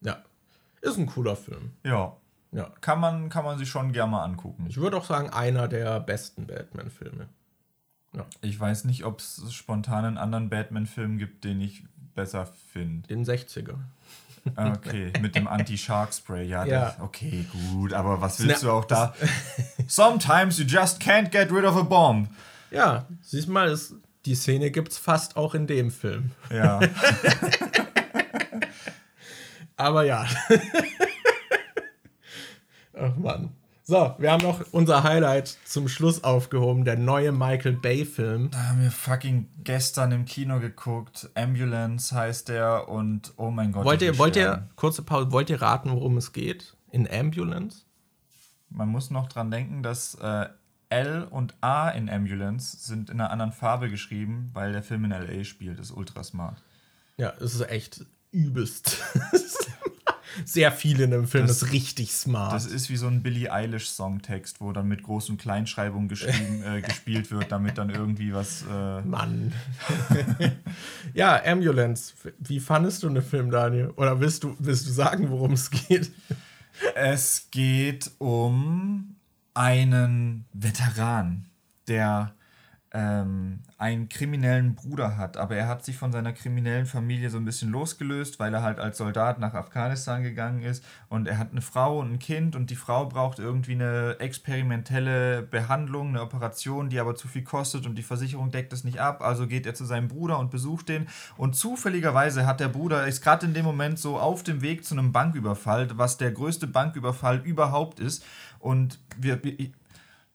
ja, 0.00 0.24
ist 0.80 0.98
ein 0.98 1.06
cooler 1.06 1.36
Film. 1.36 1.72
Ja. 1.84 2.16
Ja. 2.52 2.70
Kann 2.80 3.00
man, 3.00 3.28
kann 3.28 3.44
man 3.44 3.58
sich 3.58 3.68
schon 3.68 3.92
gerne 3.92 4.12
mal 4.12 4.24
angucken. 4.24 4.66
Ich 4.68 4.78
würde 4.78 4.96
auch 4.96 5.04
sagen, 5.04 5.30
einer 5.30 5.68
der 5.68 6.00
besten 6.00 6.46
Batman-Filme. 6.46 7.28
Ja. 8.16 8.24
Ich 8.40 8.58
weiß 8.58 8.84
nicht, 8.84 9.04
ob 9.04 9.20
es 9.20 9.42
spontan 9.50 10.04
einen 10.04 10.18
anderen 10.18 10.48
Batman-Film 10.48 11.18
gibt, 11.18 11.44
den 11.44 11.60
ich 11.60 11.84
besser 12.14 12.48
finde. 12.72 13.06
Den 13.08 13.24
60er. 13.24 13.74
Ah, 14.54 14.72
okay, 14.72 15.12
mit 15.20 15.34
dem 15.34 15.48
Anti-Shark-Spray. 15.48 16.46
Ja, 16.46 16.64
ja. 16.64 16.86
Das, 16.86 17.00
okay, 17.00 17.44
gut, 17.52 17.92
aber 17.92 18.20
was 18.20 18.40
willst 18.40 18.62
Na, 18.62 18.68
du 18.68 18.74
auch 18.74 18.84
da? 18.84 19.14
Sometimes 19.88 20.58
you 20.58 20.64
just 20.64 21.00
can't 21.00 21.30
get 21.30 21.52
rid 21.52 21.64
of 21.64 21.76
a 21.76 21.82
bomb. 21.82 22.28
Ja, 22.70 23.06
siehst 23.22 23.48
mal, 23.48 23.68
es, 23.68 23.94
die 24.24 24.34
Szene 24.34 24.70
gibt 24.70 24.92
es 24.92 24.98
fast 24.98 25.36
auch 25.36 25.54
in 25.54 25.66
dem 25.66 25.90
Film. 25.90 26.30
Ja. 26.50 26.80
aber 29.76 30.04
ja. 30.04 30.26
Ach 32.98 33.16
Mann. 33.16 33.50
So, 33.88 34.16
wir 34.18 34.32
haben 34.32 34.42
noch 34.42 34.64
unser 34.72 35.04
Highlight 35.04 35.58
zum 35.64 35.86
Schluss 35.86 36.24
aufgehoben, 36.24 36.84
der 36.84 36.98
neue 36.98 37.30
Michael 37.30 37.74
Bay-Film. 37.74 38.50
Da 38.50 38.64
haben 38.64 38.82
wir 38.82 38.90
fucking 38.90 39.48
gestern 39.62 40.10
im 40.10 40.24
Kino 40.24 40.58
geguckt. 40.58 41.30
Ambulance 41.36 42.12
heißt 42.12 42.48
der 42.48 42.88
und 42.88 43.32
oh 43.36 43.52
mein 43.52 43.70
Gott. 43.70 43.84
Wollt 43.84 44.02
ihr, 44.02 44.18
wollt 44.18 44.34
ihr, 44.34 44.68
kurze 44.74 45.04
Pause, 45.04 45.30
wollt 45.30 45.50
ihr 45.50 45.62
raten, 45.62 45.92
worum 45.92 46.16
es 46.16 46.32
geht? 46.32 46.74
In 46.90 47.08
Ambulance? 47.08 47.82
Man 48.70 48.88
muss 48.88 49.12
noch 49.12 49.28
dran 49.28 49.52
denken, 49.52 49.84
dass 49.84 50.16
äh, 50.16 50.46
L 50.88 51.22
und 51.30 51.54
A 51.60 51.88
in 51.90 52.10
Ambulance 52.10 52.78
sind 52.78 53.08
in 53.08 53.20
einer 53.20 53.30
anderen 53.30 53.52
Farbe 53.52 53.88
geschrieben, 53.88 54.50
weil 54.52 54.72
der 54.72 54.82
Film 54.82 55.04
in 55.04 55.12
LA 55.12 55.44
spielt. 55.44 55.78
Das 55.78 55.90
ist 55.90 55.96
ultra 55.96 56.24
smart. 56.24 56.60
Ja, 57.18 57.34
es 57.38 57.54
ist 57.54 57.70
echt 57.70 58.04
übelst. 58.32 58.96
sehr 60.44 60.72
viel 60.72 61.00
in 61.00 61.10
dem 61.10 61.26
Film. 61.26 61.46
Das, 61.46 61.60
das, 61.60 61.68
ist 61.68 61.74
richtig 61.74 62.12
smart. 62.12 62.52
Das 62.52 62.66
ist 62.66 62.90
wie 62.90 62.96
so 62.96 63.06
ein 63.06 63.22
Billie 63.22 63.52
Eilish-Songtext, 63.52 64.60
wo 64.60 64.72
dann 64.72 64.88
mit 64.88 65.02
Groß- 65.02 65.30
und 65.30 65.38
Kleinschreibung 65.38 66.08
geschrieben, 66.08 66.62
äh, 66.66 66.80
gespielt 66.82 67.30
wird, 67.30 67.50
damit 67.50 67.78
dann 67.78 67.90
irgendwie 67.90 68.32
was. 68.32 68.62
Äh 68.62 69.00
Mann. 69.02 69.52
ja, 71.14 71.42
Ambulance. 71.44 72.14
Wie 72.38 72.60
fandest 72.60 73.02
du 73.02 73.08
den 73.08 73.22
Film, 73.22 73.50
Daniel? 73.50 73.90
Oder 73.96 74.20
willst 74.20 74.44
du, 74.44 74.56
willst 74.58 74.86
du 74.86 74.92
sagen, 74.92 75.30
worum 75.30 75.52
es 75.52 75.70
geht? 75.70 76.10
Es 76.94 77.48
geht 77.50 78.10
um 78.18 79.16
einen 79.54 80.44
Veteran, 80.52 81.46
der 81.88 82.35
ähm, 82.92 83.60
einen 83.78 84.08
kriminellen 84.08 84.74
Bruder 84.74 85.16
hat, 85.16 85.36
aber 85.36 85.56
er 85.56 85.68
hat 85.68 85.84
sich 85.84 85.98
von 85.98 86.12
seiner 86.12 86.32
kriminellen 86.32 86.86
Familie 86.86 87.30
so 87.30 87.36
ein 87.36 87.44
bisschen 87.44 87.70
losgelöst, 87.70 88.38
weil 88.38 88.54
er 88.54 88.62
halt 88.62 88.78
als 88.78 88.98
Soldat 88.98 89.38
nach 89.38 89.54
Afghanistan 89.54 90.22
gegangen 90.22 90.62
ist. 90.62 90.84
Und 91.08 91.26
er 91.26 91.36
hat 91.36 91.50
eine 91.50 91.60
Frau 91.60 91.98
und 91.98 92.12
ein 92.12 92.18
Kind. 92.18 92.56
Und 92.56 92.70
die 92.70 92.76
Frau 92.76 93.06
braucht 93.06 93.38
irgendwie 93.38 93.72
eine 93.72 94.16
experimentelle 94.20 95.42
Behandlung, 95.42 96.08
eine 96.08 96.22
Operation, 96.22 96.88
die 96.88 97.00
aber 97.00 97.16
zu 97.16 97.28
viel 97.28 97.42
kostet. 97.42 97.86
Und 97.86 97.96
die 97.96 98.02
Versicherung 98.02 98.50
deckt 98.50 98.72
es 98.72 98.84
nicht 98.84 99.00
ab, 99.00 99.20
also 99.20 99.46
geht 99.46 99.66
er 99.66 99.74
zu 99.74 99.84
seinem 99.84 100.08
Bruder 100.08 100.38
und 100.38 100.50
besucht 100.50 100.88
den. 100.88 101.08
Und 101.36 101.56
zufälligerweise 101.56 102.46
hat 102.46 102.60
der 102.60 102.68
Bruder, 102.68 103.06
ist 103.06 103.20
gerade 103.20 103.46
in 103.46 103.54
dem 103.54 103.64
Moment 103.64 103.98
so 103.98 104.18
auf 104.18 104.42
dem 104.42 104.62
Weg 104.62 104.84
zu 104.84 104.94
einem 104.94 105.12
Banküberfall, 105.12 105.88
was 105.98 106.16
der 106.16 106.30
größte 106.30 106.66
Banküberfall 106.66 107.40
überhaupt 107.44 108.00
ist. 108.00 108.24
Und 108.58 109.00
wir, 109.18 109.40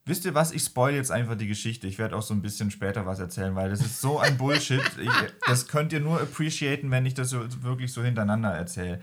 Wisst 0.06 0.26
ihr 0.26 0.34
was? 0.34 0.52
Ich 0.52 0.64
spoil 0.64 0.96
jetzt 0.96 1.12
einfach 1.12 1.36
die 1.36 1.48
Geschichte. 1.48 1.86
Ich 1.86 2.00
werde 2.00 2.16
auch 2.16 2.24
so 2.24 2.34
ein 2.34 2.42
bisschen 2.42 2.72
später 2.72 3.06
was 3.06 3.20
erzählen, 3.20 3.56
weil 3.56 3.70
das 3.70 3.82
ist 3.82 4.02
so 4.02 4.20
ein 4.20 4.38
Bullshit. 4.38 4.82
Ich, 5.00 5.10
das 5.46 5.68
könnt 5.68 5.94
ihr 5.94 6.00
nur 6.00 6.20
appreciaten, 6.20 6.90
wenn 6.92 7.06
ich 7.06 7.14
das 7.14 7.30
so, 7.30 7.42
wirklich 7.62 7.94
so 7.94 8.04
hintereinander 8.04 8.50
erzähle. 8.50 9.00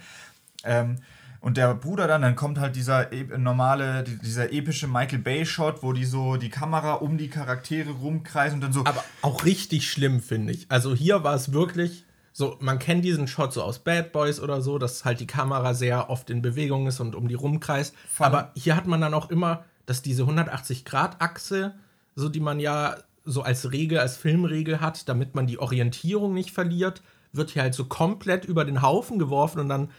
Ähm, 0.64 0.96
und 1.40 1.56
der 1.56 1.74
Bruder 1.74 2.08
dann, 2.08 2.22
dann 2.22 2.34
kommt 2.34 2.58
halt 2.58 2.74
dieser 2.74 3.12
e 3.12 3.24
normale, 3.38 4.02
dieser 4.02 4.52
epische 4.52 4.88
Michael 4.88 5.20
Bay-Shot, 5.20 5.84
wo 5.84 5.92
die 5.92 6.04
so 6.04 6.36
die 6.36 6.50
Kamera 6.50 6.94
um 6.94 7.16
die 7.16 7.28
Charaktere 7.28 7.90
rumkreisen 7.90 8.56
und 8.56 8.60
dann 8.62 8.72
so. 8.72 8.84
Aber 8.84 9.04
auch 9.22 9.44
richtig 9.44 9.88
schlimm, 9.88 10.20
finde 10.20 10.52
ich. 10.52 10.66
Also 10.68 10.96
hier 10.96 11.22
war 11.22 11.34
es 11.34 11.52
wirklich 11.52 12.04
so, 12.32 12.56
man 12.60 12.78
kennt 12.78 13.04
diesen 13.04 13.28
Shot 13.28 13.52
so 13.52 13.62
aus 13.62 13.78
Bad 13.80 14.12
Boys 14.12 14.40
oder 14.40 14.62
so, 14.62 14.78
dass 14.78 15.04
halt 15.04 15.20
die 15.20 15.26
Kamera 15.26 15.74
sehr 15.74 16.10
oft 16.10 16.28
in 16.30 16.42
Bewegung 16.42 16.86
ist 16.88 17.00
und 17.00 17.14
um 17.14 17.28
die 17.28 17.34
rumkreist. 17.34 17.94
Aber 18.18 18.52
hier 18.54 18.74
hat 18.74 18.86
man 18.86 19.00
dann 19.00 19.14
auch 19.14 19.30
immer 19.30 19.64
dass 19.88 20.02
diese 20.02 20.24
180-Grad-Achse, 20.24 21.74
so 22.14 22.28
die 22.28 22.40
man 22.40 22.60
ja 22.60 22.96
so 23.24 23.42
als 23.42 23.72
Regel, 23.72 23.98
als 23.98 24.18
Filmregel 24.18 24.80
hat, 24.80 25.08
damit 25.08 25.34
man 25.34 25.46
die 25.46 25.58
Orientierung 25.58 26.34
nicht 26.34 26.50
verliert, 26.50 27.02
wird 27.32 27.50
hier 27.50 27.62
halt 27.62 27.74
so 27.74 27.86
komplett 27.86 28.44
über 28.44 28.66
den 28.66 28.82
Haufen 28.82 29.18
geworfen 29.18 29.60
und 29.60 29.68
dann 29.68 29.90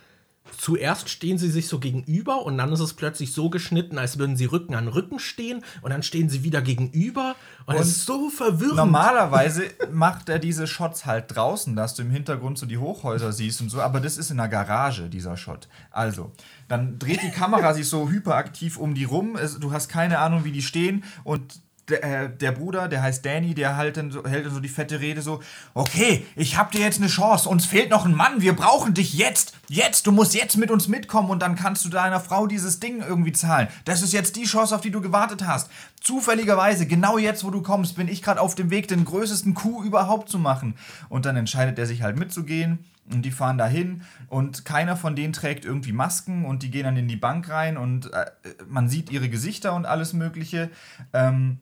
zuerst 0.57 1.09
stehen 1.09 1.37
sie 1.37 1.49
sich 1.49 1.67
so 1.67 1.79
gegenüber 1.79 2.45
und 2.45 2.57
dann 2.57 2.71
ist 2.71 2.79
es 2.79 2.93
plötzlich 2.93 3.33
so 3.33 3.49
geschnitten, 3.49 3.97
als 3.97 4.17
würden 4.17 4.37
sie 4.37 4.45
Rücken 4.45 4.75
an 4.75 4.87
Rücken 4.87 5.19
stehen 5.19 5.63
und 5.81 5.91
dann 5.91 6.03
stehen 6.03 6.29
sie 6.29 6.43
wieder 6.43 6.61
gegenüber 6.61 7.35
und, 7.65 7.75
und 7.75 7.81
es 7.81 7.89
ist 7.89 8.05
so 8.05 8.29
verwirrend. 8.29 8.75
Normalerweise 8.75 9.63
macht 9.91 10.29
er 10.29 10.39
diese 10.39 10.67
Shots 10.67 11.05
halt 11.05 11.35
draußen, 11.35 11.75
dass 11.75 11.95
du 11.95 12.03
im 12.03 12.11
Hintergrund 12.11 12.57
so 12.57 12.65
die 12.65 12.77
Hochhäuser 12.77 13.31
siehst 13.31 13.61
und 13.61 13.69
so, 13.69 13.81
aber 13.81 13.99
das 13.99 14.17
ist 14.17 14.31
in 14.31 14.37
der 14.37 14.47
Garage, 14.47 15.09
dieser 15.09 15.37
Shot. 15.37 15.67
Also, 15.91 16.31
dann 16.67 16.99
dreht 16.99 17.21
die 17.21 17.31
Kamera 17.31 17.73
sich 17.73 17.87
so 17.87 18.09
hyperaktiv 18.09 18.77
um 18.77 18.93
die 18.93 19.05
rum, 19.05 19.37
du 19.59 19.71
hast 19.71 19.89
keine 19.89 20.19
Ahnung, 20.19 20.43
wie 20.43 20.51
die 20.51 20.61
stehen 20.61 21.03
und 21.23 21.61
der, 21.89 22.03
äh, 22.03 22.29
der, 22.29 22.51
Bruder, 22.51 22.87
der 22.87 23.01
heißt 23.01 23.25
Danny, 23.25 23.53
der 23.53 23.75
halt 23.75 23.97
dann 23.97 24.11
so, 24.11 24.23
hält 24.25 24.45
dann 24.45 24.53
so 24.53 24.59
die 24.59 24.69
fette 24.69 24.99
Rede 24.99 25.21
so, 25.21 25.41
okay, 25.73 26.25
ich 26.35 26.57
hab 26.57 26.71
dir 26.71 26.81
jetzt 26.81 26.99
eine 26.99 27.07
Chance, 27.07 27.49
uns 27.49 27.65
fehlt 27.65 27.89
noch 27.89 28.05
ein 28.05 28.13
Mann, 28.13 28.41
wir 28.41 28.55
brauchen 28.55 28.93
dich 28.93 29.13
jetzt, 29.13 29.53
jetzt, 29.67 30.07
du 30.07 30.11
musst 30.11 30.35
jetzt 30.35 30.57
mit 30.57 30.71
uns 30.71 30.87
mitkommen 30.87 31.29
und 31.29 31.41
dann 31.41 31.55
kannst 31.55 31.85
du 31.85 31.89
deiner 31.89 32.19
Frau 32.19 32.47
dieses 32.47 32.79
Ding 32.79 33.01
irgendwie 33.01 33.31
zahlen. 33.31 33.67
Das 33.85 34.01
ist 34.01 34.13
jetzt 34.13 34.35
die 34.35 34.45
Chance, 34.45 34.75
auf 34.75 34.81
die 34.81 34.91
du 34.91 35.01
gewartet 35.01 35.45
hast. 35.45 35.69
Zufälligerweise, 36.01 36.87
genau 36.87 37.17
jetzt, 37.17 37.43
wo 37.43 37.49
du 37.49 37.61
kommst, 37.61 37.95
bin 37.95 38.07
ich 38.07 38.21
gerade 38.21 38.41
auf 38.41 38.55
dem 38.55 38.69
Weg, 38.69 38.87
den 38.87 39.05
größten 39.05 39.53
Coup 39.53 39.83
überhaupt 39.83 40.29
zu 40.29 40.39
machen. 40.39 40.75
Und 41.09 41.25
dann 41.25 41.35
entscheidet 41.35 41.77
er 41.77 41.85
sich 41.85 42.01
halt 42.01 42.17
mitzugehen. 42.17 42.79
Und 43.11 43.23
die 43.23 43.31
fahren 43.31 43.57
dahin 43.57 44.03
und 44.27 44.65
keiner 44.65 44.95
von 44.95 45.15
denen 45.15 45.33
trägt 45.33 45.65
irgendwie 45.65 45.93
Masken 45.93 46.45
und 46.45 46.61
die 46.61 46.69
gehen 46.69 46.83
dann 46.83 46.95
in 46.95 47.07
die 47.07 47.15
Bank 47.15 47.49
rein 47.49 47.75
und 47.75 48.13
äh, 48.13 48.25
man 48.67 48.87
sieht 48.87 49.11
ihre 49.11 49.29
Gesichter 49.29 49.73
und 49.73 49.87
alles 49.87 50.13
Mögliche. 50.13 50.69
Ähm, 51.11 51.57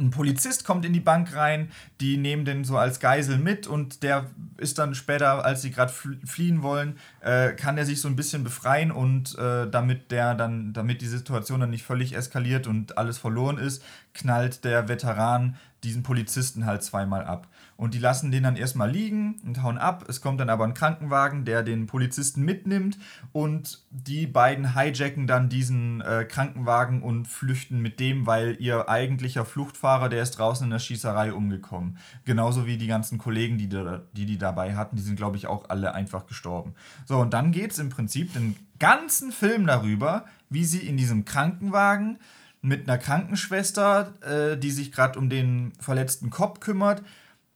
ein 0.00 0.10
Polizist 0.10 0.64
kommt 0.64 0.84
in 0.84 0.92
die 0.92 1.00
Bank 1.00 1.34
rein, 1.36 1.70
die 2.00 2.16
nehmen 2.16 2.44
den 2.44 2.64
so 2.64 2.76
als 2.76 3.00
Geisel 3.00 3.38
mit 3.38 3.66
und 3.66 4.02
der 4.02 4.30
ist 4.56 4.78
dann 4.78 4.94
später, 4.94 5.44
als 5.44 5.62
sie 5.62 5.70
gerade 5.70 5.92
fliehen 5.92 6.62
wollen, 6.62 6.98
äh, 7.20 7.52
kann 7.52 7.78
er 7.78 7.86
sich 7.86 8.00
so 8.00 8.08
ein 8.08 8.16
bisschen 8.16 8.42
befreien 8.42 8.90
und 8.90 9.38
äh, 9.38 9.68
damit 9.70 10.10
der 10.10 10.34
dann, 10.34 10.72
damit 10.72 11.00
die 11.02 11.06
Situation 11.06 11.60
dann 11.60 11.70
nicht 11.70 11.84
völlig 11.84 12.14
eskaliert 12.14 12.66
und 12.66 12.98
alles 12.98 13.18
verloren 13.18 13.58
ist, 13.58 13.82
knallt 14.14 14.64
der 14.64 14.88
Veteran 14.88 15.56
diesen 15.84 16.02
Polizisten 16.02 16.66
halt 16.66 16.82
zweimal 16.82 17.24
ab. 17.24 17.46
Und 17.80 17.94
die 17.94 17.98
lassen 17.98 18.30
den 18.30 18.42
dann 18.42 18.56
erstmal 18.56 18.90
liegen 18.90 19.40
und 19.42 19.62
hauen 19.62 19.78
ab. 19.78 20.04
Es 20.06 20.20
kommt 20.20 20.38
dann 20.38 20.50
aber 20.50 20.64
ein 20.64 20.74
Krankenwagen, 20.74 21.46
der 21.46 21.62
den 21.62 21.86
Polizisten 21.86 22.42
mitnimmt 22.42 22.98
und 23.32 23.82
die 23.88 24.26
beiden 24.26 24.74
hijacken 24.74 25.26
dann 25.26 25.48
diesen 25.48 26.02
äh, 26.02 26.26
Krankenwagen 26.26 27.02
und 27.02 27.26
flüchten 27.26 27.80
mit 27.80 27.98
dem, 27.98 28.26
weil 28.26 28.58
ihr 28.60 28.90
eigentlicher 28.90 29.46
Fluchtfahrer, 29.46 30.10
der 30.10 30.22
ist 30.22 30.32
draußen 30.32 30.64
in 30.64 30.70
der 30.70 30.78
Schießerei 30.78 31.32
umgekommen. 31.32 31.96
Genauso 32.26 32.66
wie 32.66 32.76
die 32.76 32.86
ganzen 32.86 33.16
Kollegen, 33.16 33.56
die 33.56 33.70
die, 33.70 34.26
die 34.26 34.36
dabei 34.36 34.76
hatten, 34.76 34.96
die 34.96 35.02
sind, 35.02 35.16
glaube 35.16 35.38
ich, 35.38 35.46
auch 35.46 35.70
alle 35.70 35.94
einfach 35.94 36.26
gestorben. 36.26 36.74
So, 37.06 37.16
und 37.16 37.32
dann 37.32 37.50
geht 37.50 37.70
es 37.70 37.78
im 37.78 37.88
Prinzip 37.88 38.34
den 38.34 38.56
ganzen 38.78 39.32
Film 39.32 39.66
darüber, 39.66 40.26
wie 40.50 40.66
sie 40.66 40.86
in 40.86 40.98
diesem 40.98 41.24
Krankenwagen 41.24 42.18
mit 42.60 42.86
einer 42.86 42.98
Krankenschwester, 42.98 44.12
äh, 44.20 44.58
die 44.58 44.70
sich 44.70 44.92
gerade 44.92 45.18
um 45.18 45.30
den 45.30 45.72
verletzten 45.80 46.28
Kopf 46.28 46.60
kümmert, 46.60 47.02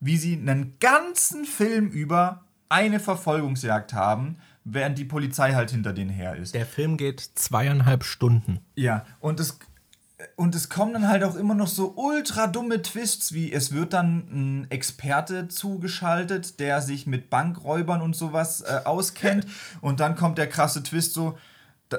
wie 0.01 0.17
sie 0.17 0.35
einen 0.35 0.79
ganzen 0.81 1.45
Film 1.45 1.89
über 1.89 2.45
eine 2.69 3.01
Verfolgungsjagd 3.01 3.93
haben, 3.93 4.39
während 4.65 4.99
die 4.99 5.05
Polizei 5.05 5.53
halt 5.55 5.71
hinter 5.71 5.93
denen 5.93 6.11
her 6.11 6.37
ist. 6.37 6.55
Der 6.55 6.67
Film 6.67 6.97
geht 6.97 7.21
zweieinhalb 7.21 8.05
Stunden. 8.05 8.61
Ja, 8.75 9.05
und 9.21 9.39
es, 9.39 9.59
und 10.37 10.55
es 10.55 10.69
kommen 10.69 10.95
dann 10.95 11.09
halt 11.09 11.23
auch 11.23 11.37
immer 11.37 11.55
noch 11.55 11.69
so 11.69 11.95
ultra 11.97 12.47
dumme 12.47 12.83
Twists, 12.83 13.33
wie 13.33 13.53
es 13.53 13.73
wird 13.73 13.93
dann 13.93 14.27
ein 14.31 14.71
Experte 14.71 15.49
zugeschaltet, 15.49 16.59
der 16.61 16.81
sich 16.81 17.07
mit 17.07 17.31
Bankräubern 17.31 18.01
und 18.01 18.17
sowas 18.17 18.63
äh, 18.63 18.81
auskennt. 18.85 19.47
und 19.81 20.01
dann 20.01 20.17
kommt 20.17 20.39
der 20.39 20.49
krasse 20.49 20.83
Twist 20.83 21.15
so, 21.15 21.39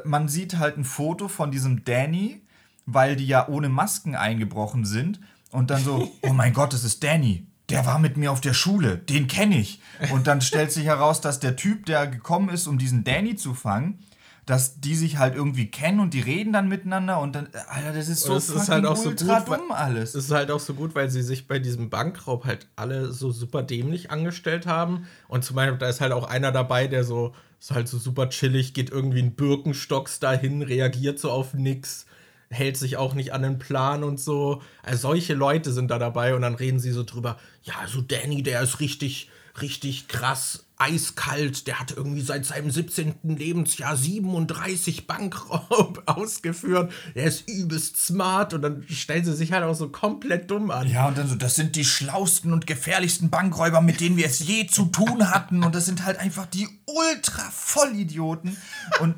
man 0.03 0.27
sieht 0.27 0.57
halt 0.57 0.77
ein 0.77 0.83
Foto 0.83 1.27
von 1.27 1.51
diesem 1.51 1.85
Danny, 1.85 2.41
weil 2.85 3.15
die 3.15 3.27
ja 3.27 3.47
ohne 3.47 3.69
Masken 3.69 4.15
eingebrochen 4.15 4.83
sind. 4.83 5.19
Und 5.51 5.69
dann 5.69 5.83
so, 5.83 6.11
oh 6.23 6.33
mein 6.33 6.53
Gott, 6.53 6.73
das 6.73 6.83
ist 6.83 7.03
Danny 7.03 7.47
der 7.70 7.86
war 7.86 7.99
mit 7.99 8.18
mir 8.18 8.32
auf 8.32 8.41
der 8.41 8.53
Schule, 8.53 8.97
den 8.97 9.28
kenne 9.28 9.59
ich. 9.59 9.82
Und 10.11 10.28
dann 10.28 10.41
stellt 10.41 10.72
sich 10.72 10.86
heraus, 10.86 11.22
dass 11.22 11.39
der 11.39 11.55
Typ, 11.55 11.86
der 11.86 12.07
gekommen 12.07 12.49
ist, 12.49 12.68
um 12.68 12.78
diesen 12.78 13.03
Danny 13.03 13.36
zu 13.36 13.53
fangen, 13.53 13.99
dass 14.45 14.80
die 14.80 14.93
sich 14.93 15.18
halt 15.18 15.34
irgendwie 15.34 15.72
kennen 15.72 15.99
und 15.99 16.13
die 16.13 16.20
reden 16.20 16.53
dann 16.53 16.68
miteinander 16.68 17.20
und 17.20 17.34
dann, 17.34 17.47
Alter, 17.68 17.93
das 17.93 18.07
ist 18.07 18.22
so 18.22 18.36
das 18.36 18.49
ist 18.49 18.70
halt 18.70 18.86
auch 18.86 19.03
ultra 19.03 19.39
so 19.39 19.45
gut, 19.45 19.59
dumm 19.59 19.72
alles. 19.72 20.13
Es 20.13 20.26
ist 20.26 20.32
halt 20.32 20.51
auch 20.51 20.59
so 20.59 20.76
gut, 20.76 20.93
weil 20.93 21.09
sie 21.09 21.24
sich 21.24 21.47
bei 21.47 21.57
diesem 21.57 21.89
Bankraub 21.89 22.45
halt 22.45 22.68
alle 22.76 23.11
so 23.11 23.32
super 23.32 23.63
dämlich 23.63 24.11
angestellt 24.11 24.68
haben. 24.68 25.07
Und 25.28 25.43
zum 25.43 25.55
Beispiel, 25.55 25.80
da 25.80 25.89
ist 25.89 25.99
halt 25.99 26.11
auch 26.11 26.30
einer 26.30 26.51
dabei, 26.51 26.86
der 26.86 27.03
so, 27.03 27.34
ist 27.59 27.72
halt 27.72 27.88
so 27.88 27.97
super 27.97 28.30
chillig, 28.30 28.76
geht 28.76 28.91
irgendwie 28.91 29.20
in 29.20 29.34
Birkenstocks 29.34 30.20
dahin, 30.20 30.61
reagiert 30.61 31.18
so 31.18 31.32
auf 31.32 31.55
nix 31.55 32.05
hält 32.49 32.77
sich 32.77 32.97
auch 32.97 33.13
nicht 33.13 33.33
an 33.33 33.41
den 33.41 33.59
Plan 33.59 34.03
und 34.03 34.19
so. 34.19 34.61
Also 34.83 35.09
solche 35.09 35.33
Leute 35.33 35.71
sind 35.71 35.91
da 35.91 35.99
dabei 35.99 36.35
und 36.35 36.41
dann 36.41 36.55
reden 36.55 36.79
sie 36.79 36.91
so 36.91 37.03
drüber, 37.03 37.37
ja, 37.63 37.73
so 37.87 38.01
Danny, 38.01 38.43
der 38.43 38.61
ist 38.61 38.79
richtig, 38.79 39.29
richtig 39.61 40.07
krass 40.07 40.65
eiskalt. 40.77 41.67
Der 41.67 41.79
hat 41.79 41.91
irgendwie 41.95 42.21
seit 42.21 42.45
seinem 42.45 42.69
17. 42.69 43.15
Lebensjahr 43.23 43.95
37 43.95 45.07
Bankraub 45.07 46.03
ausgeführt. 46.05 46.91
Der 47.15 47.25
ist 47.25 47.49
übelst 47.49 47.97
smart 47.97 48.53
und 48.53 48.61
dann 48.61 48.85
stellen 48.89 49.25
sie 49.25 49.35
sich 49.35 49.51
halt 49.51 49.63
auch 49.63 49.75
so 49.75 49.89
komplett 49.89 50.51
dumm 50.51 50.71
an. 50.71 50.89
Ja, 50.89 51.07
und 51.07 51.17
dann 51.17 51.29
so, 51.29 51.35
das 51.35 51.55
sind 51.55 51.75
die 51.75 51.85
schlausten 51.85 52.53
und 52.53 52.67
gefährlichsten 52.67 53.29
Bankräuber, 53.29 53.81
mit 53.81 54.01
denen 54.01 54.17
wir 54.17 54.25
es 54.25 54.39
je 54.39 54.67
zu 54.67 54.85
tun 54.85 55.31
hatten. 55.31 55.63
Und 55.63 55.75
das 55.75 55.85
sind 55.85 56.05
halt 56.05 56.19
einfach 56.19 56.45
die 56.45 56.67
ultra 56.85 57.49
Vollidioten. 57.51 58.57
Und 58.99 59.15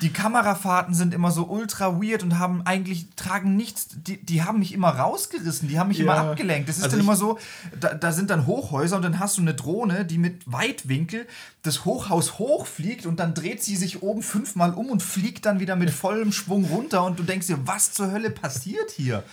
die 0.00 0.12
Kamerafahrten 0.12 0.94
sind 0.94 1.14
immer 1.14 1.30
so 1.30 1.44
ultra 1.44 2.00
weird 2.00 2.22
und 2.22 2.38
haben 2.38 2.62
eigentlich, 2.66 3.06
tragen 3.16 3.56
nichts, 3.56 3.88
die, 3.90 4.24
die 4.24 4.42
haben 4.42 4.60
mich 4.60 4.72
immer 4.72 4.90
rausgerissen, 4.90 5.68
die 5.68 5.78
haben 5.78 5.88
mich 5.88 5.98
ja. 5.98 6.04
immer 6.04 6.16
abgelenkt. 6.16 6.68
Das 6.68 6.78
ist 6.78 6.84
also 6.84 6.96
dann 6.96 7.04
immer 7.04 7.16
so, 7.16 7.38
da, 7.78 7.94
da 7.94 8.12
sind 8.12 8.30
dann 8.30 8.46
Hochhäuser 8.46 8.96
und 8.96 9.02
dann 9.02 9.18
hast 9.18 9.36
du 9.38 9.42
eine 9.42 9.54
Drohne, 9.54 10.04
die 10.04 10.18
mit 10.18 10.50
Weitwinkel 10.50 11.26
das 11.62 11.84
Hochhaus 11.84 12.38
hochfliegt 12.38 13.06
und 13.06 13.20
dann 13.20 13.34
dreht 13.34 13.62
sie 13.62 13.76
sich 13.76 14.02
oben 14.02 14.22
fünfmal 14.22 14.74
um 14.74 14.90
und 14.90 15.02
fliegt 15.02 15.46
dann 15.46 15.60
wieder 15.60 15.76
mit 15.76 15.90
vollem 15.90 16.32
Schwung 16.32 16.64
runter 16.64 17.04
und 17.04 17.18
du 17.18 17.22
denkst 17.22 17.46
dir, 17.46 17.66
was 17.66 17.92
zur 17.92 18.10
Hölle 18.10 18.30
passiert 18.30 18.90
hier? 18.90 19.24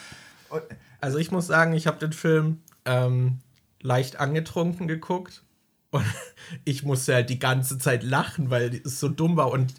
Also 1.02 1.18
ich 1.18 1.32
muss 1.32 1.48
sagen, 1.48 1.74
ich 1.74 1.88
habe 1.88 2.00
den 2.00 2.14
Film 2.14 2.60
ähm, 2.86 3.40
leicht 3.82 4.20
angetrunken 4.20 4.88
geguckt 4.88 5.44
und 5.92 6.06
ich 6.66 6.84
musste 6.84 7.14
halt 7.14 7.30
die 7.30 7.40
ganze 7.40 7.78
Zeit 7.78 8.04
lachen, 8.04 8.50
weil 8.50 8.82
es 8.84 9.00
so 9.00 9.10
dumm 9.10 9.38
war 9.38 9.52
und 9.52 9.74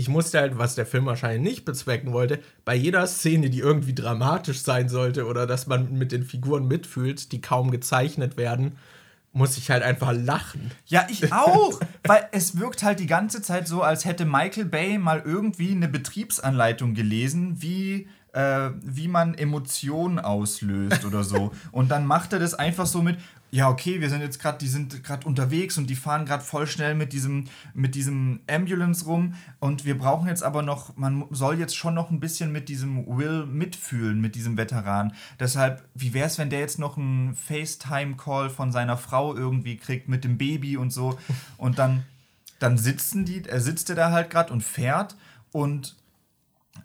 ich 0.00 0.08
musste 0.08 0.40
halt, 0.40 0.56
was 0.56 0.74
der 0.74 0.86
Film 0.86 1.04
wahrscheinlich 1.04 1.42
nicht 1.42 1.64
bezwecken 1.66 2.14
wollte, 2.14 2.38
bei 2.64 2.74
jeder 2.74 3.06
Szene, 3.06 3.50
die 3.50 3.58
irgendwie 3.58 3.94
dramatisch 3.94 4.62
sein 4.62 4.88
sollte 4.88 5.26
oder 5.26 5.46
dass 5.46 5.66
man 5.66 5.92
mit 5.92 6.10
den 6.10 6.24
Figuren 6.24 6.66
mitfühlt, 6.66 7.32
die 7.32 7.42
kaum 7.42 7.70
gezeichnet 7.70 8.38
werden, 8.38 8.78
muss 9.34 9.58
ich 9.58 9.70
halt 9.70 9.82
einfach 9.82 10.14
lachen. 10.14 10.70
Ja, 10.86 11.06
ich 11.10 11.30
auch, 11.34 11.78
weil 12.04 12.26
es 12.32 12.58
wirkt 12.58 12.82
halt 12.82 12.98
die 12.98 13.06
ganze 13.06 13.42
Zeit 13.42 13.68
so, 13.68 13.82
als 13.82 14.06
hätte 14.06 14.24
Michael 14.24 14.64
Bay 14.64 14.96
mal 14.96 15.22
irgendwie 15.22 15.72
eine 15.72 15.86
Betriebsanleitung 15.86 16.94
gelesen, 16.94 17.60
wie 17.60 18.08
äh, 18.32 18.70
wie 18.82 19.08
man 19.08 19.34
Emotionen 19.34 20.18
auslöst 20.18 21.04
oder 21.04 21.24
so. 21.24 21.52
Und 21.72 21.90
dann 21.90 22.06
macht 22.06 22.32
er 22.32 22.38
das 22.38 22.54
einfach 22.54 22.86
so 22.86 23.02
mit, 23.02 23.18
ja, 23.52 23.68
okay, 23.68 24.00
wir 24.00 24.08
sind 24.08 24.20
jetzt 24.20 24.38
gerade, 24.38 24.58
die 24.58 24.68
sind 24.68 25.02
gerade 25.02 25.26
unterwegs 25.26 25.76
und 25.76 25.90
die 25.90 25.96
fahren 25.96 26.24
gerade 26.24 26.44
voll 26.44 26.68
schnell 26.68 26.94
mit 26.94 27.12
diesem, 27.12 27.46
mit 27.74 27.96
diesem 27.96 28.40
Ambulance 28.48 29.04
rum 29.06 29.34
und 29.58 29.84
wir 29.84 29.98
brauchen 29.98 30.28
jetzt 30.28 30.44
aber 30.44 30.62
noch, 30.62 30.96
man 30.96 31.24
soll 31.30 31.58
jetzt 31.58 31.76
schon 31.76 31.94
noch 31.94 32.10
ein 32.10 32.20
bisschen 32.20 32.52
mit 32.52 32.68
diesem 32.68 33.04
Will 33.18 33.46
mitfühlen, 33.46 34.20
mit 34.20 34.36
diesem 34.36 34.56
Veteran. 34.56 35.14
Deshalb, 35.40 35.82
wie 35.94 36.14
wäre 36.14 36.28
es, 36.28 36.38
wenn 36.38 36.50
der 36.50 36.60
jetzt 36.60 36.78
noch 36.78 36.96
einen 36.96 37.34
FaceTime-Call 37.34 38.50
von 38.50 38.70
seiner 38.70 38.96
Frau 38.96 39.34
irgendwie 39.34 39.76
kriegt 39.76 40.08
mit 40.08 40.22
dem 40.22 40.38
Baby 40.38 40.76
und 40.76 40.92
so 40.92 41.18
und 41.56 41.80
dann, 41.80 42.04
dann 42.60 42.78
sitzen 42.78 43.24
die, 43.24 43.44
er 43.46 43.60
sitzt 43.60 43.90
er 43.90 43.96
da 43.96 44.12
halt 44.12 44.30
gerade 44.30 44.52
und 44.52 44.62
fährt 44.62 45.16
und 45.50 45.96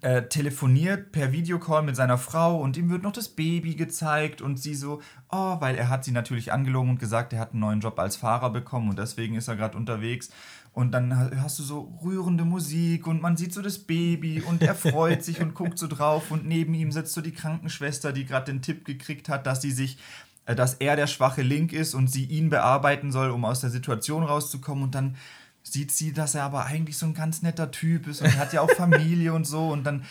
äh, 0.00 0.22
telefoniert 0.22 1.12
per 1.12 1.32
Videocall 1.32 1.82
mit 1.82 1.96
seiner 1.96 2.18
Frau 2.18 2.60
und 2.60 2.76
ihm 2.76 2.90
wird 2.90 3.02
noch 3.02 3.12
das 3.12 3.28
Baby 3.28 3.74
gezeigt 3.74 4.42
und 4.42 4.58
sie 4.58 4.74
so, 4.74 5.00
oh, 5.30 5.60
weil 5.60 5.76
er 5.76 5.88
hat 5.88 6.04
sie 6.04 6.12
natürlich 6.12 6.52
angelogen 6.52 6.90
und 6.90 7.00
gesagt, 7.00 7.32
er 7.32 7.40
hat 7.40 7.52
einen 7.52 7.60
neuen 7.60 7.80
Job 7.80 7.98
als 7.98 8.16
Fahrer 8.16 8.50
bekommen 8.50 8.90
und 8.90 8.98
deswegen 8.98 9.36
ist 9.36 9.48
er 9.48 9.56
gerade 9.56 9.76
unterwegs. 9.76 10.30
Und 10.72 10.92
dann 10.92 11.40
hast 11.40 11.58
du 11.58 11.62
so 11.62 11.98
rührende 12.04 12.44
Musik 12.44 13.06
und 13.06 13.22
man 13.22 13.38
sieht 13.38 13.54
so 13.54 13.62
das 13.62 13.78
Baby 13.78 14.42
und 14.42 14.62
er 14.62 14.74
freut 14.74 15.24
sich 15.24 15.40
und 15.40 15.54
guckt 15.54 15.78
so 15.78 15.86
drauf 15.86 16.30
und 16.30 16.46
neben 16.46 16.74
ihm 16.74 16.92
sitzt 16.92 17.14
so 17.14 17.22
die 17.22 17.32
Krankenschwester, 17.32 18.12
die 18.12 18.26
gerade 18.26 18.52
den 18.52 18.60
Tipp 18.60 18.84
gekriegt 18.84 19.30
hat, 19.30 19.46
dass 19.46 19.62
sie 19.62 19.70
sich 19.72 19.96
äh, 20.46 20.54
dass 20.54 20.74
er 20.74 20.96
der 20.96 21.06
schwache 21.06 21.42
Link 21.42 21.72
ist 21.72 21.94
und 21.94 22.08
sie 22.08 22.24
ihn 22.24 22.50
bearbeiten 22.50 23.12
soll, 23.12 23.30
um 23.30 23.44
aus 23.44 23.60
der 23.60 23.70
Situation 23.70 24.22
rauszukommen 24.22 24.84
und 24.84 24.94
dann 24.94 25.16
sieht 25.68 25.92
sie, 25.92 26.12
dass 26.12 26.34
er 26.34 26.44
aber 26.44 26.66
eigentlich 26.66 26.96
so 26.96 27.06
ein 27.06 27.14
ganz 27.14 27.42
netter 27.42 27.70
Typ 27.70 28.06
ist 28.06 28.22
und 28.22 28.36
hat 28.36 28.52
ja 28.52 28.60
auch 28.60 28.70
Familie 28.70 29.32
und 29.32 29.46
so 29.46 29.70
und 29.70 29.84
dann. 29.84 30.04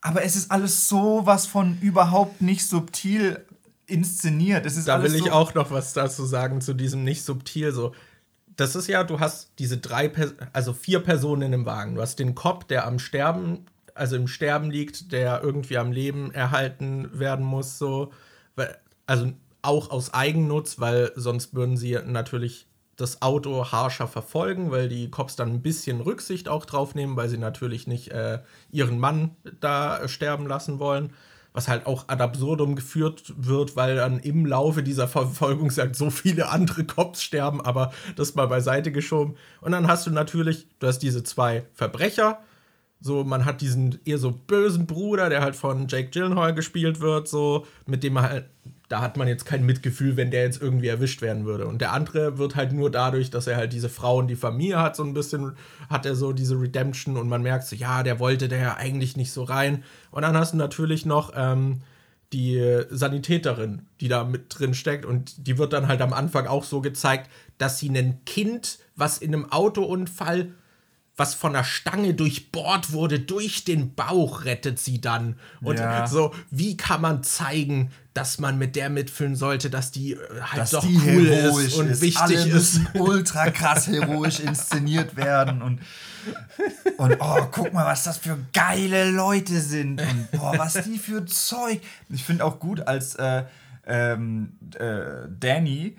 Aber 0.00 0.22
es 0.22 0.36
ist 0.36 0.50
alles 0.50 0.88
so 0.88 1.22
was 1.24 1.46
von 1.46 1.78
überhaupt 1.80 2.40
nicht 2.40 2.66
subtil 2.66 3.44
inszeniert. 3.86 4.66
Es 4.66 4.76
ist 4.76 4.86
da 4.86 5.02
will 5.02 5.14
ich 5.14 5.24
so 5.24 5.32
auch 5.32 5.54
noch 5.54 5.70
was 5.70 5.92
dazu 5.92 6.24
sagen 6.24 6.60
zu 6.60 6.74
diesem 6.74 7.02
nicht 7.02 7.24
subtil. 7.24 7.72
So 7.72 7.94
das 8.58 8.74
ist 8.74 8.88
ja, 8.88 9.04
du 9.04 9.20
hast 9.20 9.52
diese 9.60 9.78
drei, 9.78 10.12
also 10.52 10.72
vier 10.72 10.98
Personen 10.98 11.42
in 11.42 11.52
dem 11.52 11.64
Wagen. 11.64 11.94
Du 11.94 12.02
hast 12.02 12.18
den 12.18 12.34
Cop, 12.34 12.66
der 12.66 12.86
am 12.86 12.98
Sterben, 12.98 13.66
also 13.94 14.16
im 14.16 14.26
Sterben 14.26 14.70
liegt, 14.70 15.12
der 15.12 15.42
irgendwie 15.42 15.78
am 15.78 15.92
Leben 15.92 16.34
erhalten 16.34 17.08
werden 17.18 17.44
muss, 17.44 17.78
so. 17.78 18.12
Also 19.06 19.32
auch 19.62 19.90
aus 19.90 20.12
Eigennutz, 20.12 20.80
weil 20.80 21.12
sonst 21.14 21.54
würden 21.54 21.76
sie 21.76 21.98
natürlich 22.04 22.66
das 22.98 23.22
Auto 23.22 23.72
harscher 23.72 24.08
verfolgen, 24.08 24.70
weil 24.70 24.88
die 24.88 25.10
Cops 25.10 25.36
dann 25.36 25.50
ein 25.50 25.62
bisschen 25.62 26.02
Rücksicht 26.02 26.48
auch 26.48 26.66
drauf 26.66 26.94
nehmen, 26.94 27.16
weil 27.16 27.30
sie 27.30 27.38
natürlich 27.38 27.86
nicht 27.86 28.10
äh, 28.10 28.40
ihren 28.70 28.98
Mann 28.98 29.36
da 29.60 30.06
sterben 30.06 30.46
lassen 30.46 30.78
wollen 30.78 31.14
was 31.58 31.66
halt 31.66 31.86
auch 31.86 32.04
ad 32.08 32.22
absurdum 32.22 32.76
geführt 32.76 33.34
wird, 33.36 33.74
weil 33.74 33.96
dann 33.96 34.20
im 34.20 34.46
Laufe 34.46 34.84
dieser 34.84 35.08
Verfolgungsjagd 35.08 35.96
so 35.96 36.08
viele 36.08 36.50
andere 36.50 36.84
Cops 36.84 37.22
sterben, 37.22 37.60
aber 37.60 37.90
das 38.14 38.36
mal 38.36 38.46
beiseite 38.46 38.92
geschoben. 38.92 39.34
Und 39.60 39.72
dann 39.72 39.88
hast 39.88 40.06
du 40.06 40.10
natürlich, 40.10 40.68
du 40.78 40.86
hast 40.86 41.00
diese 41.00 41.24
zwei 41.24 41.66
Verbrecher, 41.72 42.38
so, 43.00 43.22
man 43.24 43.44
hat 43.44 43.60
diesen 43.60 44.00
eher 44.04 44.18
so 44.18 44.32
bösen 44.32 44.86
Bruder, 44.86 45.28
der 45.28 45.40
halt 45.40 45.54
von 45.54 45.86
Jake 45.88 46.10
Gyllenhaal 46.10 46.54
gespielt 46.54 47.00
wird, 47.00 47.28
so, 47.28 47.66
mit 47.86 48.02
dem 48.02 48.14
man 48.14 48.24
halt 48.24 48.50
da 48.88 49.02
hat 49.02 49.16
man 49.18 49.28
jetzt 49.28 49.44
kein 49.44 49.66
Mitgefühl, 49.66 50.16
wenn 50.16 50.30
der 50.30 50.44
jetzt 50.44 50.62
irgendwie 50.62 50.88
erwischt 50.88 51.20
werden 51.20 51.44
würde. 51.44 51.66
Und 51.66 51.80
der 51.80 51.92
andere 51.92 52.38
wird 52.38 52.56
halt 52.56 52.72
nur 52.72 52.90
dadurch, 52.90 53.30
dass 53.30 53.46
er 53.46 53.56
halt 53.56 53.72
diese 53.72 53.90
Frau 53.90 54.16
und 54.18 54.28
die 54.28 54.36
Familie 54.36 54.80
hat, 54.80 54.96
so 54.96 55.04
ein 55.04 55.12
bisschen, 55.12 55.52
hat 55.90 56.06
er 56.06 56.14
so 56.14 56.32
diese 56.32 56.58
Redemption 56.58 57.16
und 57.18 57.28
man 57.28 57.42
merkt 57.42 57.66
so, 57.66 57.76
ja, 57.76 58.02
der 58.02 58.18
wollte 58.18 58.48
der 58.48 58.58
ja 58.58 58.76
eigentlich 58.76 59.16
nicht 59.16 59.32
so 59.32 59.42
rein. 59.44 59.84
Und 60.10 60.22
dann 60.22 60.36
hast 60.36 60.54
du 60.54 60.56
natürlich 60.56 61.04
noch 61.04 61.32
ähm, 61.36 61.82
die 62.32 62.82
Sanitäterin, 62.90 63.82
die 64.00 64.08
da 64.08 64.24
mit 64.24 64.58
drin 64.58 64.72
steckt 64.72 65.04
und 65.04 65.46
die 65.46 65.58
wird 65.58 65.74
dann 65.74 65.88
halt 65.88 66.00
am 66.00 66.14
Anfang 66.14 66.46
auch 66.46 66.64
so 66.64 66.80
gezeigt, 66.80 67.30
dass 67.58 67.78
sie 67.78 67.90
ein 67.90 68.24
Kind, 68.24 68.78
was 68.96 69.18
in 69.18 69.34
einem 69.34 69.52
Autounfall 69.52 70.52
was 71.18 71.34
von 71.34 71.52
der 71.52 71.64
Stange 71.64 72.14
durchbohrt 72.14 72.92
wurde, 72.92 73.18
durch 73.18 73.64
den 73.64 73.94
Bauch 73.94 74.44
rettet 74.44 74.78
sie 74.78 75.00
dann. 75.00 75.36
Und 75.60 75.78
ja. 75.78 76.06
so, 76.06 76.32
wie 76.50 76.76
kann 76.76 77.00
man 77.00 77.24
zeigen, 77.24 77.90
dass 78.18 78.40
man 78.40 78.58
mit 78.58 78.74
der 78.74 78.90
mitfühlen 78.90 79.36
sollte, 79.36 79.70
dass 79.70 79.92
die 79.92 80.14
äh, 80.14 80.18
halt 80.40 80.62
dass 80.62 80.70
doch 80.70 80.84
die 80.84 80.98
cool 81.06 81.26
ist 81.26 81.74
und 81.76 81.88
ist. 81.88 82.02
wichtig 82.02 82.20
Alle 82.20 82.48
ist. 82.48 82.80
ultra 82.94 83.50
krass 83.50 83.86
heroisch 83.86 84.40
inszeniert 84.40 85.14
werden 85.14 85.62
und 85.62 85.80
und 86.96 87.16
oh, 87.20 87.46
guck 87.52 87.72
mal, 87.72 87.86
was 87.86 88.02
das 88.02 88.18
für 88.18 88.36
geile 88.52 89.08
Leute 89.10 89.60
sind 89.60 90.00
und 90.00 90.30
boah, 90.32 90.58
was 90.58 90.82
die 90.82 90.98
für 90.98 91.24
Zeug. 91.26 91.80
Ich 92.08 92.24
finde 92.24 92.44
auch 92.44 92.58
gut, 92.58 92.80
als 92.80 93.14
äh, 93.14 93.44
ähm, 93.86 94.54
äh, 94.78 95.28
Danny 95.38 95.96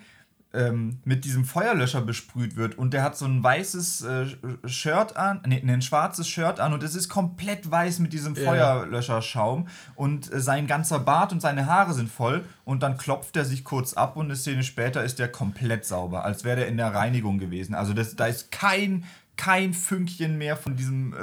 ähm, 0.52 0.98
mit 1.04 1.24
diesem 1.24 1.44
Feuerlöscher 1.44 2.00
besprüht 2.00 2.56
wird 2.56 2.76
und 2.76 2.92
der 2.92 3.02
hat 3.02 3.16
so 3.16 3.24
ein 3.24 3.42
weißes 3.42 4.02
äh, 4.02 4.26
Shirt 4.66 5.16
an, 5.16 5.40
nee, 5.46 5.62
ein 5.64 5.82
schwarzes 5.82 6.28
Shirt 6.28 6.58
an 6.58 6.72
und 6.72 6.82
es 6.82 6.94
ist 6.94 7.08
komplett 7.08 7.70
weiß 7.70 8.00
mit 8.00 8.12
diesem 8.12 8.34
Feuerlöscherschaum 8.34 9.68
und 9.94 10.32
äh, 10.32 10.40
sein 10.40 10.66
ganzer 10.66 10.98
Bart 10.98 11.32
und 11.32 11.40
seine 11.40 11.66
Haare 11.66 11.94
sind 11.94 12.10
voll 12.10 12.44
und 12.64 12.82
dann 12.82 12.98
klopft 12.98 13.36
er 13.36 13.44
sich 13.44 13.62
kurz 13.62 13.94
ab 13.94 14.16
und 14.16 14.26
eine 14.26 14.36
Szene 14.36 14.64
später 14.64 15.04
ist 15.04 15.20
der 15.20 15.28
komplett 15.28 15.84
sauber, 15.84 16.24
als 16.24 16.42
wäre 16.42 16.56
der 16.56 16.68
in 16.68 16.76
der 16.76 16.94
Reinigung 16.94 17.38
gewesen. 17.38 17.74
Also 17.74 17.92
das, 17.92 18.16
da 18.16 18.26
ist 18.26 18.50
kein 18.50 19.04
kein 19.36 19.72
Fünkchen 19.72 20.36
mehr 20.36 20.54
von 20.54 20.76
diesem 20.76 21.14
äh, 21.14 21.16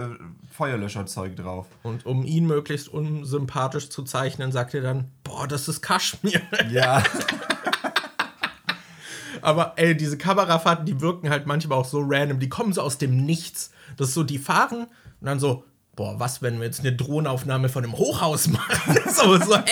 Feuerlöscherzeug 0.52 1.36
drauf. 1.36 1.68
Und 1.84 2.08
um 2.08 2.26
ihn 2.26 2.48
möglichst 2.48 2.88
unsympathisch 2.88 3.90
zu 3.90 4.02
zeichnen, 4.02 4.52
sagt 4.52 4.74
er 4.74 4.82
dann, 4.82 5.12
boah, 5.24 5.48
das 5.48 5.68
ist 5.68 5.82
Kaschmir. 5.82 6.42
Ja. 6.72 7.04
Aber 9.42 9.74
ey, 9.76 9.96
diese 9.96 10.18
Kamerafahrten, 10.18 10.86
die 10.86 11.02
wirken 11.02 11.30
halt 11.30 11.46
manchmal 11.48 11.78
auch 11.78 11.86
so 11.86 12.02
random. 12.04 12.40
Die 12.40 12.50
kommen 12.50 12.74
so 12.74 12.82
aus 12.82 12.98
dem 12.98 13.26
Nichts. 13.26 13.72
Das 13.98 14.10
ist 14.10 14.14
so, 14.14 14.24
die 14.24 14.38
fahren 14.38 14.88
und 15.20 15.26
dann 15.26 15.40
so, 15.40 15.64
boah, 15.96 16.20
was, 16.20 16.42
wenn 16.42 16.60
wir 16.60 16.66
jetzt 16.66 16.82
eine 16.82 16.94
Drohnenaufnahme 16.94 17.70
von 17.70 17.84
einem 17.84 17.94
Hochhaus 17.94 18.48
machen? 18.48 18.98
so, 19.10 19.38
so, 19.38 19.58
hä? 19.58 19.64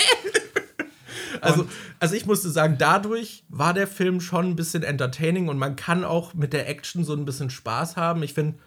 Also, 1.41 1.68
also 1.99 2.16
ich 2.16 2.26
musste 2.26 2.49
sagen, 2.49 2.78
dadurch 2.80 3.43
war 3.49 3.74
der 3.74 3.88
Film 3.88 4.20
schon 4.20 4.47
ein 4.47 4.55
bisschen 4.55 4.84
entertaining 4.84 5.47
und 5.47 5.57
man 5.57 5.76
kann 5.76 6.03
auch 6.03 6.34
mit 6.34 6.53
der 6.53 6.68
Action 6.68 7.03
so 7.03 7.13
ein 7.13 7.26
bisschen 7.26 7.49
Spaß 7.49 7.95
haben. 7.97 8.24
Ich 8.24 8.34
finde, 8.34 8.57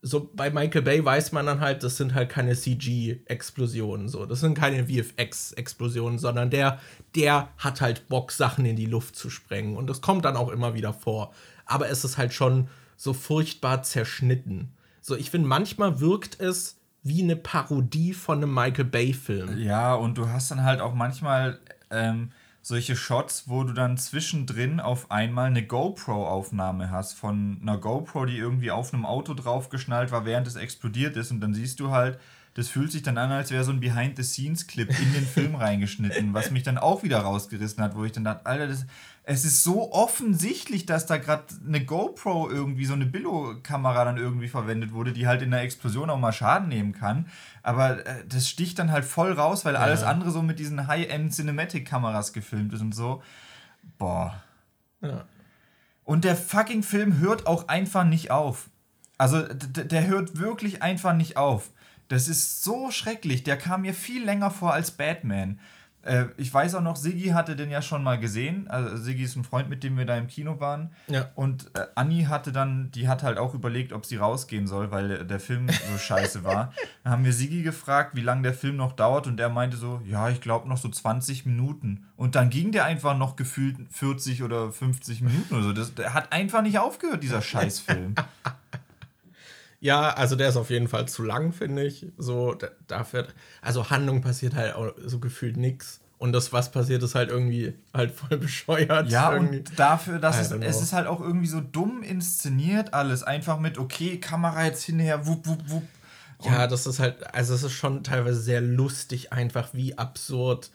so 0.00 0.30
bei 0.32 0.50
Michael 0.50 0.82
Bay 0.82 1.04
weiß 1.04 1.32
man 1.32 1.46
dann 1.46 1.60
halt, 1.60 1.82
das 1.82 1.96
sind 1.96 2.14
halt 2.14 2.28
keine 2.28 2.54
CG-Explosionen, 2.54 4.08
so. 4.08 4.26
Das 4.26 4.40
sind 4.40 4.54
keine 4.54 4.86
VFX-Explosionen, 4.86 6.18
sondern 6.18 6.50
der, 6.50 6.78
der 7.16 7.48
hat 7.58 7.80
halt 7.80 8.08
Bock, 8.08 8.30
Sachen 8.30 8.64
in 8.64 8.76
die 8.76 8.86
Luft 8.86 9.16
zu 9.16 9.28
sprengen. 9.28 9.76
Und 9.76 9.88
das 9.88 10.00
kommt 10.00 10.24
dann 10.24 10.36
auch 10.36 10.50
immer 10.50 10.74
wieder 10.74 10.92
vor. 10.92 11.32
Aber 11.66 11.88
es 11.88 12.04
ist 12.04 12.16
halt 12.16 12.32
schon 12.32 12.68
so 12.96 13.12
furchtbar 13.12 13.82
zerschnitten. 13.82 14.72
So, 15.00 15.16
ich 15.16 15.30
finde, 15.30 15.48
manchmal 15.48 16.00
wirkt 16.00 16.40
es 16.40 16.76
wie 17.02 17.22
eine 17.22 17.36
Parodie 17.36 18.12
von 18.12 18.38
einem 18.38 18.54
Michael 18.54 18.84
Bay-Film. 18.84 19.58
Ja, 19.58 19.94
und 19.94 20.18
du 20.18 20.28
hast 20.28 20.50
dann 20.50 20.62
halt 20.62 20.80
auch 20.80 20.94
manchmal 20.94 21.58
ähm, 21.90 22.30
solche 22.68 22.96
Shots, 22.96 23.44
wo 23.46 23.64
du 23.64 23.72
dann 23.72 23.96
zwischendrin 23.96 24.78
auf 24.78 25.10
einmal 25.10 25.46
eine 25.46 25.66
GoPro-Aufnahme 25.66 26.90
hast 26.90 27.14
von 27.14 27.58
einer 27.62 27.78
GoPro, 27.78 28.26
die 28.26 28.36
irgendwie 28.36 28.70
auf 28.70 28.92
einem 28.92 29.06
Auto 29.06 29.32
draufgeschnallt 29.32 30.12
war, 30.12 30.26
während 30.26 30.46
es 30.46 30.56
explodiert 30.56 31.16
ist. 31.16 31.30
Und 31.30 31.40
dann 31.40 31.54
siehst 31.54 31.80
du 31.80 31.90
halt, 31.90 32.18
das 32.52 32.68
fühlt 32.68 32.92
sich 32.92 33.02
dann 33.02 33.16
an, 33.16 33.32
als 33.32 33.50
wäre 33.50 33.64
so 33.64 33.72
ein 33.72 33.80
Behind-the-Scenes-Clip 33.80 34.88
in 34.90 35.12
den 35.14 35.26
Film 35.26 35.54
reingeschnitten, 35.56 36.34
was 36.34 36.50
mich 36.50 36.62
dann 36.62 36.76
auch 36.76 37.02
wieder 37.02 37.20
rausgerissen 37.20 37.82
hat, 37.82 37.96
wo 37.96 38.04
ich 38.04 38.12
dann 38.12 38.24
dachte, 38.24 38.44
Alter, 38.44 38.66
das, 38.66 38.84
es 39.30 39.44
ist 39.44 39.62
so 39.62 39.92
offensichtlich, 39.92 40.86
dass 40.86 41.04
da 41.04 41.18
gerade 41.18 41.44
eine 41.66 41.84
GoPro 41.84 42.48
irgendwie, 42.48 42.86
so 42.86 42.94
eine 42.94 43.04
Billo-Kamera 43.04 44.06
dann 44.06 44.16
irgendwie 44.16 44.48
verwendet 44.48 44.94
wurde, 44.94 45.12
die 45.12 45.26
halt 45.26 45.42
in 45.42 45.50
der 45.50 45.60
Explosion 45.60 46.08
auch 46.08 46.18
mal 46.18 46.32
Schaden 46.32 46.70
nehmen 46.70 46.94
kann. 46.94 47.26
Aber 47.62 48.06
äh, 48.06 48.24
das 48.26 48.48
sticht 48.48 48.78
dann 48.78 48.90
halt 48.90 49.04
voll 49.04 49.32
raus, 49.32 49.66
weil 49.66 49.74
ja. 49.74 49.80
alles 49.80 50.02
andere 50.02 50.30
so 50.30 50.40
mit 50.40 50.58
diesen 50.58 50.86
High-End 50.86 51.34
Cinematic-Kameras 51.34 52.32
gefilmt 52.32 52.72
ist 52.72 52.80
und 52.80 52.94
so. 52.94 53.22
Boah. 53.98 54.42
Ja. 55.02 55.26
Und 56.04 56.24
der 56.24 56.34
fucking 56.34 56.82
Film 56.82 57.18
hört 57.18 57.46
auch 57.46 57.68
einfach 57.68 58.04
nicht 58.04 58.30
auf. 58.30 58.70
Also, 59.18 59.42
der 59.42 60.06
hört 60.06 60.38
wirklich 60.38 60.82
einfach 60.82 61.12
nicht 61.12 61.36
auf. 61.36 61.68
Das 62.08 62.28
ist 62.28 62.64
so 62.64 62.90
schrecklich. 62.90 63.42
Der 63.42 63.58
kam 63.58 63.82
mir 63.82 63.92
viel 63.92 64.24
länger 64.24 64.50
vor 64.50 64.72
als 64.72 64.90
Batman. 64.90 65.60
Äh, 66.02 66.26
ich 66.36 66.52
weiß 66.52 66.74
auch 66.76 66.80
noch, 66.80 66.96
Siggi 66.96 67.28
hatte 67.28 67.56
den 67.56 67.70
ja 67.70 67.82
schon 67.82 68.02
mal 68.02 68.18
gesehen. 68.18 68.68
Also 68.68 68.96
Siggi 68.96 69.24
ist 69.24 69.36
ein 69.36 69.44
Freund, 69.44 69.68
mit 69.68 69.82
dem 69.82 69.96
wir 69.98 70.06
da 70.06 70.16
im 70.16 70.26
Kino 70.26 70.60
waren. 70.60 70.90
Ja. 71.08 71.30
Und 71.34 71.70
äh, 71.74 71.86
Anni 71.94 72.24
hatte 72.24 72.52
dann, 72.52 72.90
die 72.92 73.08
hat 73.08 73.22
halt 73.22 73.38
auch 73.38 73.54
überlegt, 73.54 73.92
ob 73.92 74.06
sie 74.06 74.16
rausgehen 74.16 74.66
soll, 74.66 74.90
weil 74.90 75.08
der, 75.08 75.24
der 75.24 75.40
Film 75.40 75.68
so 75.68 75.98
scheiße 75.98 76.44
war. 76.44 76.72
Dann 77.04 77.12
haben 77.12 77.24
wir 77.24 77.32
Siggi 77.32 77.62
gefragt, 77.62 78.14
wie 78.14 78.20
lange 78.20 78.42
der 78.42 78.54
Film 78.54 78.76
noch 78.76 78.92
dauert 78.92 79.26
und 79.26 79.40
er 79.40 79.48
meinte 79.48 79.76
so, 79.76 80.00
ja, 80.04 80.28
ich 80.28 80.40
glaube 80.40 80.68
noch 80.68 80.78
so 80.78 80.88
20 80.88 81.46
Minuten. 81.46 82.06
Und 82.16 82.34
dann 82.34 82.50
ging 82.50 82.72
der 82.72 82.84
einfach 82.84 83.16
noch 83.16 83.36
gefühlt 83.36 83.76
40 83.90 84.42
oder 84.42 84.72
50 84.72 85.20
Minuten 85.20 85.54
oder 85.54 85.62
so. 85.64 85.72
Das, 85.72 85.94
der 85.94 86.14
hat 86.14 86.32
einfach 86.32 86.62
nicht 86.62 86.78
aufgehört, 86.78 87.22
dieser 87.22 87.42
Scheißfilm. 87.48 88.14
Ja, 89.80 90.10
also 90.10 90.34
der 90.34 90.48
ist 90.48 90.56
auf 90.56 90.70
jeden 90.70 90.88
Fall 90.88 91.06
zu 91.06 91.22
lang, 91.22 91.52
finde 91.52 91.84
ich. 91.84 92.06
So, 92.16 92.56
dafür, 92.86 93.28
also 93.62 93.90
Handlung 93.90 94.20
passiert 94.22 94.54
halt 94.54 94.74
auch 94.74 94.92
so 95.04 95.20
gefühlt 95.20 95.56
nichts. 95.56 96.00
Und 96.18 96.32
das, 96.32 96.52
was 96.52 96.72
passiert, 96.72 97.02
ist 97.04 97.14
halt 97.14 97.30
irgendwie 97.30 97.74
halt 97.94 98.10
voll 98.10 98.38
bescheuert. 98.38 99.08
Ja, 99.08 99.32
irgendwie. 99.32 99.58
und 99.58 99.78
dafür, 99.78 100.18
dass 100.18 100.40
es, 100.40 100.50
es 100.50 100.82
ist 100.82 100.92
halt 100.92 101.06
auch 101.06 101.20
irgendwie 101.20 101.46
so 101.46 101.60
dumm 101.60 102.02
inszeniert 102.02 102.92
alles. 102.92 103.22
Einfach 103.22 103.60
mit, 103.60 103.78
okay, 103.78 104.18
Kamera 104.18 104.64
jetzt 104.64 104.82
hinher, 104.82 105.26
wupp, 105.26 105.46
wupp, 105.46 105.70
wupp. 105.70 105.84
Ja, 106.44 106.66
das 106.66 106.86
ist 106.86 107.00
halt, 107.00 107.34
also 107.34 107.54
es 107.54 107.62
ist 107.62 107.72
schon 107.72 108.04
teilweise 108.04 108.40
sehr 108.40 108.60
lustig, 108.60 109.32
einfach 109.32 109.70
wie 109.74 109.98
absurd. 109.98 110.70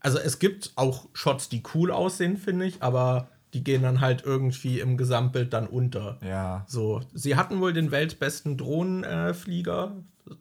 Also 0.00 0.18
es 0.18 0.38
gibt 0.38 0.72
auch 0.76 1.08
Shots, 1.14 1.48
die 1.48 1.62
cool 1.74 1.90
aussehen, 1.90 2.36
finde 2.36 2.66
ich, 2.66 2.82
aber 2.82 3.28
die 3.56 3.64
gehen 3.64 3.82
dann 3.82 4.02
halt 4.02 4.22
irgendwie 4.22 4.80
im 4.80 4.98
Gesamtbild 4.98 5.54
dann 5.54 5.66
unter. 5.66 6.18
Ja. 6.22 6.66
So, 6.68 7.00
sie 7.14 7.36
hatten 7.36 7.58
wohl 7.58 7.72
den 7.72 7.90
weltbesten 7.90 8.58
Drohnenflieger. 8.58 9.96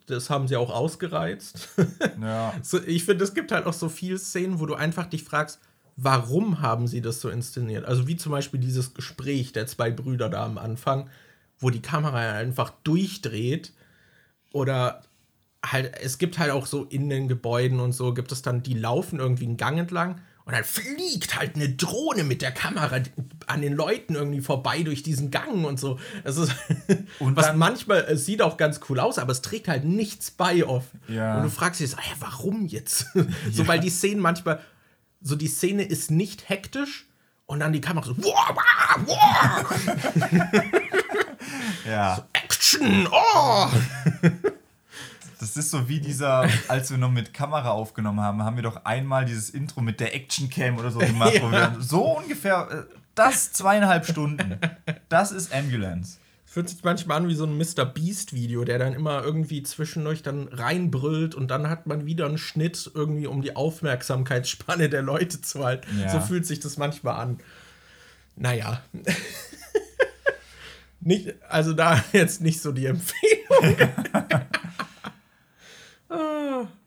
das 0.07 0.29
haben 0.29 0.49
sie 0.49 0.57
auch 0.57 0.69
ausgereizt. 0.69 1.69
Ja. 2.21 2.53
so, 2.61 2.77
ich 2.85 3.05
finde, 3.05 3.23
es 3.23 3.33
gibt 3.33 3.53
halt 3.53 3.67
auch 3.67 3.73
so 3.73 3.87
viele 3.87 4.17
Szenen, 4.17 4.59
wo 4.59 4.65
du 4.65 4.75
einfach 4.75 5.05
dich 5.05 5.23
fragst, 5.23 5.61
warum 5.95 6.59
haben 6.59 6.87
sie 6.87 6.99
das 6.99 7.21
so 7.21 7.29
inszeniert? 7.29 7.85
Also 7.85 8.05
wie 8.05 8.17
zum 8.17 8.33
Beispiel 8.33 8.59
dieses 8.59 8.93
Gespräch 8.93 9.53
der 9.53 9.65
zwei 9.65 9.91
Brüder 9.91 10.27
da 10.27 10.43
am 10.43 10.57
Anfang, 10.57 11.09
wo 11.57 11.69
die 11.69 11.81
Kamera 11.81 12.33
einfach 12.33 12.71
durchdreht 12.83 13.71
oder 14.51 15.03
halt, 15.65 15.93
es 16.01 16.17
gibt 16.17 16.37
halt 16.37 16.51
auch 16.51 16.65
so 16.65 16.83
in 16.83 17.07
den 17.07 17.29
Gebäuden 17.29 17.79
und 17.79 17.93
so, 17.93 18.13
gibt 18.13 18.33
es 18.33 18.41
dann, 18.41 18.61
die 18.61 18.73
laufen 18.73 19.19
irgendwie 19.19 19.45
einen 19.45 19.55
Gang 19.55 19.79
entlang 19.79 20.19
und 20.45 20.53
dann 20.53 20.63
fliegt 20.63 21.35
halt 21.39 21.55
eine 21.55 21.69
Drohne 21.69 22.23
mit 22.23 22.43
der 22.43 22.51
Kamera 22.51 22.99
an 23.47 23.61
den 23.61 23.73
Leuten 23.73 24.13
irgendwie 24.13 24.41
vorbei 24.41 24.84
durch 24.84 25.01
diesen 25.01 25.31
Gang 25.31 25.65
und 25.65 25.80
so. 25.80 25.99
Das 26.23 26.38
ist 26.38 26.53
und 27.19 27.35
was 27.35 27.55
manchmal, 27.55 28.01
es 28.01 28.26
sieht 28.26 28.43
auch 28.43 28.55
ganz 28.57 28.80
cool 28.88 28.99
aus, 28.99 29.17
aber 29.17 29.31
es 29.31 29.41
trägt 29.41 29.67
halt 29.67 29.85
nichts 29.85 30.30
bei 30.30 30.63
oft. 30.63 30.89
Ja. 31.07 31.38
Und 31.38 31.43
du 31.43 31.49
fragst 31.49 31.81
dich, 31.81 31.89
so, 31.89 31.97
hey, 31.97 32.15
warum 32.19 32.67
jetzt? 32.67 33.07
so, 33.51 33.63
ja. 33.63 33.67
weil 33.67 33.80
die 33.80 33.89
Szenen 33.89 34.22
manchmal, 34.22 34.61
so 35.19 35.35
die 35.35 35.47
Szene 35.47 35.84
ist 35.84 36.11
nicht 36.11 36.47
hektisch 36.47 37.07
Und 37.47 37.61
dann 37.61 37.73
die 37.73 37.81
Kamera 37.81 38.05
so, 38.05 38.15
wow, 38.17 38.55
wow, 38.55 39.07
wow. 39.07 39.76
Ja. 41.88 42.27
Action, 42.34 43.07
oh! 43.11 43.69
Das 45.39 45.57
ist 45.57 45.71
so 45.71 45.89
wie 45.89 45.99
dieser, 45.99 46.47
als 46.67 46.91
wir 46.91 46.97
noch 46.97 47.11
mit 47.11 47.33
Kamera 47.33 47.71
aufgenommen 47.71 48.21
haben, 48.21 48.43
haben 48.43 48.55
wir 48.55 48.63
doch 48.63 48.85
einmal 48.85 49.25
dieses 49.25 49.49
Intro 49.49 49.81
mit 49.81 49.99
der 49.99 50.15
Action 50.15 50.49
Cam 50.49 50.77
oder 50.77 50.91
so 50.91 50.99
gemacht. 50.99 51.41
Wo 51.41 51.51
wir 51.51 51.75
so 51.79 52.17
ungefähr, 52.17 52.67
äh, 52.71 52.95
das 53.15 53.53
zweieinhalb 53.53 54.05
Stunden. 54.05 54.59
Das 55.09 55.31
ist 55.31 55.53
Ambulance. 55.53 56.17
Fühlt 56.45 56.69
sich 56.69 56.83
manchmal 56.83 57.17
an 57.17 57.27
wie 57.27 57.35
so 57.35 57.45
ein 57.45 57.57
Mr. 57.57 57.85
Beast-Video, 57.85 58.63
der 58.63 58.79
dann 58.79 58.93
immer 58.93 59.23
irgendwie 59.23 59.63
zwischendurch 59.63 60.21
dann 60.21 60.47
reinbrüllt 60.47 61.35
und 61.35 61.49
dann 61.49 61.69
hat 61.69 61.85
man 61.85 62.05
wieder 62.05 62.27
einen 62.27 62.37
Schnitt 62.37 62.91
irgendwie, 62.93 63.27
um 63.27 63.41
die 63.41 63.55
Aufmerksamkeitsspanne 63.55 64.89
der 64.89 65.01
Leute 65.01 65.41
zu 65.41 65.65
halten. 65.65 65.99
Ja. 65.99 66.09
So 66.09 66.21
fühlt 66.21 66.45
sich 66.45 66.61
das 66.61 66.77
manchmal 66.77 67.19
an. 67.19 67.39
Naja. 68.37 68.81
nicht, 71.01 71.33
also 71.49 71.73
da 71.73 72.01
jetzt 72.13 72.41
nicht 72.41 72.61
so 72.61 72.71
die 72.71 72.85
Empfehlung. 72.85 73.75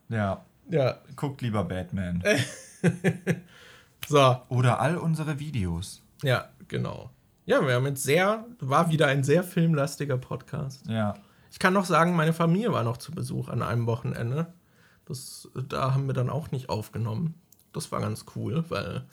Ja. 0.08 0.44
ja, 0.70 0.98
Guckt 1.16 1.42
lieber 1.42 1.64
Batman. 1.64 2.22
so, 4.08 4.36
Oder 4.48 4.80
all 4.80 4.96
unsere 4.96 5.38
Videos. 5.38 6.02
ja, 6.22 6.48
genau. 6.66 7.10
Ja, 7.46 7.66
wir 7.66 7.74
haben 7.74 7.86
jetzt 7.86 8.02
sehr, 8.02 8.44
war 8.60 8.90
wieder 8.90 9.06
ein 9.06 9.24
sehr 9.24 9.42
filmlastiger 9.42 10.18
Podcast. 10.18 10.86
Ja. 10.86 11.14
Ich 11.50 11.58
kann 11.58 11.72
noch 11.72 11.86
sagen, 11.86 12.14
meine 12.14 12.34
Familie 12.34 12.72
war 12.72 12.82
noch 12.84 12.98
zu 12.98 13.10
Besuch 13.10 13.48
an 13.48 13.62
einem 13.62 13.86
Wochenende. 13.86 14.52
Das, 15.06 15.48
da 15.68 15.94
haben 15.94 16.06
wir 16.06 16.12
dann 16.12 16.28
auch 16.28 16.50
nicht 16.50 16.68
aufgenommen. 16.68 17.40
Das 17.72 17.90
war 17.90 18.00
ganz 18.00 18.26
cool, 18.36 18.64
weil 18.68 19.06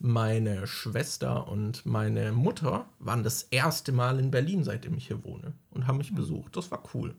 meine 0.00 0.66
Schwester 0.66 1.46
und 1.48 1.86
meine 1.86 2.32
Mutter 2.32 2.86
waren 2.98 3.22
das 3.22 3.44
erste 3.44 3.92
Mal 3.92 4.18
in 4.18 4.32
Berlin, 4.32 4.64
seitdem 4.64 4.96
ich 4.96 5.06
hier 5.06 5.22
wohne 5.22 5.52
und 5.70 5.86
haben 5.86 5.98
mich 5.98 6.14
besucht. 6.14 6.56
Das 6.56 6.70
war 6.72 6.82
cool. 6.94 7.14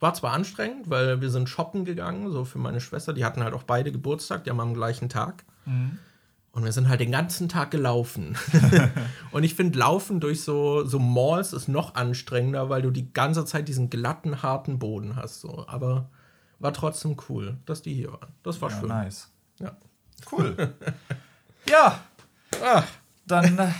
War 0.00 0.14
zwar 0.14 0.32
anstrengend, 0.32 0.90
weil 0.90 1.20
wir 1.20 1.30
sind 1.30 1.48
shoppen 1.48 1.84
gegangen, 1.84 2.30
so 2.30 2.44
für 2.44 2.58
meine 2.58 2.80
Schwester. 2.80 3.12
Die 3.12 3.24
hatten 3.24 3.42
halt 3.42 3.54
auch 3.54 3.62
beide 3.62 3.92
Geburtstag, 3.92 4.44
die 4.44 4.50
haben 4.50 4.60
am 4.60 4.74
gleichen 4.74 5.08
Tag. 5.08 5.44
Und 5.66 6.64
wir 6.64 6.72
sind 6.72 6.88
halt 6.88 7.00
den 7.00 7.12
ganzen 7.12 7.48
Tag 7.48 7.70
gelaufen. 7.70 8.36
und 9.32 9.44
ich 9.44 9.54
finde, 9.54 9.78
Laufen 9.78 10.20
durch 10.20 10.42
so, 10.42 10.84
so 10.84 10.98
Malls 10.98 11.52
ist 11.52 11.68
noch 11.68 11.94
anstrengender, 11.94 12.68
weil 12.68 12.82
du 12.82 12.90
die 12.90 13.12
ganze 13.12 13.44
Zeit 13.44 13.66
diesen 13.68 13.88
glatten, 13.88 14.42
harten 14.42 14.78
Boden 14.78 15.16
hast. 15.16 15.40
So. 15.40 15.64
Aber 15.68 16.10
war 16.58 16.72
trotzdem 16.72 17.16
cool, 17.28 17.56
dass 17.64 17.82
die 17.82 17.94
hier 17.94 18.12
waren. 18.12 18.32
Das 18.42 18.60
war 18.60 18.70
ja 18.70 18.78
schön. 18.80 18.88
nice. 18.88 19.30
Ja. 19.58 19.76
Cool. 20.30 20.74
ja, 21.68 22.00
Ah, 22.62 22.84
dann 23.26 23.58
äh, 23.58 23.72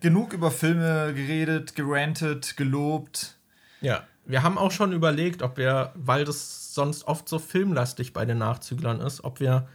genug 0.00 0.32
über 0.32 0.50
Filme 0.50 1.12
geredet, 1.14 1.74
gerantet, 1.74 2.56
gelobt. 2.56 3.36
ja. 3.80 4.04
Wir 4.24 4.42
haben 4.42 4.58
auch 4.58 4.70
schon 4.70 4.92
überlegt, 4.92 5.42
ob 5.42 5.56
wir, 5.56 5.92
weil 5.94 6.24
das 6.24 6.74
sonst 6.74 7.06
oft 7.06 7.28
so 7.28 7.38
filmlastig 7.38 8.12
bei 8.12 8.24
den 8.24 8.38
Nachzüglern 8.38 9.00
ist, 9.00 9.24
ob 9.24 9.40
wir 9.40 9.68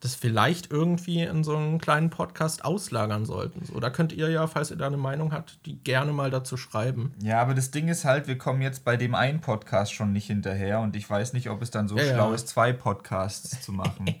das 0.00 0.16
vielleicht 0.16 0.72
irgendwie 0.72 1.22
in 1.22 1.44
so 1.44 1.56
einen 1.56 1.78
kleinen 1.78 2.10
Podcast 2.10 2.64
auslagern 2.64 3.24
sollten. 3.24 3.64
So, 3.64 3.78
da 3.78 3.88
könnt 3.88 4.12
ihr 4.12 4.28
ja, 4.30 4.48
falls 4.48 4.72
ihr 4.72 4.76
da 4.76 4.88
eine 4.88 4.96
Meinung 4.96 5.32
habt, 5.32 5.64
die 5.64 5.76
gerne 5.76 6.12
mal 6.12 6.28
dazu 6.28 6.56
schreiben. 6.56 7.14
Ja, 7.22 7.40
aber 7.40 7.54
das 7.54 7.70
Ding 7.70 7.86
ist 7.86 8.04
halt, 8.04 8.26
wir 8.26 8.36
kommen 8.36 8.62
jetzt 8.62 8.84
bei 8.84 8.96
dem 8.96 9.14
einen 9.14 9.40
Podcast 9.40 9.94
schon 9.94 10.12
nicht 10.12 10.26
hinterher 10.26 10.80
und 10.80 10.96
ich 10.96 11.08
weiß 11.08 11.34
nicht, 11.34 11.50
ob 11.50 11.62
es 11.62 11.70
dann 11.70 11.86
so 11.86 11.96
Ja, 11.96 12.04
schlau 12.04 12.28
ja. 12.30 12.34
ist, 12.34 12.48
zwei 12.48 12.72
Podcasts 12.72 13.60
zu 13.60 13.72
machen. 13.72 14.06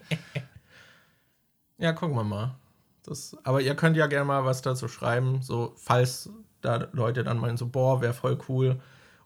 Ja, 1.78 1.92
gucken 1.92 2.14
wir 2.14 2.22
mal. 2.22 2.54
Das, 3.02 3.36
aber 3.42 3.60
ihr 3.60 3.74
könnt 3.74 3.96
ja 3.96 4.06
gerne 4.06 4.24
mal 4.24 4.44
was 4.44 4.62
dazu 4.62 4.86
schreiben, 4.86 5.42
so 5.42 5.72
falls 5.76 6.30
da 6.60 6.86
Leute 6.92 7.24
dann 7.24 7.38
meinen, 7.38 7.56
so, 7.56 7.66
boah, 7.66 8.00
wäre 8.00 8.14
voll 8.14 8.38
cool. 8.48 8.80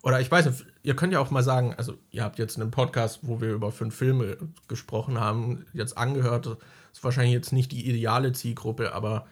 Oder 0.07 0.21
ich 0.21 0.31
weiß 0.31 0.47
nicht, 0.47 0.65
ihr 0.85 0.95
könnt 0.95 1.13
ja 1.13 1.19
auch 1.19 1.33
mal 1.33 1.43
sagen, 1.43 1.75
also 1.77 1.95
ihr 2.13 2.23
habt 2.23 2.39
jetzt 2.39 2.61
einen 2.61 2.71
Podcast, 2.71 3.19
wo 3.23 3.41
wir 3.41 3.51
über 3.53 3.73
fünf 3.73 3.93
Filme 3.93 4.37
gesprochen 4.69 5.19
haben, 5.19 5.67
jetzt 5.73 5.99
angehört. 5.99 6.47
Das 6.47 6.59
ist 6.93 7.03
wahrscheinlich 7.03 7.33
jetzt 7.35 7.53
nicht 7.53 7.73
die 7.73 7.91
ideale 7.91 8.31
Zielgruppe, 8.31 8.95
aber 8.95 9.27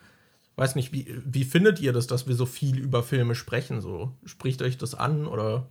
weiß 0.56 0.74
nicht, 0.74 0.92
wie, 0.92 1.16
wie 1.24 1.44
findet 1.44 1.78
ihr 1.80 1.92
das, 1.92 2.08
dass 2.08 2.26
wir 2.26 2.34
so 2.34 2.44
viel 2.44 2.76
über 2.80 3.04
Filme 3.04 3.36
sprechen? 3.36 3.80
So, 3.80 4.16
spricht 4.24 4.62
euch 4.62 4.76
das 4.76 4.96
an 4.96 5.28
oder? 5.28 5.68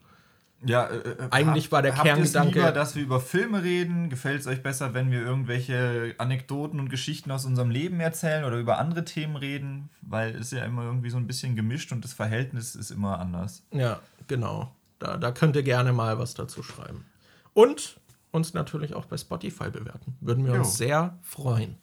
Ja, 0.65 0.85
äh, 0.85 0.95
äh, 0.99 1.15
Eigentlich 1.31 1.69
war 1.73 1.81
der 1.81 1.93
Kerngedanke- 1.93 2.53
lieber, 2.55 2.71
dass 2.71 2.95
wir 2.95 3.03
über 3.03 3.19
Filme 3.19 3.61
reden? 3.61 4.09
Gefällt 4.09 4.39
es 4.39 4.47
euch 4.47 4.63
besser, 4.63 4.93
wenn 4.93 5.11
wir 5.11 5.19
irgendwelche 5.21 6.15
Anekdoten 6.17 6.79
und 6.79 6.87
Geschichten 6.87 7.29
aus 7.31 7.43
unserem 7.45 7.69
Leben 7.71 7.99
erzählen 7.99 8.45
oder 8.45 8.57
über 8.57 8.77
andere 8.79 9.03
Themen 9.03 9.35
reden? 9.35 9.89
Weil 10.01 10.35
es 10.35 10.53
ist 10.53 10.53
ja 10.53 10.63
immer 10.63 10.83
irgendwie 10.85 11.09
so 11.09 11.17
ein 11.17 11.27
bisschen 11.27 11.57
gemischt 11.57 11.91
und 11.91 12.05
das 12.05 12.13
Verhältnis 12.13 12.73
ist 12.75 12.89
immer 12.91 13.19
anders. 13.19 13.63
Ja, 13.71 13.99
genau. 14.29 14.73
Da, 15.03 15.17
da 15.17 15.33
könnt 15.33 15.57
ihr 15.57 15.63
gerne 15.63 15.91
mal 15.91 16.17
was 16.17 16.33
dazu 16.33 16.63
schreiben. 16.63 17.05
Und 17.53 17.99
uns 18.31 18.53
natürlich 18.53 18.93
auch 18.93 19.05
bei 19.05 19.17
Spotify 19.17 19.69
bewerten. 19.69 20.15
Würden 20.21 20.45
wir 20.45 20.53
Jo. 20.53 20.59
uns 20.59 20.77
sehr 20.77 21.19
freuen. 21.21 21.77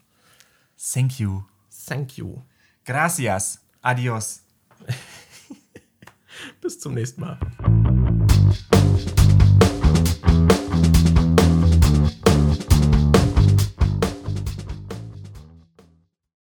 Thank 0.95 1.21
you. 1.21 1.43
Thank 1.87 2.17
you. 2.17 2.41
Gracias. 2.87 3.61
Adios. 3.83 4.43
Bis 6.63 6.81
zum 6.81 6.95
nächsten 6.95 7.21
Mal. 7.21 7.39